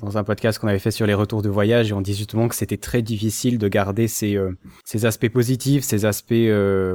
dans 0.00 0.18
un 0.18 0.24
podcast 0.24 0.58
qu'on 0.58 0.68
avait 0.68 0.78
fait 0.78 0.90
sur 0.90 1.06
les 1.06 1.14
retours 1.14 1.42
de 1.42 1.48
voyage 1.48 1.90
et 1.90 1.92
on 1.92 2.00
dit 2.00 2.14
justement 2.14 2.48
que 2.48 2.54
c'était 2.54 2.76
très 2.76 3.02
difficile 3.02 3.58
de 3.58 3.68
garder 3.68 4.08
ces, 4.08 4.36
euh, 4.36 4.52
ces 4.84 5.06
aspects 5.06 5.28
positifs, 5.28 5.84
ces 5.84 6.04
aspects, 6.04 6.32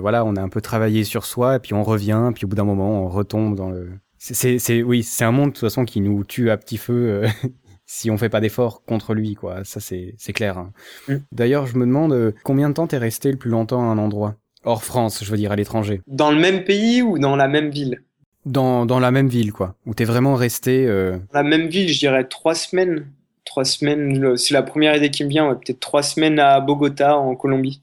voilà, 0.02 0.26
on 0.26 0.36
a 0.36 0.42
un 0.42 0.50
peu 0.50 0.62
travaillé 0.62 1.04
sur 1.04 1.26
soi 1.26 1.58
et 1.58 1.60
puis 1.60 1.74
on 1.74 1.84
revient, 1.84 2.32
puis 2.34 2.46
au 2.46 2.48
bout 2.48 2.56
d'un 2.56 2.64
moment 2.64 3.04
on 3.04 3.10
retombe 3.10 3.56
dans 3.56 3.70
le... 3.70 3.90
C'est, 4.18 4.58
c'est, 4.58 4.84
oui, 4.84 5.04
c'est 5.04 5.26
un 5.26 5.32
monde 5.32 5.50
de 5.50 5.54
toute 5.54 5.62
façon 5.62 5.84
qui 5.84 6.00
nous 6.00 6.24
tue 6.24 6.50
à 6.50 6.58
petit 6.58 6.78
feu 6.78 7.24
si 7.86 8.10
on 8.10 8.18
fait 8.18 8.30
pas 8.30 8.40
d'efforts 8.40 8.84
contre 8.86 9.14
lui, 9.14 9.36
quoi. 9.36 9.66
Ça 9.66 9.82
c'est, 9.82 10.16
c'est 10.18 10.32
clair. 10.32 10.58
Hein. 10.58 10.72
Mm. 11.10 11.16
D'ailleurs, 11.34 11.68
je 11.68 11.78
me 11.78 11.86
demande 11.86 12.34
combien 12.44 12.70
de 12.70 12.74
temps 12.74 12.88
t'es 12.88 12.98
resté 12.98 13.32
le 13.32 13.38
plus 13.38 13.52
longtemps 13.52 13.82
à 13.82 13.92
un 13.92 13.98
endroit? 13.98 14.36
Hors 14.64 14.84
France, 14.84 15.24
je 15.24 15.30
veux 15.30 15.38
dire, 15.38 15.52
à 15.52 15.58
l'étranger. 15.58 16.02
Dans 16.08 16.32
le 16.32 16.40
même 16.40 16.64
pays 16.64 17.02
ou 17.02 17.20
dans 17.20 17.36
la 17.36 17.50
même 17.50 17.70
ville? 17.70 18.02
Dans, 18.46 18.86
dans 18.86 19.00
la 19.00 19.12
même 19.12 19.28
ville, 19.28 19.52
quoi. 19.52 19.76
Où 19.86 19.94
t'es 19.94 20.06
vraiment 20.06 20.36
resté... 20.36 20.86
Euh... 20.88 21.18
La 21.34 21.44
même 21.44 21.68
ville, 21.68 21.90
je 21.90 22.00
dirais 22.00 22.26
trois 22.26 22.56
semaines. 22.56 23.08
Trois 23.46 23.66
semaines, 23.66 24.38
c'est 24.38 24.54
la 24.54 24.64
première 24.64 24.96
idée 24.96 25.12
qui 25.12 25.24
me 25.26 25.30
vient, 25.30 25.54
peut-être 25.54 25.82
trois 25.82 26.02
semaines 26.02 26.40
à 26.40 26.62
Bogota, 26.62 27.18
en 27.18 27.36
Colombie. 27.36 27.82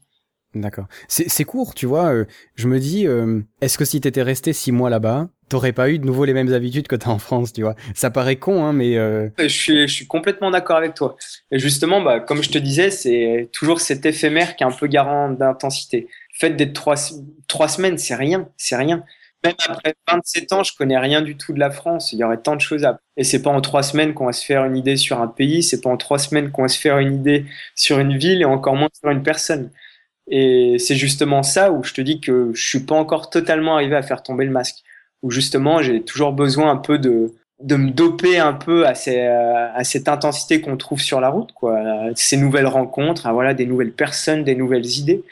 D'accord. 0.55 0.85
C'est 1.07 1.43
court, 1.43 1.75
tu 1.75 1.85
vois. 1.85 2.11
Euh, 2.11 2.25
je 2.55 2.67
me 2.67 2.79
dis, 2.79 3.07
euh, 3.07 3.39
est-ce 3.61 3.77
que 3.77 3.85
si 3.85 4.01
t'étais 4.01 4.23
resté 4.23 4.53
six 4.53 4.71
mois 4.71 4.89
là-bas, 4.89 5.29
t'aurais 5.49 5.71
pas 5.71 5.89
eu 5.89 5.99
de 5.99 6.05
nouveau 6.05 6.25
les 6.25 6.33
mêmes 6.33 6.51
habitudes 6.51 6.87
que 6.87 6.95
t'as 6.95 7.11
en 7.11 7.19
France, 7.19 7.53
tu 7.53 7.61
vois? 7.61 7.75
Ça 7.93 8.09
paraît 8.09 8.37
con, 8.37 8.65
hein, 8.65 8.73
mais... 8.73 8.97
Euh... 8.97 9.29
Je, 9.37 9.47
suis, 9.47 9.87
je 9.87 9.93
suis 9.93 10.07
complètement 10.07 10.51
d'accord 10.51 10.77
avec 10.77 10.93
toi. 10.93 11.15
Et 11.51 11.59
justement, 11.59 12.01
bah, 12.01 12.19
comme 12.19 12.41
je 12.43 12.49
te 12.49 12.57
disais, 12.57 12.89
c'est 12.89 13.49
toujours 13.53 13.79
cet 13.79 14.05
éphémère 14.05 14.55
qui 14.55 14.63
est 14.63 14.67
un 14.67 14.71
peu 14.71 14.87
garant 14.87 15.29
d'intensité 15.29 16.07
fait 16.41 16.49
d'être 16.49 16.73
trois, 16.73 16.95
trois 17.47 17.67
semaines, 17.67 17.97
c'est 17.97 18.15
rien, 18.15 18.49
c'est 18.57 18.75
rien. 18.75 19.03
Même 19.43 19.55
après 19.67 19.95
27 20.11 20.53
ans, 20.53 20.63
je 20.63 20.73
connais 20.77 20.97
rien 20.97 21.21
du 21.21 21.35
tout 21.35 21.51
de 21.53 21.59
la 21.59 21.71
France. 21.71 22.13
Il 22.13 22.19
y 22.19 22.23
aurait 22.23 22.37
tant 22.37 22.55
de 22.55 22.61
choses 22.61 22.85
à. 22.85 22.99
Et 23.17 23.23
c'est 23.23 23.41
pas 23.41 23.49
en 23.49 23.61
trois 23.61 23.81
semaines 23.83 24.13
qu'on 24.13 24.27
va 24.27 24.33
se 24.33 24.45
faire 24.45 24.65
une 24.65 24.77
idée 24.77 24.97
sur 24.97 25.19
un 25.19 25.27
pays. 25.27 25.63
C'est 25.63 25.81
pas 25.81 25.89
en 25.89 25.97
trois 25.97 26.19
semaines 26.19 26.51
qu'on 26.51 26.63
va 26.63 26.67
se 26.67 26.79
faire 26.79 26.99
une 26.99 27.15
idée 27.15 27.45
sur 27.75 27.99
une 27.99 28.17
ville 28.17 28.41
et 28.41 28.45
encore 28.45 28.75
moins 28.75 28.89
sur 28.93 29.09
une 29.09 29.23
personne. 29.23 29.71
Et 30.27 30.77
c'est 30.79 30.95
justement 30.95 31.43
ça 31.43 31.71
où 31.71 31.83
je 31.83 31.93
te 31.93 32.01
dis 32.01 32.21
que 32.21 32.51
je 32.53 32.67
suis 32.67 32.81
pas 32.81 32.95
encore 32.95 33.29
totalement 33.29 33.75
arrivé 33.75 33.95
à 33.95 34.03
faire 34.03 34.23
tomber 34.23 34.45
le 34.45 34.51
masque. 34.51 34.77
Où 35.23 35.31
justement, 35.31 35.81
j'ai 35.81 36.03
toujours 36.03 36.33
besoin 36.33 36.71
un 36.71 36.77
peu 36.77 36.99
de, 36.99 37.33
de 37.61 37.75
me 37.75 37.91
doper 37.91 38.39
un 38.39 38.53
peu 38.53 38.87
à, 38.87 38.95
ces, 38.95 39.19
à 39.21 39.83
cette 39.83 40.07
intensité 40.07 40.61
qu'on 40.61 40.77
trouve 40.77 41.01
sur 41.01 41.21
la 41.21 41.29
route, 41.29 41.51
quoi. 41.53 41.79
Ces 42.15 42.37
nouvelles 42.37 42.67
rencontres, 42.67 43.31
voilà, 43.31 43.53
des 43.53 43.65
nouvelles 43.65 43.93
personnes, 43.93 44.43
des 44.43 44.55
nouvelles 44.55 44.85
idées. 44.85 45.23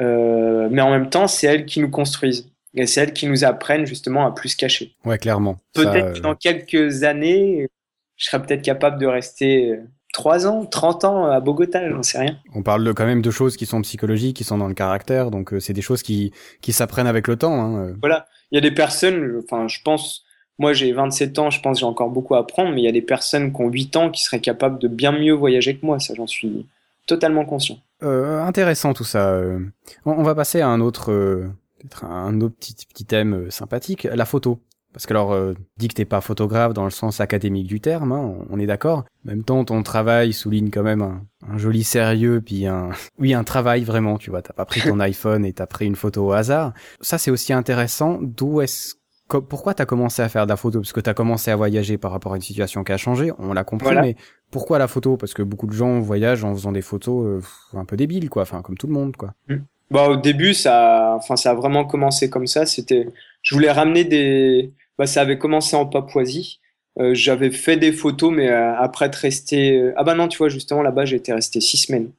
Euh, 0.00 0.68
mais 0.70 0.82
en 0.82 0.90
même 0.90 1.10
temps, 1.10 1.28
c'est 1.28 1.46
elles 1.46 1.66
qui 1.66 1.80
nous 1.80 1.90
construisent. 1.90 2.48
Et 2.74 2.86
c'est 2.86 3.02
elles 3.02 3.12
qui 3.12 3.26
nous 3.26 3.44
apprennent 3.44 3.86
justement 3.86 4.26
à 4.26 4.32
plus 4.32 4.54
cacher. 4.56 4.94
Ouais, 5.04 5.18
clairement. 5.18 5.58
Peut-être 5.74 6.14
que 6.14 6.18
euh, 6.18 6.22
dans 6.22 6.34
quelques 6.34 7.04
années, 7.04 7.68
je 8.16 8.24
serais 8.24 8.42
peut-être 8.42 8.62
capable 8.62 9.00
de 9.00 9.06
rester 9.06 9.78
3 10.12 10.46
ans, 10.46 10.66
30 10.66 11.04
ans 11.04 11.26
à 11.26 11.40
Bogota, 11.40 11.88
j'en 11.88 12.02
sais 12.02 12.18
rien. 12.18 12.36
On 12.54 12.62
parle 12.62 12.92
quand 12.94 13.06
même 13.06 13.22
de 13.22 13.30
choses 13.30 13.56
qui 13.56 13.66
sont 13.66 13.82
psychologiques, 13.82 14.36
qui 14.36 14.44
sont 14.44 14.58
dans 14.58 14.68
le 14.68 14.74
caractère, 14.74 15.30
donc 15.30 15.52
euh, 15.52 15.60
c'est 15.60 15.72
des 15.72 15.82
choses 15.82 16.02
qui, 16.02 16.32
qui 16.60 16.72
s'apprennent 16.72 17.06
avec 17.06 17.28
le 17.28 17.36
temps. 17.36 17.60
Hein. 17.60 17.94
Voilà, 18.00 18.26
il 18.50 18.56
y 18.56 18.58
a 18.58 18.60
des 18.60 18.74
personnes, 18.74 19.40
enfin 19.42 19.68
je 19.68 19.80
pense, 19.84 20.24
moi 20.58 20.72
j'ai 20.72 20.92
27 20.92 21.38
ans, 21.38 21.50
je 21.50 21.60
pense 21.60 21.80
j'ai 21.80 21.86
encore 21.86 22.10
beaucoup 22.10 22.34
à 22.34 22.38
apprendre, 22.38 22.70
mais 22.72 22.80
il 22.80 22.84
y 22.84 22.88
a 22.88 22.92
des 22.92 23.02
personnes 23.02 23.52
qui 23.52 23.60
ont 23.60 23.68
8 23.68 23.96
ans 23.96 24.10
qui 24.10 24.22
seraient 24.22 24.40
capables 24.40 24.78
de 24.78 24.88
bien 24.88 25.12
mieux 25.12 25.32
voyager 25.32 25.76
que 25.76 25.84
moi, 25.84 25.98
ça 25.98 26.14
j'en 26.14 26.26
suis 26.26 26.66
totalement 27.06 27.44
conscient. 27.44 27.78
Euh, 28.02 28.42
intéressant 28.42 28.92
tout 28.92 29.04
ça. 29.04 29.30
Euh. 29.30 29.60
On, 30.04 30.22
va 30.22 30.34
passer 30.34 30.60
à 30.60 30.68
un 30.68 30.80
autre, 30.80 31.10
euh, 31.10 31.48
peut-être 31.88 32.04
un 32.04 32.40
autre 32.40 32.56
petit, 32.56 32.74
petit 32.74 33.04
thème 33.04 33.34
euh, 33.34 33.50
sympathique, 33.50 34.04
la 34.04 34.24
photo. 34.24 34.60
Parce 34.92 35.06
que 35.06 35.12
alors, 35.12 35.36
dis 35.76 35.88
que 35.88 35.94
t'es 35.94 36.04
pas 36.04 36.20
photographe 36.20 36.72
dans 36.72 36.84
le 36.84 36.90
sens 36.90 37.20
académique 37.20 37.66
du 37.66 37.80
terme, 37.80 38.12
hein, 38.12 38.36
on 38.48 38.60
est 38.60 38.66
d'accord. 38.66 38.98
En 39.26 39.30
même 39.30 39.42
temps, 39.42 39.64
ton 39.64 39.82
travail 39.82 40.32
souligne 40.32 40.70
quand 40.70 40.84
même 40.84 41.02
un, 41.02 41.26
un, 41.48 41.58
joli 41.58 41.82
sérieux, 41.82 42.40
puis 42.40 42.66
un, 42.66 42.90
oui, 43.18 43.34
un 43.34 43.42
travail 43.42 43.82
vraiment. 43.82 44.18
Tu 44.18 44.30
vois, 44.30 44.40
t'as 44.40 44.52
pas 44.52 44.64
pris 44.64 44.82
ton 44.82 45.00
iPhone 45.00 45.44
et 45.44 45.52
t'as 45.52 45.66
pris 45.66 45.86
une 45.86 45.96
photo 45.96 46.28
au 46.28 46.32
hasard. 46.32 46.74
Ça, 47.00 47.18
c'est 47.18 47.32
aussi 47.32 47.52
intéressant. 47.52 48.20
D'où 48.22 48.60
est-ce 48.60 48.94
pourquoi 49.28 49.74
t'as 49.74 49.86
commencé 49.86 50.22
à 50.22 50.28
faire 50.28 50.46
de 50.46 50.50
la 50.50 50.56
photo? 50.56 50.80
Parce 50.80 50.92
que 50.92 51.00
t'as 51.00 51.14
commencé 51.14 51.50
à 51.50 51.56
voyager 51.56 51.98
par 51.98 52.10
rapport 52.10 52.34
à 52.34 52.36
une 52.36 52.42
situation 52.42 52.84
qui 52.84 52.92
a 52.92 52.96
changé, 52.96 53.32
on 53.38 53.52
l'a 53.52 53.64
compris, 53.64 53.96
mais 53.96 54.16
pourquoi 54.50 54.78
la 54.78 54.86
photo? 54.86 55.16
Parce 55.16 55.34
que 55.34 55.42
beaucoup 55.42 55.66
de 55.66 55.72
gens 55.72 55.98
voyagent 56.00 56.44
en 56.44 56.54
faisant 56.54 56.72
des 56.72 56.82
photos 56.82 57.42
euh, 57.42 57.78
un 57.78 57.84
peu 57.84 57.96
débiles, 57.96 58.28
quoi, 58.28 58.42
enfin 58.42 58.62
comme 58.62 58.76
tout 58.76 58.86
le 58.86 58.92
monde, 58.92 59.16
quoi. 59.16 59.34
Mm. 59.48 59.56
Bah 59.90 60.08
au 60.08 60.16
début, 60.16 60.54
ça, 60.54 61.14
enfin 61.16 61.36
ça 61.36 61.50
a 61.50 61.54
vraiment 61.54 61.84
commencé 61.84 62.30
comme 62.30 62.46
ça. 62.46 62.66
C'était, 62.66 63.06
je 63.42 63.54
voulais 63.54 63.70
ramener 63.70 64.04
des, 64.04 64.72
bah 64.98 65.06
ça 65.06 65.20
avait 65.20 65.38
commencé 65.38 65.76
en 65.76 65.86
Papouasie. 65.86 66.60
Euh, 67.00 67.12
j'avais 67.12 67.50
fait 67.50 67.76
des 67.76 67.90
photos, 67.92 68.32
mais 68.32 68.48
euh, 68.50 68.76
après 68.76 69.06
être 69.06 69.16
resté, 69.16 69.92
ah 69.96 70.04
bah 70.04 70.14
non, 70.14 70.28
tu 70.28 70.38
vois 70.38 70.48
justement 70.48 70.82
là-bas, 70.82 71.04
été 71.04 71.32
resté 71.32 71.60
six 71.60 71.78
semaines. 71.78 72.10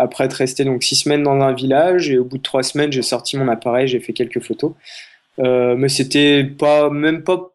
après 0.00 0.24
être 0.24 0.34
resté 0.34 0.64
donc 0.64 0.82
six 0.82 0.96
semaines 0.96 1.22
dans 1.22 1.40
un 1.40 1.52
village 1.52 2.10
et 2.10 2.18
au 2.18 2.24
bout 2.24 2.38
de 2.38 2.42
trois 2.42 2.62
semaines, 2.62 2.92
j'ai 2.92 3.02
sorti 3.02 3.36
mon 3.36 3.48
appareil, 3.48 3.88
j'ai 3.88 4.00
fait 4.00 4.12
quelques 4.12 4.40
photos. 4.40 4.72
Euh, 5.38 5.76
mais 5.76 5.88
c'était 5.88 6.44
pas, 6.44 6.90
même 6.90 7.22
pas, 7.22 7.52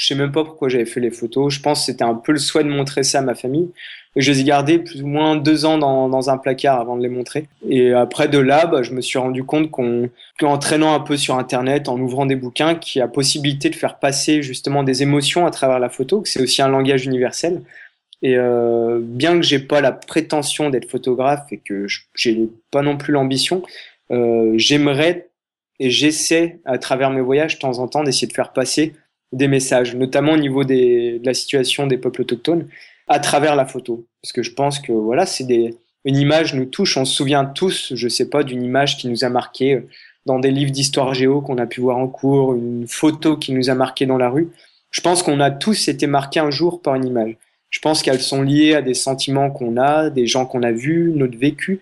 je 0.00 0.06
sais 0.06 0.14
même 0.14 0.32
pas 0.32 0.44
pourquoi 0.44 0.70
j'avais 0.70 0.86
fait 0.86 0.98
les 0.98 1.10
photos. 1.10 1.52
Je 1.52 1.60
pense 1.60 1.80
que 1.80 1.84
c'était 1.92 2.04
un 2.04 2.14
peu 2.14 2.32
le 2.32 2.38
souhait 2.38 2.64
de 2.64 2.70
montrer 2.70 3.02
ça 3.02 3.18
à 3.18 3.20
ma 3.20 3.34
famille. 3.34 3.68
Je 4.16 4.32
les 4.32 4.40
ai 4.40 4.44
gardés 4.44 4.78
plus 4.78 5.02
ou 5.02 5.06
moins 5.06 5.36
deux 5.36 5.66
ans 5.66 5.76
dans, 5.76 6.08
dans 6.08 6.30
un 6.30 6.38
placard 6.38 6.80
avant 6.80 6.96
de 6.96 7.02
les 7.02 7.10
montrer. 7.10 7.48
Et 7.68 7.92
après 7.92 8.26
de 8.26 8.38
là, 8.38 8.64
bah, 8.64 8.82
je 8.82 8.94
me 8.94 9.02
suis 9.02 9.18
rendu 9.18 9.44
compte 9.44 9.70
qu'on, 9.70 10.08
qu'en 10.38 10.56
traînant 10.56 10.94
un 10.94 11.00
peu 11.00 11.18
sur 11.18 11.36
Internet, 11.36 11.86
en 11.90 12.00
ouvrant 12.00 12.24
des 12.24 12.34
bouquins, 12.34 12.76
qu'il 12.76 13.00
y 13.00 13.02
a 13.02 13.08
possibilité 13.08 13.68
de 13.68 13.74
faire 13.74 13.98
passer 13.98 14.40
justement 14.40 14.84
des 14.84 15.02
émotions 15.02 15.44
à 15.44 15.50
travers 15.50 15.78
la 15.78 15.90
photo, 15.90 16.22
que 16.22 16.30
c'est 16.30 16.40
aussi 16.40 16.62
un 16.62 16.68
langage 16.68 17.04
universel. 17.04 17.60
Et 18.22 18.38
euh, 18.38 19.00
bien 19.02 19.36
que 19.36 19.42
j'ai 19.42 19.58
pas 19.58 19.82
la 19.82 19.92
prétention 19.92 20.70
d'être 20.70 20.90
photographe 20.90 21.44
et 21.52 21.58
que 21.58 21.86
j'ai 22.14 22.48
pas 22.70 22.80
non 22.80 22.96
plus 22.96 23.12
l'ambition, 23.12 23.62
euh, 24.12 24.54
j'aimerais 24.56 25.28
et 25.78 25.90
j'essaie 25.90 26.58
à 26.64 26.78
travers 26.78 27.10
mes 27.10 27.20
voyages 27.20 27.56
de 27.56 27.60
temps 27.60 27.80
en 27.80 27.86
temps 27.86 28.02
d'essayer 28.02 28.28
de 28.28 28.32
faire 28.32 28.54
passer 28.54 28.94
des 29.32 29.48
messages, 29.48 29.94
notamment 29.94 30.32
au 30.32 30.36
niveau 30.36 30.64
des, 30.64 31.18
de 31.18 31.26
la 31.26 31.34
situation 31.34 31.86
des 31.86 31.98
peuples 31.98 32.22
autochtones, 32.22 32.68
à 33.08 33.18
travers 33.18 33.56
la 33.56 33.66
photo. 33.66 34.06
Parce 34.22 34.32
que 34.32 34.42
je 34.42 34.52
pense 34.52 34.78
que 34.78 34.92
voilà, 34.92 35.26
c'est 35.26 35.44
des 35.44 35.76
une 36.04 36.16
image 36.16 36.54
nous 36.54 36.64
touche. 36.64 36.96
On 36.96 37.04
se 37.04 37.14
souvient 37.14 37.44
tous, 37.44 37.92
je 37.94 38.08
sais 38.08 38.28
pas, 38.28 38.42
d'une 38.42 38.62
image 38.62 38.96
qui 38.96 39.08
nous 39.08 39.24
a 39.24 39.28
marqué 39.28 39.74
euh, 39.74 39.88
dans 40.26 40.38
des 40.38 40.50
livres 40.50 40.70
d'histoire 40.70 41.14
géo 41.14 41.40
qu'on 41.40 41.58
a 41.58 41.66
pu 41.66 41.80
voir 41.80 41.98
en 41.98 42.08
cours, 42.08 42.54
une 42.54 42.86
photo 42.86 43.36
qui 43.36 43.52
nous 43.52 43.70
a 43.70 43.74
marqué 43.74 44.06
dans 44.06 44.18
la 44.18 44.28
rue. 44.28 44.48
Je 44.90 45.00
pense 45.00 45.22
qu'on 45.22 45.40
a 45.40 45.50
tous 45.50 45.88
été 45.88 46.06
marqués 46.06 46.40
un 46.40 46.50
jour 46.50 46.82
par 46.82 46.94
une 46.94 47.06
image. 47.06 47.36
Je 47.70 47.78
pense 47.80 48.02
qu'elles 48.02 48.20
sont 48.20 48.42
liées 48.42 48.74
à 48.74 48.82
des 48.82 48.94
sentiments 48.94 49.50
qu'on 49.50 49.76
a, 49.76 50.10
des 50.10 50.26
gens 50.26 50.44
qu'on 50.44 50.62
a 50.62 50.72
vus, 50.72 51.12
notre 51.14 51.38
vécu. 51.38 51.80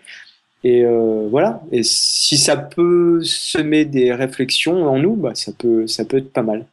Et 0.62 0.84
euh, 0.84 1.26
voilà. 1.30 1.62
Et 1.72 1.82
si 1.82 2.36
ça 2.36 2.56
peut 2.56 3.20
semer 3.22 3.84
des 3.84 4.12
réflexions 4.12 4.86
en 4.86 4.98
nous, 4.98 5.14
bah, 5.14 5.34
ça 5.34 5.52
peut, 5.56 5.86
ça 5.86 6.04
peut 6.04 6.18
être 6.18 6.32
pas 6.32 6.42
mal. 6.42 6.66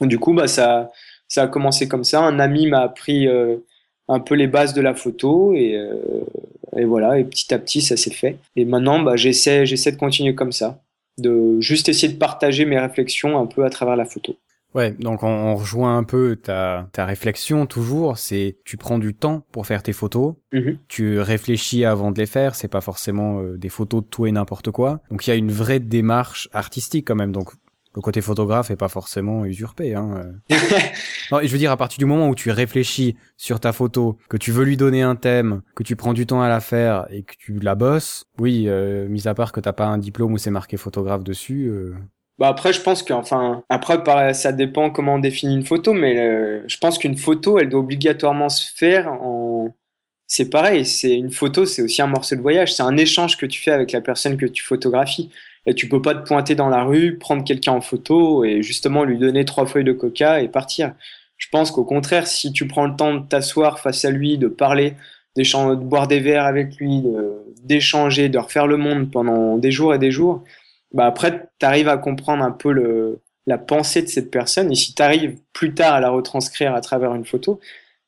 Du 0.00 0.18
coup, 0.18 0.34
bah, 0.34 0.48
ça, 0.48 0.90
ça 1.28 1.44
a 1.44 1.48
commencé 1.48 1.88
comme 1.88 2.04
ça. 2.04 2.22
Un 2.22 2.38
ami 2.38 2.66
m'a 2.66 2.80
appris 2.80 3.26
euh, 3.28 3.56
un 4.08 4.20
peu 4.20 4.34
les 4.34 4.46
bases 4.46 4.74
de 4.74 4.80
la 4.80 4.94
photo 4.94 5.52
et, 5.54 5.74
euh, 5.76 6.24
et 6.76 6.84
voilà. 6.84 7.18
Et 7.18 7.24
petit 7.24 7.52
à 7.54 7.58
petit, 7.58 7.80
ça 7.80 7.96
s'est 7.96 8.10
fait. 8.10 8.38
Et 8.56 8.64
maintenant, 8.64 9.00
bah, 9.00 9.16
j'essaie, 9.16 9.66
j'essaie 9.66 9.92
de 9.92 9.96
continuer 9.96 10.34
comme 10.34 10.52
ça, 10.52 10.82
de 11.18 11.60
juste 11.60 11.88
essayer 11.88 12.12
de 12.12 12.18
partager 12.18 12.64
mes 12.64 12.78
réflexions 12.78 13.38
un 13.38 13.46
peu 13.46 13.64
à 13.64 13.70
travers 13.70 13.96
la 13.96 14.04
photo. 14.04 14.36
Ouais, 14.74 14.90
donc 14.90 15.22
on, 15.22 15.56
rejoint 15.56 15.96
un 15.96 16.04
peu 16.04 16.36
ta, 16.36 16.90
ta 16.92 17.06
réflexion 17.06 17.64
toujours, 17.64 18.18
c'est 18.18 18.58
tu 18.66 18.76
prends 18.76 18.98
du 18.98 19.14
temps 19.14 19.46
pour 19.50 19.66
faire 19.66 19.82
tes 19.82 19.94
photos, 19.94 20.34
mhm. 20.52 20.76
tu 20.86 21.18
réfléchis 21.18 21.86
avant 21.86 22.10
de 22.10 22.18
les 22.18 22.26
faire, 22.26 22.54
c'est 22.54 22.68
pas 22.68 22.82
forcément 22.82 23.40
euh, 23.40 23.56
des 23.56 23.70
photos 23.70 24.02
de 24.02 24.08
tout 24.08 24.26
et 24.26 24.32
n'importe 24.32 24.70
quoi. 24.70 25.00
Donc 25.10 25.26
il 25.26 25.30
y 25.30 25.32
a 25.32 25.36
une 25.36 25.50
vraie 25.50 25.80
démarche 25.80 26.50
artistique 26.52 27.06
quand 27.06 27.14
même. 27.14 27.32
Donc 27.32 27.52
le 27.96 28.02
côté 28.02 28.20
photographe 28.20 28.70
est 28.70 28.76
pas 28.76 28.88
forcément 28.88 29.46
usurpé. 29.46 29.94
Hein. 29.94 30.38
Euh. 30.52 30.56
non, 31.32 31.40
je 31.42 31.48
veux 31.48 31.58
dire, 31.58 31.72
à 31.72 31.78
partir 31.78 31.98
du 31.98 32.04
moment 32.04 32.28
où 32.28 32.34
tu 32.34 32.50
réfléchis 32.50 33.16
sur 33.38 33.58
ta 33.58 33.72
photo, 33.72 34.18
que 34.28 34.36
tu 34.36 34.52
veux 34.52 34.64
lui 34.64 34.76
donner 34.76 35.00
un 35.00 35.16
thème, 35.16 35.62
que 35.74 35.82
tu 35.82 35.96
prends 35.96 36.12
du 36.12 36.26
temps 36.26 36.42
à 36.42 36.48
la 36.48 36.60
faire 36.60 37.06
et 37.10 37.22
que 37.22 37.32
tu 37.38 37.58
la 37.58 37.74
bosses, 37.74 38.26
oui, 38.38 38.66
euh, 38.68 39.08
mis 39.08 39.26
à 39.26 39.34
part 39.34 39.50
que 39.50 39.60
t'as 39.60 39.72
pas 39.72 39.86
un 39.86 39.96
diplôme 39.96 40.34
où 40.34 40.38
c'est 40.38 40.50
marqué 40.50 40.76
photographe 40.76 41.24
dessus. 41.24 41.68
Euh... 41.68 41.94
Bah 42.38 42.48
après, 42.48 42.74
je 42.74 42.82
pense 42.82 43.02
que, 43.02 43.14
enfin, 43.14 43.64
après, 43.70 44.34
ça 44.34 44.52
dépend 44.52 44.90
comment 44.90 45.14
on 45.14 45.18
définit 45.18 45.54
une 45.54 45.64
photo, 45.64 45.94
mais 45.94 46.18
euh, 46.18 46.62
je 46.66 46.76
pense 46.76 46.98
qu'une 46.98 47.16
photo, 47.16 47.58
elle 47.58 47.70
doit 47.70 47.80
obligatoirement 47.80 48.50
se 48.50 48.74
faire 48.76 49.10
en. 49.10 49.74
C'est 50.26 50.50
pareil, 50.50 50.84
c'est 50.84 51.14
une 51.14 51.30
photo, 51.30 51.64
c'est 51.64 51.80
aussi 51.82 52.02
un 52.02 52.08
morceau 52.08 52.34
de 52.34 52.42
voyage, 52.42 52.74
c'est 52.74 52.82
un 52.82 52.96
échange 52.96 53.38
que 53.38 53.46
tu 53.46 53.62
fais 53.62 53.70
avec 53.70 53.92
la 53.92 54.00
personne 54.00 54.36
que 54.36 54.44
tu 54.44 54.62
photographies. 54.62 55.30
Et 55.66 55.74
tu 55.74 55.88
peux 55.88 56.00
pas 56.00 56.14
te 56.14 56.26
pointer 56.26 56.54
dans 56.54 56.68
la 56.68 56.84
rue, 56.84 57.18
prendre 57.18 57.44
quelqu'un 57.44 57.72
en 57.72 57.80
photo 57.80 58.44
et 58.44 58.62
justement 58.62 59.04
lui 59.04 59.18
donner 59.18 59.44
trois 59.44 59.66
feuilles 59.66 59.84
de 59.84 59.92
coca 59.92 60.40
et 60.40 60.48
partir. 60.48 60.94
Je 61.38 61.48
pense 61.50 61.70
qu'au 61.70 61.84
contraire, 61.84 62.26
si 62.26 62.52
tu 62.52 62.66
prends 62.66 62.86
le 62.86 62.96
temps 62.96 63.14
de 63.14 63.26
t'asseoir 63.26 63.78
face 63.78 64.04
à 64.04 64.10
lui, 64.10 64.38
de 64.38 64.48
parler, 64.48 64.94
de 65.36 65.74
boire 65.74 66.08
des 66.08 66.20
verres 66.20 66.46
avec 66.46 66.76
lui, 66.76 67.04
d'échanger, 67.64 68.28
de, 68.28 68.38
refaire 68.38 68.66
le 68.66 68.76
monde 68.76 69.10
pendant 69.10 69.58
des 69.58 69.70
jours 69.70 69.94
et 69.94 69.98
des 69.98 70.10
jours, 70.10 70.44
bah 70.92 71.06
après, 71.06 71.48
tu 71.58 71.66
arrives 71.66 71.88
à 71.88 71.98
comprendre 71.98 72.42
un 72.42 72.52
peu 72.52 73.18
la 73.46 73.58
pensée 73.58 74.02
de 74.02 74.08
cette 74.08 74.30
personne. 74.30 74.72
Et 74.72 74.74
si 74.74 74.94
tu 74.94 75.02
arrives 75.02 75.38
plus 75.52 75.74
tard 75.74 75.94
à 75.94 76.00
la 76.00 76.10
retranscrire 76.10 76.74
à 76.74 76.80
travers 76.80 77.14
une 77.14 77.24
photo, 77.26 77.60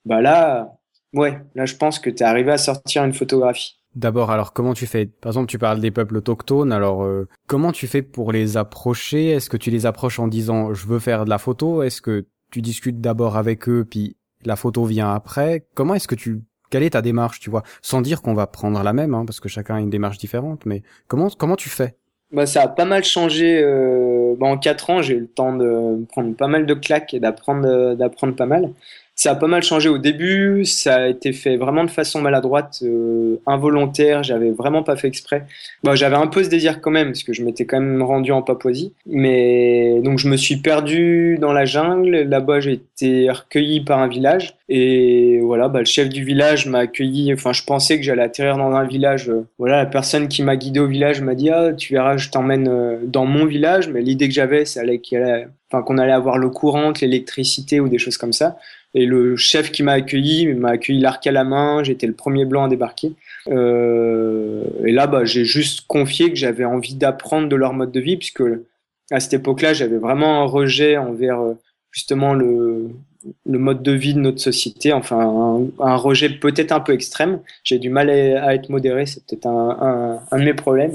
bah 0.05 0.21
là, 0.21 0.79
ouais, 1.13 1.39
là 1.55 1.67
je 1.67 1.77
pense 1.77 1.99
que 1.99 2.11
tu 2.11 2.23
es 2.23 2.27
arrivé 2.27 2.53
à 2.53 2.59
sortir 2.59 3.05
une 3.05 3.15
photographie. 3.15 3.78
D'abord, 3.95 4.30
alors 4.30 4.53
comment 4.53 4.74
tu 4.74 4.86
fais? 4.86 5.07
Par 5.07 5.30
exemple, 5.30 5.49
tu 5.49 5.59
parles 5.59 5.80
des 5.80 5.91
peuples 5.91 6.16
autochtones. 6.16 6.72
Alors, 6.72 7.05
euh, 7.05 7.26
comment 7.47 7.72
tu 7.72 7.86
fais 7.86 8.03
pour 8.03 8.32
les 8.32 8.57
approcher? 8.57 9.30
Est-ce 9.30 9.51
que 9.51 9.57
tu 9.57 9.70
les 9.70 9.86
approches 9.86 10.18
en 10.18 10.28
disant 10.28 10.74
je 10.74 10.86
veux 10.86 10.99
faire 10.99 11.24
de 11.24 11.30
la 11.30 11.39
photo? 11.39 11.82
Est-ce 11.82 12.01
que 12.03 12.26
tu 12.51 12.62
discutes 12.62 13.01
d'abord 13.01 13.36
avec 13.36 13.68
eux, 13.68 13.86
puis 13.89 14.16
la 14.45 14.57
photo 14.57 14.84
vient 14.84 15.12
après? 15.12 15.66
Comment 15.74 15.95
est-ce 15.95 16.09
que 16.09 16.14
tu 16.14 16.43
quelle 16.70 16.82
est 16.82 16.91
ta 16.91 17.03
démarche, 17.03 17.41
tu 17.41 17.49
vois? 17.49 17.62
Sans 17.80 18.03
dire 18.03 18.20
qu'on 18.20 18.34
va 18.34 18.47
prendre 18.47 18.82
la 18.82 18.93
même, 18.93 19.14
hein, 19.14 19.24
parce 19.24 19.41
que 19.41 19.49
chacun 19.49 19.76
a 19.76 19.80
une 19.80 19.91
démarche 19.91 20.18
différente. 20.18 20.66
Mais 20.66 20.82
comment 21.07 21.28
comment 21.30 21.57
tu 21.57 21.70
fais? 21.70 21.97
Bah, 22.30 22.45
ça 22.45 22.62
a 22.62 22.68
pas 22.68 22.84
mal 22.84 23.05
changé. 23.05 23.61
Euh, 23.62 24.36
bah, 24.39 24.47
en 24.47 24.59
quatre 24.59 24.91
ans, 24.91 25.01
j'ai 25.01 25.14
eu 25.14 25.20
le 25.20 25.28
temps 25.28 25.57
de 25.57 26.05
prendre 26.11 26.36
pas 26.36 26.47
mal 26.47 26.66
de 26.66 26.74
claques 26.74 27.14
et 27.14 27.20
d'apprendre 27.20 27.95
d'apprendre 27.95 28.36
pas 28.36 28.47
mal. 28.47 28.74
Ça 29.19 29.33
a 29.33 29.35
pas 29.35 29.49
mal 29.49 29.64
changé 29.64 29.89
au 29.89 29.99
début, 29.99 30.64
ça 30.64 30.95
a 30.95 31.09
été 31.09 31.33
fait 31.33 31.57
vraiment 31.57 31.83
de 31.83 31.91
façon 31.91 32.21
maladroite, 32.21 32.79
euh, 32.85 33.41
involontaire, 33.47 34.23
j'avais 34.23 34.53
vraiment 34.53 34.85
pas 34.85 34.95
fait 34.95 35.09
exprès. 35.09 35.45
Bon, 35.83 35.97
j'avais 35.97 36.14
un 36.14 36.29
peu 36.29 36.45
ce 36.45 36.49
désir 36.49 36.81
quand 36.81 36.93
même, 36.93 37.09
parce 37.09 37.25
que 37.25 37.33
je 37.33 37.43
m'étais 37.43 37.64
quand 37.64 37.81
même 37.81 38.01
rendu 38.01 38.31
en 38.31 38.43
Papouasie. 38.43 38.93
Mais 39.07 40.01
donc 40.05 40.19
je 40.19 40.29
me 40.29 40.37
suis 40.37 40.59
perdu 40.59 41.37
dans 41.41 41.53
la 41.53 41.64
jungle, 41.64 42.29
là-bas 42.29 42.61
j'ai 42.61 42.75
été 42.75 43.29
recueilli 43.29 43.81
par 43.81 43.99
un 43.99 44.07
village. 44.07 44.55
Et 44.69 45.41
voilà, 45.43 45.66
bah, 45.66 45.81
le 45.81 45.85
chef 45.85 46.09
du 46.09 46.23
village 46.23 46.66
m'a 46.66 46.79
accueilli, 46.79 47.35
enfin 47.35 47.53
je 47.53 47.64
pensais 47.64 47.97
que 47.97 48.05
j'allais 48.05 48.23
atterrir 48.23 48.57
dans 48.57 48.71
un 48.71 48.87
village. 48.87 49.33
voilà, 49.59 49.79
la 49.79 49.87
personne 49.87 50.29
qui 50.29 50.45
m'a 50.45 50.55
guidé 50.55 50.79
au 50.79 50.87
village 50.87 51.23
m'a 51.23 51.35
dit, 51.35 51.51
ah, 51.51 51.73
tu 51.73 51.95
verras, 51.95 52.19
je 52.19 52.31
t'emmène 52.31 52.69
euh, 52.69 52.99
dans 53.03 53.27
mon 53.27 53.47
village. 53.47 53.89
Mais 53.89 54.01
l'idée 54.01 54.29
que 54.29 54.35
j'avais, 54.35 54.64
c'est 54.64 54.79
qu'on 54.87 55.16
allait, 55.16 55.49
enfin, 55.73 55.83
qu'on 55.83 55.99
allait 55.99 56.12
avoir 56.12 56.39
l'eau 56.39 56.51
courante, 56.51 57.01
l'électricité 57.01 57.81
ou 57.81 57.89
des 57.89 57.99
choses 57.99 58.16
comme 58.16 58.33
ça. 58.33 58.59
Et 58.95 59.07
le 59.07 59.36
chef 59.36 59.70
qui 59.70 59.82
m'a 59.82 59.93
accueilli 59.93 60.55
m'a 60.55 60.70
accueilli 60.70 61.01
l'arc 61.01 61.26
à 61.26 61.32
la 61.32 61.45
main. 61.45 61.82
J'étais 61.82 62.07
le 62.07 62.14
premier 62.14 62.45
blanc 62.45 62.64
à 62.64 62.68
débarquer. 62.68 63.12
Euh, 63.49 64.64
et 64.84 64.93
là, 64.93 65.07
bah, 65.07 65.24
j'ai 65.24 65.45
juste 65.45 65.86
confié 65.86 66.30
que 66.30 66.36
j'avais 66.36 66.64
envie 66.64 66.95
d'apprendre 66.95 67.49
de 67.49 67.57
leur 67.57 67.74
mode 67.74 67.93
de 67.93 68.01
vie, 68.01 68.16
puisque 68.16 68.43
à 69.11 69.20
cette 69.20 69.34
époque-là, 69.34 69.72
j'avais 69.72 69.99
vraiment 69.99 70.43
un 70.43 70.45
rejet 70.45 70.97
envers 70.97 71.41
euh, 71.41 71.55
justement 71.91 72.34
le, 72.34 72.91
le 73.47 73.59
mode 73.59 73.82
de 73.82 73.93
vie 73.93 74.14
de 74.14 74.20
notre 74.20 74.41
société. 74.41 74.93
Enfin, 74.93 75.61
un, 75.78 75.97
rejet 75.97 76.30
peut-être 76.30 76.72
un 76.72 76.80
peu 76.80 76.93
extrême. 76.93 77.41
J'ai 77.64 77.78
du 77.78 77.91
mal 77.91 78.11
à, 78.11 78.55
être 78.55 78.68
modéré. 78.70 79.07
C'est 79.07 79.24
peut-être 79.26 79.47
un, 79.47 79.76
un, 79.80 80.20
un, 80.30 80.39
de 80.39 80.45
mes 80.45 80.55
problèmes. 80.55 80.95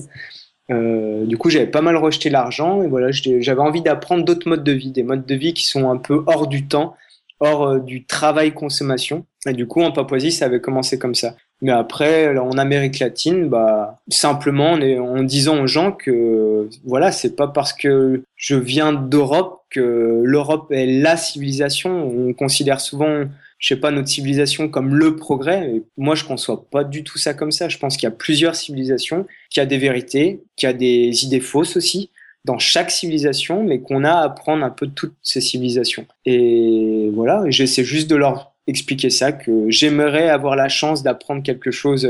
Euh, 0.72 1.26
du 1.26 1.38
coup, 1.38 1.50
j'avais 1.50 1.68
pas 1.68 1.82
mal 1.82 1.98
rejeté 1.98 2.30
l'argent 2.30 2.82
et 2.82 2.88
voilà, 2.88 3.10
j'avais 3.12 3.62
envie 3.62 3.82
d'apprendre 3.82 4.24
d'autres 4.24 4.48
modes 4.48 4.64
de 4.64 4.72
vie, 4.72 4.92
des 4.92 5.04
modes 5.04 5.26
de 5.26 5.36
vie 5.36 5.54
qui 5.54 5.66
sont 5.66 5.90
un 5.90 5.98
peu 5.98 6.24
hors 6.26 6.48
du 6.48 6.68
temps, 6.68 6.96
hors 7.44 7.68
euh, 7.68 7.80
du 7.80 8.06
travail 8.06 8.54
consommation. 8.54 9.26
Et 9.46 9.54
du 9.54 9.68
coup, 9.68 9.82
en 9.82 9.92
Papouasie, 9.92 10.32
ça 10.32 10.46
avait 10.46 10.62
commencé 10.62 10.98
comme 10.98 11.16
ça. 11.16 11.36
Mais 11.62 11.72
après, 11.72 12.38
en 12.38 12.58
Amérique 12.58 13.00
latine, 13.00 13.48
bah, 13.48 14.00
simplement 14.10 14.74
en, 14.74 15.24
disant 15.24 15.62
aux 15.62 15.68
gens 15.68 15.92
que, 15.92 16.70
voilà, 16.84 17.12
c'est 17.12 17.36
pas 17.36 17.48
parce 17.48 17.74
que 17.74 18.24
je 18.36 18.56
viens 18.56 18.92
d'Europe 18.94 19.62
que 19.70 20.22
l'Europe 20.24 20.72
est 20.72 20.86
la 20.86 21.16
civilisation. 21.18 22.08
On 22.08 22.34
considère 22.34 22.82
souvent, 22.82 23.24
je 23.60 23.68
sais 23.68 23.80
pas, 23.80 23.92
notre 23.92 24.10
civilisation 24.10 24.68
comme 24.68 24.96
le 24.96 25.16
progrès. 25.16 25.82
Moi, 25.98 26.16
je 26.16 26.26
conçois 26.26 26.66
pas 26.70 26.84
du 26.84 27.04
tout 27.04 27.18
ça 27.18 27.34
comme 27.34 27.52
ça. 27.52 27.70
Je 27.70 27.78
pense 27.78 27.96
qu'il 27.96 28.08
y 28.08 28.12
a 28.12 28.16
plusieurs 28.16 28.56
civilisations, 28.56 29.26
qu'il 29.50 29.62
y 29.62 29.64
a 29.64 29.66
des 29.66 29.78
vérités, 29.78 30.42
qu'il 30.58 30.68
y 30.68 30.70
a 30.70 30.74
des 30.74 31.24
idées 31.24 31.42
fausses 31.42 31.78
aussi 31.78 32.10
dans 32.46 32.60
chaque 32.60 32.92
civilisation, 32.92 33.64
mais 33.64 33.80
qu'on 33.80 34.04
a 34.04 34.12
à 34.12 34.24
apprendre 34.24 34.64
un 34.64 34.70
peu 34.70 34.88
de 34.88 34.92
toutes 34.92 35.16
ces 35.22 35.42
civilisations. 35.42 36.06
Et 36.26 37.10
voilà, 37.14 37.44
j'essaie 37.50 37.84
juste 37.84 38.10
de 38.10 38.16
leur 38.16 38.52
expliquer 38.68 39.10
ça, 39.10 39.32
que 39.32 39.70
j'aimerais 39.70 40.30
avoir 40.30 40.56
la 40.56 40.70
chance 40.70 41.04
d'apprendre 41.04 41.44
quelque 41.44 41.72
chose 41.72 42.08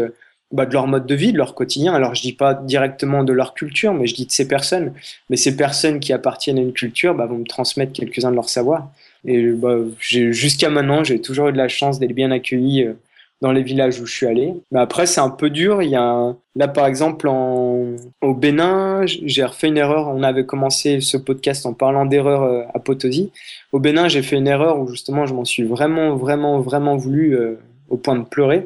bah, 0.53 0.67
de 0.67 0.73
leur 0.73 0.86
mode 0.86 1.07
de 1.07 1.15
vie, 1.15 1.34
de 1.34 1.38
leur 1.38 1.55
quotidien. 1.55 1.95
Alors 1.95 2.13
je 2.13 2.21
dis 2.21 2.34
pas 2.34 2.53
directement 2.53 3.23
de 3.23 3.34
leur 3.34 3.55
culture, 3.55 3.93
mais 3.93 4.05
je 4.05 4.13
dis 4.13 4.27
de 4.27 4.31
ces 4.31 4.47
personnes. 4.47 4.93
Mais 5.29 5.36
ces 5.36 5.57
personnes 5.57 5.99
qui 5.99 6.13
appartiennent 6.13 6.59
à 6.59 6.61
une 6.61 6.73
culture 6.73 7.15
bah, 7.15 7.25
vont 7.25 7.39
me 7.39 7.45
transmettre 7.45 7.91
quelques-uns 7.91 8.29
de 8.29 8.36
leur 8.36 8.49
savoir. 8.49 8.91
Et 9.25 9.47
bah, 9.47 9.77
jusqu'à 9.99 10.69
maintenant, 10.69 11.03
j'ai 11.03 11.19
toujours 11.19 11.47
eu 11.47 11.53
de 11.53 11.57
la 11.57 11.69
chance 11.69 11.99
d'être 11.99 12.13
bien 12.13 12.29
accueilli 12.29 12.84
euh, 12.84 12.93
dans 13.41 13.51
les 13.51 13.63
villages 13.63 13.99
où 13.99 14.05
je 14.05 14.13
suis 14.13 14.25
allé. 14.25 14.53
Mais 14.71 14.79
après, 14.79 15.05
c'est 15.05 15.19
un 15.19 15.29
peu 15.29 15.49
dur. 15.49 15.81
Il 15.81 15.89
y 15.89 15.95
a 15.95 16.36
là, 16.55 16.67
par 16.67 16.86
exemple, 16.86 17.27
en... 17.27 17.95
au 18.21 18.34
Bénin, 18.34 19.01
j'ai 19.05 19.43
refait 19.43 19.67
une 19.67 19.77
erreur. 19.77 20.07
On 20.09 20.23
avait 20.23 20.45
commencé 20.45 21.01
ce 21.01 21.17
podcast 21.17 21.65
en 21.65 21.73
parlant 21.73 22.05
d'erreur 22.05 22.43
euh, 22.43 22.63
à 22.73 22.79
Potosi. 22.79 23.31
Au 23.71 23.79
Bénin, 23.79 24.07
j'ai 24.07 24.21
fait 24.21 24.38
une 24.38 24.47
erreur 24.47 24.79
où 24.79 24.88
justement, 24.88 25.25
je 25.25 25.34
m'en 25.34 25.45
suis 25.45 25.63
vraiment, 25.63 26.15
vraiment, 26.15 26.59
vraiment 26.61 26.95
voulu 26.95 27.36
euh, 27.36 27.55
au 27.89 27.97
point 27.97 28.15
de 28.15 28.23
pleurer. 28.23 28.65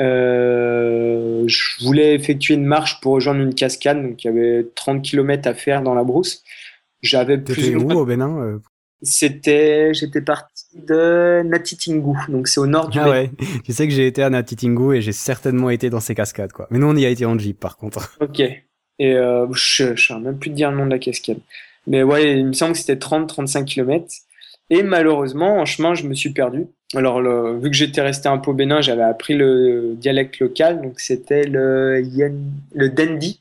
Euh, 0.00 1.44
je 1.46 1.84
voulais 1.84 2.14
effectuer 2.14 2.54
une 2.54 2.64
marche 2.64 3.00
pour 3.00 3.14
rejoindre 3.14 3.40
une 3.40 3.54
cascade, 3.54 4.02
donc 4.02 4.22
il 4.22 4.26
y 4.28 4.30
avait 4.30 4.66
30 4.76 5.02
km 5.02 5.48
à 5.48 5.54
faire 5.54 5.82
dans 5.82 5.94
la 5.94 6.04
brousse. 6.04 6.42
J'avais 7.02 7.38
plus 7.38 7.76
où 7.76 7.90
au 7.90 8.04
Bénin 8.04 8.60
c'était, 9.02 9.94
j'étais 9.94 10.20
parti 10.20 10.57
de 10.74 11.42
Natitingu, 11.44 12.16
donc 12.28 12.48
c'est 12.48 12.60
au 12.60 12.66
nord 12.66 12.88
du. 12.88 12.98
Ah 12.98 13.10
ouais, 13.10 13.30
tu 13.64 13.72
sais 13.72 13.88
que 13.88 13.94
j'ai 13.94 14.06
été 14.06 14.22
à 14.22 14.30
Natitingu 14.30 14.96
et 14.96 15.02
j'ai 15.02 15.12
certainement 15.12 15.70
été 15.70 15.90
dans 15.90 16.00
ces 16.00 16.14
cascades, 16.14 16.52
quoi. 16.52 16.66
Mais 16.70 16.78
nous, 16.78 16.86
on 16.86 16.96
y 16.96 17.06
a 17.06 17.08
été 17.08 17.24
en 17.24 17.38
jeep, 17.38 17.58
par 17.58 17.76
contre. 17.76 18.16
Ok. 18.20 18.40
Et 19.00 19.14
euh, 19.14 19.46
je, 19.52 19.94
je 19.94 20.08
sais 20.08 20.18
même 20.18 20.38
plus 20.38 20.50
de 20.50 20.56
dire 20.56 20.70
le 20.70 20.76
nom 20.76 20.84
de 20.84 20.90
la 20.90 20.98
cascade. 20.98 21.38
Mais 21.86 22.02
ouais, 22.02 22.38
il 22.38 22.46
me 22.46 22.52
semble 22.52 22.72
que 22.72 22.78
c'était 22.78 22.96
30-35 22.96 23.64
km. 23.64 24.04
Et 24.70 24.82
malheureusement, 24.82 25.58
en 25.58 25.64
chemin, 25.64 25.94
je 25.94 26.06
me 26.06 26.14
suis 26.14 26.30
perdu. 26.30 26.66
alors, 26.94 27.22
vu 27.58 27.70
que 27.70 27.76
j'étais 27.76 28.02
resté 28.02 28.28
un 28.28 28.38
peu 28.38 28.50
au 28.50 28.54
Bénin, 28.54 28.80
j'avais 28.80 29.02
appris 29.02 29.34
le 29.34 29.94
dialecte 29.96 30.40
local, 30.40 30.82
donc 30.82 31.00
c'était 31.00 31.44
le 31.44 32.02
le 32.74 32.88
dendi. 32.90 33.40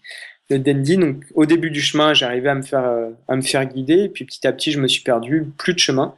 Le 0.50 0.60
dendi. 0.60 0.98
Donc, 0.98 1.24
au 1.34 1.46
début 1.46 1.72
du 1.72 1.82
chemin, 1.82 2.14
j'arrivais 2.14 2.50
à 2.50 2.56
me 2.56 2.62
faire 2.62 2.86
euh, 2.86 3.10
à 3.28 3.36
me 3.36 3.42
faire 3.42 3.66
guider, 3.66 4.04
et 4.04 4.10
puis 4.10 4.24
petit 4.24 4.48
à 4.48 4.54
petit, 4.54 4.72
je 4.72 4.80
me 4.80 4.88
suis 4.88 5.04
perdu, 5.04 5.46
plus 5.58 5.74
de 5.74 5.80
chemin. 5.80 6.16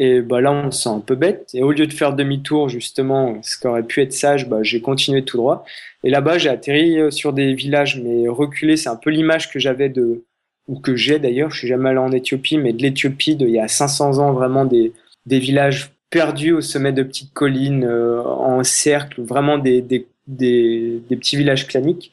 Et 0.00 0.20
bah 0.20 0.40
là, 0.40 0.52
on 0.52 0.70
se 0.70 0.82
sent 0.82 0.88
un 0.88 1.00
peu 1.00 1.16
bête. 1.16 1.50
Et 1.54 1.62
au 1.64 1.72
lieu 1.72 1.88
de 1.88 1.92
faire 1.92 2.14
demi-tour, 2.14 2.68
justement, 2.68 3.36
ce 3.42 3.58
qui 3.58 3.66
aurait 3.66 3.82
pu 3.82 4.00
être 4.00 4.12
sage, 4.12 4.48
bah, 4.48 4.62
j'ai 4.62 4.80
continué 4.80 5.24
tout 5.24 5.36
droit. 5.36 5.64
Et 6.04 6.10
là-bas, 6.10 6.38
j'ai 6.38 6.48
atterri 6.48 7.00
euh, 7.00 7.10
sur 7.10 7.32
des 7.32 7.52
villages, 7.52 8.00
mais 8.00 8.28
reculés. 8.28 8.76
C'est 8.76 8.88
un 8.88 8.96
peu 8.96 9.10
l'image 9.10 9.50
que 9.50 9.58
j'avais 9.58 9.88
de, 9.88 10.24
ou 10.68 10.78
que 10.78 10.94
j'ai 10.94 11.18
d'ailleurs. 11.18 11.50
Je 11.50 11.58
suis 11.58 11.68
jamais 11.68 11.90
allé 11.90 11.98
en 11.98 12.12
Éthiopie, 12.12 12.58
mais 12.58 12.72
de 12.72 12.80
l'Éthiopie 12.80 13.34
d'il 13.34 13.50
y 13.50 13.58
a 13.58 13.66
500 13.66 14.18
ans, 14.18 14.32
vraiment 14.32 14.64
des, 14.64 14.92
des 15.26 15.40
villages 15.40 15.90
perdus 16.10 16.52
au 16.52 16.60
sommet 16.60 16.92
de 16.92 17.02
petites 17.02 17.32
collines, 17.32 17.84
euh, 17.84 18.22
en 18.22 18.62
cercle, 18.62 19.20
vraiment 19.22 19.58
des, 19.58 19.82
des, 19.82 20.06
des, 20.28 21.02
des, 21.08 21.16
petits 21.16 21.36
villages 21.36 21.66
claniques. 21.66 22.12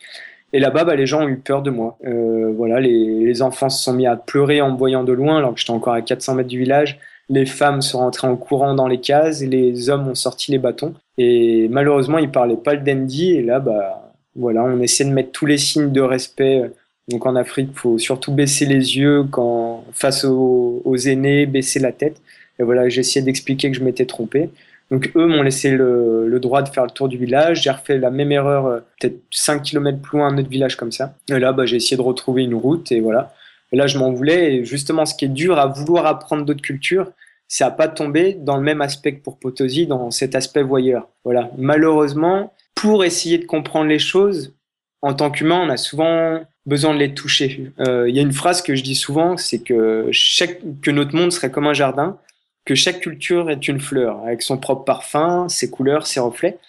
Et 0.53 0.59
là-bas, 0.59 0.85
bah, 0.85 0.95
les 0.95 1.05
gens 1.05 1.23
ont 1.23 1.27
eu 1.27 1.37
peur 1.37 1.61
de 1.61 1.69
moi. 1.69 1.99
Euh, 2.03 2.51
voilà, 2.57 2.79
les, 2.79 3.23
les 3.23 3.41
enfants 3.43 3.69
se 3.69 3.83
sont 3.83 3.93
mis 3.93 4.07
à 4.07 4.15
pleurer 4.15 4.59
en 4.61 4.71
me 4.71 4.77
voyant 4.77 5.03
de 5.03 5.13
loin, 5.13 5.37
alors 5.37 5.53
que 5.53 5.59
j'étais 5.59 5.71
encore 5.71 5.93
à 5.93 6.01
400 6.01 6.33
mètres 6.33 6.49
du 6.49 6.57
village 6.57 6.99
les 7.29 7.45
femmes 7.45 7.81
sont 7.81 7.99
rentrées 7.99 8.27
en 8.27 8.35
courant 8.35 8.75
dans 8.75 8.87
les 8.87 8.99
cases 8.99 9.41
et 9.41 9.47
les 9.47 9.89
hommes 9.89 10.07
ont 10.07 10.15
sorti 10.15 10.51
les 10.51 10.57
bâtons. 10.57 10.93
Et 11.17 11.67
malheureusement, 11.69 12.17
ils 12.17 12.29
parlaient 12.29 12.55
pas 12.55 12.75
le 12.75 12.81
dandy. 12.81 13.31
Et 13.31 13.41
là, 13.41 13.59
bah, 13.59 14.13
voilà, 14.35 14.63
on 14.63 14.79
essaie 14.81 15.05
de 15.05 15.11
mettre 15.11 15.31
tous 15.31 15.45
les 15.45 15.57
signes 15.57 15.91
de 15.91 16.01
respect. 16.01 16.71
Donc 17.07 17.25
en 17.25 17.35
Afrique, 17.35 17.71
faut 17.73 17.97
surtout 17.97 18.31
baisser 18.31 18.65
les 18.65 18.97
yeux 18.97 19.23
quand 19.29 19.83
face 19.93 20.23
aux, 20.25 20.97
aînés, 20.97 21.45
baisser 21.45 21.79
la 21.79 21.91
tête. 21.91 22.21
Et 22.59 22.63
voilà, 22.63 22.85
essayé 22.87 23.23
d'expliquer 23.23 23.71
que 23.71 23.77
je 23.77 23.83
m'étais 23.83 24.05
trompé. 24.05 24.49
Donc 24.91 25.11
eux 25.15 25.25
m'ont 25.25 25.41
laissé 25.41 25.71
le, 25.71 26.27
le, 26.27 26.39
droit 26.39 26.61
de 26.61 26.69
faire 26.69 26.83
le 26.83 26.91
tour 26.91 27.07
du 27.07 27.17
village. 27.17 27.63
J'ai 27.63 27.71
refait 27.71 27.97
la 27.97 28.11
même 28.11 28.31
erreur, 28.31 28.67
euh, 28.67 28.79
peut-être 28.99 29.19
5 29.31 29.63
km 29.63 29.99
plus 29.99 30.19
loin, 30.19 30.27
un 30.27 30.37
autre 30.37 30.49
village 30.49 30.75
comme 30.77 30.91
ça. 30.91 31.15
Et 31.29 31.39
là, 31.39 31.53
bah, 31.53 31.65
j'ai 31.65 31.77
essayé 31.77 31.97
de 31.97 32.03
retrouver 32.03 32.43
une 32.43 32.53
route 32.53 32.91
et 32.91 32.99
voilà. 32.99 33.33
Et 33.75 33.77
là, 33.77 33.87
je 33.87 33.97
m'en 33.97 34.13
voulais. 34.13 34.55
Et 34.55 34.63
justement, 34.63 35.05
ce 35.05 35.13
qui 35.13 35.25
est 35.25 35.27
dur 35.27 35.59
à 35.59 35.65
vouloir 35.65 36.05
apprendre 36.05 36.45
d'autres 36.45 36.61
cultures, 36.61 37.11
c'est 37.49 37.65
à 37.65 37.71
pas 37.71 37.89
tomber 37.89 38.33
dans 38.33 38.55
le 38.55 38.63
même 38.63 38.79
aspect 38.79 39.15
que 39.15 39.21
pour 39.21 39.37
Potosi, 39.37 39.85
dans 39.85 40.11
cet 40.11 40.33
aspect 40.33 40.63
voyeur. 40.63 41.09
Voilà. 41.25 41.51
Malheureusement, 41.57 42.53
pour 42.73 43.03
essayer 43.03 43.37
de 43.37 43.43
comprendre 43.43 43.89
les 43.89 43.99
choses, 43.99 44.53
en 45.01 45.13
tant 45.13 45.29
qu'humain, 45.29 45.61
on 45.61 45.69
a 45.69 45.75
souvent 45.75 46.39
besoin 46.65 46.93
de 46.93 46.99
les 46.99 47.13
toucher. 47.13 47.73
Euh, 47.81 48.07
il 48.07 48.15
y 48.15 48.19
a 48.19 48.21
une 48.21 48.31
phrase 48.31 48.61
que 48.61 48.75
je 48.75 48.81
dis 48.81 48.95
souvent, 48.95 49.35
c'est 49.35 49.59
que 49.59 50.07
chaque, 50.13 50.59
que 50.81 50.89
notre 50.89 51.13
monde 51.13 51.33
serait 51.33 51.51
comme 51.51 51.67
un 51.67 51.73
jardin, 51.73 52.17
que 52.63 52.75
chaque 52.75 53.01
culture 53.01 53.49
est 53.51 53.67
une 53.67 53.81
fleur, 53.81 54.21
avec 54.25 54.41
son 54.41 54.57
propre 54.57 54.85
parfum, 54.85 55.49
ses 55.49 55.69
couleurs, 55.69 56.07
ses 56.07 56.21
reflets. 56.21 56.59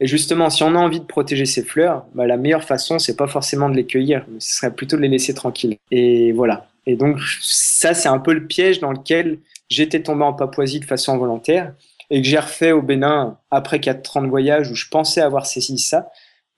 Et 0.00 0.06
justement, 0.06 0.48
si 0.48 0.62
on 0.62 0.74
a 0.74 0.78
envie 0.78 1.00
de 1.00 1.04
protéger 1.04 1.44
ces 1.44 1.62
fleurs, 1.62 2.06
bah, 2.14 2.26
la 2.26 2.38
meilleure 2.38 2.64
façon, 2.64 2.98
c'est 2.98 3.16
pas 3.16 3.26
forcément 3.26 3.68
de 3.68 3.76
les 3.76 3.84
cueillir, 3.84 4.24
mais 4.28 4.40
ce 4.40 4.56
serait 4.56 4.72
plutôt 4.72 4.96
de 4.96 5.02
les 5.02 5.08
laisser 5.08 5.34
tranquilles. 5.34 5.76
Et 5.90 6.32
voilà. 6.32 6.66
Et 6.86 6.96
donc, 6.96 7.18
ça, 7.42 7.92
c'est 7.92 8.08
un 8.08 8.18
peu 8.18 8.32
le 8.32 8.46
piège 8.46 8.80
dans 8.80 8.92
lequel 8.92 9.38
j'étais 9.68 10.02
tombé 10.02 10.24
en 10.24 10.32
Papouasie 10.32 10.80
de 10.80 10.86
façon 10.86 11.18
volontaire 11.18 11.74
et 12.08 12.22
que 12.22 12.26
j'ai 12.26 12.38
refait 12.38 12.72
au 12.72 12.82
Bénin 12.82 13.36
après 13.50 13.78
4 13.78 14.16
ans 14.16 14.22
de 14.22 14.28
voyage 14.28 14.70
où 14.70 14.74
je 14.74 14.88
pensais 14.88 15.20
avoir 15.20 15.46
saisi 15.46 15.78
ça. 15.78 16.10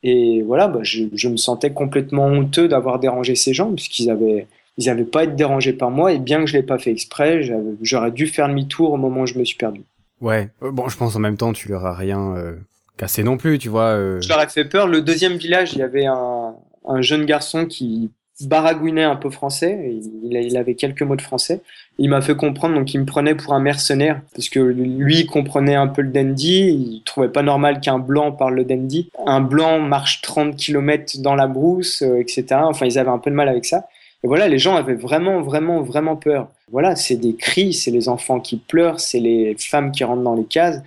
Et 0.05 0.43
voilà, 0.43 0.68
bah, 0.68 0.80
je, 0.82 1.05
je, 1.12 1.28
me 1.28 1.36
sentais 1.36 1.72
complètement 1.72 2.26
honteux 2.26 2.68
d'avoir 2.68 3.01
dérangé 3.01 3.34
ces 3.34 3.53
gens 3.53 3.72
puisqu'ils 3.72 4.11
avaient 4.11 4.47
ils 4.78 4.86
n'avaient 4.86 5.05
pas 5.05 5.24
été 5.24 5.34
dérangés 5.34 5.72
par 5.72 5.90
moi 5.90 6.12
et 6.12 6.18
bien 6.18 6.40
que 6.40 6.47
je 6.47 6.55
l'ai 6.55 6.62
pas 6.62 6.78
fait 6.78 6.90
exprès, 6.90 7.43
j'aurais 7.82 8.11
dû 8.11 8.26
faire 8.26 8.49
demi-tour 8.49 8.93
au 8.93 8.97
moment 8.97 9.22
où 9.22 9.26
je 9.26 9.38
me 9.38 9.45
suis 9.45 9.57
perdu. 9.57 9.82
Ouais, 10.20 10.49
euh, 10.62 10.70
bon, 10.70 10.88
je 10.88 10.97
pense 10.97 11.14
en 11.16 11.18
même 11.18 11.36
temps 11.36 11.53
tu 11.53 11.68
leur 11.68 11.84
as 11.84 11.95
rien 11.95 12.34
euh, 12.36 12.57
cassé 12.97 13.22
non 13.22 13.36
plus, 13.36 13.59
tu 13.59 13.68
vois. 13.68 13.90
Euh... 13.90 14.20
Je 14.20 14.28
leur 14.28 14.40
ai 14.43 14.49
fait 14.49 14.64
peur. 14.64 14.86
Le 14.86 15.01
deuxième 15.01 15.34
village, 15.34 15.72
il 15.74 15.78
y 15.78 15.82
avait 15.82 16.07
un, 16.07 16.55
un 16.86 17.03
jeune 17.03 17.24
garçon 17.24 17.66
qui 17.66 18.11
baragouinait 18.40 19.05
un 19.05 19.16
peu 19.16 19.30
français, 19.30 19.78
il, 19.90 20.32
il 20.32 20.57
avait 20.57 20.74
quelques 20.74 21.03
mots 21.03 21.16
de 21.16 21.22
français. 21.22 21.61
Il 21.99 22.09
m'a 22.11 22.20
fait 22.20 22.34
comprendre, 22.34 22.74
donc 22.74 22.93
il 22.95 23.01
me 23.01 23.05
prenait 23.05 23.34
pour 23.34 23.53
un 23.53 23.61
mercenaire, 23.61 24.20
parce 24.34 24.49
que 24.49 24.59
lui 24.61 25.26
comprenait 25.26 25.74
un 25.74 25.86
peu 25.86 26.03
le 26.03 26.11
dandy, 26.11 26.68
il 26.68 27.03
trouvait 27.05 27.28
pas 27.28 27.43
normal 27.43 27.80
qu'un 27.80 27.99
blanc 27.99 28.32
parle 28.32 28.55
le 28.55 28.64
dandy. 28.64 29.11
Un 29.26 29.40
blanc 29.40 29.80
marche 29.80 30.22
30 30.22 30.57
km 30.57 31.20
dans 31.20 31.34
la 31.34 31.47
brousse, 31.47 32.03
euh, 32.03 32.20
etc. 32.20 32.45
Enfin, 32.62 32.86
ils 32.86 32.99
avaient 32.99 33.11
un 33.11 33.18
peu 33.18 33.30
de 33.30 33.36
mal 33.36 33.49
avec 33.49 33.64
ça. 33.64 33.88
Et 34.24 34.28
voilà, 34.28 34.49
les 34.49 34.59
gens 34.59 34.76
avaient 34.76 34.95
vraiment, 34.95 35.43
vraiment, 35.43 35.82
vraiment 35.82 36.16
peur. 36.16 36.49
Voilà, 36.70 36.97
c'est 36.97 37.16
des 37.16 37.34
cris, 37.34 37.72
c'est 37.72 37.90
les 37.90 38.09
enfants 38.09 38.40
qui 38.40 38.57
pleurent, 38.57 39.01
c'est 39.01 39.18
les 39.18 39.57
femmes 39.59 39.93
qui 39.93 40.05
rentrent 40.05 40.22
dans 40.22 40.34
les 40.34 40.45
cases, 40.45 40.80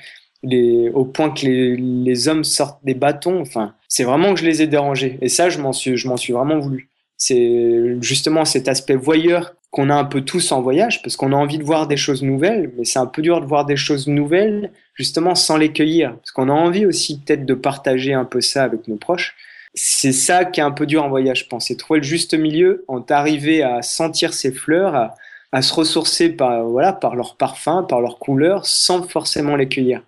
au 0.93 1.06
point 1.06 1.32
que 1.32 1.46
les, 1.46 2.28
hommes 2.28 2.43
sortent 2.43 2.84
des 2.84 2.93
bâtons. 2.93 3.41
Enfin, 3.41 3.74
c'est 3.88 4.04
vraiment 4.04 4.34
que 4.34 4.39
je 4.39 4.46
les 4.46 4.62
ai 4.62 4.68
dérangés. 4.68 5.18
Et 5.22 5.30
ça, 5.30 5.50
je 5.50 5.60
m'en 5.60 5.74
suis, 5.74 5.98
je 5.98 6.08
m'en 6.08 6.18
suis 6.18 6.34
vraiment 6.34 6.60
voulu. 6.60 6.89
C'est 7.18 7.98
justement 8.02 8.46
cet 8.46 8.68
aspect 8.68 8.96
voyeur 8.96 9.54
qu'on 9.76 9.89
a 9.89 9.96
un 9.96 10.06
peu 10.06 10.22
tous 10.22 10.54
en 10.54 10.62
voyage, 10.62 11.02
parce 11.02 11.18
qu'on 11.18 11.34
a 11.34 11.36
envie 11.36 11.58
de 11.58 11.64
voir 11.64 11.88
des 11.88 11.98
choses 11.98 12.24
nouvelles, 12.24 12.72
mais 12.78 12.86
c'est 12.86 12.98
un 13.00 13.06
peu 13.06 13.22
dur 13.22 13.41
de 13.41 13.46
voir 13.46 13.66
des 13.66 13.76
choses 13.76 14.08
nouvelles, 14.08 14.72
justement 14.93 15.36
sans 15.36 15.58
les 15.58 15.74
cueillir, 15.74 16.16
parce 16.16 16.32
qu'on 16.32 16.48
a 16.48 16.54
envie 16.54 16.86
aussi 16.86 17.20
peut-être 17.20 17.46
de 17.46 17.54
partager 17.54 18.14
un 18.14 18.24
peu 18.24 18.39
ça 18.39 18.64
avec 18.64 18.88
nos 18.88 18.96
proches. 18.96 19.36
C'est 19.74 20.14
ça 20.14 20.46
qui 20.46 20.62
est 20.62 20.64
un 20.64 20.72
peu 20.72 20.86
dur 20.86 21.04
en 21.04 21.10
voyage, 21.10 21.41
je 21.43 21.48
pense, 21.48 21.68
c'est 21.68 21.76
trouver 21.76 22.00
le 22.00 22.06
juste 22.06 22.34
milieu, 22.34 22.86
en 22.88 23.02
t'arriver 23.02 23.64
à 23.64 23.82
sentir 23.82 24.34
ces 24.34 24.54
fleurs, 24.54 24.96
à, 24.96 25.16
à, 25.52 25.62
se 25.62 25.74
ressourcer 25.74 26.30
par, 26.30 26.64
voilà, 26.64 26.93
par 26.93 27.18
leur 27.18 27.36
parfum, 27.36 27.84
par 27.84 28.00
leur 28.00 28.18
couleur, 28.18 28.66
sans 28.66 29.04
forcément 29.04 29.58
les 29.58 29.68
cueillir. 29.68 30.02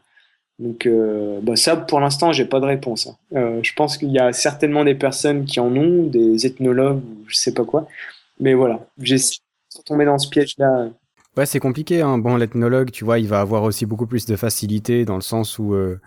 Donc 0.59 0.85
euh, 0.85 1.39
bah 1.41 1.55
ça, 1.55 1.75
pour 1.75 1.99
l'instant, 1.99 2.31
j'ai 2.31 2.45
pas 2.45 2.59
de 2.59 2.65
réponse. 2.65 3.07
Hein. 3.07 3.15
Euh, 3.35 3.59
je 3.61 3.73
pense 3.73 3.97
qu'il 3.97 4.11
y 4.11 4.19
a 4.19 4.33
certainement 4.33 4.83
des 4.83 4.95
personnes 4.95 5.45
qui 5.45 5.59
en 5.59 5.75
ont, 5.75 6.03
des 6.03 6.45
ethnologues 6.45 6.97
ou 7.03 7.23
je 7.27 7.35
sais 7.35 7.53
pas 7.53 7.63
quoi. 7.63 7.87
Mais 8.39 8.53
voilà, 8.53 8.85
j'ai 8.99 9.17
tombé 9.85 10.05
dans 10.05 10.17
ce 10.17 10.29
piège-là. 10.29 10.89
Ouais, 11.35 11.45
c'est 11.45 11.59
compliqué. 11.59 12.01
Hein. 12.01 12.17
Bon, 12.17 12.35
l'ethnologue, 12.35 12.89
tu 12.91 13.05
vois, 13.05 13.19
il 13.19 13.27
va 13.27 13.39
avoir 13.39 13.63
aussi 13.63 13.85
beaucoup 13.85 14.07
plus 14.07 14.25
de 14.25 14.35
facilité 14.35 15.05
dans 15.05 15.15
le 15.15 15.21
sens 15.21 15.59
où 15.59 15.75
euh, 15.75 15.99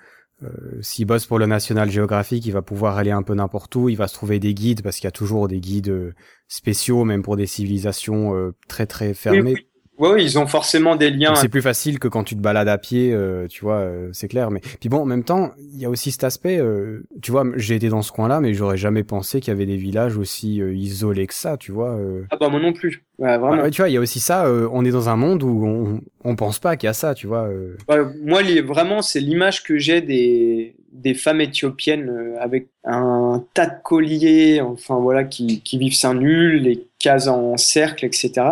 euh, 0.43 0.49
s'il 0.81 1.07
bosse 1.07 1.27
pour 1.27 1.39
le 1.39 1.47
National 1.47 1.91
Geographic, 1.91 2.45
il 2.47 2.53
va 2.53 2.63
pouvoir 2.63 2.97
aller 2.97 3.11
un 3.11 3.23
peu 3.23 3.35
n'importe 3.35 3.75
où. 3.77 3.89
Il 3.89 3.97
va 3.97 4.09
se 4.09 4.15
trouver 4.15 4.39
des 4.39 4.55
guides 4.55 4.83
parce 4.83 4.97
qu'il 4.97 5.05
y 5.05 5.09
a 5.09 5.13
toujours 5.13 5.49
des 5.49 5.61
guides 5.61 5.91
euh, 5.91 6.15
spéciaux, 6.49 7.05
même 7.05 7.23
pour 7.23 7.37
des 7.37 7.47
civilisations 7.47 8.35
euh, 8.35 8.55
très 8.69 8.87
très 8.87 9.13
fermées. 9.13 9.55
Oui, 9.55 9.67
Ouais, 10.01 10.25
ils 10.25 10.39
ont 10.39 10.47
forcément 10.47 10.97
des 10.97 11.11
liens. 11.11 11.35
C'est 11.35 11.51
plus 11.51 11.61
facile 11.61 11.99
que 11.99 12.09
quand 12.09 12.25
tu 12.25 12.35
te 12.35 12.41
balades 12.41 12.69
à 12.69 12.79
pied, 12.79 13.13
euh, 13.13 13.47
tu 13.49 13.63
vois, 13.63 13.81
euh, 13.81 14.09
c'est 14.15 14.29
clair. 14.29 14.51
Mais 14.51 14.61
puis 14.81 14.89
bon, 14.89 15.01
en 15.01 15.05
même 15.05 15.25
temps, 15.25 15.51
il 15.59 15.79
y 15.79 15.85
a 15.85 15.91
aussi 15.91 16.11
cet 16.11 16.25
aspect. 16.25 16.59
Euh, 16.59 17.03
tu 17.21 17.31
vois, 17.31 17.45
j'ai 17.57 17.75
été 17.75 17.91
dans 17.91 18.01
ce 18.01 18.11
coin-là, 18.11 18.41
mais 18.41 18.55
j'aurais 18.55 18.79
jamais 18.79 19.05
pensé 19.05 19.41
qu'il 19.41 19.53
y 19.53 19.57
avait 19.57 19.67
des 19.67 19.77
villages 19.77 20.17
aussi 20.17 20.57
isolés 20.57 21.27
que 21.27 21.35
ça, 21.35 21.59
tu 21.59 21.71
vois. 21.71 21.99
Ah 22.31 22.37
bah 22.41 22.49
moi 22.49 22.61
non 22.61 22.73
plus. 22.73 23.05
Ouais, 23.19 23.37
vraiment. 23.37 23.69
tu 23.69 23.83
vois, 23.83 23.91
il 23.91 23.93
y 23.93 23.99
a 23.99 24.01
aussi 24.01 24.21
ça. 24.21 24.51
on 24.73 24.85
est 24.87 24.91
dans 24.91 25.11
un 25.11 25.17
monde 25.17 25.43
où 25.43 25.67
on, 25.67 26.01
on 26.25 26.35
pense 26.35 26.59
pas 26.59 26.77
qu'il 26.77 26.87
y 26.87 26.91
a 26.91 26.95
ça, 26.95 27.15
tu 27.15 27.27
vois. 27.27 27.51
Bah, 27.87 27.97
moi, 28.25 28.41
vraiment, 28.65 29.03
c'est 29.03 29.21
l'image 29.21 29.63
que 29.63 29.77
j'ai 29.77 30.01
des 30.01 30.75
des 30.93 31.15
femmes 31.15 31.41
éthiopiennes 31.41 32.35
avec 32.41 32.69
un 32.85 33.45
tas 33.55 33.67
de 33.67 33.77
colliers, 33.85 34.63
enfin 34.63 34.99
voilà, 34.99 35.25
qui 35.25 35.61
qui 35.61 35.77
vivent 35.77 35.95
seins 35.95 36.15
nul, 36.15 36.63
les 36.63 36.87
cases 36.99 37.29
en 37.29 37.59
cercle, 37.59 38.07
etc. 38.07 38.43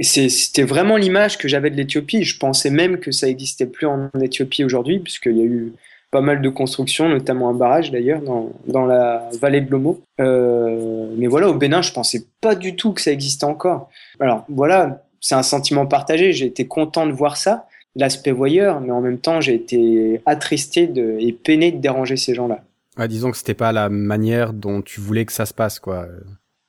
C'était 0.00 0.62
vraiment 0.62 0.96
l'image 0.96 1.38
que 1.38 1.48
j'avais 1.48 1.70
de 1.70 1.76
l'Éthiopie. 1.76 2.22
Je 2.22 2.38
pensais 2.38 2.70
même 2.70 2.98
que 2.98 3.10
ça 3.10 3.28
existait 3.28 3.66
plus 3.66 3.86
en 3.86 4.10
Éthiopie 4.20 4.64
aujourd'hui, 4.64 5.00
puisqu'il 5.00 5.36
y 5.36 5.40
a 5.40 5.44
eu 5.44 5.72
pas 6.10 6.20
mal 6.20 6.40
de 6.40 6.48
constructions, 6.48 7.08
notamment 7.08 7.50
un 7.50 7.54
barrage 7.54 7.90
d'ailleurs 7.90 8.22
dans, 8.22 8.52
dans 8.66 8.86
la 8.86 9.28
vallée 9.40 9.60
de 9.60 9.70
l'Omo. 9.70 10.00
Euh, 10.20 11.12
mais 11.16 11.26
voilà, 11.26 11.48
au 11.50 11.54
Bénin, 11.54 11.82
je 11.82 11.92
pensais 11.92 12.24
pas 12.40 12.54
du 12.54 12.76
tout 12.76 12.92
que 12.92 13.00
ça 13.00 13.10
existait 13.10 13.44
encore. 13.44 13.90
Alors 14.20 14.44
voilà, 14.48 15.04
c'est 15.20 15.34
un 15.34 15.42
sentiment 15.42 15.86
partagé. 15.86 16.32
J'ai 16.32 16.46
été 16.46 16.66
content 16.66 17.06
de 17.06 17.12
voir 17.12 17.36
ça, 17.36 17.66
l'aspect 17.96 18.32
voyeur, 18.32 18.80
mais 18.80 18.92
en 18.92 19.00
même 19.00 19.18
temps, 19.18 19.40
j'ai 19.40 19.54
été 19.54 20.22
attristé 20.24 20.90
et 21.18 21.32
peiné 21.32 21.72
de 21.72 21.78
déranger 21.78 22.16
ces 22.16 22.34
gens-là. 22.34 22.62
Ah, 22.96 23.06
disons 23.06 23.30
que 23.30 23.36
c'était 23.36 23.54
pas 23.54 23.72
la 23.72 23.88
manière 23.88 24.52
dont 24.52 24.80
tu 24.80 25.00
voulais 25.00 25.24
que 25.24 25.32
ça 25.32 25.44
se 25.44 25.54
passe, 25.54 25.78
quoi 25.78 26.06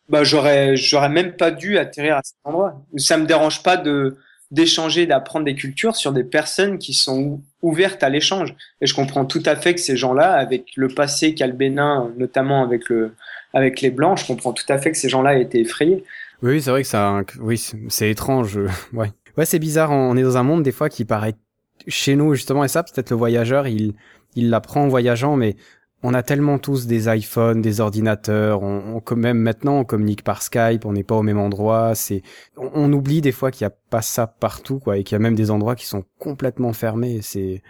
bah 0.10 0.24
j'aurais 0.24 0.76
j'aurais 0.76 1.10
même 1.10 1.34
pas 1.34 1.52
dû 1.52 1.78
atterrir 1.78 2.18
à 2.18 2.22
cet 2.24 2.36
endroit. 2.44 2.82
Ça 2.98 3.18
me 3.18 3.26
dérange 3.26 3.64
pas 3.64 3.78
de 3.78 4.18
d'échanger, 4.52 5.06
d'apprendre 5.06 5.46
des 5.46 5.54
cultures 5.54 5.96
sur 5.96 6.12
des 6.12 6.24
personnes 6.24 6.80
qui 6.80 6.94
sont 6.94 7.42
ouvertes 7.62 8.02
à 8.02 8.10
l'échange. 8.10 8.56
Et 8.82 8.88
je 8.88 8.96
comprends 8.96 9.26
tout 9.26 9.44
à 9.46 9.56
fait 9.56 9.76
que 9.76 9.80
ces 9.80 9.96
gens-là, 9.96 10.34
avec 10.34 10.66
le 10.76 10.88
passé 10.88 11.36
qu'a 11.36 11.46
le 11.46 11.54
Bénin, 11.54 12.12
notamment 12.18 12.64
avec 12.64 12.90
le 12.90 13.14
avec 13.54 13.82
les 13.82 13.92
blancs, 13.92 14.20
je 14.20 14.26
comprends 14.26 14.54
tout 14.54 14.66
à 14.70 14.78
fait 14.78 14.92
que 14.92 14.98
ces 14.98 15.10
gens-là 15.10 15.38
aient 15.38 15.44
été 15.44 15.60
effrayés. 15.62 16.04
Oui, 16.42 16.62
c'est 16.62 16.72
vrai 16.72 16.84
que 16.84 16.88
ça, 16.88 17.22
oui, 17.40 17.64
c'est 17.90 18.10
étrange. 18.10 18.60
Ouais, 18.94 19.12
ouais, 19.38 19.46
c'est 19.46 19.60
bizarre. 19.60 19.92
On 19.92 20.18
est 20.18 20.24
dans 20.24 20.38
un 20.38 20.44
monde 20.44 20.64
des 20.64 20.72
fois 20.72 20.90
qui 20.90 21.06
paraît 21.06 21.36
chez 21.88 22.16
nous 22.16 22.34
justement, 22.34 22.64
et 22.64 22.68
ça, 22.68 22.84
peut-être 22.84 23.12
le 23.12 23.16
voyageur, 23.16 23.68
il 23.68 23.94
il 24.36 24.50
l'apprend 24.50 24.84
en 24.84 24.88
voyageant, 24.88 25.36
mais 25.36 25.56
on 26.02 26.14
a 26.14 26.24
tellement 26.24 26.58
tous 26.60 26.88
des 26.88 27.14
iPhones, 27.14 27.62
des 27.62 27.82
ordinateurs, 27.82 28.64
on, 28.64 29.02
on 29.06 29.16
même 29.16 29.40
maintenant 29.40 29.80
on 29.80 29.84
communique 29.84 30.24
par 30.24 30.42
Skype, 30.42 30.86
on 30.86 30.94
n'est 30.94 31.04
pas 31.04 31.16
au 31.16 31.24
même 31.24 31.40
endroit, 31.40 31.94
c'est 31.96 32.22
on, 32.56 32.92
oublie 32.94 33.22
des 33.22 33.32
fois 33.32 33.52
qu'il 33.52 33.66
n'y 33.66 33.72
a 33.72 33.76
pas 33.90 34.02
ça 34.02 34.28
partout 34.28 34.80
quoi 34.80 34.98
et 34.98 35.04
qu'il 35.04 35.16
y 35.16 35.18
a 35.18 35.20
même 35.20 35.36
des 35.36 35.52
endroits 35.52 35.76
qui 35.76 35.86
sont 35.86 36.06
complètement 36.18 36.74
fermés, 36.74 37.20
c'est 37.22 37.62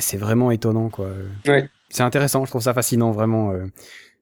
c'est 0.00 0.18
vraiment 0.18 0.50
étonnant, 0.50 0.90
quoi. 0.90 1.08
Ouais. 1.46 1.70
C'est 1.88 2.02
intéressant, 2.02 2.44
je 2.44 2.50
trouve 2.50 2.62
ça 2.62 2.74
fascinant, 2.74 3.10
vraiment. 3.10 3.54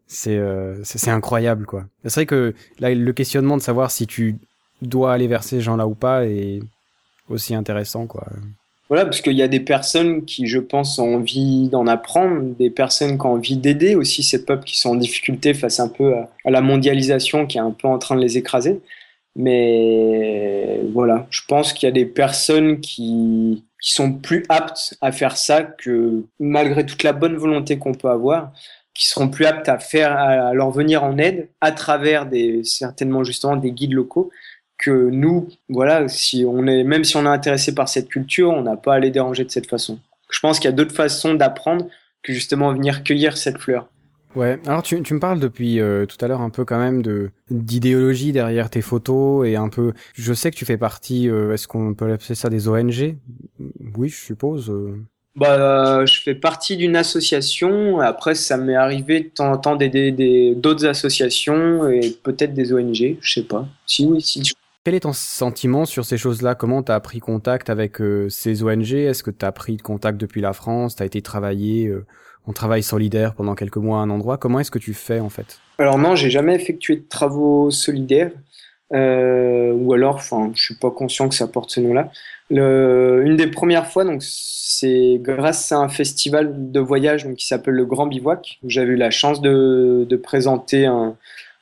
c'est 0.06 0.40
c'est 0.84 1.10
incroyable, 1.10 1.66
quoi. 1.66 1.86
C'est 2.04 2.14
vrai 2.14 2.26
que 2.26 2.54
là, 2.78 2.94
le 2.94 3.12
questionnement 3.12 3.56
de 3.56 3.62
savoir 3.62 3.90
si 3.90 4.06
tu 4.06 4.38
dois 4.82 5.12
aller 5.12 5.26
vers 5.26 5.42
ces 5.42 5.60
gens-là 5.60 5.88
ou 5.88 5.96
pas 5.96 6.24
est 6.26 6.60
aussi 7.28 7.54
intéressant, 7.54 8.06
quoi. 8.06 8.28
Voilà, 8.88 9.04
parce 9.04 9.20
qu'il 9.20 9.32
y 9.32 9.42
a 9.42 9.48
des 9.48 9.60
personnes 9.60 10.24
qui, 10.24 10.46
je 10.46 10.60
pense, 10.60 10.98
ont 11.00 11.16
envie 11.16 11.68
d'en 11.68 11.88
apprendre, 11.88 12.54
des 12.56 12.70
personnes 12.70 13.18
qui 13.18 13.26
ont 13.26 13.32
envie 13.32 13.56
d'aider 13.56 13.96
aussi 13.96 14.22
ces 14.22 14.44
peuples 14.44 14.64
qui 14.64 14.78
sont 14.78 14.90
en 14.90 14.94
difficulté 14.94 15.54
face 15.54 15.80
un 15.80 15.88
peu 15.88 16.14
à, 16.14 16.30
la 16.44 16.60
mondialisation 16.60 17.46
qui 17.46 17.58
est 17.58 17.60
un 17.60 17.72
peu 17.72 17.88
en 17.88 17.98
train 17.98 18.14
de 18.14 18.20
les 18.20 18.38
écraser. 18.38 18.80
Mais 19.34 20.80
voilà, 20.92 21.26
je 21.30 21.42
pense 21.48 21.72
qu'il 21.72 21.88
y 21.88 21.90
a 21.90 21.92
des 21.92 22.06
personnes 22.06 22.80
qui, 22.80 23.64
qui 23.80 23.92
sont 23.92 24.12
plus 24.12 24.44
aptes 24.48 24.96
à 25.00 25.10
faire 25.12 25.36
ça 25.36 25.62
que 25.62 26.24
malgré 26.38 26.86
toute 26.86 27.02
la 27.02 27.12
bonne 27.12 27.36
volonté 27.36 27.78
qu'on 27.78 27.92
peut 27.92 28.08
avoir, 28.08 28.52
qui 28.94 29.06
seront 29.06 29.28
plus 29.28 29.46
aptes 29.46 29.68
à 29.68 29.78
faire, 29.78 30.16
à 30.16 30.54
leur 30.54 30.70
venir 30.70 31.04
en 31.04 31.18
aide 31.18 31.48
à 31.60 31.72
travers 31.72 32.24
des, 32.26 32.62
certainement 32.64 33.24
justement 33.24 33.56
des 33.56 33.72
guides 33.72 33.92
locaux 33.92 34.30
que 34.78 34.90
nous, 34.90 35.48
voilà, 35.68 36.08
si 36.08 36.44
on 36.46 36.66
est, 36.66 36.84
même 36.84 37.04
si 37.04 37.16
on 37.16 37.24
est 37.24 37.28
intéressé 37.28 37.74
par 37.74 37.88
cette 37.88 38.08
culture, 38.08 38.50
on 38.50 38.62
n'a 38.62 38.76
pas 38.76 38.94
à 38.94 38.98
les 38.98 39.10
déranger 39.10 39.44
de 39.44 39.50
cette 39.50 39.68
façon. 39.68 39.98
Je 40.30 40.40
pense 40.40 40.58
qu'il 40.58 40.66
y 40.66 40.72
a 40.72 40.76
d'autres 40.76 40.94
façons 40.94 41.34
d'apprendre 41.34 41.86
que 42.22 42.32
justement 42.32 42.72
venir 42.72 43.04
cueillir 43.04 43.36
cette 43.36 43.58
fleur. 43.58 43.88
Ouais, 44.34 44.60
alors 44.66 44.82
tu, 44.82 45.02
tu 45.02 45.14
me 45.14 45.18
parles 45.18 45.40
depuis 45.40 45.80
euh, 45.80 46.04
tout 46.04 46.22
à 46.22 46.28
l'heure 46.28 46.42
un 46.42 46.50
peu 46.50 46.66
quand 46.66 46.78
même 46.78 47.00
de 47.00 47.30
d'idéologie 47.50 48.32
derrière 48.32 48.68
tes 48.68 48.82
photos 48.82 49.46
et 49.48 49.56
un 49.56 49.70
peu. 49.70 49.94
Je 50.14 50.34
sais 50.34 50.50
que 50.50 50.56
tu 50.56 50.66
fais 50.66 50.76
partie. 50.76 51.30
Euh, 51.30 51.54
est-ce 51.54 51.66
qu'on 51.66 51.94
peut 51.94 52.12
appeler 52.12 52.34
ça 52.34 52.50
des 52.50 52.68
ONG 52.68 53.16
Oui, 53.96 54.08
je 54.10 54.16
suppose. 54.16 54.68
Euh. 54.68 54.94
Bah, 55.36 56.04
je 56.04 56.20
fais 56.20 56.34
partie 56.34 56.76
d'une 56.76 56.96
association. 56.96 58.00
Après, 58.00 58.34
ça 58.34 58.58
m'est 58.58 58.74
arrivé 58.74 59.20
de 59.20 59.28
temps 59.28 59.52
en 59.52 59.56
temps 59.56 59.76
d'aider 59.76 60.54
d'autres 60.54 60.84
associations 60.84 61.88
et 61.88 62.10
peut-être 62.22 62.52
des 62.52 62.74
ONG. 62.74 63.16
Je 63.18 63.32
sais 63.32 63.46
pas. 63.46 63.66
Si 63.86 64.04
oui, 64.04 64.20
si. 64.20 64.42
Quel 64.86 64.94
est 64.94 65.00
ton 65.00 65.12
sentiment 65.12 65.84
sur 65.84 66.04
ces 66.04 66.16
choses-là? 66.16 66.54
Comment 66.54 66.80
tu 66.80 66.92
as 66.92 67.00
pris 67.00 67.18
contact 67.18 67.70
avec 67.70 68.00
euh, 68.00 68.28
ces 68.28 68.62
ONG 68.62 68.92
Est-ce 68.92 69.24
que 69.24 69.32
tu 69.32 69.44
as 69.44 69.50
pris 69.50 69.78
contact 69.78 70.16
depuis 70.16 70.40
la 70.40 70.52
France? 70.52 70.94
Tu 70.94 71.02
as 71.02 71.06
été 71.06 71.22
travaillé 71.22 71.88
euh, 71.88 72.06
en 72.46 72.52
travail 72.52 72.84
solidaire 72.84 73.34
pendant 73.34 73.56
quelques 73.56 73.78
mois 73.78 73.98
à 73.98 74.02
un 74.02 74.10
endroit? 74.10 74.38
Comment 74.38 74.60
est-ce 74.60 74.70
que 74.70 74.78
tu 74.78 74.94
fais 74.94 75.18
en 75.18 75.28
fait? 75.28 75.58
Alors 75.80 75.98
non, 75.98 76.14
j'ai 76.14 76.30
jamais 76.30 76.54
effectué 76.54 76.94
de 76.94 77.04
travaux 77.08 77.72
solidaires. 77.72 78.30
Euh, 78.94 79.72
ou 79.72 79.92
alors, 79.92 80.14
enfin, 80.14 80.52
je 80.54 80.62
suis 80.62 80.76
pas 80.76 80.92
conscient 80.92 81.28
que 81.28 81.34
ça 81.34 81.48
porte 81.48 81.70
ce 81.70 81.80
nom-là. 81.80 82.12
Une 82.50 83.36
des 83.36 83.48
premières 83.48 83.88
fois, 83.88 84.04
donc, 84.04 84.22
c'est 84.22 85.18
grâce 85.20 85.72
à 85.72 85.78
un 85.78 85.88
festival 85.88 86.70
de 86.70 86.78
voyage 86.78 87.26
qui 87.36 87.44
s'appelle 87.44 87.74
le 87.74 87.86
Grand 87.86 88.06
Bivouac, 88.06 88.60
où 88.62 88.70
j'avais 88.70 88.92
eu 88.92 88.96
la 88.96 89.10
chance 89.10 89.40
de 89.40 90.16
présenter 90.22 90.86
un, 90.86 91.16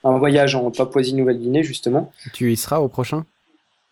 un 0.04 0.18
voyage 0.18 0.54
en 0.54 0.70
Papouasie-Nouvelle-Guinée, 0.70 1.62
justement. 1.62 2.12
Tu 2.32 2.52
y 2.52 2.56
seras 2.56 2.78
au 2.78 2.88
prochain? 2.88 3.24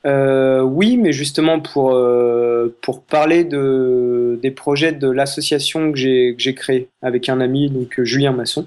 Euh, 0.04 0.60
Oui, 0.62 0.96
mais 0.96 1.12
justement 1.12 1.60
pour, 1.60 1.94
euh, 1.94 2.76
pour 2.82 3.02
parler 3.02 3.44
de, 3.44 4.38
des 4.42 4.50
projets 4.50 4.92
de 4.92 5.08
l'association 5.08 5.92
que 5.92 5.98
j'ai 5.98 6.54
créée 6.54 6.88
avec 7.02 7.28
un 7.28 7.40
ami, 7.40 7.70
donc 7.70 8.00
Julien 8.02 8.32
Masson. 8.32 8.66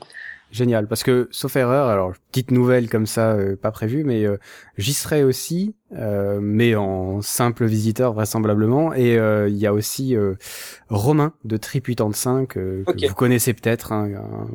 Génial, 0.55 0.87
parce 0.87 1.03
que 1.03 1.27
sauf 1.31 1.53
erreur, 1.57 1.89
alors 1.89 2.13
petite 2.31 2.51
nouvelle 2.51 2.87
comme 2.89 3.05
ça, 3.05 3.33
euh, 3.33 3.57
pas 3.57 3.71
prévue, 3.71 4.05
mais 4.05 4.23
euh, 4.23 4.37
j'y 4.77 4.93
serai 4.93 5.21
aussi, 5.21 5.75
euh, 5.91 6.39
mais 6.41 6.75
en 6.75 7.21
simple 7.21 7.65
visiteur 7.65 8.13
vraisemblablement. 8.13 8.93
Et 8.93 9.15
il 9.15 9.57
y 9.57 9.67
a 9.67 9.73
aussi 9.73 10.15
Romain 10.87 11.33
de 11.43 11.57
Trip 11.57 11.87
85 11.87 12.47
que 12.47 12.85
vous 12.87 13.15
connaissez 13.15 13.53
peut-être, 13.53 13.91
hein, 13.91 14.07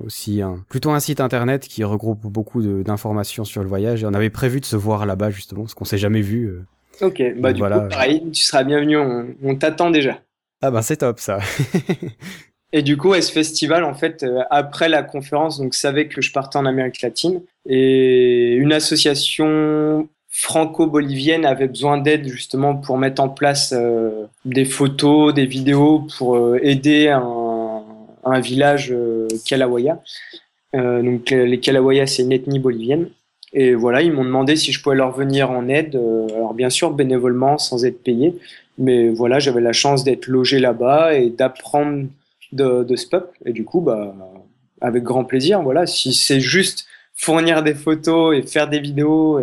aussi 0.07 0.41
un, 0.41 0.65
plutôt 0.71 0.91
un 0.91 1.01
site 1.01 1.21
internet 1.21 1.69
qui 1.69 1.85
regroupe 1.85 2.27
beaucoup 2.27 2.63
d'informations 2.63 3.45
sur 3.45 3.63
le 3.63 3.69
voyage. 3.69 4.03
Et 4.03 4.07
on 4.07 4.15
avait 4.15 4.31
prévu 4.31 4.61
de 4.61 4.65
se 4.65 4.77
voir 4.77 5.05
là-bas 5.05 5.29
justement, 5.29 5.65
parce 5.65 5.75
qu'on 5.75 5.85
s'est 5.85 5.99
jamais 5.99 6.23
vu. 6.23 6.61
Ok, 7.03 7.23
bah 7.37 7.53
du 7.53 7.61
coup 7.61 7.69
pareil, 7.69 8.23
tu 8.33 8.43
seras 8.43 8.65
bienvenu, 8.65 8.97
on, 8.97 9.27
on 9.43 9.55
t'attend 9.55 9.91
déjà. 9.91 10.19
Ah 10.63 10.71
ben 10.71 10.81
c'est 10.81 10.97
top 10.97 11.21
ça. 11.21 11.41
Et 12.73 12.83
du 12.83 12.97
coup, 12.97 13.13
à 13.13 13.21
ce 13.21 13.33
festival, 13.33 13.83
en 13.85 13.95
fait, 13.95 14.23
euh, 14.23 14.43
après 14.51 14.89
la 14.89 15.03
conférence, 15.03 15.59
donc 15.59 15.75
savait 15.75 16.07
que 16.07 16.21
je 16.21 16.33
partais 16.33 16.57
en 16.57 16.67
Amérique 16.67 17.03
latine 17.03 17.41
et 17.69 18.55
une 18.55 18.73
association 18.73 20.09
franco-bolivienne 20.29 21.45
avait 21.45 21.67
besoin 21.67 21.99
d'aide 21.99 22.29
justement 22.29 22.77
pour 22.77 22.97
mettre 22.97 23.21
en 23.21 23.29
place 23.29 23.75
euh, 23.77 24.27
des 24.45 24.65
photos, 24.65 25.35
des 25.35 25.47
vidéos 25.47 26.07
pour 26.17 26.37
euh, 26.37 26.61
aider 26.63 27.09
un, 27.09 27.83
un 28.25 28.41
village 28.41 28.95
Kalawaya. 29.45 30.01
donc 30.73 31.31
les 31.31 31.59
Kalawaya, 31.59 32.07
c'est 32.07 32.23
une 32.23 32.33
ethnie 32.33 32.61
bolivienne. 32.61 33.09
Et 33.53 33.75
voilà, 33.75 34.03
ils 34.03 34.13
m'ont 34.13 34.25
demandé 34.25 34.55
si 34.55 34.71
je 34.71 34.81
pouvais 34.81 34.95
leur 34.95 35.11
venir 35.11 35.51
en 35.51 35.69
aide. 35.69 35.97
alors 36.37 36.55
bien 36.55 36.71
sûr, 36.71 36.93
bénévolement, 36.93 37.59
sans 37.59 37.85
être 37.85 38.01
payé. 38.05 38.37
Mais 38.79 39.09
voilà, 39.09 39.41
j'avais 39.41 39.61
la 39.61 39.73
chance 39.73 40.05
d'être 40.05 40.29
logé 40.29 40.61
là-bas 40.61 41.15
et 41.15 41.31
d'apprendre 41.31 42.07
de, 42.53 42.85
de 42.85 42.97
ce 42.97 43.07
peuple. 43.07 43.39
Et 43.45 43.53
du 43.53 43.65
coup, 43.65 43.81
bah, 43.81 44.15
avec 44.81 45.03
grand 45.03 45.25
plaisir, 45.25 45.63
voilà, 45.63 45.87
si 45.87 46.13
c'est 46.15 46.41
juste 46.41 46.87
fournir 47.15 47.63
des 47.63 47.75
photos 47.75 48.37
et 48.37 48.43
faire 48.43 48.69
des 48.69 48.81
vidéos, 48.81 49.41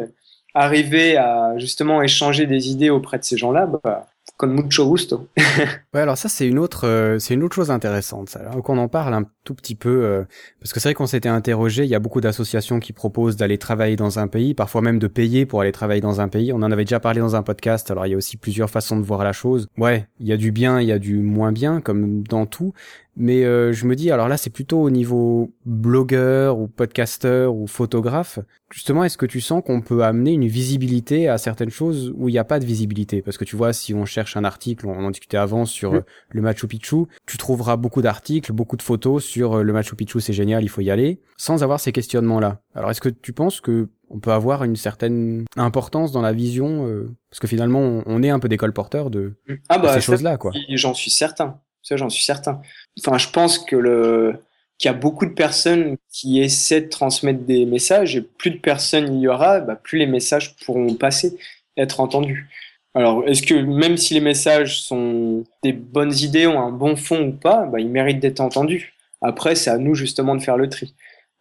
arriver 0.53 1.17
à 1.17 1.57
justement 1.57 2.01
échanger 2.01 2.47
des 2.47 2.69
idées 2.69 2.89
auprès 2.89 3.19
de 3.19 3.23
ces 3.23 3.37
gens-là, 3.37 3.67
bah, 3.83 4.07
con 4.37 4.53
mucho 4.53 4.85
gusto. 4.85 5.27
ouais, 5.93 6.01
alors 6.01 6.17
ça 6.17 6.29
c'est 6.29 6.47
une 6.47 6.59
autre, 6.59 6.87
euh, 6.87 7.17
c'est 7.17 7.33
une 7.33 7.43
autre 7.43 7.55
chose 7.55 7.71
intéressante. 7.71 8.29
Ça. 8.29 8.39
qu'on 8.63 8.77
en 8.77 8.87
parle 8.87 9.15
un 9.15 9.25
tout 9.43 9.55
petit 9.55 9.73
peu, 9.73 10.05
euh, 10.05 10.23
parce 10.61 10.73
que 10.73 10.79
c'est 10.79 10.89
vrai 10.89 10.93
qu'on 10.93 11.07
s'était 11.07 11.27
interrogé. 11.27 11.83
Il 11.83 11.89
y 11.89 11.95
a 11.95 11.99
beaucoup 11.99 12.21
d'associations 12.21 12.79
qui 12.79 12.93
proposent 12.93 13.35
d'aller 13.35 13.57
travailler 13.57 13.95
dans 13.95 14.19
un 14.19 14.27
pays, 14.27 14.53
parfois 14.53 14.81
même 14.81 14.99
de 14.99 15.07
payer 15.07 15.45
pour 15.47 15.61
aller 15.61 15.71
travailler 15.71 16.01
dans 16.01 16.21
un 16.21 16.27
pays. 16.27 16.53
On 16.53 16.57
en 16.57 16.71
avait 16.71 16.85
déjà 16.85 16.99
parlé 16.99 17.19
dans 17.19 17.35
un 17.35 17.41
podcast. 17.41 17.89
Alors 17.89 18.05
il 18.05 18.11
y 18.11 18.13
a 18.13 18.17
aussi 18.17 18.37
plusieurs 18.37 18.69
façons 18.69 18.97
de 18.97 19.03
voir 19.03 19.23
la 19.23 19.33
chose. 19.33 19.67
Ouais, 19.77 20.07
il 20.19 20.27
y 20.27 20.33
a 20.33 20.37
du 20.37 20.51
bien, 20.51 20.79
il 20.79 20.87
y 20.87 20.91
a 20.91 20.99
du 20.99 21.17
moins 21.17 21.51
bien, 21.51 21.81
comme 21.81 22.21
dans 22.23 22.45
tout. 22.45 22.73
Mais 23.19 23.43
euh, 23.45 23.73
je 23.73 23.87
me 23.87 23.95
dis, 23.95 24.11
alors 24.11 24.27
là, 24.27 24.37
c'est 24.37 24.51
plutôt 24.51 24.79
au 24.79 24.91
niveau 24.91 25.51
blogueur 25.65 26.59
ou 26.59 26.67
podcasteur 26.67 27.55
ou 27.55 27.65
photographe. 27.65 28.37
Justement, 28.71 29.03
est-ce 29.03 29.17
que 29.17 29.25
tu 29.25 29.41
sens 29.41 29.63
qu'on 29.65 29.81
peut 29.81 30.03
amener 30.03 30.33
une 30.33 30.45
visibilité 30.45 31.27
à 31.27 31.39
certaines 31.39 31.71
choses 31.71 32.13
où 32.15 32.29
il 32.29 32.33
n'y 32.33 32.37
a 32.37 32.43
pas 32.43 32.59
de 32.59 32.65
visibilité? 32.65 33.23
Parce 33.23 33.39
que 33.39 33.43
tu 33.43 33.55
vois, 33.55 33.73
si 33.73 33.95
on 33.95 34.05
cherche 34.05 34.37
un 34.37 34.43
article, 34.43 34.85
on 34.85 35.03
en 35.03 35.09
discutait 35.09 35.37
avant 35.37 35.65
sur 35.65 35.95
euh, 35.95 36.01
le 36.29 36.41
Machu 36.43 36.67
Picchu, 36.67 37.05
tu 37.25 37.39
trouveras 37.39 37.75
beaucoup 37.75 38.03
d'articles, 38.03 38.53
beaucoup 38.53 38.77
de 38.77 38.83
photos 38.83 39.25
sur 39.25 39.55
euh, 39.55 39.63
le 39.63 39.73
Machu 39.73 39.95
Picchu, 39.95 40.19
c'est 40.19 40.33
génial, 40.33 40.63
il 40.63 40.69
faut 40.69 40.81
y 40.81 40.91
aller, 40.91 41.19
sans 41.37 41.63
avoir 41.63 41.79
ces 41.79 41.91
questionnements-là. 41.91 42.61
Alors, 42.75 42.91
est-ce 42.91 43.01
que 43.01 43.09
tu 43.09 43.33
penses 43.33 43.61
que 43.61 43.89
on 44.09 44.19
peut 44.19 44.31
avoir 44.31 44.63
une 44.63 44.75
certaine 44.75 45.43
importance 45.57 46.11
dans 46.11 46.21
la 46.21 46.31
vision 46.31 46.87
Parce 47.29 47.41
que 47.41 47.47
finalement, 47.47 48.03
on, 48.05 48.23
est 48.23 48.29
un 48.29 48.39
peu 48.39 48.47
des 48.47 48.55
colporteurs 48.55 49.09
de, 49.09 49.35
ah 49.67 49.79
bah, 49.79 49.93
ces 49.95 49.99
choses-là, 49.99 50.37
quoi. 50.37 50.53
J'en 50.69 50.93
suis 50.93 51.11
certain. 51.11 51.59
Ça, 51.87 51.95
j'en 51.95 52.09
suis 52.09 52.23
certain. 52.23 52.61
Enfin, 52.99 53.17
je 53.17 53.29
pense 53.29 53.59
que 53.59 53.77
le 53.77 54.41
qu'il 54.77 54.89
y 54.89 54.93
a 54.93 54.97
beaucoup 54.97 55.25
de 55.25 55.31
personnes 55.33 55.97
qui 56.11 56.39
essaient 56.41 56.81
de 56.81 56.89
transmettre 56.89 57.39
des 57.45 57.65
messages 57.65 58.15
et 58.15 58.21
plus 58.21 58.51
de 58.51 58.59
personnes 58.59 59.15
il 59.15 59.21
y 59.21 59.27
aura, 59.27 59.59
bah, 59.59 59.75
plus 59.75 59.97
les 59.97 60.05
messages 60.05 60.55
pourront 60.57 60.93
passer, 60.93 61.35
être 61.77 61.99
entendus. 61.99 62.47
Alors, 62.93 63.27
est-ce 63.27 63.41
que 63.41 63.55
même 63.55 63.97
si 63.97 64.13
les 64.13 64.19
messages 64.19 64.81
sont 64.81 65.45
des 65.63 65.73
bonnes 65.73 66.13
idées, 66.13 66.45
ont 66.45 66.59
un 66.59 66.71
bon 66.71 66.95
fond 66.95 67.29
ou 67.29 67.31
pas, 67.31 67.65
bah, 67.65 67.79
ils 67.79 67.89
méritent 67.89 68.19
d'être 68.19 68.39
entendus. 68.39 68.93
Après, 69.21 69.55
c'est 69.55 69.69
à 69.69 69.77
nous 69.77 69.95
justement 69.95 70.35
de 70.35 70.41
faire 70.41 70.57
le 70.57 70.69
tri. 70.69 70.93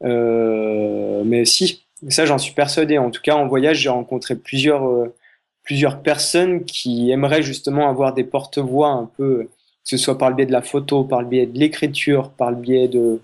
Euh, 0.05 1.23
mais 1.25 1.45
si, 1.45 1.87
ça 2.09 2.25
j'en 2.25 2.39
suis 2.39 2.55
persuadé. 2.55 2.99
En 2.99 3.11
tout 3.11 3.23
cas, 3.23 3.35
en 3.35 3.49
voyage, 3.49 3.79
j'ai 3.81 3.89
rencontré 3.89 4.37
plusieurs, 4.37 4.87
euh, 4.89 5.15
plusieurs 5.65 6.03
personnes 6.03 6.65
qui 6.65 7.11
aimeraient 7.11 7.43
justement 7.43 7.89
avoir 7.89 8.15
des 8.15 8.25
porte-voix 8.25 8.89
un 8.89 9.11
peu 9.17 9.49
ce 9.87 9.97
soit 9.97 10.19
par 10.19 10.31
le 10.31 10.37
biais 10.37 10.47
de 10.47 10.53
la 10.53 10.63
photo, 10.63 11.05
par 11.05 11.23
le 11.23 11.29
biais 11.29 11.47
de 11.47 11.59
l'écriture, 11.59 12.31
par 12.31 12.51
le 12.51 12.57
biais 12.57 12.89
de, 12.89 13.21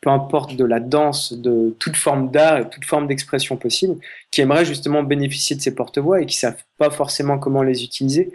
peu 0.00 0.10
importe, 0.10 0.56
de 0.56 0.64
la 0.64 0.80
danse, 0.80 1.32
de 1.32 1.74
toute 1.78 1.96
forme 1.96 2.30
d'art 2.30 2.58
et 2.58 2.68
toute 2.68 2.84
forme 2.84 3.06
d'expression 3.06 3.56
possible, 3.56 3.96
qui 4.30 4.40
aimeraient 4.40 4.64
justement 4.64 5.04
bénéficier 5.04 5.54
de 5.54 5.60
ces 5.62 5.74
porte-voix 5.74 6.20
et 6.20 6.26
qui 6.26 6.36
savent 6.36 6.62
pas 6.76 6.90
forcément 6.90 7.38
comment 7.38 7.62
les 7.62 7.84
utiliser 7.84 8.32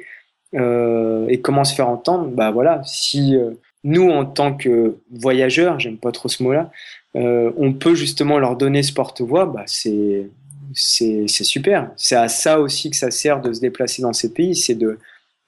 euh, 0.55 1.28
et 1.28 1.41
comment 1.41 1.65
se 1.65 1.76
faire 1.76 1.89
entendre. 1.89 2.30
Bah 2.30 2.51
voilà, 2.51 2.82
si 2.86 3.36
euh, 3.36 3.51
nous, 3.84 4.09
en 4.09 4.26
tant 4.26 4.55
que 4.55 4.95
voyageurs, 5.11 5.78
j'aime 5.78 5.97
pas 5.97 6.13
trop 6.13 6.30
ce 6.30 6.41
mot-là, 6.43 6.72
euh, 7.18 7.51
on 7.57 7.74
peut 7.74 7.95
justement 7.95 8.39
leur 8.39 8.55
donner 8.55 8.82
ce 8.82 8.93
porte-voix, 8.93 9.45
bah 9.45 9.63
c'est 9.65 10.30
c'est 10.74 11.28
super. 11.28 11.91
C'est 11.95 12.15
à 12.15 12.28
ça 12.28 12.59
aussi 12.59 12.89
que 12.89 12.95
ça 12.95 13.09
sert 13.09 13.41
de 13.41 13.51
se 13.51 13.59
déplacer 13.61 14.01
dans 14.01 14.13
ces 14.13 14.32
pays, 14.32 14.55
c'est 14.55 14.76
de 14.76 14.99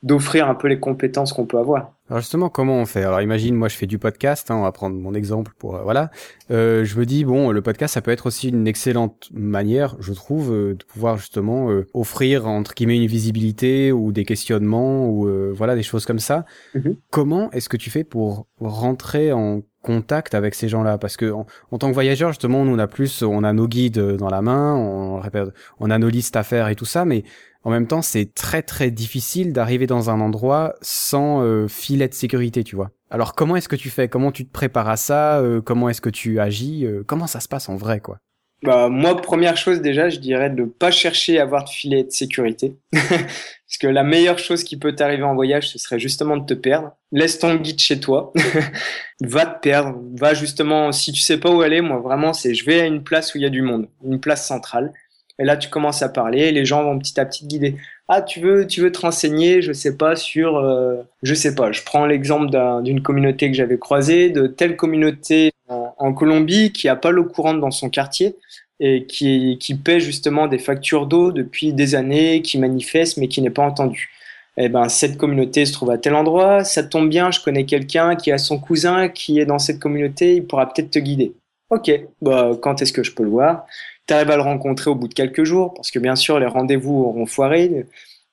d'offrir 0.02 0.50
un 0.50 0.56
peu 0.56 0.68
les 0.68 0.80
compétences 0.80 1.34
qu'on 1.34 1.46
peut 1.46 1.58
avoir. 1.58 1.94
Alors 2.10 2.22
justement, 2.22 2.50
comment 2.50 2.78
on 2.78 2.86
fait? 2.86 3.04
Alors 3.04 3.22
imagine, 3.22 3.54
moi 3.54 3.68
je 3.68 3.76
fais 3.76 3.86
du 3.86 4.00
podcast, 4.00 4.50
hein, 4.50 4.56
on 4.56 4.64
va 4.64 4.72
prendre 4.72 4.96
mon 4.96 5.14
exemple 5.14 5.52
pour 5.60 5.76
euh, 5.76 5.84
voilà. 5.84 6.10
Euh, 6.50 6.84
je 6.84 6.98
me 6.98 7.06
dis 7.06 7.24
bon, 7.24 7.52
le 7.52 7.62
podcast 7.62 7.94
ça 7.94 8.02
peut 8.02 8.10
être 8.10 8.26
aussi 8.26 8.50
une 8.50 8.68
excellente 8.68 9.30
manière, 9.32 9.96
je 10.00 10.14
trouve, 10.14 10.52
euh, 10.52 10.74
de 10.74 10.84
pouvoir 10.84 11.18
justement 11.18 11.70
euh, 11.70 11.86
offrir 11.94 12.48
entre 12.48 12.74
guillemets 12.74 12.98
une 12.98 13.06
visibilité 13.06 13.92
ou 13.92 14.12
des 14.12 14.26
questionnements 14.26 15.08
ou 15.08 15.30
voilà 15.54 15.76
des 15.76 15.84
choses 15.84 16.06
comme 16.06 16.20
ça. 16.20 16.46
Mhm. 16.74 16.96
Comment 17.12 17.52
est-ce 17.52 17.70
que 17.70 17.78
tu 17.78 17.92
fais 17.92 18.04
pour 18.04 18.48
rentrer 18.60 19.32
en 19.32 19.62
contact 19.84 20.34
avec 20.34 20.56
ces 20.56 20.68
gens-là? 20.68 20.98
Parce 20.98 21.16
que 21.16 21.32
en, 21.32 21.46
tant 21.78 21.90
que 21.90 21.94
voyageur 21.94 22.30
justement 22.30 22.66
nous 22.66 22.74
on 22.74 22.80
a 22.80 22.88
plus 22.88 23.22
on 23.22 23.44
a 23.44 23.54
nos 23.54 23.68
guides 23.68 24.00
dans 24.00 24.30
la 24.30 24.42
main 24.42 24.76
on 24.76 25.20
répète 25.20 25.50
on 25.80 25.92
a 25.92 26.00
nos 26.00 26.10
listes 26.10 26.36
à 26.36 26.44
faire 26.44 26.70
et 26.70 26.76
tout 26.76 26.86
ça 26.86 27.06
mais 27.06 27.24
en 27.64 27.72
même 27.72 27.88
temps, 27.88 28.02
c'est 28.02 28.34
très 28.34 28.62
très 28.62 28.90
difficile 28.90 29.52
d'arriver 29.52 29.86
dans 29.88 30.10
un 30.10 30.22
endroit 30.22 30.76
sans 30.82 31.44
euh, 31.44 31.68
filet 31.68 32.08
de 32.08 32.14
sécurité, 32.14 32.64
tu 32.64 32.76
vois. 32.76 32.92
Alors 33.10 33.36
comment 33.36 33.56
est-ce 33.56 33.68
que 33.70 33.76
tu 33.76 33.90
fais? 33.90 34.08
Comment 34.08 34.32
tu 34.32 34.46
te 34.46 34.52
prépares 34.52 34.90
à 34.90 34.98
ça? 34.98 35.40
Euh, 35.40 35.62
Comment 35.62 35.90
est-ce 35.90 36.02
que 36.02 36.10
tu 36.10 36.40
agis? 36.40 36.86
Euh, 36.86 37.04
Comment 37.06 37.28
ça 37.28 37.40
se 37.40 37.48
passe 37.48 37.68
en 37.68 37.76
vrai, 37.76 38.00
quoi? 38.00 38.20
Bah, 38.62 38.90
moi, 38.90 39.16
première 39.16 39.56
chose 39.56 39.82
déjà, 39.82 40.10
je 40.10 40.20
dirais 40.20 40.50
de 40.50 40.64
ne 40.64 40.68
pas 40.68 40.92
chercher 40.92 41.40
à 41.40 41.44
avoir 41.44 41.64
de 41.64 41.70
filet 41.70 42.04
de 42.04 42.12
sécurité. 42.12 42.76
Parce 42.92 43.78
que 43.80 43.88
la 43.88 44.04
meilleure 44.04 44.40
chose 44.40 44.64
qui 44.64 44.78
peut 44.78 44.96
t'arriver 44.96 45.24
en 45.24 45.36
voyage, 45.36 45.70
ce 45.70 45.78
serait 45.78 46.00
justement 46.00 46.38
de 46.38 46.46
te 46.46 46.54
perdre. 46.54 46.92
Laisse 47.12 47.40
ton 47.40 47.56
guide 47.56 47.80
chez 47.80 48.00
toi. 48.00 48.34
va 49.22 49.46
te 49.46 49.60
perdre. 49.62 49.98
Va 50.18 50.34
justement, 50.34 50.92
si 50.92 51.12
tu 51.14 51.22
sais 51.22 51.40
pas 51.40 51.52
où 51.52 51.62
aller, 51.62 51.82
moi 51.82 52.00
vraiment, 52.00 52.34
c'est 52.34 52.54
je 52.54 52.66
vais 52.66 52.82
à 52.82 52.86
une 52.86 53.04
place 53.04 53.34
où 53.34 53.38
il 53.38 53.42
y 53.42 53.46
a 53.46 53.50
du 53.50 53.62
monde. 53.62 53.88
Une 54.04 54.20
place 54.20 54.46
centrale. 54.46 54.92
Et 55.40 55.46
là, 55.46 55.56
tu 55.56 55.70
commences 55.70 56.02
à 56.02 56.10
parler, 56.10 56.52
les 56.52 56.66
gens 56.66 56.84
vont 56.84 57.00
petit 57.00 57.20
à 57.20 57.26
petit 57.26 57.44
te 57.44 57.48
guider. 57.48 57.76
Ah, 58.10 58.22
tu 58.22 58.42
veux, 58.42 58.68
tu 58.68 58.82
veux 58.82 58.92
te 58.92 59.00
renseigner, 59.00 59.62
je 59.62 59.72
sais 59.72 59.96
pas 59.96 60.16
sur, 60.16 60.58
euh, 60.58 60.98
je 61.24 61.34
sais 61.34 61.56
pas. 61.56 61.72
Je 61.72 61.82
prends 61.84 62.06
l'exemple 62.06 62.50
d'une 62.84 63.02
communauté 63.02 63.50
que 63.50 63.56
j'avais 63.56 63.78
croisée, 63.78 64.30
de 64.30 64.48
telle 64.48 64.76
communauté 64.76 65.52
en, 65.70 66.14
Colombie 66.14 66.72
qui 66.72 66.90
a 66.90 66.96
pas 66.96 67.12
l'eau 67.12 67.26
courante 67.26 67.60
dans 67.60 67.72
son 67.72 67.90
quartier 67.90 68.36
et 68.80 69.06
qui, 69.06 69.58
qui 69.60 69.76
paie 69.76 70.00
justement 70.00 70.48
des 70.48 70.58
factures 70.58 71.06
d'eau 71.06 71.32
depuis 71.32 71.74
des 71.74 71.96
années, 71.96 72.42
qui 72.42 72.58
manifeste 72.58 73.18
mais 73.18 73.28
qui 73.28 73.42
n'est 73.42 73.50
pas 73.50 73.64
entendu. 73.64 74.10
Eh 74.58 74.68
ben, 74.68 74.90
cette 74.90 75.18
communauté 75.18 75.66
se 75.66 75.72
trouve 75.72 75.92
à 75.92 75.98
tel 75.98 76.16
endroit, 76.16 76.66
ça 76.66 76.84
tombe 76.84 77.10
bien, 77.10 77.32
je 77.32 77.40
connais 77.40 77.66
quelqu'un 77.66 78.16
qui 78.18 78.32
a 78.32 78.38
son 78.38 78.60
cousin 78.60 79.08
qui 79.08 79.40
est 79.40 79.46
dans 79.46 79.60
cette 79.60 79.80
communauté, 79.80 80.36
il 80.36 80.46
pourra 80.46 80.74
peut-être 80.74 80.92
te 80.92 81.00
guider. 81.00 81.34
Ok, 81.70 81.92
bah, 82.22 82.52
quand 82.62 82.82
est-ce 82.82 82.92
que 82.92 83.04
je 83.04 83.14
peux 83.14 83.24
le 83.24 83.30
voir? 83.30 83.66
Tu 84.10 84.16
arrives 84.16 84.32
à 84.32 84.38
le 84.38 84.42
rencontrer 84.42 84.90
au 84.90 84.96
bout 84.96 85.08
de 85.08 85.14
quelques 85.14 85.44
jours, 85.44 85.76
parce 85.76 85.92
que 85.92 86.00
bien 86.00 86.16
sûr, 86.16 86.40
les 86.40 86.48
rendez-vous 86.48 86.96
auront 86.96 87.28
foiré. 87.28 87.68
Le 87.68 87.86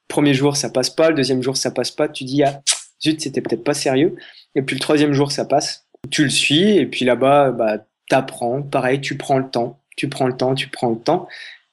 premier 0.08 0.32
jour, 0.32 0.56
ça 0.56 0.70
passe 0.70 0.88
pas. 0.88 1.10
Le 1.10 1.16
deuxième 1.16 1.42
jour, 1.42 1.58
ça 1.58 1.70
passe 1.70 1.90
pas. 1.90 2.08
Tu 2.08 2.24
dis, 2.24 2.42
ah, 2.42 2.62
zut, 3.04 3.20
c'était 3.20 3.42
peut-être 3.42 3.62
pas 3.62 3.74
sérieux. 3.74 4.16
Et 4.54 4.62
puis 4.62 4.74
le 4.74 4.80
troisième 4.80 5.12
jour, 5.12 5.30
ça 5.30 5.44
passe. 5.44 5.86
Tu 6.10 6.24
le 6.24 6.30
suis. 6.30 6.78
Et 6.78 6.86
puis 6.86 7.04
là-bas, 7.04 7.50
bah, 7.50 7.84
t'apprends. 8.08 8.62
Pareil, 8.62 9.02
tu 9.02 9.18
prends 9.18 9.36
le 9.36 9.50
temps. 9.50 9.78
Tu 9.98 10.08
prends 10.08 10.26
le 10.26 10.34
temps, 10.34 10.54
tu 10.54 10.68
prends 10.68 10.88
le 10.88 10.96
temps. 10.96 11.28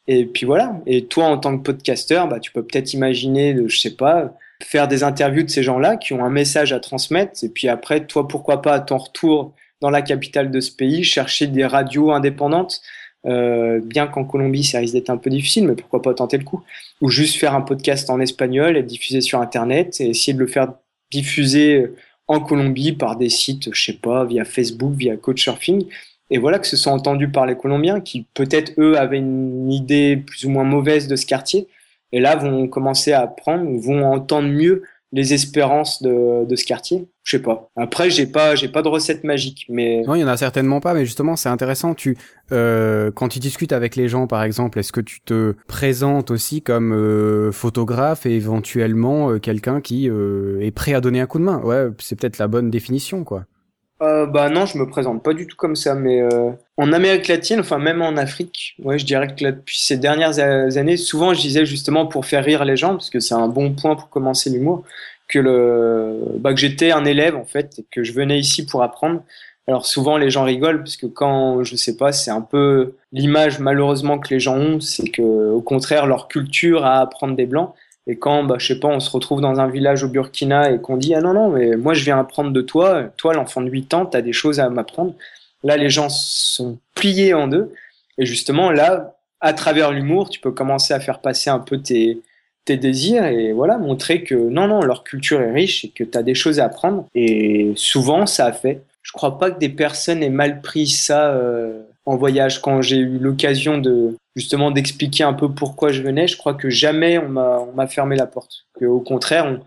Et 0.07 0.25
puis 0.25 0.45
voilà. 0.45 0.81
Et 0.85 1.05
toi, 1.05 1.27
en 1.27 1.37
tant 1.37 1.57
que 1.57 1.63
podcasteur, 1.63 2.27
bah, 2.27 2.41
tu 2.41 2.51
peux 2.51 2.63
peut-être 2.63 2.93
imaginer, 2.93 3.55
je 3.67 3.79
sais 3.79 3.95
pas, 3.95 4.33
faire 4.61 4.89
des 4.89 5.03
interviews 5.03 5.43
de 5.43 5.49
ces 5.49 5.63
gens-là 5.63 5.95
qui 5.95 6.11
ont 6.11 6.25
un 6.25 6.29
message 6.29 6.73
à 6.73 6.81
transmettre. 6.81 7.41
Et 7.41 7.47
puis 7.47 7.69
après, 7.69 8.05
toi, 8.05 8.27
pourquoi 8.27 8.61
pas 8.61 8.73
à 8.73 8.79
ton 8.81 8.97
retour 8.97 9.53
dans 9.79 9.89
la 9.89 10.01
capitale 10.01 10.51
de 10.51 10.59
ce 10.59 10.73
pays, 10.73 11.05
chercher 11.05 11.47
des 11.47 11.65
radios 11.65 12.11
indépendantes 12.11 12.81
euh, 13.25 13.79
bien 13.83 14.07
qu'en 14.07 14.25
Colombie, 14.25 14.63
ça 14.63 14.79
risque 14.79 14.93
d'être 14.93 15.09
un 15.09 15.17
peu 15.17 15.29
difficile, 15.29 15.67
mais 15.67 15.75
pourquoi 15.75 16.01
pas 16.01 16.13
tenter 16.13 16.37
le 16.37 16.43
coup. 16.43 16.61
Ou 17.01 17.09
juste 17.09 17.37
faire 17.37 17.55
un 17.55 17.61
podcast 17.61 18.09
en 18.09 18.19
espagnol 18.19 18.77
et 18.77 18.83
diffuser 18.83 19.21
sur 19.21 19.39
Internet 19.39 19.99
et 20.01 20.09
essayer 20.09 20.33
de 20.33 20.39
le 20.39 20.47
faire 20.47 20.73
diffuser 21.11 21.89
en 22.27 22.39
Colombie 22.39 22.93
par 22.93 23.15
des 23.15 23.29
sites, 23.29 23.73
je 23.73 23.83
sais 23.83 23.97
pas, 23.97 24.25
via 24.25 24.45
Facebook, 24.45 24.93
via 24.95 25.17
Couchsurfing. 25.17 25.85
Et 26.29 26.37
voilà 26.37 26.59
que 26.59 26.67
ce 26.67 26.77
soit 26.77 26.91
entendu 26.91 27.29
par 27.29 27.45
les 27.45 27.55
Colombiens 27.55 28.01
qui 28.01 28.25
peut-être 28.33 28.73
eux 28.79 28.97
avaient 28.97 29.19
une 29.19 29.71
idée 29.71 30.17
plus 30.17 30.45
ou 30.45 30.49
moins 30.49 30.63
mauvaise 30.63 31.07
de 31.07 31.15
ce 31.15 31.25
quartier. 31.25 31.67
Et 32.11 32.19
là 32.19 32.35
vont 32.35 32.67
commencer 32.67 33.11
à 33.13 33.21
apprendre, 33.21 33.69
vont 33.79 34.05
entendre 34.05 34.47
mieux 34.47 34.83
les 35.11 35.33
espérances 35.33 36.01
de, 36.01 36.45
de 36.45 36.55
ce 36.55 36.65
quartier 36.65 37.05
Je 37.23 37.37
sais 37.37 37.41
pas. 37.41 37.69
Après, 37.77 38.09
j'ai 38.09 38.27
pas, 38.27 38.53
j'ai 38.55 38.67
pas 38.67 38.81
de 38.81 38.89
recette 38.89 39.23
magique, 39.23 39.65
mais 39.69 40.01
non, 40.05 40.15
il 40.15 40.21
y 40.21 40.23
en 40.25 40.27
a 40.27 40.35
certainement 40.35 40.81
pas. 40.81 40.93
Mais 40.93 41.05
justement, 41.05 41.37
c'est 41.37 41.47
intéressant. 41.47 41.93
Tu, 41.93 42.17
euh, 42.51 43.11
quand 43.11 43.29
tu 43.29 43.39
discutes 43.39 43.71
avec 43.71 43.95
les 43.95 44.09
gens, 44.09 44.27
par 44.27 44.43
exemple, 44.43 44.77
est-ce 44.77 44.91
que 44.91 44.99
tu 44.99 45.21
te 45.21 45.55
présentes 45.67 46.31
aussi 46.31 46.61
comme 46.61 46.93
euh, 46.93 47.53
photographe 47.53 48.25
et 48.25 48.35
éventuellement 48.35 49.31
euh, 49.31 49.39
quelqu'un 49.39 49.79
qui 49.79 50.09
euh, 50.09 50.59
est 50.59 50.71
prêt 50.71 50.93
à 50.93 50.99
donner 51.01 51.21
un 51.21 51.25
coup 51.25 51.39
de 51.39 51.45
main? 51.45 51.61
Ouais, 51.63 51.87
c'est 51.99 52.19
peut-être 52.19 52.39
la 52.39 52.49
bonne 52.49 52.69
définition, 52.69 53.23
quoi. 53.23 53.45
Euh, 54.01 54.25
bah 54.25 54.49
non, 54.49 54.65
je 54.65 54.77
me 54.77 54.85
présente 54.85 55.23
pas 55.23 55.33
du 55.33 55.47
tout 55.47 55.55
comme 55.55 55.77
ça, 55.77 55.95
mais 55.95 56.21
euh, 56.21 56.51
en 56.75 56.91
Amérique 56.91 57.29
latine, 57.29 57.61
enfin 57.61 57.77
même 57.77 58.01
en 58.01 58.17
Afrique, 58.17 58.75
ouais, 58.83 58.99
je 58.99 59.05
dirais 59.05 59.27
que 59.27 59.45
depuis 59.45 59.79
ces 59.79 59.95
dernières 59.95 60.39
années, 60.39 60.97
souvent 60.97 61.33
je 61.33 61.39
disais 61.39 61.65
justement 61.65 62.05
pour 62.05 62.25
faire 62.25 62.43
rire 62.43 62.65
les 62.65 62.75
gens, 62.75 62.89
parce 62.93 63.09
que 63.09 63.21
c'est 63.21 63.35
un 63.35 63.47
bon 63.47 63.73
point 63.73 63.95
pour 63.95 64.09
commencer 64.09 64.49
l'humour, 64.49 64.83
que 65.33 65.39
le, 65.39 66.19
bah, 66.37 66.53
que 66.53 66.59
j'étais 66.59 66.91
un 66.91 67.05
élève 67.05 67.35
en 67.35 67.45
fait, 67.45 67.79
et 67.79 67.85
que 67.89 68.03
je 68.03 68.13
venais 68.13 68.39
ici 68.39 68.65
pour 68.65 68.83
apprendre. 68.83 69.23
Alors 69.67 69.85
souvent 69.85 70.17
les 70.17 70.29
gens 70.29 70.43
rigolent 70.43 70.79
parce 70.79 70.97
que 70.97 71.07
quand 71.07 71.63
je 71.63 71.75
sais 71.75 71.97
pas, 71.97 72.11
c'est 72.11 72.29
un 72.29 72.41
peu 72.41 72.93
l'image 73.11 73.59
malheureusement 73.59 74.19
que 74.19 74.31
les 74.33 74.39
gens 74.39 74.57
ont, 74.57 74.79
c'est 74.79 75.07
que 75.07 75.21
au 75.21 75.61
contraire 75.61 76.05
leur 76.05 76.27
culture 76.27 76.85
à 76.85 76.99
apprendre 76.99 77.35
des 77.35 77.47
blancs. 77.47 77.73
Et 78.05 78.17
quand, 78.17 78.43
bah, 78.43 78.57
je 78.59 78.67
sais 78.67 78.79
pas, 78.79 78.89
on 78.89 78.99
se 78.99 79.09
retrouve 79.09 79.39
dans 79.39 79.61
un 79.61 79.67
village 79.67 80.03
au 80.03 80.09
Burkina 80.09 80.71
et 80.71 80.79
qu'on 80.79 80.97
dit 80.97 81.15
Ah 81.15 81.21
non, 81.21 81.33
non, 81.33 81.49
mais 81.49 81.77
moi 81.77 81.93
je 81.93 82.03
viens 82.03 82.19
apprendre 82.19 82.51
de 82.51 82.61
toi, 82.61 83.05
toi 83.17 83.33
l'enfant 83.33 83.61
de 83.61 83.69
8 83.69 83.93
ans, 83.93 84.05
tu 84.05 84.17
as 84.17 84.21
des 84.21 84.33
choses 84.33 84.59
à 84.59 84.69
m'apprendre. 84.69 85.15
Là, 85.63 85.77
les 85.77 85.89
gens 85.89 86.09
sont 86.09 86.77
pliés 86.93 87.33
en 87.33 87.47
deux. 87.47 87.71
Et 88.17 88.25
justement, 88.25 88.69
là, 88.69 89.15
à 89.39 89.53
travers 89.53 89.91
l'humour, 89.91 90.29
tu 90.29 90.41
peux 90.41 90.51
commencer 90.51 90.93
à 90.93 90.99
faire 90.99 91.19
passer 91.19 91.49
un 91.49 91.59
peu 91.59 91.77
tes, 91.77 92.21
tes 92.65 92.77
désirs 92.77 93.25
et 93.25 93.51
voilà, 93.51 93.77
montrer 93.77 94.23
que 94.23 94.35
non, 94.35 94.67
non, 94.67 94.81
leur 94.81 95.03
culture 95.03 95.41
est 95.41 95.51
riche 95.51 95.85
et 95.85 95.89
que 95.89 96.03
tu 96.03 96.17
as 96.17 96.23
des 96.23 96.35
choses 96.35 96.59
à 96.59 96.65
apprendre. 96.65 97.05
Et 97.15 97.73
souvent, 97.75 98.25
ça 98.25 98.45
a 98.45 98.51
fait. 98.53 98.83
Je 99.01 99.11
crois 99.11 99.37
pas 99.37 99.51
que 99.51 99.59
des 99.59 99.69
personnes 99.69 100.23
aient 100.23 100.29
mal 100.29 100.61
pris 100.61 100.87
ça 100.87 101.33
euh, 101.33 101.81
en 102.05 102.15
voyage. 102.15 102.61
Quand 102.61 102.81
j'ai 102.81 102.97
eu 102.97 103.19
l'occasion 103.19 103.77
de, 103.77 104.17
justement 104.35 104.71
d'expliquer 104.71 105.23
un 105.23 105.33
peu 105.33 105.49
pourquoi 105.49 105.91
je 105.91 106.01
venais, 106.01 106.27
je 106.27 106.37
crois 106.37 106.53
que 106.53 106.69
jamais 106.69 107.17
on 107.17 107.29
m'a, 107.29 107.59
on 107.59 107.73
m'a 107.73 107.87
fermé 107.87 108.15
la 108.15 108.27
porte. 108.27 108.65
Que, 108.79 108.85
au 108.85 109.01
contraire, 109.01 109.45
on, 109.45 109.59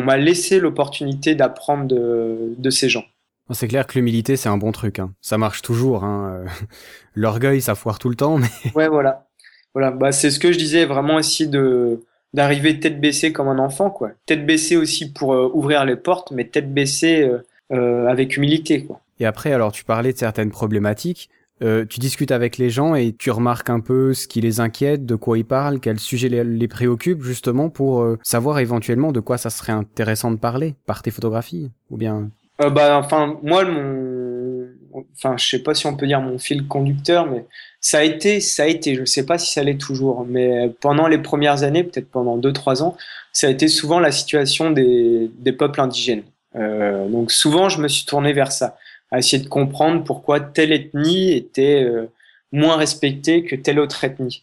on 0.00 0.02
m'a 0.02 0.18
laissé 0.18 0.60
l'opportunité 0.60 1.34
d'apprendre 1.34 1.86
de, 1.86 2.54
de 2.56 2.70
ces 2.70 2.88
gens. 2.88 3.04
C'est 3.50 3.68
clair 3.68 3.86
que 3.86 3.98
l'humilité, 3.98 4.36
c'est 4.36 4.48
un 4.48 4.56
bon 4.56 4.72
truc. 4.72 4.98
Hein. 4.98 5.12
Ça 5.20 5.36
marche 5.36 5.62
toujours. 5.62 6.04
Hein. 6.04 6.44
L'orgueil, 7.14 7.60
ça 7.60 7.74
foire 7.74 7.98
tout 7.98 8.08
le 8.08 8.14
temps. 8.14 8.38
Mais... 8.38 8.48
Ouais, 8.74 8.88
voilà. 8.88 9.26
Voilà, 9.74 9.90
bah, 9.90 10.12
c'est 10.12 10.30
ce 10.30 10.38
que 10.38 10.52
je 10.52 10.58
disais, 10.58 10.84
vraiment 10.84 11.18
essayer 11.18 11.48
de 11.48 12.04
d'arriver 12.34 12.80
tête 12.80 13.00
baissée 13.00 13.32
comme 13.32 13.48
un 13.48 13.58
enfant, 13.58 13.90
quoi. 13.90 14.10
Tête 14.26 14.46
baissée 14.46 14.76
aussi 14.76 15.12
pour 15.12 15.34
euh, 15.34 15.50
ouvrir 15.52 15.84
les 15.84 15.96
portes, 15.96 16.30
mais 16.30 16.44
tête 16.44 16.72
baissée 16.72 17.22
euh, 17.22 17.38
euh, 17.72 18.06
avec 18.06 18.36
humilité, 18.36 18.84
quoi. 18.84 19.00
Et 19.20 19.26
après, 19.26 19.52
alors, 19.52 19.72
tu 19.72 19.84
parlais 19.84 20.12
de 20.12 20.18
certaines 20.18 20.50
problématiques. 20.50 21.30
Euh, 21.62 21.84
tu 21.88 22.00
discutes 22.00 22.32
avec 22.32 22.58
les 22.58 22.70
gens 22.70 22.96
et 22.96 23.14
tu 23.16 23.30
remarques 23.30 23.70
un 23.70 23.78
peu 23.78 24.14
ce 24.14 24.26
qui 24.26 24.40
les 24.40 24.58
inquiète, 24.58 25.06
de 25.06 25.14
quoi 25.14 25.38
ils 25.38 25.44
parlent, 25.44 25.78
quel 25.78 26.00
sujet 26.00 26.28
les, 26.28 26.42
les 26.42 26.68
préoccupe, 26.68 27.22
justement 27.22 27.68
pour 27.68 28.02
euh, 28.02 28.18
savoir 28.24 28.58
éventuellement 28.58 29.12
de 29.12 29.20
quoi 29.20 29.38
ça 29.38 29.48
serait 29.48 29.72
intéressant 29.72 30.32
de 30.32 30.36
parler 30.36 30.74
par 30.86 31.02
tes 31.02 31.12
photographies, 31.12 31.70
ou 31.90 31.96
bien. 31.96 32.30
Euh, 32.60 32.70
bah, 32.70 32.98
enfin, 32.98 33.38
moi, 33.42 33.64
mon, 33.64 34.31
enfin, 35.14 35.36
je 35.38 35.46
sais 35.46 35.62
pas 35.62 35.74
si 35.74 35.86
on 35.86 35.96
peut 35.96 36.06
dire 36.06 36.20
mon 36.20 36.38
fil 36.38 36.66
conducteur, 36.66 37.26
mais 37.26 37.44
ça 37.80 37.98
a 37.98 38.02
été, 38.02 38.40
ça 38.40 38.64
a 38.64 38.66
été, 38.66 38.94
je 38.94 39.04
sais 39.04 39.26
pas 39.26 39.38
si 39.38 39.52
ça 39.52 39.62
l'est 39.62 39.80
toujours, 39.80 40.24
mais 40.26 40.70
pendant 40.80 41.08
les 41.08 41.18
premières 41.18 41.62
années, 41.62 41.84
peut-être 41.84 42.10
pendant 42.10 42.36
deux, 42.36 42.52
trois 42.52 42.82
ans, 42.82 42.96
ça 43.32 43.46
a 43.46 43.50
été 43.50 43.68
souvent 43.68 44.00
la 44.00 44.12
situation 44.12 44.70
des, 44.70 45.30
des 45.38 45.52
peuples 45.52 45.80
indigènes. 45.80 46.22
Euh, 46.54 47.08
donc 47.08 47.32
souvent, 47.32 47.68
je 47.68 47.80
me 47.80 47.88
suis 47.88 48.04
tourné 48.04 48.32
vers 48.32 48.52
ça 48.52 48.76
à 49.10 49.18
essayer 49.18 49.42
de 49.42 49.48
comprendre 49.48 50.04
pourquoi 50.04 50.40
telle 50.40 50.72
ethnie 50.72 51.32
était 51.32 51.82
euh, 51.82 52.10
moins 52.50 52.76
respectée 52.76 53.44
que 53.44 53.56
telle 53.56 53.78
autre 53.78 54.04
ethnie. 54.04 54.42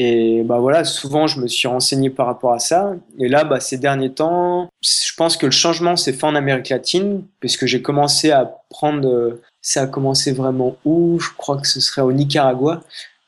Et 0.00 0.44
bah 0.44 0.58
voilà, 0.60 0.84
souvent 0.84 1.26
je 1.26 1.40
me 1.40 1.48
suis 1.48 1.66
renseigné 1.66 2.08
par 2.08 2.26
rapport 2.26 2.52
à 2.52 2.60
ça. 2.60 2.94
Et 3.18 3.28
là, 3.28 3.42
bah, 3.42 3.58
ces 3.58 3.78
derniers 3.78 4.12
temps, 4.12 4.70
je 4.80 5.12
pense 5.16 5.36
que 5.36 5.46
le 5.46 5.52
changement 5.52 5.96
s'est 5.96 6.12
fait 6.12 6.24
en 6.24 6.36
Amérique 6.36 6.68
latine, 6.68 7.24
puisque 7.40 7.66
j'ai 7.66 7.82
commencé 7.82 8.30
à 8.30 8.58
prendre. 8.70 9.38
Ça 9.60 9.82
a 9.82 9.86
commencé 9.88 10.32
vraiment 10.32 10.76
où? 10.84 11.18
Je 11.18 11.30
crois 11.36 11.60
que 11.60 11.66
ce 11.66 11.80
serait 11.80 12.02
au 12.02 12.12
Nicaragua. 12.12 12.80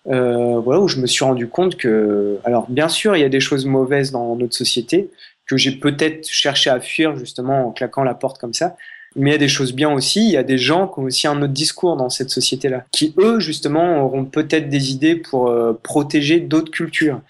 Euh, 0.07 0.61
voilà 0.61 0.81
où 0.81 0.89
je 0.89 0.99
me 1.01 1.07
suis 1.07 1.25
rendu 1.25 1.49
compte 1.49 1.77
que, 1.77 2.39
alors 2.45 2.71
bien 2.71 2.89
sûr, 2.89 3.17
il 3.17 3.21
y 3.21 3.25
a 3.25 3.29
des 3.29 3.41
choses 3.41 3.67
mauvaises 3.67 4.13
dans 4.13 4.35
notre 4.37 4.55
société 4.55 5.11
que 5.47 5.57
j'ai 5.57 5.73
peut-être 5.73 6.29
cherché 6.29 6.71
à 6.71 6.81
fuir 6.81 7.17
justement 7.17 7.67
en 7.67 7.73
claquant 7.73 8.05
la 8.05 8.15
porte 8.15 8.39
comme 8.39 8.55
ça, 8.55 8.77
mais 9.17 9.31
il 9.31 9.33
y 9.33 9.37
a 9.37 9.39
des 9.39 9.49
choses 9.49 9.73
bien 9.73 9.93
aussi. 9.93 10.25
Il 10.25 10.33
y 10.33 10.37
a 10.37 10.43
des 10.43 10.59
gens 10.59 10.87
qui 10.87 11.01
ont 11.01 11.05
aussi 11.05 11.27
un 11.27 11.41
autre 11.43 11.53
discours 11.53 11.97
dans 11.97 12.11
cette 12.11 12.31
société-là, 12.31 12.85
qui 12.93 13.15
eux, 13.19 13.41
justement, 13.41 14.05
auront 14.05 14.25
peut-être 14.25 14.69
des 14.69 14.93
idées 14.93 15.17
pour 15.17 15.49
euh, 15.49 15.79
protéger 15.83 16.41
d'autres 16.41 16.71
cultures. 16.71 17.21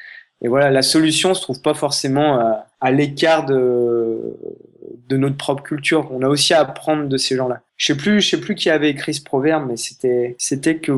Et 0.42 0.48
voilà, 0.48 0.70
la 0.70 0.82
solution 0.82 1.34
se 1.34 1.42
trouve 1.42 1.60
pas 1.60 1.74
forcément 1.74 2.38
à, 2.80 2.90
l'écart 2.90 3.44
de, 3.44 4.36
de 5.08 5.16
notre 5.18 5.36
propre 5.36 5.62
culture. 5.62 6.08
On 6.12 6.22
a 6.22 6.28
aussi 6.28 6.54
à 6.54 6.60
apprendre 6.60 7.08
de 7.08 7.16
ces 7.18 7.36
gens-là. 7.36 7.60
Je 7.80 7.86
sais 7.86 7.96
plus, 7.96 8.20
je 8.20 8.28
sais 8.28 8.36
plus 8.36 8.54
qui 8.54 8.68
avait 8.68 8.90
écrit 8.90 9.14
ce 9.14 9.22
proverbe, 9.22 9.64
mais 9.66 9.78
c'était, 9.78 10.36
c'était 10.36 10.76
que 10.76 10.92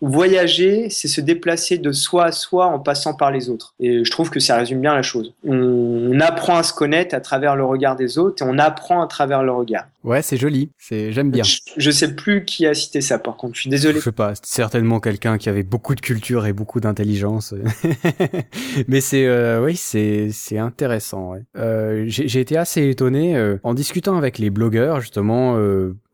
voyager, 0.00 0.88
c'est 0.88 1.08
se 1.08 1.20
déplacer 1.20 1.78
de 1.78 1.90
soi 1.90 2.26
à 2.26 2.32
soi 2.32 2.66
en 2.66 2.78
passant 2.78 3.12
par 3.14 3.32
les 3.32 3.50
autres. 3.50 3.74
Et 3.80 4.04
je 4.04 4.10
trouve 4.12 4.30
que 4.30 4.38
ça 4.38 4.56
résume 4.56 4.80
bien 4.80 4.94
la 4.94 5.02
chose. 5.02 5.34
On, 5.44 6.20
apprend 6.20 6.56
à 6.56 6.62
se 6.62 6.72
connaître 6.72 7.14
à 7.14 7.20
travers 7.20 7.56
le 7.56 7.64
regard 7.64 7.96
des 7.96 8.18
autres 8.18 8.44
et 8.44 8.48
on 8.48 8.58
apprend 8.58 9.02
à 9.02 9.08
travers 9.08 9.42
le 9.42 9.50
regard. 9.50 9.86
Ouais, 10.04 10.22
c'est 10.22 10.36
joli. 10.36 10.70
C'est, 10.78 11.10
j'aime 11.12 11.30
bien. 11.32 11.42
Je, 11.42 11.58
je, 11.76 11.90
sais 11.90 12.14
plus 12.14 12.44
qui 12.44 12.66
a 12.66 12.74
cité 12.74 13.00
ça, 13.00 13.18
par 13.18 13.36
contre. 13.36 13.56
Je 13.56 13.62
suis 13.62 13.70
désolé. 13.70 13.98
Je 13.98 14.04
sais 14.04 14.12
pas. 14.12 14.32
Certainement 14.42 15.00
quelqu'un 15.00 15.38
qui 15.38 15.48
avait 15.48 15.64
beaucoup 15.64 15.96
de 15.96 16.00
culture 16.00 16.46
et 16.46 16.52
beaucoup 16.52 16.78
d'intelligence. 16.80 17.52
mais 18.88 19.00
c'est, 19.00 19.26
euh, 19.26 19.64
oui, 19.64 19.76
c'est, 19.76 20.30
c'est 20.32 20.58
intéressant. 20.58 21.32
Ouais. 21.32 21.42
Euh, 21.56 22.04
j'ai, 22.06 22.40
été 22.40 22.56
assez 22.56 22.88
étonné 22.88 23.36
euh, 23.36 23.58
en 23.64 23.74
discutant 23.74 24.16
avec 24.16 24.38
les 24.38 24.50
blogueurs 24.50 25.00
justement. 25.00 25.56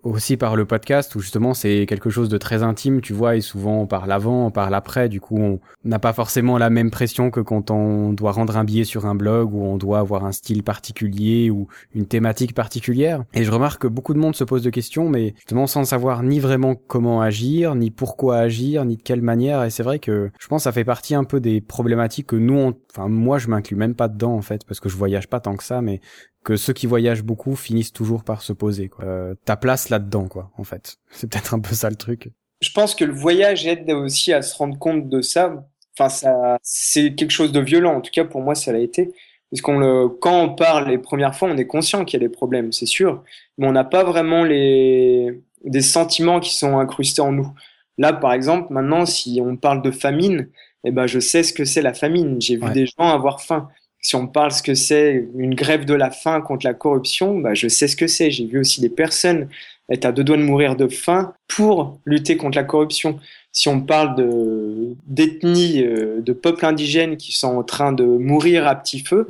Aussi 0.05 0.37
par 0.37 0.55
le 0.55 0.67
podcast 0.67 1.15
où 1.15 1.21
justement 1.21 1.55
c'est 1.55 1.87
quelque 1.87 2.11
chose 2.11 2.29
de 2.29 2.37
très 2.37 2.63
intime, 2.63 3.01
tu 3.01 3.15
vois, 3.15 3.37
et 3.37 3.41
souvent 3.41 3.87
par 3.87 4.07
l'avant, 4.07 4.51
par 4.51 4.69
l'après, 4.69 5.09
du 5.09 5.19
coup 5.19 5.39
on 5.39 5.61
n'a 5.85 5.99
pas 5.99 6.13
forcément 6.13 6.59
la 6.59 6.69
même 6.69 6.91
pression 6.91 7.31
que 7.31 7.41
quand 7.41 7.71
on 7.71 8.13
doit 8.13 8.33
rendre 8.33 8.59
un 8.59 8.65
billet 8.65 8.85
sur 8.85 9.07
un 9.07 9.15
blog 9.15 9.55
où 9.55 9.63
on 9.63 9.79
doit 9.79 10.01
avoir 10.01 10.27
un 10.27 10.33
style 10.33 10.63
particulier 10.63 11.51
ou 11.51 11.69
une 11.95 12.05
thématique 12.05 12.55
particulière. 12.55 13.25
Et 13.33 13.45
je 13.45 13.51
remarque 13.51 13.81
que 13.81 13.89
beaucoup 13.89 14.13
de 14.13 14.19
monde 14.19 14.37
se 14.37 14.45
pose 14.45 14.63
de 14.63 14.69
questions, 14.69 15.09
mais 15.09 15.33
justement 15.37 15.67
sans 15.67 15.85
savoir 15.85 16.23
ni 16.23 16.39
vraiment 16.39 16.75
comment 16.75 17.23
agir, 17.23 17.75
ni 17.75 17.91
pourquoi 17.91 18.37
agir, 18.37 18.85
ni 18.85 18.99
de 18.99 19.03
quelle 19.03 19.23
manière. 19.23 19.65
Et 19.65 19.71
c'est 19.71 19.83
vrai 19.83 20.01
que 20.01 20.31
je 20.39 20.49
pense 20.49 20.61
que 20.61 20.65
ça 20.65 20.73
fait 20.73 20.85
partie 20.85 21.15
un 21.15 21.25
peu 21.25 21.41
des 21.41 21.63
problématiques 21.63 22.27
que 22.27 22.37
nous, 22.37 22.59
on... 22.59 22.75
enfin 22.91 23.09
moi 23.09 23.39
je 23.39 23.49
m'inclus 23.49 23.77
même 23.77 23.95
pas 23.95 24.09
dedans 24.09 24.35
en 24.35 24.43
fait 24.43 24.67
parce 24.67 24.81
que 24.81 24.91
je 24.91 24.97
voyage 24.97 25.29
pas 25.29 25.41
tant 25.41 25.57
que 25.57 25.65
ça, 25.65 25.81
mais 25.81 26.03
que 26.45 26.57
ceux 26.57 26.73
qui 26.73 26.87
voyagent 26.87 27.23
beaucoup 27.23 27.57
finissent 27.57 27.93
toujours 27.93 28.23
par 28.23 28.43
se 28.43 28.53
poser. 28.53 28.89
Quoi. 28.89 29.05
Euh, 29.05 29.35
ta 29.45 29.57
place 29.57 29.89
là-dedans, 29.89 30.29
quoi, 30.29 30.51
en 30.57 30.65
fait. 30.65 30.99
C'est 31.11 31.29
peut-être 31.31 31.55
un 31.55 31.61
peu 31.61 31.75
ça 31.75 31.91
le 31.91 31.97
truc. 31.97 32.31
Je 32.61 32.71
pense 32.71 32.95
que 32.95 33.05
le 33.05 33.13
voyage 33.13 33.67
aide 33.67 33.91
aussi 33.91 34.33
à 34.33 34.43
se 34.43 34.57
rendre 34.57 34.79
compte 34.79 35.09
de 35.09 35.21
ça. 35.21 35.67
Enfin, 35.99 36.09
ça, 36.09 36.59
c'est 36.63 37.15
quelque 37.15 37.31
chose 37.31 37.53
de 37.53 37.61
violent. 37.61 37.95
En 37.95 38.01
tout 38.01 38.11
cas, 38.11 38.25
pour 38.25 38.41
moi, 38.41 38.55
ça 38.55 38.73
l'a 38.73 38.81
été. 38.81 39.13
Parce 39.51 39.61
qu'on 39.61 39.79
le, 39.79 40.09
quand 40.09 40.43
on 40.43 40.55
parle 40.55 40.89
les 40.89 40.99
premières 40.99 41.37
fois, 41.37 41.49
on 41.49 41.57
est 41.57 41.67
conscient 41.67 42.05
qu'il 42.05 42.21
y 42.21 42.25
a 42.25 42.27
des 42.27 42.33
problèmes, 42.33 42.73
c'est 42.73 42.87
sûr, 42.87 43.23
mais 43.57 43.69
on 43.69 43.73
n'a 43.73 43.85
pas 43.85 44.03
vraiment 44.03 44.43
les, 44.43 45.41
des 45.63 45.83
sentiments 45.83 46.41
qui 46.41 46.57
sont 46.57 46.79
incrustés 46.79 47.23
en 47.23 47.31
nous. 47.31 47.53
Là, 47.97 48.13
par 48.13 48.33
exemple, 48.33 48.73
maintenant, 48.73 49.07
si 49.07 49.41
on 49.41 49.57
parle 49.57 49.83
de 49.83 49.93
famine, 49.93 50.49
eh 50.85 50.91
ben, 50.91 51.07
je 51.07 51.21
sais 51.21 51.45
ce 51.45 51.53
que 51.53 51.65
c'est 51.65 51.83
la 51.83 51.95
famine. 51.95 52.41
J'ai 52.41 52.57
vu 52.57 52.69
des 52.73 52.87
gens 52.87 53.09
avoir 53.09 53.41
faim 53.41 53.69
si 54.05 54.17
on 54.17 54.27
parle 54.27 54.53
ce 54.53 54.63
que 54.63 54.75
c'est 54.75 55.27
une 55.35 55.55
grève 55.55 55.87
de 55.87 55.95
la 55.95 56.11
faim 56.11 56.43
contre 56.43 56.67
la 56.67 56.75
corruption, 56.75 57.39
bah, 57.39 57.55
je 57.55 57.69
sais 57.69 57.89
ce 57.89 57.97
que 57.97 58.07
c'est. 58.07 58.31
J'ai 58.31 58.45
vu 58.45 58.61
aussi 58.61 58.83
des 58.83 58.91
personnes 58.91 59.49
être 59.91 60.05
à 60.05 60.13
deux 60.13 60.23
doigts 60.23 60.37
de 60.37 60.43
mourir 60.43 60.77
de 60.77 60.89
faim 60.89 61.33
pour 61.49 61.99
lutter 62.05 62.37
contre 62.37 62.59
la 62.59 62.65
corruption. 62.65 63.19
Si 63.51 63.69
on 63.69 63.81
parle 63.81 64.15
de 64.17 64.95
d'ethnies, 65.07 65.83
euh, 65.83 66.21
de 66.21 66.33
peuples 66.35 66.67
indigènes 66.67 67.17
qui 67.17 67.33
sont 67.33 67.57
en 67.57 67.63
train 67.63 67.93
de 67.93 68.05
mourir 68.05 68.67
à 68.67 68.75
petit 68.75 69.01
feu 69.01 69.27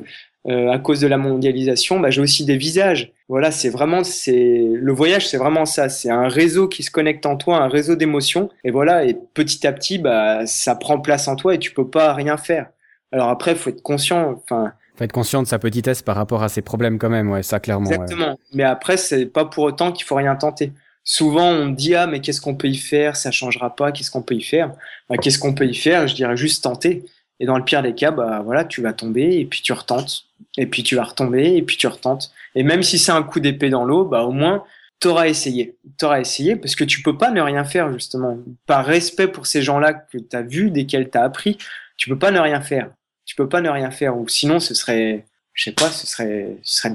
euh, 0.48 0.70
à 0.72 0.80
cause 0.80 0.98
de 0.98 1.06
la 1.06 1.18
mondialisation, 1.18 2.00
bah, 2.00 2.10
j'ai 2.10 2.20
aussi 2.20 2.44
des 2.44 2.56
visages. 2.56 3.12
Voilà, 3.28 3.52
c'est 3.52 3.70
vraiment 3.70 4.02
c'est 4.02 4.66
le 4.72 4.92
voyage, 4.92 5.28
c'est 5.28 5.38
vraiment 5.38 5.66
ça. 5.66 5.88
C'est 5.88 6.10
un 6.10 6.26
réseau 6.26 6.66
qui 6.66 6.82
se 6.82 6.90
connecte 6.90 7.26
en 7.26 7.36
toi, 7.36 7.58
un 7.58 7.68
réseau 7.68 7.94
d'émotions. 7.94 8.50
Et 8.64 8.72
voilà, 8.72 9.04
et 9.04 9.16
petit 9.34 9.64
à 9.68 9.72
petit, 9.72 9.98
bah, 9.98 10.46
ça 10.46 10.74
prend 10.74 10.98
place 10.98 11.28
en 11.28 11.36
toi 11.36 11.54
et 11.54 11.60
tu 11.60 11.70
peux 11.70 11.88
pas 11.88 12.12
rien 12.12 12.36
faire. 12.36 12.73
Alors 13.14 13.28
après, 13.28 13.54
faut 13.54 13.70
être 13.70 13.82
conscient. 13.82 14.42
Enfin, 14.42 14.72
faut 14.96 15.04
être 15.04 15.12
conscient 15.12 15.40
de 15.40 15.46
sa 15.46 15.60
petitesse 15.60 16.02
par 16.02 16.16
rapport 16.16 16.42
à 16.42 16.48
ses 16.48 16.62
problèmes 16.62 16.98
quand 16.98 17.08
même. 17.08 17.30
Ouais, 17.30 17.44
ça 17.44 17.60
clairement. 17.60 17.88
Exactement. 17.88 18.36
Mais 18.52 18.64
après, 18.64 18.96
c'est 18.96 19.26
pas 19.26 19.44
pour 19.44 19.62
autant 19.62 19.92
qu'il 19.92 20.04
faut 20.04 20.16
rien 20.16 20.34
tenter. 20.34 20.72
Souvent, 21.04 21.48
on 21.48 21.68
dit 21.68 21.94
ah 21.94 22.08
mais 22.08 22.20
qu'est-ce 22.20 22.40
qu'on 22.40 22.56
peut 22.56 22.66
y 22.66 22.76
faire? 22.76 23.14
Ça 23.14 23.30
changera 23.30 23.76
pas. 23.76 23.92
Qu'est-ce 23.92 24.10
qu'on 24.10 24.22
peut 24.22 24.34
y 24.34 24.42
faire? 24.42 24.72
Bah, 25.08 25.16
Qu'est-ce 25.16 25.38
qu'on 25.38 25.54
peut 25.54 25.66
y 25.66 25.76
faire? 25.76 26.08
Je 26.08 26.16
dirais 26.16 26.36
juste 26.36 26.64
tenter. 26.64 27.04
Et 27.38 27.46
dans 27.46 27.56
le 27.56 27.64
pire 27.64 27.82
des 27.82 27.94
cas, 27.94 28.10
bah 28.10 28.42
voilà, 28.44 28.64
tu 28.64 28.82
vas 28.82 28.92
tomber 28.92 29.38
et 29.38 29.44
puis 29.44 29.62
tu 29.62 29.72
retentes. 29.72 30.24
Et 30.56 30.66
puis 30.66 30.82
tu 30.82 30.96
vas 30.96 31.04
retomber 31.04 31.54
et 31.56 31.62
puis 31.62 31.76
tu 31.76 31.86
retentes. 31.86 32.32
Et 32.56 32.64
même 32.64 32.82
si 32.82 32.98
c'est 32.98 33.12
un 33.12 33.22
coup 33.22 33.38
d'épée 33.38 33.70
dans 33.70 33.84
l'eau, 33.84 34.04
bah 34.04 34.22
au 34.22 34.32
moins 34.32 34.64
t'auras 34.98 35.28
essayé. 35.28 35.76
T'auras 35.98 36.18
essayé 36.20 36.56
parce 36.56 36.74
que 36.74 36.82
tu 36.82 37.00
peux 37.00 37.16
pas 37.16 37.30
ne 37.30 37.40
rien 37.40 37.62
faire 37.62 37.92
justement. 37.92 38.38
Par 38.66 38.84
respect 38.84 39.28
pour 39.28 39.46
ces 39.46 39.62
gens-là 39.62 39.92
que 39.92 40.18
t'as 40.18 40.42
vus, 40.42 40.70
desquels 40.70 41.10
t'as 41.10 41.22
appris, 41.22 41.58
tu 41.96 42.08
peux 42.08 42.18
pas 42.18 42.32
ne 42.32 42.40
rien 42.40 42.60
faire 42.60 42.90
tu 43.26 43.34
peux 43.36 43.48
pas 43.48 43.60
ne 43.60 43.68
rien 43.70 43.90
faire 43.90 44.16
ou 44.16 44.28
sinon 44.28 44.60
ce 44.60 44.74
serait 44.74 45.24
je 45.52 45.64
sais 45.64 45.72
pas 45.72 45.88
ce 45.88 46.06
serait 46.06 46.56
ce 46.62 46.78
serait 46.78 46.94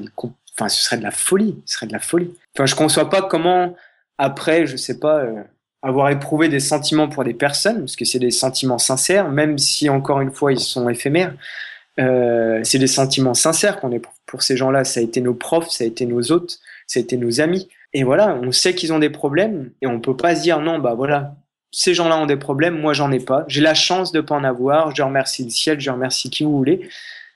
enfin 0.56 0.70
ce 0.70 0.82
serait 0.82 0.98
de 0.98 1.04
la 1.04 1.12
folie 1.12 1.62
ce 1.66 1.76
serait 1.76 1.88
de 1.88 1.94
la 1.94 2.00
folie. 2.00 2.34
Enfin 2.56 2.66
je 2.66 2.76
conçois 2.76 3.10
pas 3.10 3.22
comment 3.22 3.76
après 4.18 4.66
je 4.66 4.78
sais 4.78 5.00
pas 5.00 5.20
euh, 5.20 5.44
avoir 5.82 6.10
éprouvé 6.10 6.50
des 6.50 6.60
sentiments 6.60 7.08
pour 7.08 7.24
des 7.24 7.34
personnes 7.34 7.80
parce 7.80 7.96
que 7.96 8.06
c'est 8.06 8.20
des 8.20 8.32
sentiments 8.32 8.78
sincères 8.78 9.30
même 9.30 9.58
si 9.58 9.90
encore 9.90 10.22
une 10.22 10.32
fois 10.32 10.52
ils 10.52 10.60
sont 10.60 10.90
éphémères. 10.90 11.34
Euh, 12.00 12.62
c'est 12.64 12.80
des 12.80 12.88
sentiments 12.88 13.34
sincères 13.34 13.80
qu'on 13.82 13.92
éprouve. 13.92 14.16
Pour 14.26 14.42
ces 14.42 14.56
gens-là 14.56 14.84
ça 14.84 15.00
a 15.00 15.04
été 15.04 15.22
nos 15.22 15.34
profs 15.34 15.72
ça 15.72 15.84
a 15.84 15.88
été 15.88 16.06
nos 16.06 16.32
hôtes 16.32 16.60
ça 16.88 17.00
a 17.00 17.02
été 17.04 17.18
nos 17.18 17.42
amis. 17.42 17.70
Et 17.94 18.04
voilà 18.04 18.36
on 18.42 18.52
sait 18.52 18.76
qu'ils 18.76 18.94
ont 18.94 19.00
des 19.00 19.10
problèmes 19.10 19.72
et 19.82 19.88
on 19.88 20.00
peut 20.00 20.16
pas 20.16 20.36
se 20.36 20.42
dire 20.42 20.60
non 20.60 20.80
bah 20.80 20.94
voilà 20.94 21.36
ces 21.72 21.94
gens-là 21.94 22.18
ont 22.18 22.26
des 22.26 22.38
problèmes, 22.38 22.80
moi 22.80 22.94
j'en 22.94 23.12
ai 23.12 23.20
pas. 23.20 23.46
J'ai 23.48 23.62
la 23.62 23.74
chance 23.74 24.12
de 24.12 24.22
pas 24.22 24.36
en 24.36 24.44
avoir. 24.44 24.96
Je 24.96 25.04
remercie 25.04 25.44
le 25.44 25.50
ciel, 25.50 25.80
je 25.80 25.92
remercie 25.92 26.30
qui 26.30 26.44
vous 26.44 26.58
voulez, 26.58 26.90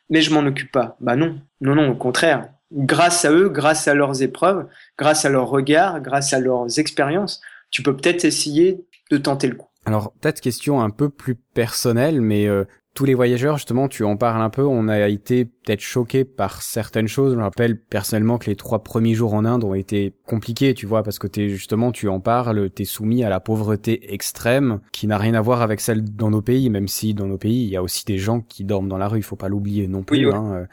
mais 0.10 0.22
je 0.22 0.34
m'en 0.34 0.46
occupe 0.46 0.72
pas. 0.72 0.98
Bah 1.00 1.16
non, 1.16 1.40
non, 1.62 1.76
non, 1.76 1.90
au 1.90 1.96
contraire. 1.96 2.50
Grâce 2.72 3.26
à 3.26 3.32
eux, 3.32 3.50
grâce 3.50 3.88
à 3.88 3.94
leurs 3.94 4.24
épreuves, 4.24 4.68
grâce 4.98 5.26
à 5.26 5.30
leurs 5.30 5.48
regards, 5.48 6.02
grâce 6.02 6.34
à 6.34 6.40
leurs 6.40 6.80
expériences, 6.80 7.42
tu 7.70 7.84
peux 7.84 7.96
peut-être 7.96 8.26
essayer 8.26 8.84
de 9.12 9.18
tenter 9.18 9.48
le 9.48 9.56
coup. 9.56 9.68
Alors 9.86 10.14
peut-être 10.22 10.42
question 10.42 10.82
un 10.82 10.90
peu 10.90 11.10
plus 11.10 11.36
personnelle, 11.36 12.22
mais 12.22 12.48
euh, 12.48 12.64
tous 12.94 13.06
les 13.06 13.16
voyageurs, 13.16 13.58
justement, 13.58 13.88
tu 13.88 14.04
en 14.04 14.18
parles 14.18 14.41
un 14.41 14.50
peu, 14.50 14.64
on 14.64 14.88
a 14.88 15.08
été 15.08 15.46
peut-être 15.46 15.82
choqué 15.82 16.26
par 16.26 16.62
certaines 16.62 17.08
choses. 17.08 17.34
Je 17.34 17.38
me 17.38 17.44
rappelle 17.44 17.80
personnellement 17.80 18.38
que 18.38 18.50
les 18.50 18.56
trois 18.56 18.84
premiers 18.84 19.16
jours 19.16 19.34
en 19.34 19.46
Inde 19.46 19.64
ont 19.64 19.74
été 19.74 20.14
compliqués, 20.28 20.76
tu 20.76 20.86
vois, 20.86 21.02
parce 21.02 21.18
que 21.18 21.28
t'es 21.28 21.50
justement, 21.50 21.91
tu 21.91 22.08
en 22.08 22.20
parles, 22.20 22.70
t'es 22.70 22.86
soumis 22.86 23.24
à 23.24 23.30
la 23.30 23.39
pauvreté 23.39 24.14
extrême, 24.14 24.80
qui 24.91 25.08
n'a 25.08 25.18
rien 25.18 25.34
à 25.34 25.41
voir 25.41 25.62
avec 25.62 25.80
celle 25.80 26.04
dans 26.04 26.30
nos 26.30 26.41
pays, 26.41 26.70
même 26.70 26.88
si 26.88 27.16
dans 27.16 27.28
nos 27.28 27.39
pays, 27.39 27.64
il 27.64 27.70
y 27.70 27.78
a 27.78 27.82
aussi 27.82 28.06
des 28.06 28.20
gens 28.20 28.41
qui 28.41 28.64
dorment 28.64 28.89
dans 28.89 29.00
la 29.00 29.08
rue, 29.08 29.20
il 29.20 29.24
faut 29.24 29.36
pas 29.36 29.50
l'oublier 29.50 29.88
non 29.88 30.04
plus. 30.04 30.32
Hein 30.32 30.68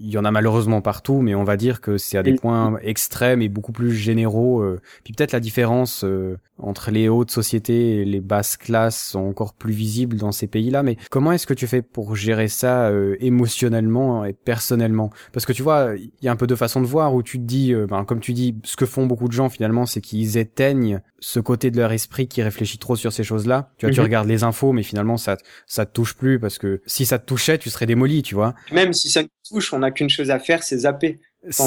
il 0.00 0.10
y 0.10 0.18
en 0.18 0.24
a 0.24 0.30
malheureusement 0.30 0.80
partout, 0.80 1.20
mais 1.20 1.34
on 1.34 1.44
va 1.44 1.56
dire 1.56 1.80
que 1.80 1.98
c'est 1.98 2.18
à 2.18 2.22
des 2.22 2.34
points 2.34 2.78
extrêmes 2.82 3.42
et 3.42 3.48
beaucoup 3.48 3.72
plus 3.72 3.92
généraux. 3.92 4.60
Euh. 4.60 4.80
Puis 5.04 5.12
peut-être 5.12 5.32
la 5.32 5.40
différence 5.40 6.04
euh, 6.04 6.38
entre 6.58 6.90
les 6.90 7.08
hautes 7.08 7.30
sociétés 7.30 8.00
et 8.00 8.04
les 8.04 8.20
basses 8.20 8.56
classes 8.56 9.02
sont 9.10 9.20
encore 9.20 9.54
plus 9.54 9.72
visibles 9.72 10.16
dans 10.16 10.32
ces 10.32 10.46
pays-là. 10.46 10.82
Mais 10.82 10.96
comment 11.10 11.32
est-ce 11.32 11.46
que 11.46 11.54
tu 11.54 11.66
fais 11.66 11.82
pour 11.82 12.16
gérer 12.16 12.48
ça 12.48 12.88
euh, 12.88 13.16
émotionnellement 13.20 14.24
et 14.24 14.32
personnellement? 14.32 15.10
Parce 15.32 15.46
que 15.46 15.52
tu 15.52 15.62
vois, 15.62 15.92
il 15.96 16.10
y 16.22 16.28
a 16.28 16.32
un 16.32 16.36
peu 16.36 16.46
de 16.46 16.54
façon 16.54 16.80
de 16.80 16.86
voir 16.86 17.14
où 17.14 17.22
tu 17.22 17.38
te 17.38 17.44
dis, 17.44 17.74
ben, 17.74 18.04
comme 18.04 18.20
tu 18.20 18.32
dis, 18.32 18.56
ce 18.64 18.76
que 18.76 18.86
font 18.86 19.06
beaucoup 19.06 19.28
de 19.28 19.32
gens 19.32 19.48
finalement, 19.48 19.86
c'est 19.86 20.00
qu'ils 20.00 20.38
éteignent 20.38 21.00
ce 21.20 21.40
côté 21.40 21.70
de 21.70 21.76
leur 21.76 21.92
esprit 21.92 22.28
qui 22.28 22.42
réfléchit 22.42 22.78
trop 22.78 22.96
sur 22.96 23.12
ces 23.12 23.24
choses-là. 23.24 23.70
Tu 23.78 23.86
vois, 23.86 23.92
tu 23.92 24.00
mhm. 24.00 24.06
regardes 24.06 24.28
les 24.28 24.44
infos, 24.44 24.72
mais 24.72 24.82
finalement 24.82 25.16
ça 25.16 25.36
ça 25.66 25.86
te 25.86 25.92
touche 25.92 26.14
plus 26.14 26.38
parce 26.38 26.58
que 26.58 26.80
si 26.86 27.06
ça 27.06 27.18
te 27.18 27.26
touchait, 27.26 27.58
tu 27.58 27.70
serais 27.70 27.86
démoli, 27.86 28.22
tu 28.22 28.34
vois. 28.34 28.54
Même 28.72 28.92
si 28.92 29.08
ça 29.08 29.22
touche, 29.48 29.72
on 29.72 29.80
n'a 29.80 29.90
qu'une 29.90 30.10
chose 30.10 30.30
à 30.30 30.38
faire, 30.38 30.62
c'est 30.62 30.78
zapper. 30.78 31.20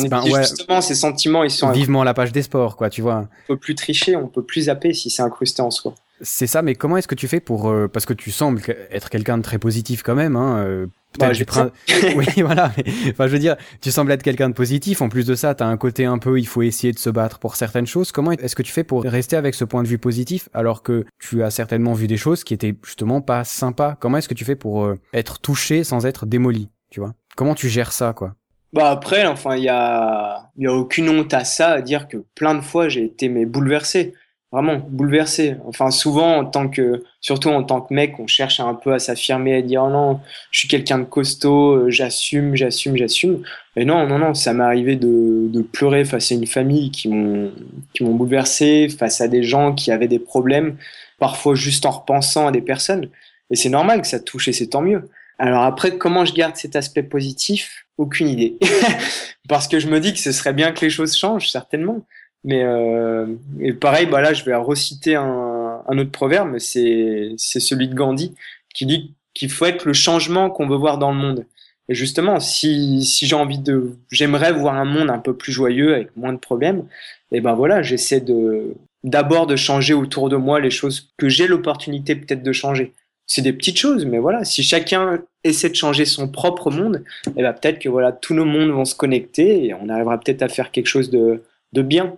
Ben, 0.10 0.22
justement, 0.26 0.82
ces 0.82 0.96
sentiments, 0.96 1.44
ils 1.44 1.52
sont 1.52 1.72
vivement 1.72 2.04
la 2.04 2.14
page 2.14 2.32
des 2.32 2.42
sports, 2.42 2.76
quoi, 2.76 2.90
tu 2.90 3.02
vois. 3.02 3.30
On 3.46 3.54
peut 3.54 3.58
plus 3.58 3.76
tricher, 3.76 4.16
on 4.16 4.28
peut 4.28 4.44
plus 4.44 4.64
zapper 4.64 4.94
si 4.94 5.10
c'est 5.10 5.22
incrusté 5.22 5.62
en 5.62 5.72
soi. 5.72 5.96
C'est 6.22 6.46
ça, 6.46 6.62
mais 6.62 6.76
comment 6.76 6.98
est-ce 6.98 7.08
que 7.08 7.16
tu 7.16 7.28
fais 7.28 7.40
pour 7.40 7.70
euh, 7.70 7.88
parce 7.88 8.06
que 8.06 8.14
tu 8.14 8.30
sembles 8.32 8.62
être 8.92 9.10
quelqu'un 9.10 9.38
de 9.38 9.44
très 9.44 9.58
positif 9.58 10.04
quand 10.04 10.14
même, 10.14 10.36
hein, 10.36 10.58
euh, 10.60 10.88
bah, 11.20 11.32
oui, 12.16 12.26
voilà. 12.38 12.72
enfin, 13.10 13.28
je 13.28 13.32
veux 13.32 13.40
dire, 13.40 13.58
tu 13.82 13.92
sembles 13.92 14.12
être 14.12 14.24
quelqu'un 14.24 14.50
de 14.50 14.54
positif. 14.54 15.02
En 15.02 15.10
plus 15.10 15.26
de 15.26 15.36
ça, 15.36 15.56
tu 15.56 15.64
as 15.64 15.68
un 15.68 15.78
côté 15.78 16.06
un 16.06 16.20
peu, 16.20 16.40
il 16.40 16.48
faut 16.48 16.62
essayer 16.62 16.94
de 16.94 17.00
se 17.00 17.10
battre 17.10 17.40
pour 17.40 17.56
certaines 17.56 17.88
choses. 17.88 18.12
Comment 18.12 18.32
est-ce 18.32 18.56
que 18.56 18.64
tu 18.64 18.72
fais 18.72 18.84
pour 18.84 19.04
rester 19.04 19.36
avec 19.36 19.56
ce 19.56 19.66
point 19.66 19.84
de 19.84 19.88
vue 19.88 19.98
positif 19.98 20.48
alors 20.54 20.84
que 20.84 21.06
tu 21.20 21.44
as 21.44 21.50
certainement 21.50 21.94
vu 21.94 22.08
des 22.08 22.18
choses 22.18 22.44
qui 22.44 22.54
étaient 22.54 22.76
justement 22.86 23.22
pas 23.22 23.44
sympas? 23.44 23.98
Comment 24.00 24.18
est-ce 24.18 24.30
que 24.30 24.34
tu 24.34 24.46
fais 24.46 24.56
pour 24.56 24.86
euh, 24.86 25.00
être 25.14 25.40
touché 25.40 25.84
sans 25.84 26.06
être 26.06 26.26
démoli 26.26 26.70
Tu 26.90 27.00
vois? 27.00 27.14
Comment 27.36 27.56
tu 27.56 27.70
gères 27.70 27.92
ça, 27.92 28.14
quoi? 28.14 28.36
Bah 28.74 28.90
après, 28.90 29.26
enfin, 29.26 29.58
il 29.58 29.64
y 29.64 29.70
a, 29.70 30.50
y 30.58 30.68
a 30.68 30.74
aucune 30.74 31.10
honte 31.10 31.34
à 31.34 31.44
ça, 31.44 31.72
à 31.72 31.82
dire 31.82 32.08
que 32.08 32.18
plein 32.36 32.56
de 32.56 32.62
fois 32.62 32.88
j'ai 32.88 33.04
été 33.04 33.28
mais 33.28 33.46
bouleversé 33.46 34.14
vraiment 34.52 34.78
bouleversé. 34.90 35.56
Enfin, 35.66 35.92
souvent, 35.92 36.38
en 36.38 36.46
tant 36.46 36.68
que, 36.68 37.04
surtout 37.22 37.50
en 37.50 37.64
tant 37.64 37.82
que 37.82 37.94
mec, 37.94 38.20
on 38.20 38.28
cherche 38.28 38.60
un 38.60 38.74
peu 38.74 38.94
à 38.94 39.00
s'affirmer, 39.00 39.56
à 39.56 39.62
dire 39.62 39.84
oh 39.84 39.90
non, 39.90 40.20
je 40.52 40.60
suis 40.60 40.68
quelqu'un 40.68 41.00
de 41.00 41.06
costaud, 41.06 41.76
euh, 41.76 41.90
j'assume, 41.90 42.56
j'assume, 42.56 42.98
j'assume. 42.98 43.44
Mais 43.76 43.86
non, 43.86 44.08
non, 44.08 44.20
non, 44.20 44.34
ça 44.34 44.54
m'est 44.54 44.64
arrivé 44.64 44.96
de, 44.98 45.48
de 45.48 45.62
pleurer 45.62 46.04
face 46.04 46.32
à 46.32 46.36
une 46.36 46.48
famille 46.48 46.92
qui 46.92 47.08
m'ont, 47.08 47.52
qui 47.94 48.04
m'ont 48.04 48.14
bouleversé, 48.14 48.90
face 48.90 49.22
à 49.22 49.28
des 49.28 49.44
gens 49.44 49.74
qui 49.74 49.92
avaient 49.92 50.10
des 50.10 50.20
problèmes, 50.20 50.76
parfois 51.20 51.56
juste 51.56 51.86
en 51.86 51.92
repensant 51.92 52.48
à 52.48 52.52
des 52.52 52.62
personnes. 52.62 53.10
Et 53.52 53.56
c'est 53.56 53.70
normal 53.70 54.02
que 54.02 54.08
ça 54.08 54.20
touche 54.20 54.48
et 54.50 54.54
c'est 54.54 54.68
tant 54.68 54.82
mieux. 54.82 55.10
Alors 55.42 55.64
après, 55.64 55.98
comment 55.98 56.24
je 56.24 56.34
garde 56.34 56.56
cet 56.56 56.76
aspect 56.76 57.02
positif? 57.02 57.88
Aucune 57.98 58.28
idée. 58.28 58.60
Parce 59.50 59.68
que 59.68 59.80
je 59.80 59.88
me 59.88 60.00
dis 60.00 60.14
que 60.14 60.20
ce 60.20 60.32
serait 60.32 60.54
bien 60.54 60.72
que 60.72 60.82
les 60.86 60.92
choses 60.92 61.18
changent, 61.18 61.50
certainement. 61.50 62.06
Mais 62.44 62.64
euh, 62.64 63.26
et 63.60 63.74
pareil, 63.74 64.06
bah 64.06 64.22
là, 64.22 64.34
je 64.34 64.44
vais 64.44 64.54
reciter 64.54 65.16
un, 65.16 65.82
un 65.88 65.98
autre 65.98 66.12
proverbe, 66.12 66.60
c'est 66.60 67.34
celui 67.38 67.88
de 67.88 67.96
Gandhi, 67.96 68.36
qui 68.76 68.86
dit 68.86 69.16
qu'il 69.34 69.50
faut 69.50 69.66
être 69.66 69.86
le 69.86 69.94
changement 69.94 70.52
qu'on 70.52 70.68
veut 70.68 70.78
voir 70.78 71.00
dans 71.00 71.12
le 71.12 71.18
monde. 71.18 71.48
Et 71.90 71.96
justement, 71.96 72.40
si, 72.40 73.04
si 73.04 73.26
j'ai 73.26 73.36
envie 73.36 73.58
de, 73.58 73.98
j'aimerais 74.12 74.54
voir 74.54 74.76
un 74.76 74.86
monde 74.86 75.10
un 75.10 75.18
peu 75.18 75.36
plus 75.36 75.52
joyeux 75.52 75.96
avec 75.96 76.16
moins 76.16 76.34
de 76.34 76.38
problèmes, 76.38 76.86
et 77.32 77.42
ben 77.42 77.56
voilà, 77.56 77.82
j'essaie 77.82 78.22
de 78.22 78.76
d'abord 79.04 79.48
de 79.48 79.56
changer 79.56 79.96
autour 79.96 80.30
de 80.30 80.36
moi 80.36 80.60
les 80.60 80.70
choses 80.70 81.12
que 81.18 81.30
j'ai 81.30 81.48
l'opportunité 81.48 82.16
peut-être 82.16 82.44
de 82.44 82.52
changer. 82.52 82.94
C'est 83.28 83.42
des 83.42 83.54
petites 83.54 83.78
choses, 83.78 84.06
mais 84.06 84.20
voilà, 84.20 84.44
si 84.44 84.64
chacun 84.64 85.24
essaie 85.44 85.70
de 85.70 85.76
changer 85.76 86.06
son 86.06 86.28
propre 86.28 86.70
monde, 86.70 87.04
et 87.38 87.42
ben 87.42 87.54
peut-être 87.54 87.80
que 87.80 87.90
voilà, 87.90 88.12
tous 88.12 88.34
nos 88.34 88.46
mondes 88.46 88.72
vont 88.72 88.86
se 88.86 88.96
connecter 88.96 89.66
et 89.66 89.74
on 89.74 89.90
arrivera 89.90 90.20
peut-être 90.20 90.42
à 90.42 90.50
faire 90.50 90.72
quelque 90.72 90.88
chose 90.88 91.10
de, 91.10 91.44
de 91.74 91.82
bien, 91.82 92.18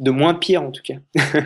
de 0.00 0.10
moins 0.10 0.34
pire 0.34 0.62
en 0.62 0.70
tout 0.70 0.82
cas. 0.82 0.96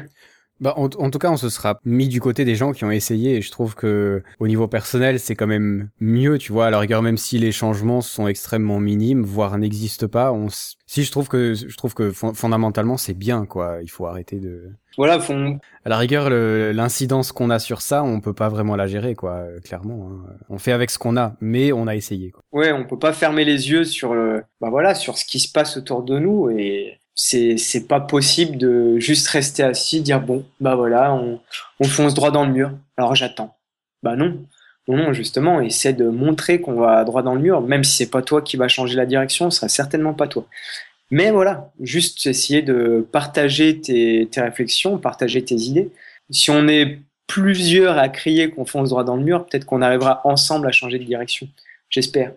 Bah, 0.61 0.75
en, 0.77 0.89
tout 0.89 1.19
cas, 1.19 1.31
on 1.31 1.37
se 1.37 1.49
sera 1.49 1.79
mis 1.85 2.09
du 2.09 2.21
côté 2.21 2.45
des 2.45 2.55
gens 2.55 2.73
qui 2.73 2.85
ont 2.85 2.91
essayé 2.91 3.37
et 3.37 3.43
je 3.43 3.51
trouve 3.51 3.75
que 3.75 4.23
au 4.39 4.47
niveau 4.47 4.69
personnel, 4.69 5.19
c'est 5.19 5.35
quand 5.35 5.49
même 5.49 5.91
mieux, 6.01 6.39
tu 6.39 6.53
vois. 6.53 6.67
À 6.67 6.71
la 6.71 6.79
rigueur, 6.79 7.03
même 7.03 7.17
si 7.17 7.39
les 7.39 7.51
changements 7.53 8.01
sont 8.01 8.29
extrêmement 8.29 8.79
minimes, 8.79 9.23
voire 9.23 9.59
n'existent 9.59 10.09
pas, 10.09 10.33
on 10.33 10.49
si 10.87 11.03
je 11.03 11.11
trouve 11.11 11.29
que 11.29 11.55
je 11.55 11.77
trouve 11.77 11.95
que 11.95 12.13
fondamentalement 12.13 12.97
c'est 12.97 13.15
bien, 13.15 13.47
quoi. 13.47 13.79
Il 13.83 13.91
faut 13.91 14.07
arrêter 14.07 14.39
de. 14.39 14.71
Voilà, 14.97 15.19
fond... 15.19 15.59
à 15.85 15.89
la 15.89 15.99
rigueur, 15.99 16.31
l'incidence 16.31 17.33
qu'on 17.33 17.51
a 17.51 17.59
sur 17.59 17.83
ça, 17.83 18.05
on 18.05 18.21
peut 18.21 18.33
pas 18.33 18.49
vraiment 18.49 18.77
la 18.77 18.87
gérer, 18.87 19.17
quoi. 19.17 19.33
Euh, 19.33 19.59
clairement, 19.59 20.09
hein. 20.09 20.35
on 20.49 20.59
fait 20.59 20.71
avec 20.71 20.91
ce 20.91 20.99
qu'on 20.99 21.17
a, 21.17 21.35
mais 21.41 21.73
on 21.73 21.89
a 21.89 21.97
essayé. 21.97 22.31
Quoi. 22.31 22.45
Ouais, 22.53 22.71
on 22.71 22.85
peut 22.85 22.99
pas 22.99 23.13
fermer 23.13 23.45
les 23.45 23.71
yeux 23.71 23.83
sur 23.83 24.15
le, 24.15 24.45
bah 24.61 24.71
voilà, 24.71 24.95
sur 24.95 25.19
ce 25.19 25.25
qui 25.25 25.41
se 25.41 25.51
passe 25.51 25.77
autour 25.77 26.05
de 26.05 26.19
nous 26.21 26.49
et 26.51 27.01
c'est 27.15 27.87
pas 27.87 28.01
possible 28.01 28.57
de 28.57 28.99
juste 28.99 29.29
rester 29.29 29.63
assis 29.63 30.01
dire 30.01 30.21
bon 30.21 30.45
bah 30.61 30.75
voilà 30.75 31.15
on, 31.15 31.41
on 31.81 31.85
fonce 31.85 32.15
droit 32.15 32.31
dans 32.31 32.45
le 32.45 32.53
mur. 32.53 32.73
Alors 32.97 33.15
j'attends. 33.15 33.57
Bah 34.03 34.17
non. 34.17 34.45
Non 34.89 34.97
non 34.97 35.13
justement 35.13 35.61
essaie 35.61 35.93
de 35.93 36.09
montrer 36.09 36.61
qu'on 36.61 36.75
va 36.75 37.05
droit 37.05 37.23
dans 37.23 37.35
le 37.35 37.41
mur 37.41 37.61
même 37.63 37.85
si 37.85 37.97
c'est 37.97 38.11
pas 38.11 38.23
toi 38.23 38.43
qui 38.43 38.57
va 38.57 38.69
changer 38.69 38.97
la 38.97 39.07
direction 39.07 39.51
ce 39.51 39.59
sera 39.59 39.69
certainement 39.69 40.15
pas 40.15 40.27
toi. 40.27 40.47
Mais 41.11 41.31
voilà 41.31 41.71
juste 41.81 42.27
essayer 42.27 42.63
de 42.63 43.07
partager 43.13 43.81
tes, 43.81 44.29
tes 44.31 44.41
réflexions 44.41 44.99
partager 44.99 45.45
tes 45.45 45.57
idées. 45.57 45.91
Si 46.31 46.51
on 46.51 46.67
est 46.69 46.99
plusieurs 47.27 47.97
à 47.97 48.09
crier 48.09 48.51
qu'on 48.51 48.67
fonce 48.67 48.91
droit 48.91 49.05
dans 49.05 49.17
le 49.17 49.23
mur 49.23 49.47
peut-être 49.47 49.65
qu'on 49.67 49.83
arrivera 49.83 50.21
ensemble 50.25 50.67
à 50.67 50.73
changer 50.73 50.99
de 50.99 51.05
direction. 51.05 51.49
J'espère 51.89 52.33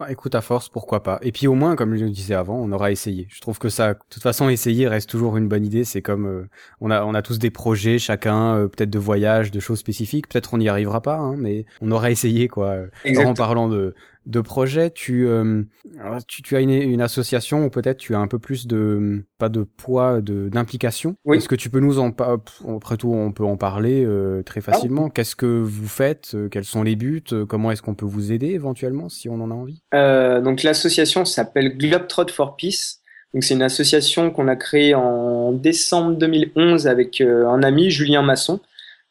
bah, 0.00 0.10
écoute, 0.10 0.34
à 0.34 0.40
force, 0.40 0.68
pourquoi 0.68 1.04
pas. 1.04 1.20
Et 1.22 1.30
puis 1.30 1.46
au 1.46 1.54
moins, 1.54 1.76
comme 1.76 1.94
je 1.96 2.04
le 2.04 2.10
disais 2.10 2.34
avant, 2.34 2.56
on 2.56 2.72
aura 2.72 2.90
essayé. 2.90 3.28
Je 3.30 3.40
trouve 3.40 3.60
que 3.60 3.68
ça, 3.68 3.94
de 3.94 3.98
toute 4.10 4.24
façon, 4.24 4.48
essayer 4.48 4.88
reste 4.88 5.08
toujours 5.08 5.36
une 5.36 5.48
bonne 5.48 5.64
idée. 5.64 5.84
C'est 5.84 6.02
comme 6.02 6.26
euh, 6.26 6.48
on 6.80 6.90
a, 6.90 7.04
on 7.04 7.14
a 7.14 7.22
tous 7.22 7.38
des 7.38 7.50
projets, 7.50 7.98
chacun, 7.98 8.56
euh, 8.56 8.66
peut-être 8.66 8.90
de 8.90 8.98
voyage, 8.98 9.52
de 9.52 9.60
choses 9.60 9.78
spécifiques. 9.78 10.28
Peut-être 10.28 10.52
on 10.52 10.58
n'y 10.58 10.68
arrivera 10.68 11.00
pas, 11.00 11.16
hein, 11.16 11.36
mais 11.38 11.64
on 11.80 11.92
aura 11.92 12.10
essayé, 12.10 12.48
quoi. 12.48 12.76
en 13.06 13.34
parlant 13.34 13.68
de, 13.68 13.94
de 14.26 14.40
projets, 14.40 14.90
tu, 14.90 15.26
euh, 15.26 15.62
tu, 16.26 16.42
tu, 16.42 16.56
as 16.56 16.60
une, 16.60 16.70
une 16.70 17.00
association 17.00 17.64
ou 17.64 17.70
peut-être 17.70 17.98
tu 17.98 18.14
as 18.14 18.18
un 18.18 18.26
peu 18.26 18.38
plus 18.38 18.66
de 18.66 19.24
pas 19.38 19.48
de 19.48 19.62
poids, 19.62 20.20
de 20.20 20.48
d'implication. 20.48 21.16
Oui. 21.24 21.36
Est-ce 21.36 21.48
que 21.48 21.54
tu 21.54 21.68
peux 21.68 21.80
nous 21.80 21.98
en 21.98 22.08
après 22.08 22.96
tout 22.96 23.12
on 23.12 23.32
peut 23.32 23.44
en 23.44 23.56
parler 23.56 24.04
euh, 24.04 24.42
très 24.42 24.60
ah 24.66 24.72
facilement. 24.72 25.10
Qu'est-ce 25.10 25.36
que 25.36 25.46
vous 25.46 25.88
faites 25.88 26.32
euh, 26.34 26.48
Quels 26.48 26.64
sont 26.64 26.82
les 26.82 26.96
buts 26.96 27.24
Comment 27.48 27.70
est-ce 27.70 27.82
qu'on 27.82 27.94
peut 27.94 28.06
vous 28.06 28.32
aider 28.32 28.48
éventuellement 28.48 29.08
si 29.08 29.28
on 29.28 29.40
en 29.40 29.50
a 29.50 29.54
envie? 29.54 29.82
Donc 29.92 30.62
l'association 30.62 31.24
s'appelle 31.24 31.76
Globetrot 31.76 32.28
for 32.28 32.56
Peace. 32.56 33.00
Donc 33.34 33.44
c'est 33.44 33.54
une 33.54 33.62
association 33.62 34.30
qu'on 34.30 34.48
a 34.48 34.56
créée 34.56 34.94
en 34.94 35.52
décembre 35.52 36.16
2011 36.16 36.86
avec 36.86 37.20
un 37.20 37.62
ami 37.62 37.90
Julien 37.90 38.22
Masson. 38.22 38.60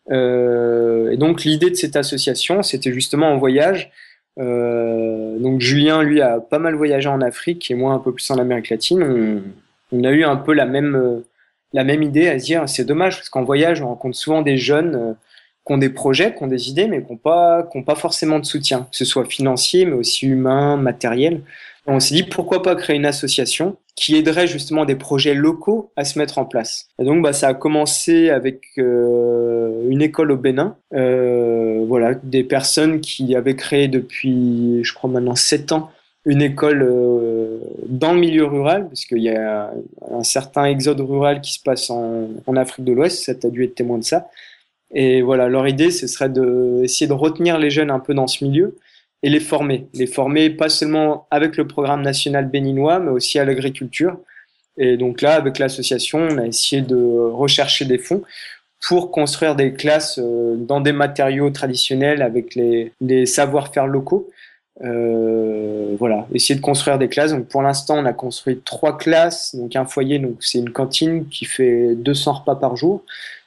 et 0.09 1.17
donc 1.17 1.43
l'idée 1.43 1.69
de 1.69 1.75
cette 1.75 1.95
association, 1.95 2.63
c'était 2.63 2.93
justement 2.93 3.31
en 3.31 3.37
voyage 3.37 3.91
euh, 4.39 5.37
donc 5.39 5.61
Julien, 5.61 6.01
lui, 6.01 6.21
a 6.21 6.39
pas 6.39 6.59
mal 6.59 6.75
voyagé 6.75 7.07
en 7.09 7.21
Afrique 7.21 7.69
et 7.69 7.75
moi 7.75 7.93
un 7.93 7.99
peu 7.99 8.13
plus 8.13 8.29
en 8.31 8.37
Amérique 8.37 8.69
latine. 8.69 9.43
On, 9.91 10.03
a 10.03 10.11
eu 10.11 10.23
un 10.23 10.37
peu 10.37 10.53
la 10.53 10.65
même, 10.65 10.95
euh, 10.95 11.25
la 11.71 11.83
même 11.83 12.01
idée 12.01 12.27
à 12.27 12.39
se 12.39 12.45
dire 12.45 12.67
c'est 12.67 12.85
dommage 12.85 13.17
parce 13.17 13.29
qu'en 13.29 13.43
voyage, 13.43 13.81
on 13.81 13.87
rencontre 13.87 14.17
souvent 14.17 14.41
des 14.41 14.57
jeunes 14.57 14.95
euh, 14.95 15.13
qui 15.65 15.73
ont 15.73 15.77
des 15.77 15.89
projets, 15.89 16.33
qui 16.35 16.43
ont 16.43 16.47
des 16.47 16.69
idées, 16.69 16.87
mais 16.87 17.03
qui 17.03 17.11
n'ont 17.11 17.17
pas, 17.17 17.63
qui 17.63 17.77
ont 17.77 17.83
pas 17.83 17.95
forcément 17.95 18.39
de 18.39 18.45
soutien, 18.45 18.87
que 18.91 18.97
ce 18.97 19.05
soit 19.05 19.25
financier, 19.25 19.85
mais 19.85 19.93
aussi 19.93 20.27
humain, 20.27 20.77
matériel. 20.77 21.41
On 21.85 21.99
s'est 21.99 22.15
dit 22.15 22.23
pourquoi 22.23 22.61
pas 22.63 22.75
créer 22.75 22.95
une 22.95 23.05
association 23.05 23.77
qui 23.95 24.15
aiderait 24.15 24.47
justement 24.47 24.85
des 24.85 24.95
projets 24.95 25.33
locaux 25.35 25.91
à 25.95 26.03
se 26.03 26.17
mettre 26.17 26.37
en 26.37 26.45
place. 26.45 26.87
Et 26.99 27.05
donc 27.05 27.21
bah, 27.21 27.33
ça 27.33 27.49
a 27.49 27.53
commencé 27.53 28.29
avec 28.29 28.61
euh, 28.77 29.87
une 29.89 30.01
école 30.01 30.31
au 30.31 30.37
Bénin, 30.37 30.75
euh, 30.93 31.85
voilà, 31.87 32.15
des 32.15 32.43
personnes 32.43 33.01
qui 33.01 33.35
avaient 33.35 33.55
créé 33.55 33.87
depuis, 33.87 34.83
je 34.83 34.93
crois 34.93 35.09
maintenant, 35.09 35.35
sept 35.35 35.71
ans, 35.71 35.91
une 36.25 36.41
école 36.41 36.83
euh, 36.83 37.59
dans 37.87 38.13
le 38.13 38.19
milieu 38.19 38.45
rural, 38.45 38.87
parce 38.87 39.05
qu'il 39.05 39.21
y 39.21 39.29
a 39.29 39.71
un 40.09 40.23
certain 40.23 40.65
exode 40.65 41.01
rural 41.01 41.41
qui 41.41 41.53
se 41.53 41.61
passe 41.61 41.89
en, 41.89 42.29
en 42.47 42.55
Afrique 42.55 42.85
de 42.85 42.93
l'Ouest, 42.93 43.25
ça 43.25 43.33
a 43.33 43.49
dû 43.49 43.63
être 43.63 43.75
témoin 43.75 43.97
de 43.97 44.03
ça. 44.03 44.29
Et 44.93 45.21
voilà, 45.21 45.49
leur 45.49 45.67
idée, 45.67 45.91
ce 45.91 46.07
serait 46.07 46.29
d'essayer 46.29 47.07
de 47.07 47.13
retenir 47.13 47.57
les 47.57 47.69
jeunes 47.69 47.91
un 47.91 47.99
peu 47.99 48.13
dans 48.13 48.27
ce 48.27 48.45
milieu, 48.45 48.77
et 49.23 49.29
les 49.29 49.39
former. 49.39 49.87
Les 49.93 50.07
former 50.07 50.49
pas 50.49 50.69
seulement 50.69 51.27
avec 51.31 51.57
le 51.57 51.65
programme 51.65 52.01
national 52.01 52.47
béninois, 52.49 52.99
mais 52.99 53.09
aussi 53.09 53.39
à 53.39 53.45
l'agriculture. 53.45 54.17
Et 54.77 54.97
donc 54.97 55.21
là, 55.21 55.35
avec 55.35 55.59
l'association, 55.59 56.19
on 56.19 56.37
a 56.37 56.45
essayé 56.45 56.81
de 56.81 56.95
rechercher 56.95 57.85
des 57.85 57.97
fonds 57.97 58.21
pour 58.87 59.11
construire 59.11 59.55
des 59.55 59.73
classes 59.73 60.19
euh, 60.21 60.55
dans 60.57 60.81
des 60.81 60.91
matériaux 60.91 61.49
traditionnels 61.51 62.21
avec 62.21 62.53
les, 62.55 62.91
les 62.99 63.25
savoir-faire 63.25 63.87
locaux. 63.87 64.29
Euh, 64.81 65.95
voilà, 65.99 66.27
essayer 66.33 66.55
de 66.55 66.61
construire 66.61 66.97
des 66.97 67.07
classes. 67.07 67.31
Donc 67.31 67.47
pour 67.47 67.61
l'instant, 67.61 67.97
on 67.97 68.05
a 68.05 68.13
construit 68.13 68.59
trois 68.65 68.97
classes, 68.97 69.55
donc 69.55 69.75
un 69.75 69.85
foyer, 69.85 70.19
donc 70.19 70.37
c'est 70.41 70.57
une 70.57 70.71
cantine 70.71 71.27
qui 71.27 71.45
fait 71.45 71.95
200 71.95 72.33
repas 72.33 72.55
par 72.55 72.75
jour. 72.75 73.03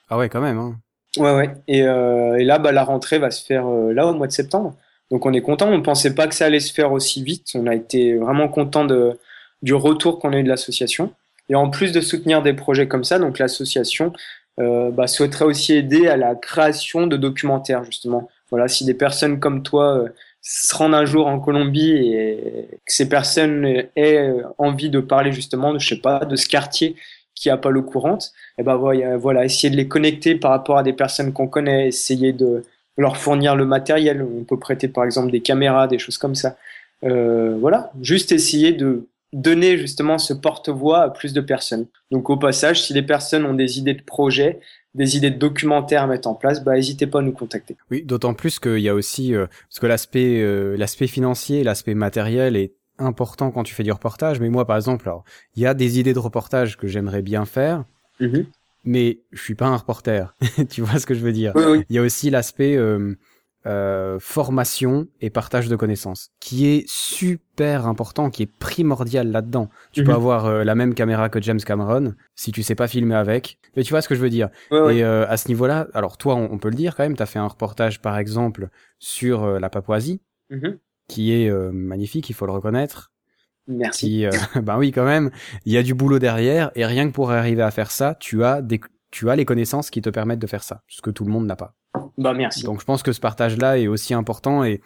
Ah 0.09 0.17
ouais, 0.17 0.29
quand 0.29 0.41
même. 0.41 0.59
Hein. 0.59 0.77
Ouais, 1.19 1.35
ouais. 1.35 1.51
Et, 1.67 1.83
euh, 1.83 2.37
et 2.37 2.45
là, 2.45 2.59
bah, 2.59 2.73
la 2.73 2.85
rentrée 2.85 3.19
va 3.19 3.31
se 3.31 3.45
faire 3.45 3.67
euh, 3.67 3.93
là 3.93 4.07
au 4.07 4.15
mois 4.15 4.27
de 4.27 4.33
septembre. 4.33 4.75
Donc 5.11 5.27
on 5.27 5.33
est 5.33 5.43
content. 5.43 5.69
On 5.69 5.79
ne 5.79 5.83
pensait 5.83 6.15
pas 6.15 6.27
que 6.27 6.35
ça 6.35 6.47
allait 6.47 6.61
se 6.61 6.73
faire 6.73 6.93
aussi 6.93 7.23
vite. 7.23 7.53
On 7.55 7.67
a 7.67 7.75
été 7.75 8.15
vraiment 8.15 8.49
content 8.49 8.85
de, 8.85 9.19
du 9.63 9.75
retour 9.75 10.19
qu'on 10.19 10.33
a 10.33 10.39
eu 10.39 10.43
de 10.43 10.49
l'association. 10.49 11.13
Et 11.49 11.55
en 11.55 11.71
plus 11.71 11.93
de 11.93 12.01
soutenir 12.01 12.43
des 12.43 12.55
projets 12.55 12.89
comme 12.89 13.05
ça, 13.05 13.19
donc 13.19 13.39
l'association 13.39 14.13
euh, 14.59 14.91
bah, 14.91 15.07
souhaiterait 15.07 15.45
aussi 15.45 15.75
aider 15.75 16.09
à 16.09 16.17
la 16.17 16.35
création 16.35 17.07
de 17.07 17.17
documentaires 17.17 17.85
justement. 17.85 18.29
Voilà, 18.51 18.69
si 18.69 18.85
des 18.85 18.95
personnes 18.95 19.39
comme 19.39 19.63
toi 19.63 19.99
euh, 19.99 20.09
se 20.41 20.75
rendent 20.75 20.95
un 20.95 21.05
jour 21.05 21.27
en 21.27 21.41
Colombie 21.41 21.91
et 21.91 22.69
que 22.87 22.93
ces 22.93 23.09
personnes 23.09 23.85
aient 23.97 24.33
envie 24.59 24.91
de 24.91 25.01
parler 25.01 25.33
justement, 25.33 25.73
de, 25.73 25.79
je 25.79 25.89
sais 25.89 26.01
pas, 26.01 26.25
de 26.25 26.37
ce 26.37 26.49
quartier 26.49 26.97
qui 27.35 27.51
a 27.51 27.57
pas 27.57 27.71
l'eau 27.71 27.83
courante, 27.83 28.33
et 28.57 28.63
eh 28.63 28.63
ben 28.63 28.77
voilà, 29.19 29.45
essayer 29.45 29.69
de 29.69 29.77
les 29.77 29.89
connecter 29.89 30.37
par 30.37 30.53
rapport 30.53 30.79
à 30.79 30.83
des 30.83 30.95
personnes 30.95 31.35
qu'on 31.35 31.49
connaît, 31.49 31.89
essayer 31.89 32.33
de 32.33 32.63
leur 32.97 33.17
fournir 33.17 33.57
le 33.57 33.67
matériel. 33.67 34.23
On 34.23 34.45
peut 34.45 34.59
prêter 34.59 34.89
par 34.89 35.05
exemple 35.05 35.31
des 35.31 35.41
caméras, 35.41 35.89
des 35.89 35.99
choses 35.99 36.19
comme 36.19 36.35
ça. 36.35 36.57
Euh, 37.05 37.57
voilà, 37.61 37.93
juste 38.01 38.33
essayer 38.33 38.73
de 38.73 39.07
donner 39.33 39.77
justement 39.77 40.19
ce 40.19 40.33
porte-voix 40.33 41.03
à 41.03 41.11
plus 41.11 41.33
de 41.33 41.41
personnes. 41.41 41.87
Donc 42.11 42.31
au 42.31 42.37
passage, 42.37 42.83
si 42.83 42.95
les 42.95 43.03
personnes 43.03 43.45
ont 43.45 43.55
des 43.55 43.79
idées 43.79 43.95
de 43.95 44.03
projets, 44.03 44.61
des 44.95 45.17
idées 45.17 45.31
de 45.31 45.39
documentaires 45.39 46.05
à 46.05 46.07
mettre 46.07 46.29
en 46.29 46.35
place, 46.35 46.65
bah 46.65 46.75
n'hésitez 46.75 47.07
pas 47.07 47.19
à 47.19 47.23
nous 47.23 47.33
contacter. 47.33 47.77
Oui, 47.91 48.03
d'autant 48.03 48.33
plus 48.33 48.59
qu'il 48.59 48.79
y 48.79 48.89
a 48.89 48.95
aussi 48.95 49.35
euh, 49.35 49.47
parce 49.69 49.81
que 49.81 49.87
l'aspect 49.87 50.41
euh, 50.41 50.77
l'aspect 50.77 51.07
financier, 51.07 51.65
l'aspect 51.65 51.95
matériel 51.95 52.57
est 52.57 52.73
important 52.99 53.51
quand 53.51 53.63
tu 53.63 53.75
fais 53.75 53.83
du 53.83 53.93
reportage. 53.93 54.41
Mais 54.41 54.49
moi, 54.49 54.67
par 54.67 54.77
exemple, 54.77 55.07
alors 55.07 55.25
il 55.55 55.63
y 55.63 55.67
a 55.67 55.75
des 55.75 55.99
idées 55.99 56.15
de 56.15 56.19
reportage 56.19 56.79
que 56.79 56.87
j'aimerais 56.87 57.23
bien 57.23 57.45
faire. 57.45 57.85
Mm-hmm 58.21 58.47
mais 58.87 59.21
je 59.33 59.43
suis 59.43 59.55
pas 59.55 59.67
un 59.67 59.77
reporter. 59.77 60.35
tu 60.71 60.83
vois 60.83 60.99
ce 60.99 61.07
que 61.07 61.15
je 61.15 61.21
veux 61.21 61.33
dire 61.33 61.53
Il 61.91 61.97
y 61.97 61.99
a 61.99 62.03
aussi 62.03 62.31
l'aspect 62.31 62.77
euh, 62.77 63.15
euh, 63.67 64.21
formation 64.21 65.09
et 65.21 65.29
partage 65.29 65.69
de 65.69 65.75
connaissances, 65.75 66.31
qui 66.39 66.69
est 66.69 66.85
super 66.87 67.89
important, 67.89 68.31
qui 68.31 68.45
est 68.45 68.47
primordial 68.59 69.33
là-dedans. 69.33 69.71
Tu 69.91 70.05
peux 70.05 70.11
mhm. 70.11 70.17
avoir 70.17 70.47
euh, 70.47 70.63
la 70.63 70.77
même 70.77 70.95
caméra 70.95 71.29
que 71.29 71.43
James 71.43 71.59
Cameron, 71.59 72.15
si 72.37 72.53
tu 72.53 72.63
sais 72.63 72.77
pas 72.77 72.87
filmer 72.87 73.17
avec. 73.17 73.59
Mais 73.75 73.83
tu 73.83 73.91
vois 73.91 74.03
ce 74.03 74.09
que 74.09 74.15
je 74.15 74.21
veux 74.21 74.31
dire 74.31 74.51
Et 74.71 75.03
euh, 75.03 75.27
à 75.29 75.37
ce 75.37 75.49
niveau-là, 75.49 75.89
alors 75.95 76.17
toi, 76.17 76.37
on, 76.37 76.59
peut 76.59 76.69
le 76.69 76.77
dire 76.77 76.95
quand 76.95 77.03
même, 77.03 77.17
tu 77.17 77.23
as 77.25 77.27
fait 77.27 77.41
un 77.41 77.49
reportage 77.49 78.01
par 78.01 78.17
exemple 78.19 78.69
sur 79.01 79.59
la 79.59 79.69
Papouasie, 79.69 80.23
mhm. 80.51 80.79
qui 81.09 81.33
est 81.33 81.51
magnifique, 81.73 82.31
il 82.31 82.35
faut 82.35 82.47
le 82.47 82.53
reconnaître. 82.53 83.11
Merci. 83.69 84.27
Euh, 84.27 84.31
ben 84.63 84.79
oui, 84.79 84.93
quand 84.93 85.05
même, 85.05 85.31
il 85.65 85.73
y 85.73 85.79
a 85.79 85.83
du 85.83 85.95
boulot 85.95 86.19
derrière 86.19 86.71
et 86.75 86.85
rien 86.85 87.09
que 87.09 87.13
pour 87.13 87.31
arriver 87.31 87.63
à 87.63 87.71
faire 87.71 87.91
ça, 87.91 88.17
tu 88.19 88.45
as 88.45 88.63
des, 88.63 88.81
tu 89.11 89.31
as 89.31 89.37
les 89.37 89.45
connaissances 89.45 89.91
qui 89.91 90.03
te 90.03 90.11
permettent 90.11 90.39
de 90.39 90.47
faire 90.47 90.63
ça, 90.63 90.83
ce 90.89 91.03
que 91.03 91.11
tout 91.11 91.25
le 91.25 91.31
monde 91.31 91.47
n'a 91.47 91.57
pas. 91.57 91.75
Bah 92.19 92.35
merci. 92.35 92.65
Donc 92.65 92.81
je 92.81 92.85
pense 92.85 93.03
que 93.03 93.13
ce 93.13 93.21
partage-là 93.21 93.79
est 93.79 93.87
aussi 93.87 94.15
important 94.15 94.65
et 94.65 94.81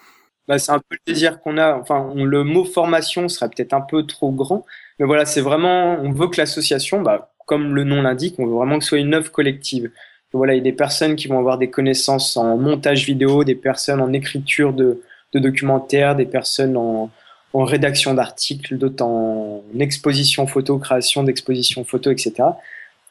bah, 0.49 0.59
c'est 0.59 0.73
un 0.73 0.79
peu 0.79 0.97
le 0.97 1.13
désir 1.13 1.41
qu'on 1.41 1.59
a. 1.59 1.77
Enfin, 1.77 2.13
le 2.15 2.43
mot 2.43 2.65
formation 2.65 3.29
serait 3.29 3.49
peut-être 3.49 3.73
un 3.73 3.81
peu 3.81 4.05
trop 4.05 4.33
grand, 4.33 4.65
mais 4.99 5.07
voilà, 5.07 5.25
c'est 5.25 5.41
vraiment, 5.41 5.99
on 6.01 6.11
veut 6.11 6.27
que 6.29 6.41
l'association, 6.41 7.03
bah, 7.03 7.33
comme 7.47 7.75
le 7.75 7.85
nom 7.85 8.03
l'indique, 8.03 8.35
on 8.39 8.47
veut 8.47 8.55
vraiment 8.55 8.79
que 8.79 8.85
ce 8.85 8.91
soit 8.91 8.99
une 8.99 9.15
œuvre 9.15 9.31
collective. 9.31 9.91
voilà, 10.33 10.55
il 10.55 10.59
y 10.59 10.61
a 10.61 10.65
des 10.65 10.73
personnes 10.73 11.15
qui 11.15 11.29
vont 11.29 11.39
avoir 11.39 11.59
des 11.59 11.71
connaissances 11.71 12.37
en 12.37 12.57
montage 12.57 13.07
vidéo, 13.07 13.45
des 13.45 13.55
personnes 13.55 14.01
en 14.01 14.13
écriture 14.13 14.73
de, 14.73 15.01
de 15.33 15.39
documentaires, 15.39 16.17
des 16.17 16.27
personnes 16.27 16.77
en, 16.77 17.11
en 17.53 17.65
rédaction 17.65 18.15
d'articles, 18.15 18.77
d'autres 18.79 19.05
en 19.05 19.63
exposition 19.79 20.47
photo, 20.47 20.79
création 20.79 21.23
d'expositions 21.25 21.85
photo, 21.85 22.11
etc. 22.11 22.35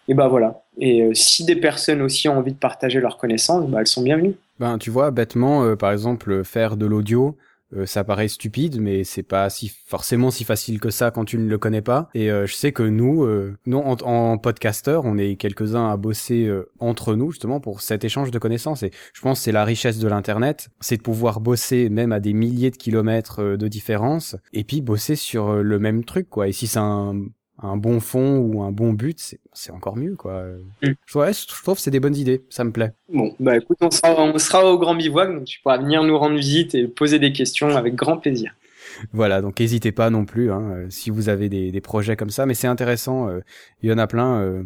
Et 0.08 0.14
ben 0.14 0.28
voilà. 0.28 0.64
Et 0.78 1.04
euh, 1.04 1.14
si 1.14 1.46
des 1.46 1.56
personnes 1.56 2.02
aussi 2.02 2.28
ont 2.30 2.38
envie 2.38 2.54
de 2.54 2.58
partager 2.58 3.00
leurs 3.00 3.18
connaissances, 3.18 3.70
bah, 3.70 3.80
elles 3.82 3.88
sont 3.88 4.02
bienvenues. 4.02 4.36
Ben 4.60 4.78
tu 4.78 4.90
vois, 4.90 5.12
bêtement, 5.12 5.64
euh, 5.64 5.76
par 5.76 5.92
exemple, 5.92 6.44
faire 6.44 6.78
de 6.78 6.86
l'audio, 6.86 7.38
euh, 7.76 7.86
ça 7.86 8.04
paraît 8.04 8.28
stupide, 8.28 8.80
mais 8.80 9.04
c'est 9.04 9.24
pas 9.24 9.50
si 9.50 9.72
forcément 9.86 10.32
si 10.32 10.44
facile 10.44 10.80
que 10.80 10.90
ça 10.90 11.12
quand 11.12 11.26
tu 11.26 11.38
ne 11.38 11.48
le 11.48 11.58
connais 11.58 11.82
pas. 11.82 12.10
Et 12.14 12.30
je 12.30 12.54
sais 12.54 12.72
que 12.72 12.84
nous, 12.84 13.28
nous 13.66 13.78
en, 13.78 13.96
en 14.02 14.40
on 15.04 15.18
est 15.18 15.36
quelques-uns 15.36 15.90
à 15.90 15.98
bosser 15.98 16.52
entre 16.80 17.16
nous 17.16 17.32
justement 17.32 17.60
pour 17.60 17.82
cet 17.82 18.04
échange 18.04 18.32
de 18.32 18.40
connaissances. 18.40 18.84
Et 18.84 18.92
je 19.14 19.22
pense 19.22 19.40
que 19.40 19.44
c'est 19.46 19.52
la 19.52 19.64
richesse 19.64 20.00
de 20.00 20.08
l'internet, 20.08 20.70
c'est 20.80 20.98
de 20.98 21.02
pouvoir 21.02 21.40
bosser 21.40 21.90
même 21.90 22.12
à 22.12 22.20
des 22.20 22.34
milliers 22.34 22.72
de 22.72 22.78
kilomètres 22.78 23.42
de 23.42 23.68
différence, 23.68 24.36
et 24.54 24.64
puis 24.64 24.82
bosser 24.82 25.16
sur 25.16 25.56
le 25.56 25.80
même 25.80 26.04
truc 26.04 26.30
quoi. 26.30 26.48
Et 26.48 26.52
si 26.52 26.68
c'est 26.68 26.80
un 26.80 27.16
un 27.62 27.78
bon 27.78 28.00
fond 28.00 28.38
ou 28.38 28.64
un 28.64 28.72
bon 28.72 28.94
but, 28.94 29.36
c'est 29.54 29.72
encore 29.72 29.98
mieux, 29.98 30.16
quoi. 30.16 30.44
Mm. 30.82 30.94
Je, 31.06 31.48
trouve 31.48 31.76
que 31.76 31.82
c'est 31.82 31.92
des 31.92 32.00
bonnes 32.00 32.16
idées, 32.16 32.44
ça 32.50 32.64
me 32.64 32.72
plaît. 32.72 32.94
Bon, 33.12 33.34
bah 33.40 33.58
écoute, 33.58 33.78
on 33.82 33.92
sera, 33.92 34.66
au 34.66 34.78
Grand 34.78 34.96
Bivouac, 34.96 35.34
donc 35.34 35.46
tu 35.46 35.60
pourras 35.62 35.78
venir 35.78 36.04
nous 36.04 36.18
rendre 36.18 36.38
visite 36.38 36.76
et 36.76 36.88
poser 36.88 37.20
des 37.20 37.34
questions 37.34 37.76
avec 37.76 37.96
grand 37.96 38.18
plaisir. 38.18 38.54
Voilà, 39.14 39.42
donc 39.42 39.60
n'hésitez 39.60 39.92
pas 39.92 40.10
non 40.10 40.26
plus, 40.26 40.52
hein, 40.52 40.72
euh, 40.72 40.88
si 40.90 41.10
vous 41.10 41.30
avez 41.30 41.50
des, 41.50 41.82
projets 41.82 42.16
comme 42.16 42.30
ça, 42.30 42.46
mais 42.46 42.54
c'est 42.54 42.68
intéressant, 42.68 43.30
euh, 43.30 43.40
il 43.82 43.90
y 43.90 43.94
en 43.94 43.98
a 43.98 44.08
plein, 44.08 44.42
euh, 44.42 44.64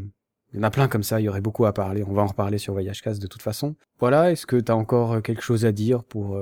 il 0.53 0.57
y 0.57 0.59
en 0.59 0.63
a 0.63 0.71
plein 0.71 0.87
comme 0.87 1.03
ça, 1.03 1.19
il 1.19 1.23
y 1.23 1.29
aurait 1.29 1.41
beaucoup 1.41 1.65
à 1.65 1.73
parler, 1.73 2.03
on 2.07 2.13
va 2.13 2.21
en 2.21 2.27
reparler 2.27 2.57
sur 2.57 2.73
Voyage 2.73 3.01
Casse 3.01 3.19
de 3.19 3.27
toute 3.27 3.41
façon. 3.41 3.75
Voilà, 3.99 4.31
est-ce 4.31 4.45
que 4.45 4.55
tu 4.55 4.71
as 4.71 4.75
encore 4.75 5.21
quelque 5.21 5.41
chose 5.41 5.65
à 5.65 5.71
dire 5.71 6.03
pour 6.03 6.39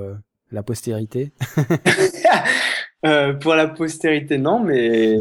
la 0.50 0.62
postérité? 0.62 1.32
Pour 3.02 3.54
la 3.54 3.66
postérité, 3.66 4.38
non, 4.38 4.60
mais 4.60 5.16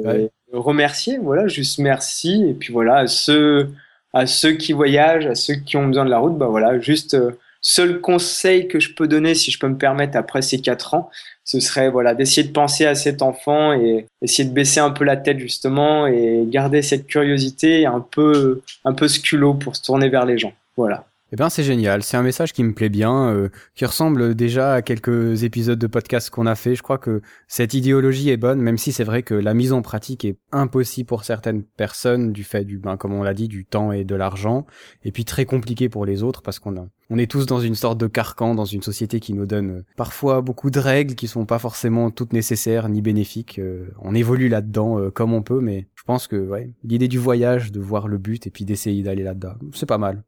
remercier, 0.53 1.17
voilà, 1.17 1.47
juste 1.47 1.79
merci. 1.79 2.45
Et 2.49 2.53
puis 2.53 2.73
voilà, 2.73 2.97
à 2.97 3.07
ceux, 3.07 3.69
à 4.13 4.25
ceux 4.25 4.53
qui 4.53 4.73
voyagent, 4.73 5.27
à 5.27 5.35
ceux 5.35 5.55
qui 5.55 5.77
ont 5.77 5.87
besoin 5.87 6.05
de 6.05 6.09
la 6.09 6.19
route, 6.19 6.37
bah 6.37 6.47
voilà, 6.47 6.79
juste 6.79 7.13
euh, 7.13 7.31
seul 7.61 8.01
conseil 8.01 8.67
que 8.67 8.79
je 8.79 8.93
peux 8.93 9.07
donner, 9.07 9.35
si 9.35 9.51
je 9.51 9.59
peux 9.59 9.67
me 9.67 9.77
permettre, 9.77 10.17
après 10.17 10.41
ces 10.41 10.59
quatre 10.59 10.93
ans, 10.93 11.09
ce 11.43 11.59
serait 11.59 11.89
voilà 11.89 12.13
d'essayer 12.13 12.47
de 12.47 12.53
penser 12.53 12.85
à 12.85 12.95
cet 12.95 13.21
enfant 13.21 13.73
et 13.73 14.05
essayer 14.21 14.47
de 14.47 14.53
baisser 14.53 14.79
un 14.79 14.91
peu 14.91 15.03
la 15.03 15.17
tête 15.17 15.39
justement 15.39 16.07
et 16.07 16.43
garder 16.47 16.81
cette 16.81 17.07
curiosité 17.07 17.85
un 17.85 17.99
peu 17.99 18.61
un 18.85 18.93
peu 18.93 19.07
ce 19.07 19.19
pour 19.53 19.75
se 19.75 19.83
tourner 19.83 20.09
vers 20.09 20.25
les 20.25 20.37
gens. 20.37 20.53
Voilà. 20.77 21.05
Eh 21.33 21.37
bien, 21.37 21.49
c'est 21.49 21.63
génial. 21.63 22.03
C'est 22.03 22.17
un 22.17 22.23
message 22.23 22.51
qui 22.51 22.61
me 22.61 22.73
plaît 22.73 22.89
bien, 22.89 23.29
euh, 23.29 23.47
qui 23.73 23.85
ressemble 23.85 24.35
déjà 24.35 24.73
à 24.73 24.81
quelques 24.81 25.43
épisodes 25.43 25.79
de 25.79 25.87
podcast 25.87 26.29
qu'on 26.29 26.45
a 26.45 26.55
fait. 26.55 26.75
Je 26.75 26.83
crois 26.83 26.97
que 26.97 27.21
cette 27.47 27.73
idéologie 27.73 28.29
est 28.31 28.37
bonne, 28.37 28.59
même 28.59 28.77
si 28.77 28.91
c'est 28.91 29.05
vrai 29.05 29.23
que 29.23 29.33
la 29.33 29.53
mise 29.53 29.71
en 29.71 29.81
pratique 29.81 30.25
est 30.25 30.37
impossible 30.51 31.07
pour 31.07 31.23
certaines 31.23 31.63
personnes 31.63 32.33
du 32.33 32.43
fait 32.43 32.65
du, 32.65 32.79
ben, 32.79 32.97
comme 32.97 33.13
on 33.13 33.23
l'a 33.23 33.33
dit, 33.33 33.47
du 33.47 33.63
temps 33.63 33.93
et 33.93 34.03
de 34.03 34.13
l'argent, 34.13 34.65
et 35.05 35.13
puis 35.13 35.23
très 35.23 35.45
compliqué 35.45 35.87
pour 35.87 36.05
les 36.05 36.21
autres 36.21 36.41
parce 36.41 36.59
qu'on 36.59 36.89
on 37.09 37.17
est 37.17 37.31
tous 37.31 37.45
dans 37.45 37.61
une 37.61 37.75
sorte 37.75 37.97
de 37.97 38.07
carcan, 38.07 38.53
dans 38.53 38.65
une 38.65 38.81
société 38.81 39.21
qui 39.21 39.33
nous 39.33 39.45
donne 39.45 39.69
euh, 39.71 39.85
parfois 39.95 40.41
beaucoup 40.41 40.69
de 40.69 40.79
règles 40.79 41.15
qui 41.15 41.29
sont 41.29 41.45
pas 41.45 41.59
forcément 41.59 42.11
toutes 42.11 42.33
nécessaires 42.33 42.89
ni 42.89 43.01
bénéfiques. 43.01 43.57
Euh, 43.57 43.87
on 44.01 44.15
évolue 44.15 44.49
là-dedans 44.49 45.09
comme 45.11 45.33
on 45.33 45.43
peut, 45.43 45.61
mais 45.61 45.87
je 45.95 46.03
pense 46.03 46.27
que 46.27 46.35
ouais, 46.35 46.71
l'idée 46.83 47.07
du 47.07 47.19
voyage, 47.19 47.71
de 47.71 47.79
voir 47.79 48.09
le 48.09 48.17
but 48.17 48.47
et 48.47 48.49
puis 48.49 48.65
d'essayer 48.65 49.01
d'aller 49.01 49.23
là-dedans, 49.23 49.53
c'est 49.73 49.85
pas 49.85 49.97
mal. 49.97 50.23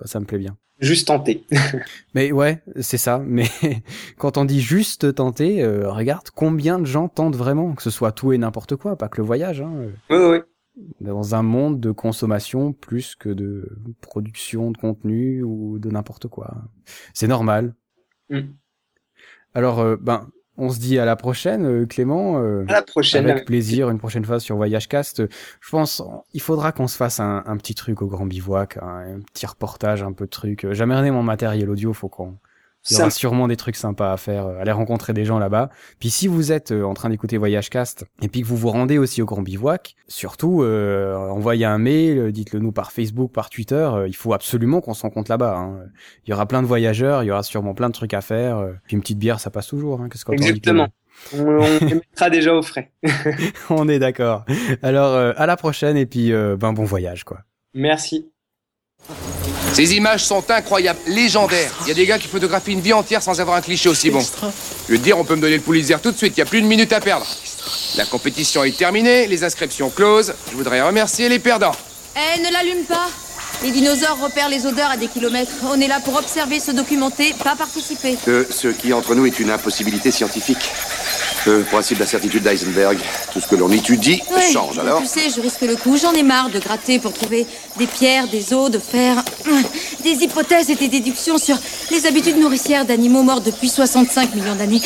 Bah, 0.00 0.06
ça 0.06 0.18
me 0.18 0.24
plaît 0.24 0.38
bien. 0.38 0.56
Juste 0.80 1.08
tenter. 1.08 1.44
mais 2.14 2.32
ouais, 2.32 2.62
c'est 2.80 2.96
ça. 2.96 3.22
Mais 3.24 3.46
quand 4.18 4.38
on 4.38 4.46
dit 4.46 4.62
juste 4.62 5.14
tenter, 5.14 5.62
euh, 5.62 5.90
regarde 5.90 6.30
combien 6.34 6.78
de 6.78 6.86
gens 6.86 7.08
tentent 7.08 7.36
vraiment, 7.36 7.74
que 7.74 7.82
ce 7.82 7.90
soit 7.90 8.12
tout 8.12 8.32
et 8.32 8.38
n'importe 8.38 8.76
quoi, 8.76 8.96
pas 8.96 9.08
que 9.08 9.18
le 9.20 9.26
voyage. 9.26 9.60
Hein. 9.60 9.90
Oui, 10.08 10.16
oui. 10.16 10.38
Dans 11.02 11.34
un 11.34 11.42
monde 11.42 11.80
de 11.80 11.90
consommation 11.90 12.72
plus 12.72 13.14
que 13.14 13.28
de 13.28 13.68
production 14.00 14.70
de 14.70 14.78
contenu 14.78 15.42
ou 15.42 15.78
de 15.78 15.90
n'importe 15.90 16.28
quoi. 16.28 16.54
C'est 17.12 17.26
normal. 17.26 17.74
Mm. 18.30 18.40
Alors, 19.52 19.80
euh, 19.80 19.96
ben, 20.00 20.30
on 20.60 20.70
se 20.70 20.78
dit 20.78 20.98
à 20.98 21.04
la 21.04 21.16
prochaine, 21.16 21.64
euh, 21.64 21.86
Clément. 21.86 22.40
Euh, 22.42 22.64
à 22.68 22.72
la 22.74 22.82
prochaine. 22.82 23.28
Avec 23.28 23.46
plaisir, 23.46 23.90
une 23.90 23.98
prochaine 23.98 24.24
fois 24.24 24.40
sur 24.40 24.56
Voyage 24.56 24.88
Cast. 24.88 25.22
Je 25.60 25.70
pense, 25.70 26.02
il 26.34 26.40
faudra 26.40 26.72
qu'on 26.72 26.88
se 26.88 26.96
fasse 26.96 27.20
un, 27.20 27.56
petit 27.56 27.74
truc 27.74 28.02
au 28.02 28.06
Grand 28.06 28.26
Bivouac, 28.26 28.78
un, 28.82 29.20
petit 29.32 29.46
reportage, 29.46 30.02
un 30.02 30.12
peu 30.12 30.26
de 30.26 30.30
truc. 30.30 30.70
Jamais 30.72 31.10
mon 31.10 31.22
matériel 31.22 31.70
audio, 31.70 31.92
faut 31.92 32.08
qu'on 32.08 32.36
il 32.88 32.96
y 32.96 33.00
aura 33.00 33.10
sûrement 33.10 33.46
des 33.46 33.56
trucs 33.56 33.76
sympas 33.76 34.12
à 34.12 34.16
faire, 34.16 34.46
euh, 34.46 34.60
aller 34.60 34.72
rencontrer 34.72 35.12
des 35.12 35.24
gens 35.24 35.38
là-bas. 35.38 35.68
Puis 35.98 36.10
si 36.10 36.28
vous 36.28 36.50
êtes 36.50 36.72
euh, 36.72 36.84
en 36.84 36.94
train 36.94 37.10
d'écouter 37.10 37.36
Voyage 37.36 37.68
Cast 37.68 38.06
et 38.22 38.28
puis 38.28 38.40
que 38.40 38.46
vous 38.46 38.56
vous 38.56 38.70
rendez 38.70 38.96
aussi 38.96 39.20
au 39.20 39.26
Grand 39.26 39.42
Bivouac, 39.42 39.96
surtout 40.08 40.62
euh, 40.62 41.14
envoyez 41.16 41.66
un 41.66 41.78
mail, 41.78 42.32
dites-le 42.32 42.60
nous 42.60 42.72
par 42.72 42.92
Facebook, 42.92 43.32
par 43.32 43.50
Twitter. 43.50 43.90
il 44.06 44.16
faut 44.16 44.32
absolument 44.32 44.80
qu'on 44.80 44.94
se 44.94 45.02
rencontre 45.02 45.30
là-bas. 45.30 45.56
Hein. 45.56 45.80
Il 46.26 46.30
y 46.30 46.32
aura 46.32 46.46
plein 46.46 46.62
de 46.62 46.66
voyageurs, 46.66 47.22
il 47.22 47.26
y 47.26 47.30
aura 47.30 47.42
sûrement 47.42 47.74
plein 47.74 47.88
de 47.88 47.94
trucs 47.94 48.14
à 48.14 48.22
faire. 48.22 48.66
puis 48.86 48.94
une 48.94 49.02
petite 49.02 49.18
bière, 49.18 49.40
ça 49.40 49.50
passe 49.50 49.66
toujours. 49.66 50.00
Hein. 50.00 50.08
Qu'est-ce 50.08 50.30
Exactement. 50.32 50.88
on, 51.34 51.38
on 51.40 51.80
mettra 51.82 52.30
déjà 52.30 52.54
au 52.54 52.62
frais. 52.62 52.92
on 53.70 53.88
est 53.88 53.98
d'accord. 53.98 54.44
Alors 54.82 55.34
à 55.36 55.46
la 55.46 55.56
prochaine 55.56 55.96
et 55.96 56.06
puis 56.06 56.32
ben 56.32 56.72
bon 56.72 56.84
voyage 56.84 57.24
quoi. 57.24 57.40
Merci. 57.74 58.30
Ces 59.72 59.94
images 59.94 60.24
sont 60.24 60.42
incroyables, 60.50 60.98
légendaires. 61.06 61.72
Il 61.82 61.88
y 61.88 61.90
a 61.92 61.94
des 61.94 62.06
gars 62.06 62.18
qui 62.18 62.28
photographient 62.28 62.72
une 62.72 62.80
vie 62.80 62.92
entière 62.92 63.22
sans 63.22 63.40
avoir 63.40 63.56
un 63.56 63.60
cliché 63.60 63.88
aussi 63.88 64.10
bon. 64.10 64.20
Je 64.20 64.92
veux 64.92 64.98
te 64.98 65.04
dire, 65.04 65.18
on 65.18 65.24
peut 65.24 65.36
me 65.36 65.40
donner 65.40 65.56
le 65.56 65.62
Pulitzer 65.62 65.96
tout 66.02 66.10
de 66.10 66.16
suite, 66.16 66.34
il 66.36 66.40
n'y 66.40 66.42
a 66.42 66.46
plus 66.46 66.58
une 66.58 66.66
minute 66.66 66.92
à 66.92 67.00
perdre. 67.00 67.26
La 67.96 68.04
compétition 68.04 68.64
est 68.64 68.76
terminée, 68.76 69.26
les 69.26 69.44
inscriptions 69.44 69.90
closes. 69.90 70.34
Je 70.50 70.56
voudrais 70.56 70.82
remercier 70.82 71.28
les 71.28 71.38
perdants. 71.38 71.74
Eh, 72.16 72.40
ne 72.40 72.52
l'allume 72.52 72.84
pas 72.84 73.08
Les 73.62 73.70
dinosaures 73.70 74.18
repèrent 74.20 74.48
les 74.48 74.66
odeurs 74.66 74.90
à 74.90 74.96
des 74.96 75.06
kilomètres. 75.06 75.52
On 75.64 75.80
est 75.80 75.88
là 75.88 76.00
pour 76.00 76.16
observer, 76.16 76.58
se 76.58 76.72
documenter, 76.72 77.34
pas 77.44 77.54
participer. 77.54 78.18
Euh, 78.26 78.44
ce 78.50 78.68
qui 78.68 78.92
entre 78.92 79.14
nous 79.14 79.26
est 79.26 79.38
une 79.38 79.50
impossibilité 79.50 80.10
scientifique. 80.10 80.70
Le 81.46 81.62
principe 81.62 81.96
de 81.96 82.02
la 82.02 82.06
certitude 82.06 82.42
d'Eisenberg. 82.42 82.98
Tout 83.32 83.40
ce 83.40 83.48
que 83.48 83.56
l'on 83.56 83.70
étudie 83.70 84.22
change 84.52 84.78
alors. 84.78 85.00
Tu 85.00 85.06
sais, 85.06 85.30
je 85.34 85.40
risque 85.40 85.62
le 85.62 85.74
coup. 85.74 85.96
J'en 85.96 86.12
ai 86.12 86.22
marre 86.22 86.50
de 86.50 86.58
gratter 86.58 86.98
pour 86.98 87.14
trouver 87.14 87.46
des 87.78 87.86
pierres, 87.86 88.28
des 88.28 88.52
os, 88.52 88.70
de 88.70 88.78
fer, 88.78 89.24
des 90.04 90.22
hypothèses 90.22 90.68
et 90.68 90.74
des 90.74 90.88
déductions 90.88 91.38
sur 91.38 91.56
les 91.90 92.06
habitudes 92.06 92.36
nourricières 92.36 92.84
d'animaux 92.84 93.22
morts 93.22 93.40
depuis 93.40 93.70
65 93.70 94.34
millions 94.34 94.54
d'années. 94.54 94.82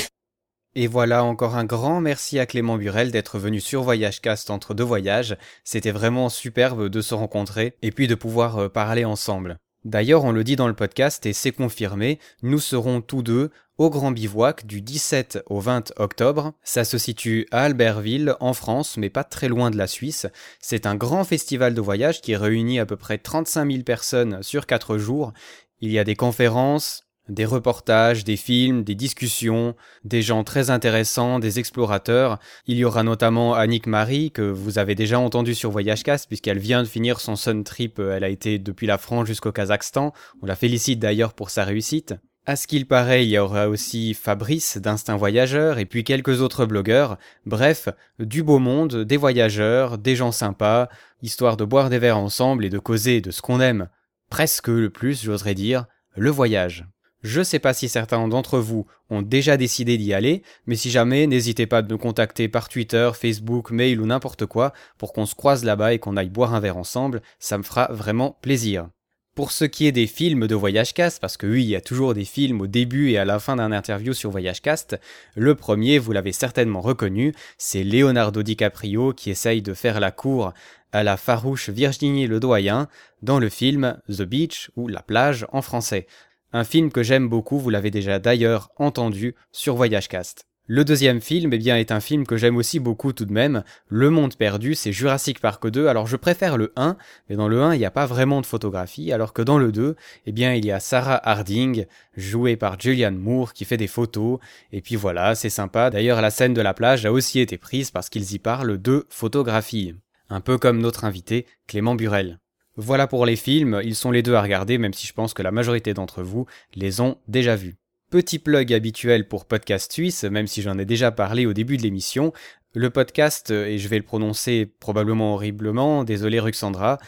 Et 0.76 0.86
voilà 0.86 1.24
encore 1.24 1.56
un 1.56 1.64
grand 1.64 2.00
merci 2.00 2.38
à 2.38 2.46
Clément 2.46 2.76
Burel 2.76 3.10
d'être 3.10 3.38
venu 3.38 3.60
sur 3.60 3.82
Voyage 3.82 4.20
Cast 4.20 4.50
entre 4.50 4.74
deux 4.74 4.84
voyages. 4.84 5.36
C'était 5.64 5.92
vraiment 5.92 6.28
superbe 6.28 6.88
de 6.88 7.00
se 7.00 7.14
rencontrer 7.14 7.74
et 7.82 7.90
puis 7.90 8.06
de 8.06 8.14
pouvoir 8.14 8.58
euh, 8.58 8.68
parler 8.68 9.04
ensemble. 9.04 9.58
D'ailleurs, 9.84 10.24
on 10.24 10.32
le 10.32 10.44
dit 10.44 10.56
dans 10.56 10.66
le 10.66 10.74
podcast 10.74 11.26
et 11.26 11.34
c'est 11.34 11.52
confirmé, 11.52 12.18
nous 12.42 12.58
serons 12.58 13.02
tous 13.02 13.22
deux 13.22 13.50
au 13.78 13.90
Grand 13.90 14.10
Bivouac 14.10 14.66
du 14.66 14.80
17 14.80 15.44
au 15.46 15.60
20 15.60 15.92
octobre. 15.96 16.52
Ça 16.62 16.84
se 16.84 16.98
situe 16.98 17.46
à 17.50 17.62
Albertville, 17.62 18.36
en 18.40 18.54
France, 18.54 18.96
mais 18.96 19.10
pas 19.10 19.24
très 19.24 19.48
loin 19.48 19.70
de 19.70 19.76
la 19.76 19.86
Suisse. 19.86 20.26
C'est 20.60 20.86
un 20.86 20.94
grand 20.94 21.24
festival 21.24 21.74
de 21.74 21.80
voyage 21.80 22.20
qui 22.20 22.36
réunit 22.36 22.78
à 22.78 22.86
peu 22.86 22.96
près 22.96 23.18
35 23.18 23.70
000 23.70 23.82
personnes 23.82 24.42
sur 24.42 24.66
4 24.66 24.98
jours. 24.98 25.32
Il 25.80 25.90
y 25.90 25.98
a 25.98 26.04
des 26.04 26.16
conférences, 26.16 27.04
des 27.28 27.44
reportages, 27.44 28.24
des 28.24 28.36
films, 28.36 28.84
des 28.84 28.94
discussions, 28.94 29.74
des 30.04 30.22
gens 30.22 30.44
très 30.44 30.70
intéressants, 30.70 31.38
des 31.38 31.58
explorateurs. 31.58 32.38
Il 32.66 32.76
y 32.76 32.84
aura 32.84 33.02
notamment 33.02 33.54
Annick 33.54 33.86
Marie, 33.86 34.30
que 34.30 34.42
vous 34.42 34.78
avez 34.78 34.94
déjà 34.94 35.18
entendu 35.18 35.54
sur 35.54 35.70
Voyagecast, 35.70 36.28
puisqu'elle 36.28 36.58
vient 36.58 36.82
de 36.82 36.88
finir 36.88 37.20
son 37.20 37.36
Sun 37.36 37.64
Trip. 37.64 37.98
Elle 37.98 38.24
a 38.24 38.28
été 38.28 38.58
depuis 38.58 38.86
la 38.86 38.98
France 38.98 39.26
jusqu'au 39.26 39.52
Kazakhstan. 39.52 40.12
On 40.42 40.46
la 40.46 40.56
félicite 40.56 40.98
d'ailleurs 40.98 41.32
pour 41.32 41.50
sa 41.50 41.64
réussite. 41.64 42.14
À 42.46 42.56
ce 42.56 42.66
qu'il 42.66 42.86
paraît, 42.86 43.24
il 43.24 43.30
y 43.30 43.38
aura 43.38 43.70
aussi 43.70 44.12
Fabrice 44.12 44.76
d'Instinct 44.76 45.16
Voyageur 45.16 45.78
et 45.78 45.86
puis 45.86 46.04
quelques 46.04 46.42
autres 46.42 46.66
blogueurs. 46.66 47.16
Bref, 47.46 47.88
du 48.18 48.42
beau 48.42 48.58
monde, 48.58 48.96
des 48.96 49.16
voyageurs, 49.16 49.96
des 49.96 50.14
gens 50.14 50.30
sympas, 50.30 50.90
histoire 51.22 51.56
de 51.56 51.64
boire 51.64 51.88
des 51.88 51.98
verres 51.98 52.18
ensemble 52.18 52.66
et 52.66 52.70
de 52.70 52.78
causer 52.78 53.22
de 53.22 53.30
ce 53.30 53.40
qu'on 53.40 53.60
aime. 53.60 53.88
Presque 54.28 54.68
le 54.68 54.90
plus, 54.90 55.22
j'oserais 55.22 55.54
dire, 55.54 55.86
le 56.16 56.28
voyage. 56.28 56.84
Je 57.22 57.42
sais 57.42 57.60
pas 57.60 57.72
si 57.72 57.88
certains 57.88 58.28
d'entre 58.28 58.58
vous 58.58 58.86
ont 59.08 59.22
déjà 59.22 59.56
décidé 59.56 59.96
d'y 59.96 60.12
aller, 60.12 60.42
mais 60.66 60.76
si 60.76 60.90
jamais, 60.90 61.26
n'hésitez 61.26 61.66
pas 61.66 61.80
de 61.80 61.90
nous 61.90 61.96
contacter 61.96 62.48
par 62.48 62.68
Twitter, 62.68 63.10
Facebook, 63.14 63.70
mail 63.70 64.02
ou 64.02 64.04
n'importe 64.04 64.44
quoi 64.44 64.74
pour 64.98 65.14
qu'on 65.14 65.24
se 65.24 65.34
croise 65.34 65.64
là-bas 65.64 65.94
et 65.94 65.98
qu'on 65.98 66.18
aille 66.18 66.28
boire 66.28 66.54
un 66.54 66.60
verre 66.60 66.76
ensemble, 66.76 67.22
ça 67.38 67.56
me 67.56 67.62
fera 67.62 67.88
vraiment 67.90 68.36
plaisir. 68.42 68.90
Pour 69.34 69.50
ce 69.50 69.64
qui 69.64 69.88
est 69.88 69.92
des 69.92 70.06
films 70.06 70.46
de 70.46 70.54
Voyage 70.54 70.94
Cast, 70.94 71.20
parce 71.20 71.36
que 71.36 71.48
oui, 71.48 71.64
il 71.64 71.68
y 71.68 71.74
a 71.74 71.80
toujours 71.80 72.14
des 72.14 72.24
films 72.24 72.60
au 72.60 72.68
début 72.68 73.10
et 73.10 73.18
à 73.18 73.24
la 73.24 73.40
fin 73.40 73.56
d'un 73.56 73.72
interview 73.72 74.12
sur 74.12 74.30
Voyage 74.30 74.62
Cast, 74.62 74.96
le 75.34 75.56
premier, 75.56 75.98
vous 75.98 76.12
l'avez 76.12 76.30
certainement 76.30 76.80
reconnu, 76.80 77.34
c'est 77.58 77.82
Leonardo 77.82 78.44
DiCaprio 78.44 79.12
qui 79.12 79.30
essaye 79.30 79.60
de 79.60 79.74
faire 79.74 79.98
la 79.98 80.12
cour 80.12 80.52
à 80.92 81.02
la 81.02 81.16
farouche 81.16 81.68
Virginie 81.68 82.28
Ledoyen 82.28 82.86
dans 83.22 83.40
le 83.40 83.48
film 83.48 83.98
The 84.08 84.22
Beach 84.22 84.70
ou 84.76 84.86
La 84.86 85.02
plage 85.02 85.46
en 85.50 85.62
français. 85.62 86.06
Un 86.52 86.62
film 86.62 86.92
que 86.92 87.02
j'aime 87.02 87.28
beaucoup, 87.28 87.58
vous 87.58 87.70
l'avez 87.70 87.90
déjà 87.90 88.20
d'ailleurs 88.20 88.70
entendu 88.76 89.34
sur 89.50 89.74
Voyage 89.74 90.06
Cast. 90.06 90.46
Le 90.66 90.82
deuxième 90.82 91.20
film, 91.20 91.52
eh 91.52 91.58
bien, 91.58 91.76
est 91.76 91.92
un 91.92 92.00
film 92.00 92.26
que 92.26 92.38
j'aime 92.38 92.56
aussi 92.56 92.80
beaucoup 92.80 93.12
tout 93.12 93.26
de 93.26 93.32
même. 93.34 93.64
Le 93.86 94.08
Monde 94.08 94.34
Perdu, 94.34 94.74
c'est 94.74 94.92
Jurassic 94.92 95.38
Park 95.38 95.68
2. 95.68 95.88
Alors, 95.88 96.06
je 96.06 96.16
préfère 96.16 96.56
le 96.56 96.72
1, 96.76 96.96
mais 97.28 97.36
dans 97.36 97.48
le 97.48 97.60
1, 97.60 97.74
il 97.74 97.80
n'y 97.80 97.84
a 97.84 97.90
pas 97.90 98.06
vraiment 98.06 98.40
de 98.40 98.46
photographie, 98.46 99.12
alors 99.12 99.34
que 99.34 99.42
dans 99.42 99.58
le 99.58 99.72
2, 99.72 99.94
eh 100.24 100.32
bien, 100.32 100.54
il 100.54 100.64
y 100.64 100.72
a 100.72 100.80
Sarah 100.80 101.20
Harding, 101.28 101.84
jouée 102.16 102.56
par 102.56 102.80
Julianne 102.80 103.18
Moore, 103.18 103.52
qui 103.52 103.66
fait 103.66 103.76
des 103.76 103.86
photos. 103.86 104.38
Et 104.72 104.80
puis 104.80 104.96
voilà, 104.96 105.34
c'est 105.34 105.50
sympa. 105.50 105.90
D'ailleurs, 105.90 106.22
la 106.22 106.30
scène 106.30 106.54
de 106.54 106.62
la 106.62 106.72
plage 106.72 107.04
a 107.04 107.12
aussi 107.12 107.40
été 107.40 107.58
prise 107.58 107.90
parce 107.90 108.08
qu'ils 108.08 108.32
y 108.32 108.38
parlent 108.38 108.80
de 108.80 109.06
photographie. 109.10 109.94
Un 110.30 110.40
peu 110.40 110.56
comme 110.56 110.80
notre 110.80 111.04
invité, 111.04 111.44
Clément 111.66 111.94
Burel. 111.94 112.38
Voilà 112.76 113.06
pour 113.06 113.26
les 113.26 113.36
films, 113.36 113.82
ils 113.84 113.94
sont 113.94 114.10
les 114.10 114.22
deux 114.22 114.34
à 114.34 114.40
regarder, 114.40 114.78
même 114.78 114.94
si 114.94 115.06
je 115.06 115.12
pense 115.12 115.34
que 115.34 115.42
la 115.42 115.52
majorité 115.52 115.92
d'entre 115.92 116.22
vous 116.22 116.46
les 116.74 117.02
ont 117.02 117.18
déjà 117.28 117.54
vus. 117.54 117.76
Petit 118.10 118.38
plug 118.38 118.72
habituel 118.72 119.26
pour 119.26 119.44
Podcast 119.44 119.92
Suisse, 119.92 120.24
même 120.24 120.46
si 120.46 120.62
j'en 120.62 120.78
ai 120.78 120.84
déjà 120.84 121.10
parlé 121.10 121.46
au 121.46 121.52
début 121.52 121.76
de 121.76 121.82
l'émission. 121.82 122.32
Le 122.72 122.90
podcast, 122.90 123.50
et 123.50 123.78
je 123.78 123.88
vais 123.88 123.98
le 123.98 124.04
prononcer 124.04 124.66
probablement 124.80 125.34
horriblement, 125.34 126.04
désolé 126.04 126.38
Ruxandra, 126.40 126.98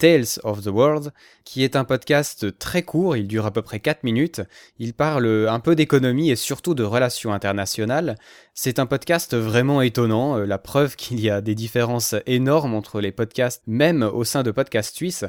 Tales 0.00 0.40
of 0.44 0.62
the 0.62 0.68
World, 0.68 1.12
qui 1.44 1.62
est 1.62 1.76
un 1.76 1.84
podcast 1.84 2.58
très 2.58 2.82
court, 2.82 3.16
il 3.16 3.28
dure 3.28 3.44
à 3.44 3.50
peu 3.50 3.60
près 3.60 3.80
4 3.80 4.02
minutes, 4.02 4.40
il 4.78 4.94
parle 4.94 5.46
un 5.46 5.60
peu 5.60 5.74
d'économie 5.74 6.30
et 6.30 6.36
surtout 6.36 6.74
de 6.74 6.82
relations 6.82 7.34
internationales. 7.34 8.16
C'est 8.54 8.78
un 8.78 8.86
podcast 8.86 9.36
vraiment 9.36 9.82
étonnant, 9.82 10.38
la 10.38 10.58
preuve 10.58 10.96
qu'il 10.96 11.20
y 11.20 11.28
a 11.28 11.42
des 11.42 11.54
différences 11.54 12.14
énormes 12.24 12.74
entre 12.74 13.02
les 13.02 13.12
podcasts, 13.12 13.62
même 13.66 14.02
au 14.02 14.24
sein 14.24 14.42
de 14.42 14.50
Podcast 14.50 14.96
Suisse. 14.96 15.26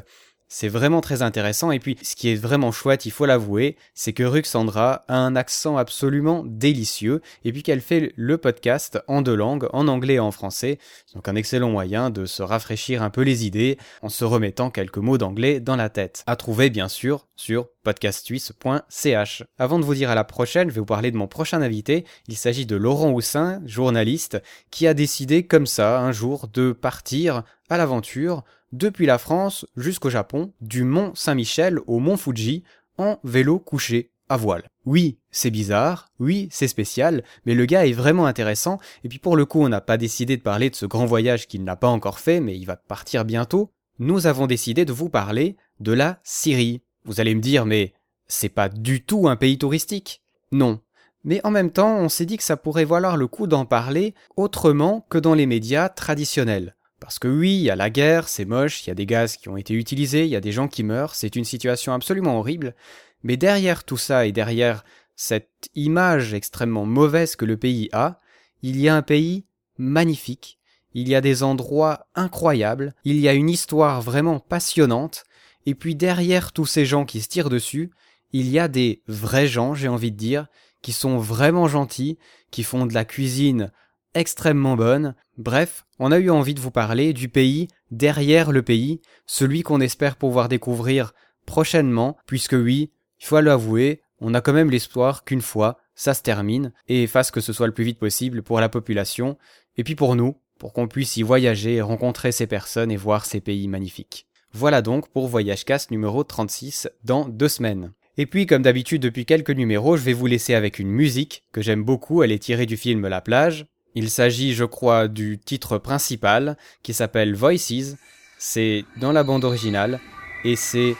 C'est 0.54 0.68
vraiment 0.68 1.00
très 1.00 1.22
intéressant 1.22 1.70
et 1.70 1.78
puis 1.78 1.96
ce 2.02 2.14
qui 2.14 2.28
est 2.28 2.34
vraiment 2.34 2.72
chouette, 2.72 3.06
il 3.06 3.10
faut 3.10 3.24
l'avouer, 3.24 3.74
c'est 3.94 4.12
que 4.12 4.22
Ruxandra 4.22 5.02
a 5.08 5.16
un 5.16 5.34
accent 5.34 5.78
absolument 5.78 6.44
délicieux 6.46 7.22
et 7.42 7.52
puis 7.52 7.62
qu'elle 7.62 7.80
fait 7.80 8.12
le 8.16 8.36
podcast 8.36 9.02
en 9.08 9.22
deux 9.22 9.34
langues, 9.34 9.66
en 9.72 9.88
anglais 9.88 10.16
et 10.16 10.20
en 10.20 10.30
français. 10.30 10.78
Donc 11.14 11.26
un 11.26 11.36
excellent 11.36 11.70
moyen 11.70 12.10
de 12.10 12.26
se 12.26 12.42
rafraîchir 12.42 13.02
un 13.02 13.08
peu 13.08 13.22
les 13.22 13.46
idées 13.46 13.78
en 14.02 14.10
se 14.10 14.26
remettant 14.26 14.68
quelques 14.68 14.98
mots 14.98 15.16
d'anglais 15.16 15.58
dans 15.58 15.74
la 15.74 15.88
tête. 15.88 16.22
À 16.26 16.36
trouver 16.36 16.68
bien 16.68 16.88
sûr 16.88 17.28
sur 17.34 17.70
podcastsuisse.ch. 17.82 19.44
Avant 19.58 19.78
de 19.78 19.86
vous 19.86 19.94
dire 19.94 20.10
à 20.10 20.14
la 20.14 20.24
prochaine, 20.24 20.68
je 20.68 20.74
vais 20.74 20.80
vous 20.80 20.86
parler 20.86 21.10
de 21.10 21.16
mon 21.16 21.28
prochain 21.28 21.62
invité. 21.62 22.04
Il 22.28 22.36
s'agit 22.36 22.66
de 22.66 22.76
Laurent 22.76 23.10
Houssin, 23.10 23.62
journaliste, 23.64 24.42
qui 24.70 24.86
a 24.86 24.92
décidé 24.92 25.46
comme 25.46 25.66
ça 25.66 25.98
un 26.00 26.12
jour 26.12 26.46
de 26.52 26.72
partir 26.72 27.42
à 27.70 27.78
l'aventure 27.78 28.44
depuis 28.72 29.06
la 29.06 29.18
France 29.18 29.66
jusqu'au 29.76 30.10
Japon, 30.10 30.52
du 30.60 30.84
mont 30.84 31.12
Saint-Michel 31.14 31.78
au 31.86 31.98
mont 31.98 32.16
Fuji, 32.16 32.64
en 32.98 33.18
vélo 33.22 33.58
couché 33.58 34.10
à 34.28 34.36
voile. 34.36 34.68
Oui, 34.84 35.18
c'est 35.30 35.50
bizarre, 35.50 36.08
oui, 36.18 36.48
c'est 36.50 36.68
spécial, 36.68 37.22
mais 37.44 37.54
le 37.54 37.66
gars 37.66 37.86
est 37.86 37.92
vraiment 37.92 38.26
intéressant, 38.26 38.78
et 39.04 39.08
puis 39.08 39.18
pour 39.18 39.36
le 39.36 39.44
coup 39.44 39.62
on 39.62 39.68
n'a 39.68 39.80
pas 39.80 39.98
décidé 39.98 40.36
de 40.36 40.42
parler 40.42 40.70
de 40.70 40.74
ce 40.74 40.86
grand 40.86 41.06
voyage 41.06 41.46
qu'il 41.46 41.64
n'a 41.64 41.76
pas 41.76 41.88
encore 41.88 42.18
fait, 42.18 42.40
mais 42.40 42.56
il 42.56 42.64
va 42.64 42.76
partir 42.76 43.24
bientôt. 43.24 43.70
Nous 43.98 44.26
avons 44.26 44.46
décidé 44.46 44.84
de 44.84 44.92
vous 44.92 45.08
parler 45.08 45.56
de 45.80 45.92
la 45.92 46.18
Syrie. 46.24 46.82
Vous 47.04 47.20
allez 47.20 47.34
me 47.34 47.40
dire, 47.40 47.66
mais 47.66 47.92
c'est 48.26 48.48
pas 48.48 48.68
du 48.68 49.04
tout 49.04 49.28
un 49.28 49.36
pays 49.36 49.58
touristique. 49.58 50.22
Non. 50.50 50.80
Mais 51.24 51.40
en 51.44 51.50
même 51.50 51.70
temps, 51.70 51.98
on 51.98 52.08
s'est 52.08 52.26
dit 52.26 52.36
que 52.36 52.42
ça 52.42 52.56
pourrait 52.56 52.84
valoir 52.84 53.16
le 53.16 53.26
coup 53.26 53.46
d'en 53.46 53.64
parler 53.64 54.14
autrement 54.36 55.06
que 55.08 55.18
dans 55.18 55.34
les 55.34 55.46
médias 55.46 55.88
traditionnels. 55.88 56.74
Parce 57.02 57.18
que 57.18 57.26
oui, 57.26 57.56
il 57.56 57.62
y 57.62 57.70
a 57.70 57.74
la 57.74 57.90
guerre, 57.90 58.28
c'est 58.28 58.44
moche, 58.44 58.86
il 58.86 58.88
y 58.88 58.92
a 58.92 58.94
des 58.94 59.06
gaz 59.06 59.36
qui 59.36 59.48
ont 59.48 59.56
été 59.56 59.74
utilisés, 59.74 60.22
il 60.22 60.30
y 60.30 60.36
a 60.36 60.40
des 60.40 60.52
gens 60.52 60.68
qui 60.68 60.84
meurent, 60.84 61.16
c'est 61.16 61.34
une 61.34 61.44
situation 61.44 61.92
absolument 61.92 62.38
horrible, 62.38 62.76
mais 63.24 63.36
derrière 63.36 63.82
tout 63.82 63.96
ça 63.96 64.24
et 64.24 64.30
derrière 64.30 64.84
cette 65.16 65.68
image 65.74 66.32
extrêmement 66.32 66.86
mauvaise 66.86 67.34
que 67.34 67.44
le 67.44 67.56
pays 67.56 67.88
a, 67.92 68.20
il 68.62 68.80
y 68.80 68.88
a 68.88 68.94
un 68.94 69.02
pays 69.02 69.46
magnifique, 69.78 70.60
il 70.94 71.08
y 71.08 71.16
a 71.16 71.20
des 71.20 71.42
endroits 71.42 72.06
incroyables, 72.14 72.94
il 73.02 73.18
y 73.18 73.26
a 73.26 73.32
une 73.32 73.50
histoire 73.50 74.00
vraiment 74.00 74.38
passionnante, 74.38 75.24
et 75.66 75.74
puis 75.74 75.96
derrière 75.96 76.52
tous 76.52 76.66
ces 76.66 76.86
gens 76.86 77.04
qui 77.04 77.20
se 77.20 77.28
tirent 77.28 77.50
dessus, 77.50 77.90
il 78.32 78.48
y 78.48 78.60
a 78.60 78.68
des 78.68 79.02
vrais 79.08 79.48
gens, 79.48 79.74
j'ai 79.74 79.88
envie 79.88 80.12
de 80.12 80.16
dire, 80.16 80.46
qui 80.82 80.92
sont 80.92 81.18
vraiment 81.18 81.66
gentils, 81.66 82.16
qui 82.52 82.62
font 82.62 82.86
de 82.86 82.94
la 82.94 83.04
cuisine 83.04 83.72
extrêmement 84.14 84.76
bonne. 84.76 85.14
Bref, 85.38 85.84
on 85.98 86.12
a 86.12 86.18
eu 86.18 86.30
envie 86.30 86.54
de 86.54 86.60
vous 86.60 86.70
parler 86.70 87.12
du 87.12 87.28
pays 87.28 87.68
derrière 87.90 88.52
le 88.52 88.62
pays, 88.62 89.00
celui 89.26 89.62
qu'on 89.62 89.80
espère 89.80 90.16
pouvoir 90.16 90.48
découvrir 90.48 91.12
prochainement, 91.46 92.16
puisque 92.26 92.52
oui, 92.52 92.90
il 93.20 93.26
faut 93.26 93.40
l'avouer, 93.40 94.02
on 94.20 94.34
a 94.34 94.40
quand 94.40 94.52
même 94.52 94.70
l'espoir 94.70 95.24
qu'une 95.24 95.42
fois, 95.42 95.78
ça 95.94 96.14
se 96.14 96.22
termine 96.22 96.72
et 96.88 97.06
fasse 97.06 97.30
que 97.30 97.40
ce 97.40 97.52
soit 97.52 97.66
le 97.66 97.74
plus 97.74 97.84
vite 97.84 97.98
possible 97.98 98.42
pour 98.42 98.60
la 98.60 98.68
population, 98.68 99.36
et 99.76 99.84
puis 99.84 99.94
pour 99.94 100.16
nous, 100.16 100.36
pour 100.58 100.72
qu'on 100.72 100.88
puisse 100.88 101.16
y 101.16 101.22
voyager, 101.22 101.80
rencontrer 101.80 102.32
ces 102.32 102.46
personnes 102.46 102.90
et 102.90 102.96
voir 102.96 103.24
ces 103.24 103.40
pays 103.40 103.68
magnifiques. 103.68 104.26
Voilà 104.52 104.82
donc 104.82 105.08
pour 105.08 105.28
Voyage 105.28 105.64
Cast 105.64 105.90
numéro 105.90 106.24
36 106.24 106.88
dans 107.04 107.26
deux 107.28 107.48
semaines. 107.48 107.92
Et 108.18 108.26
puis, 108.26 108.44
comme 108.44 108.62
d'habitude 108.62 109.00
depuis 109.00 109.24
quelques 109.24 109.50
numéros, 109.50 109.96
je 109.96 110.02
vais 110.02 110.12
vous 110.12 110.26
laisser 110.26 110.54
avec 110.54 110.78
une 110.78 110.90
musique 110.90 111.44
que 111.50 111.62
j'aime 111.62 111.82
beaucoup, 111.82 112.22
elle 112.22 112.32
est 112.32 112.38
tirée 112.38 112.66
du 112.66 112.76
film 112.76 113.08
La 113.08 113.22
plage, 113.22 113.66
il 113.94 114.10
s'agit, 114.10 114.54
je 114.54 114.64
crois, 114.64 115.08
du 115.08 115.38
titre 115.38 115.78
principal 115.78 116.56
qui 116.82 116.94
s'appelle 116.94 117.34
Voices. 117.34 117.96
C'est 118.38 118.84
dans 118.96 119.12
la 119.12 119.22
bande 119.22 119.44
originale 119.44 120.00
et 120.44 120.56
c'est 120.56 120.96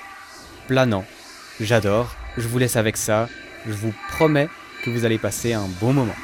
planant. 0.69 1.05
J'adore. 1.61 2.15
Je 2.37 2.49
vous 2.49 2.59
laisse 2.59 2.77
avec 2.77 2.97
ça. 2.97 3.29
Je 3.67 3.73
vous 3.73 3.93
promets 4.11 4.49
que 4.85 4.91
vous 4.91 5.05
allez 5.05 5.19
passer 5.19 5.53
un 5.53 5.69
bon 5.81 5.93
moment. 5.93 6.15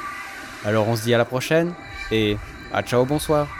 Alors 0.65 0.87
on 0.87 0.95
se 0.95 1.03
dit 1.03 1.13
à 1.13 1.17
la 1.17 1.25
prochaine 1.25 1.73
et 2.11 2.37
à 2.73 2.83
ciao 2.83 3.05
bonsoir. 3.05 3.58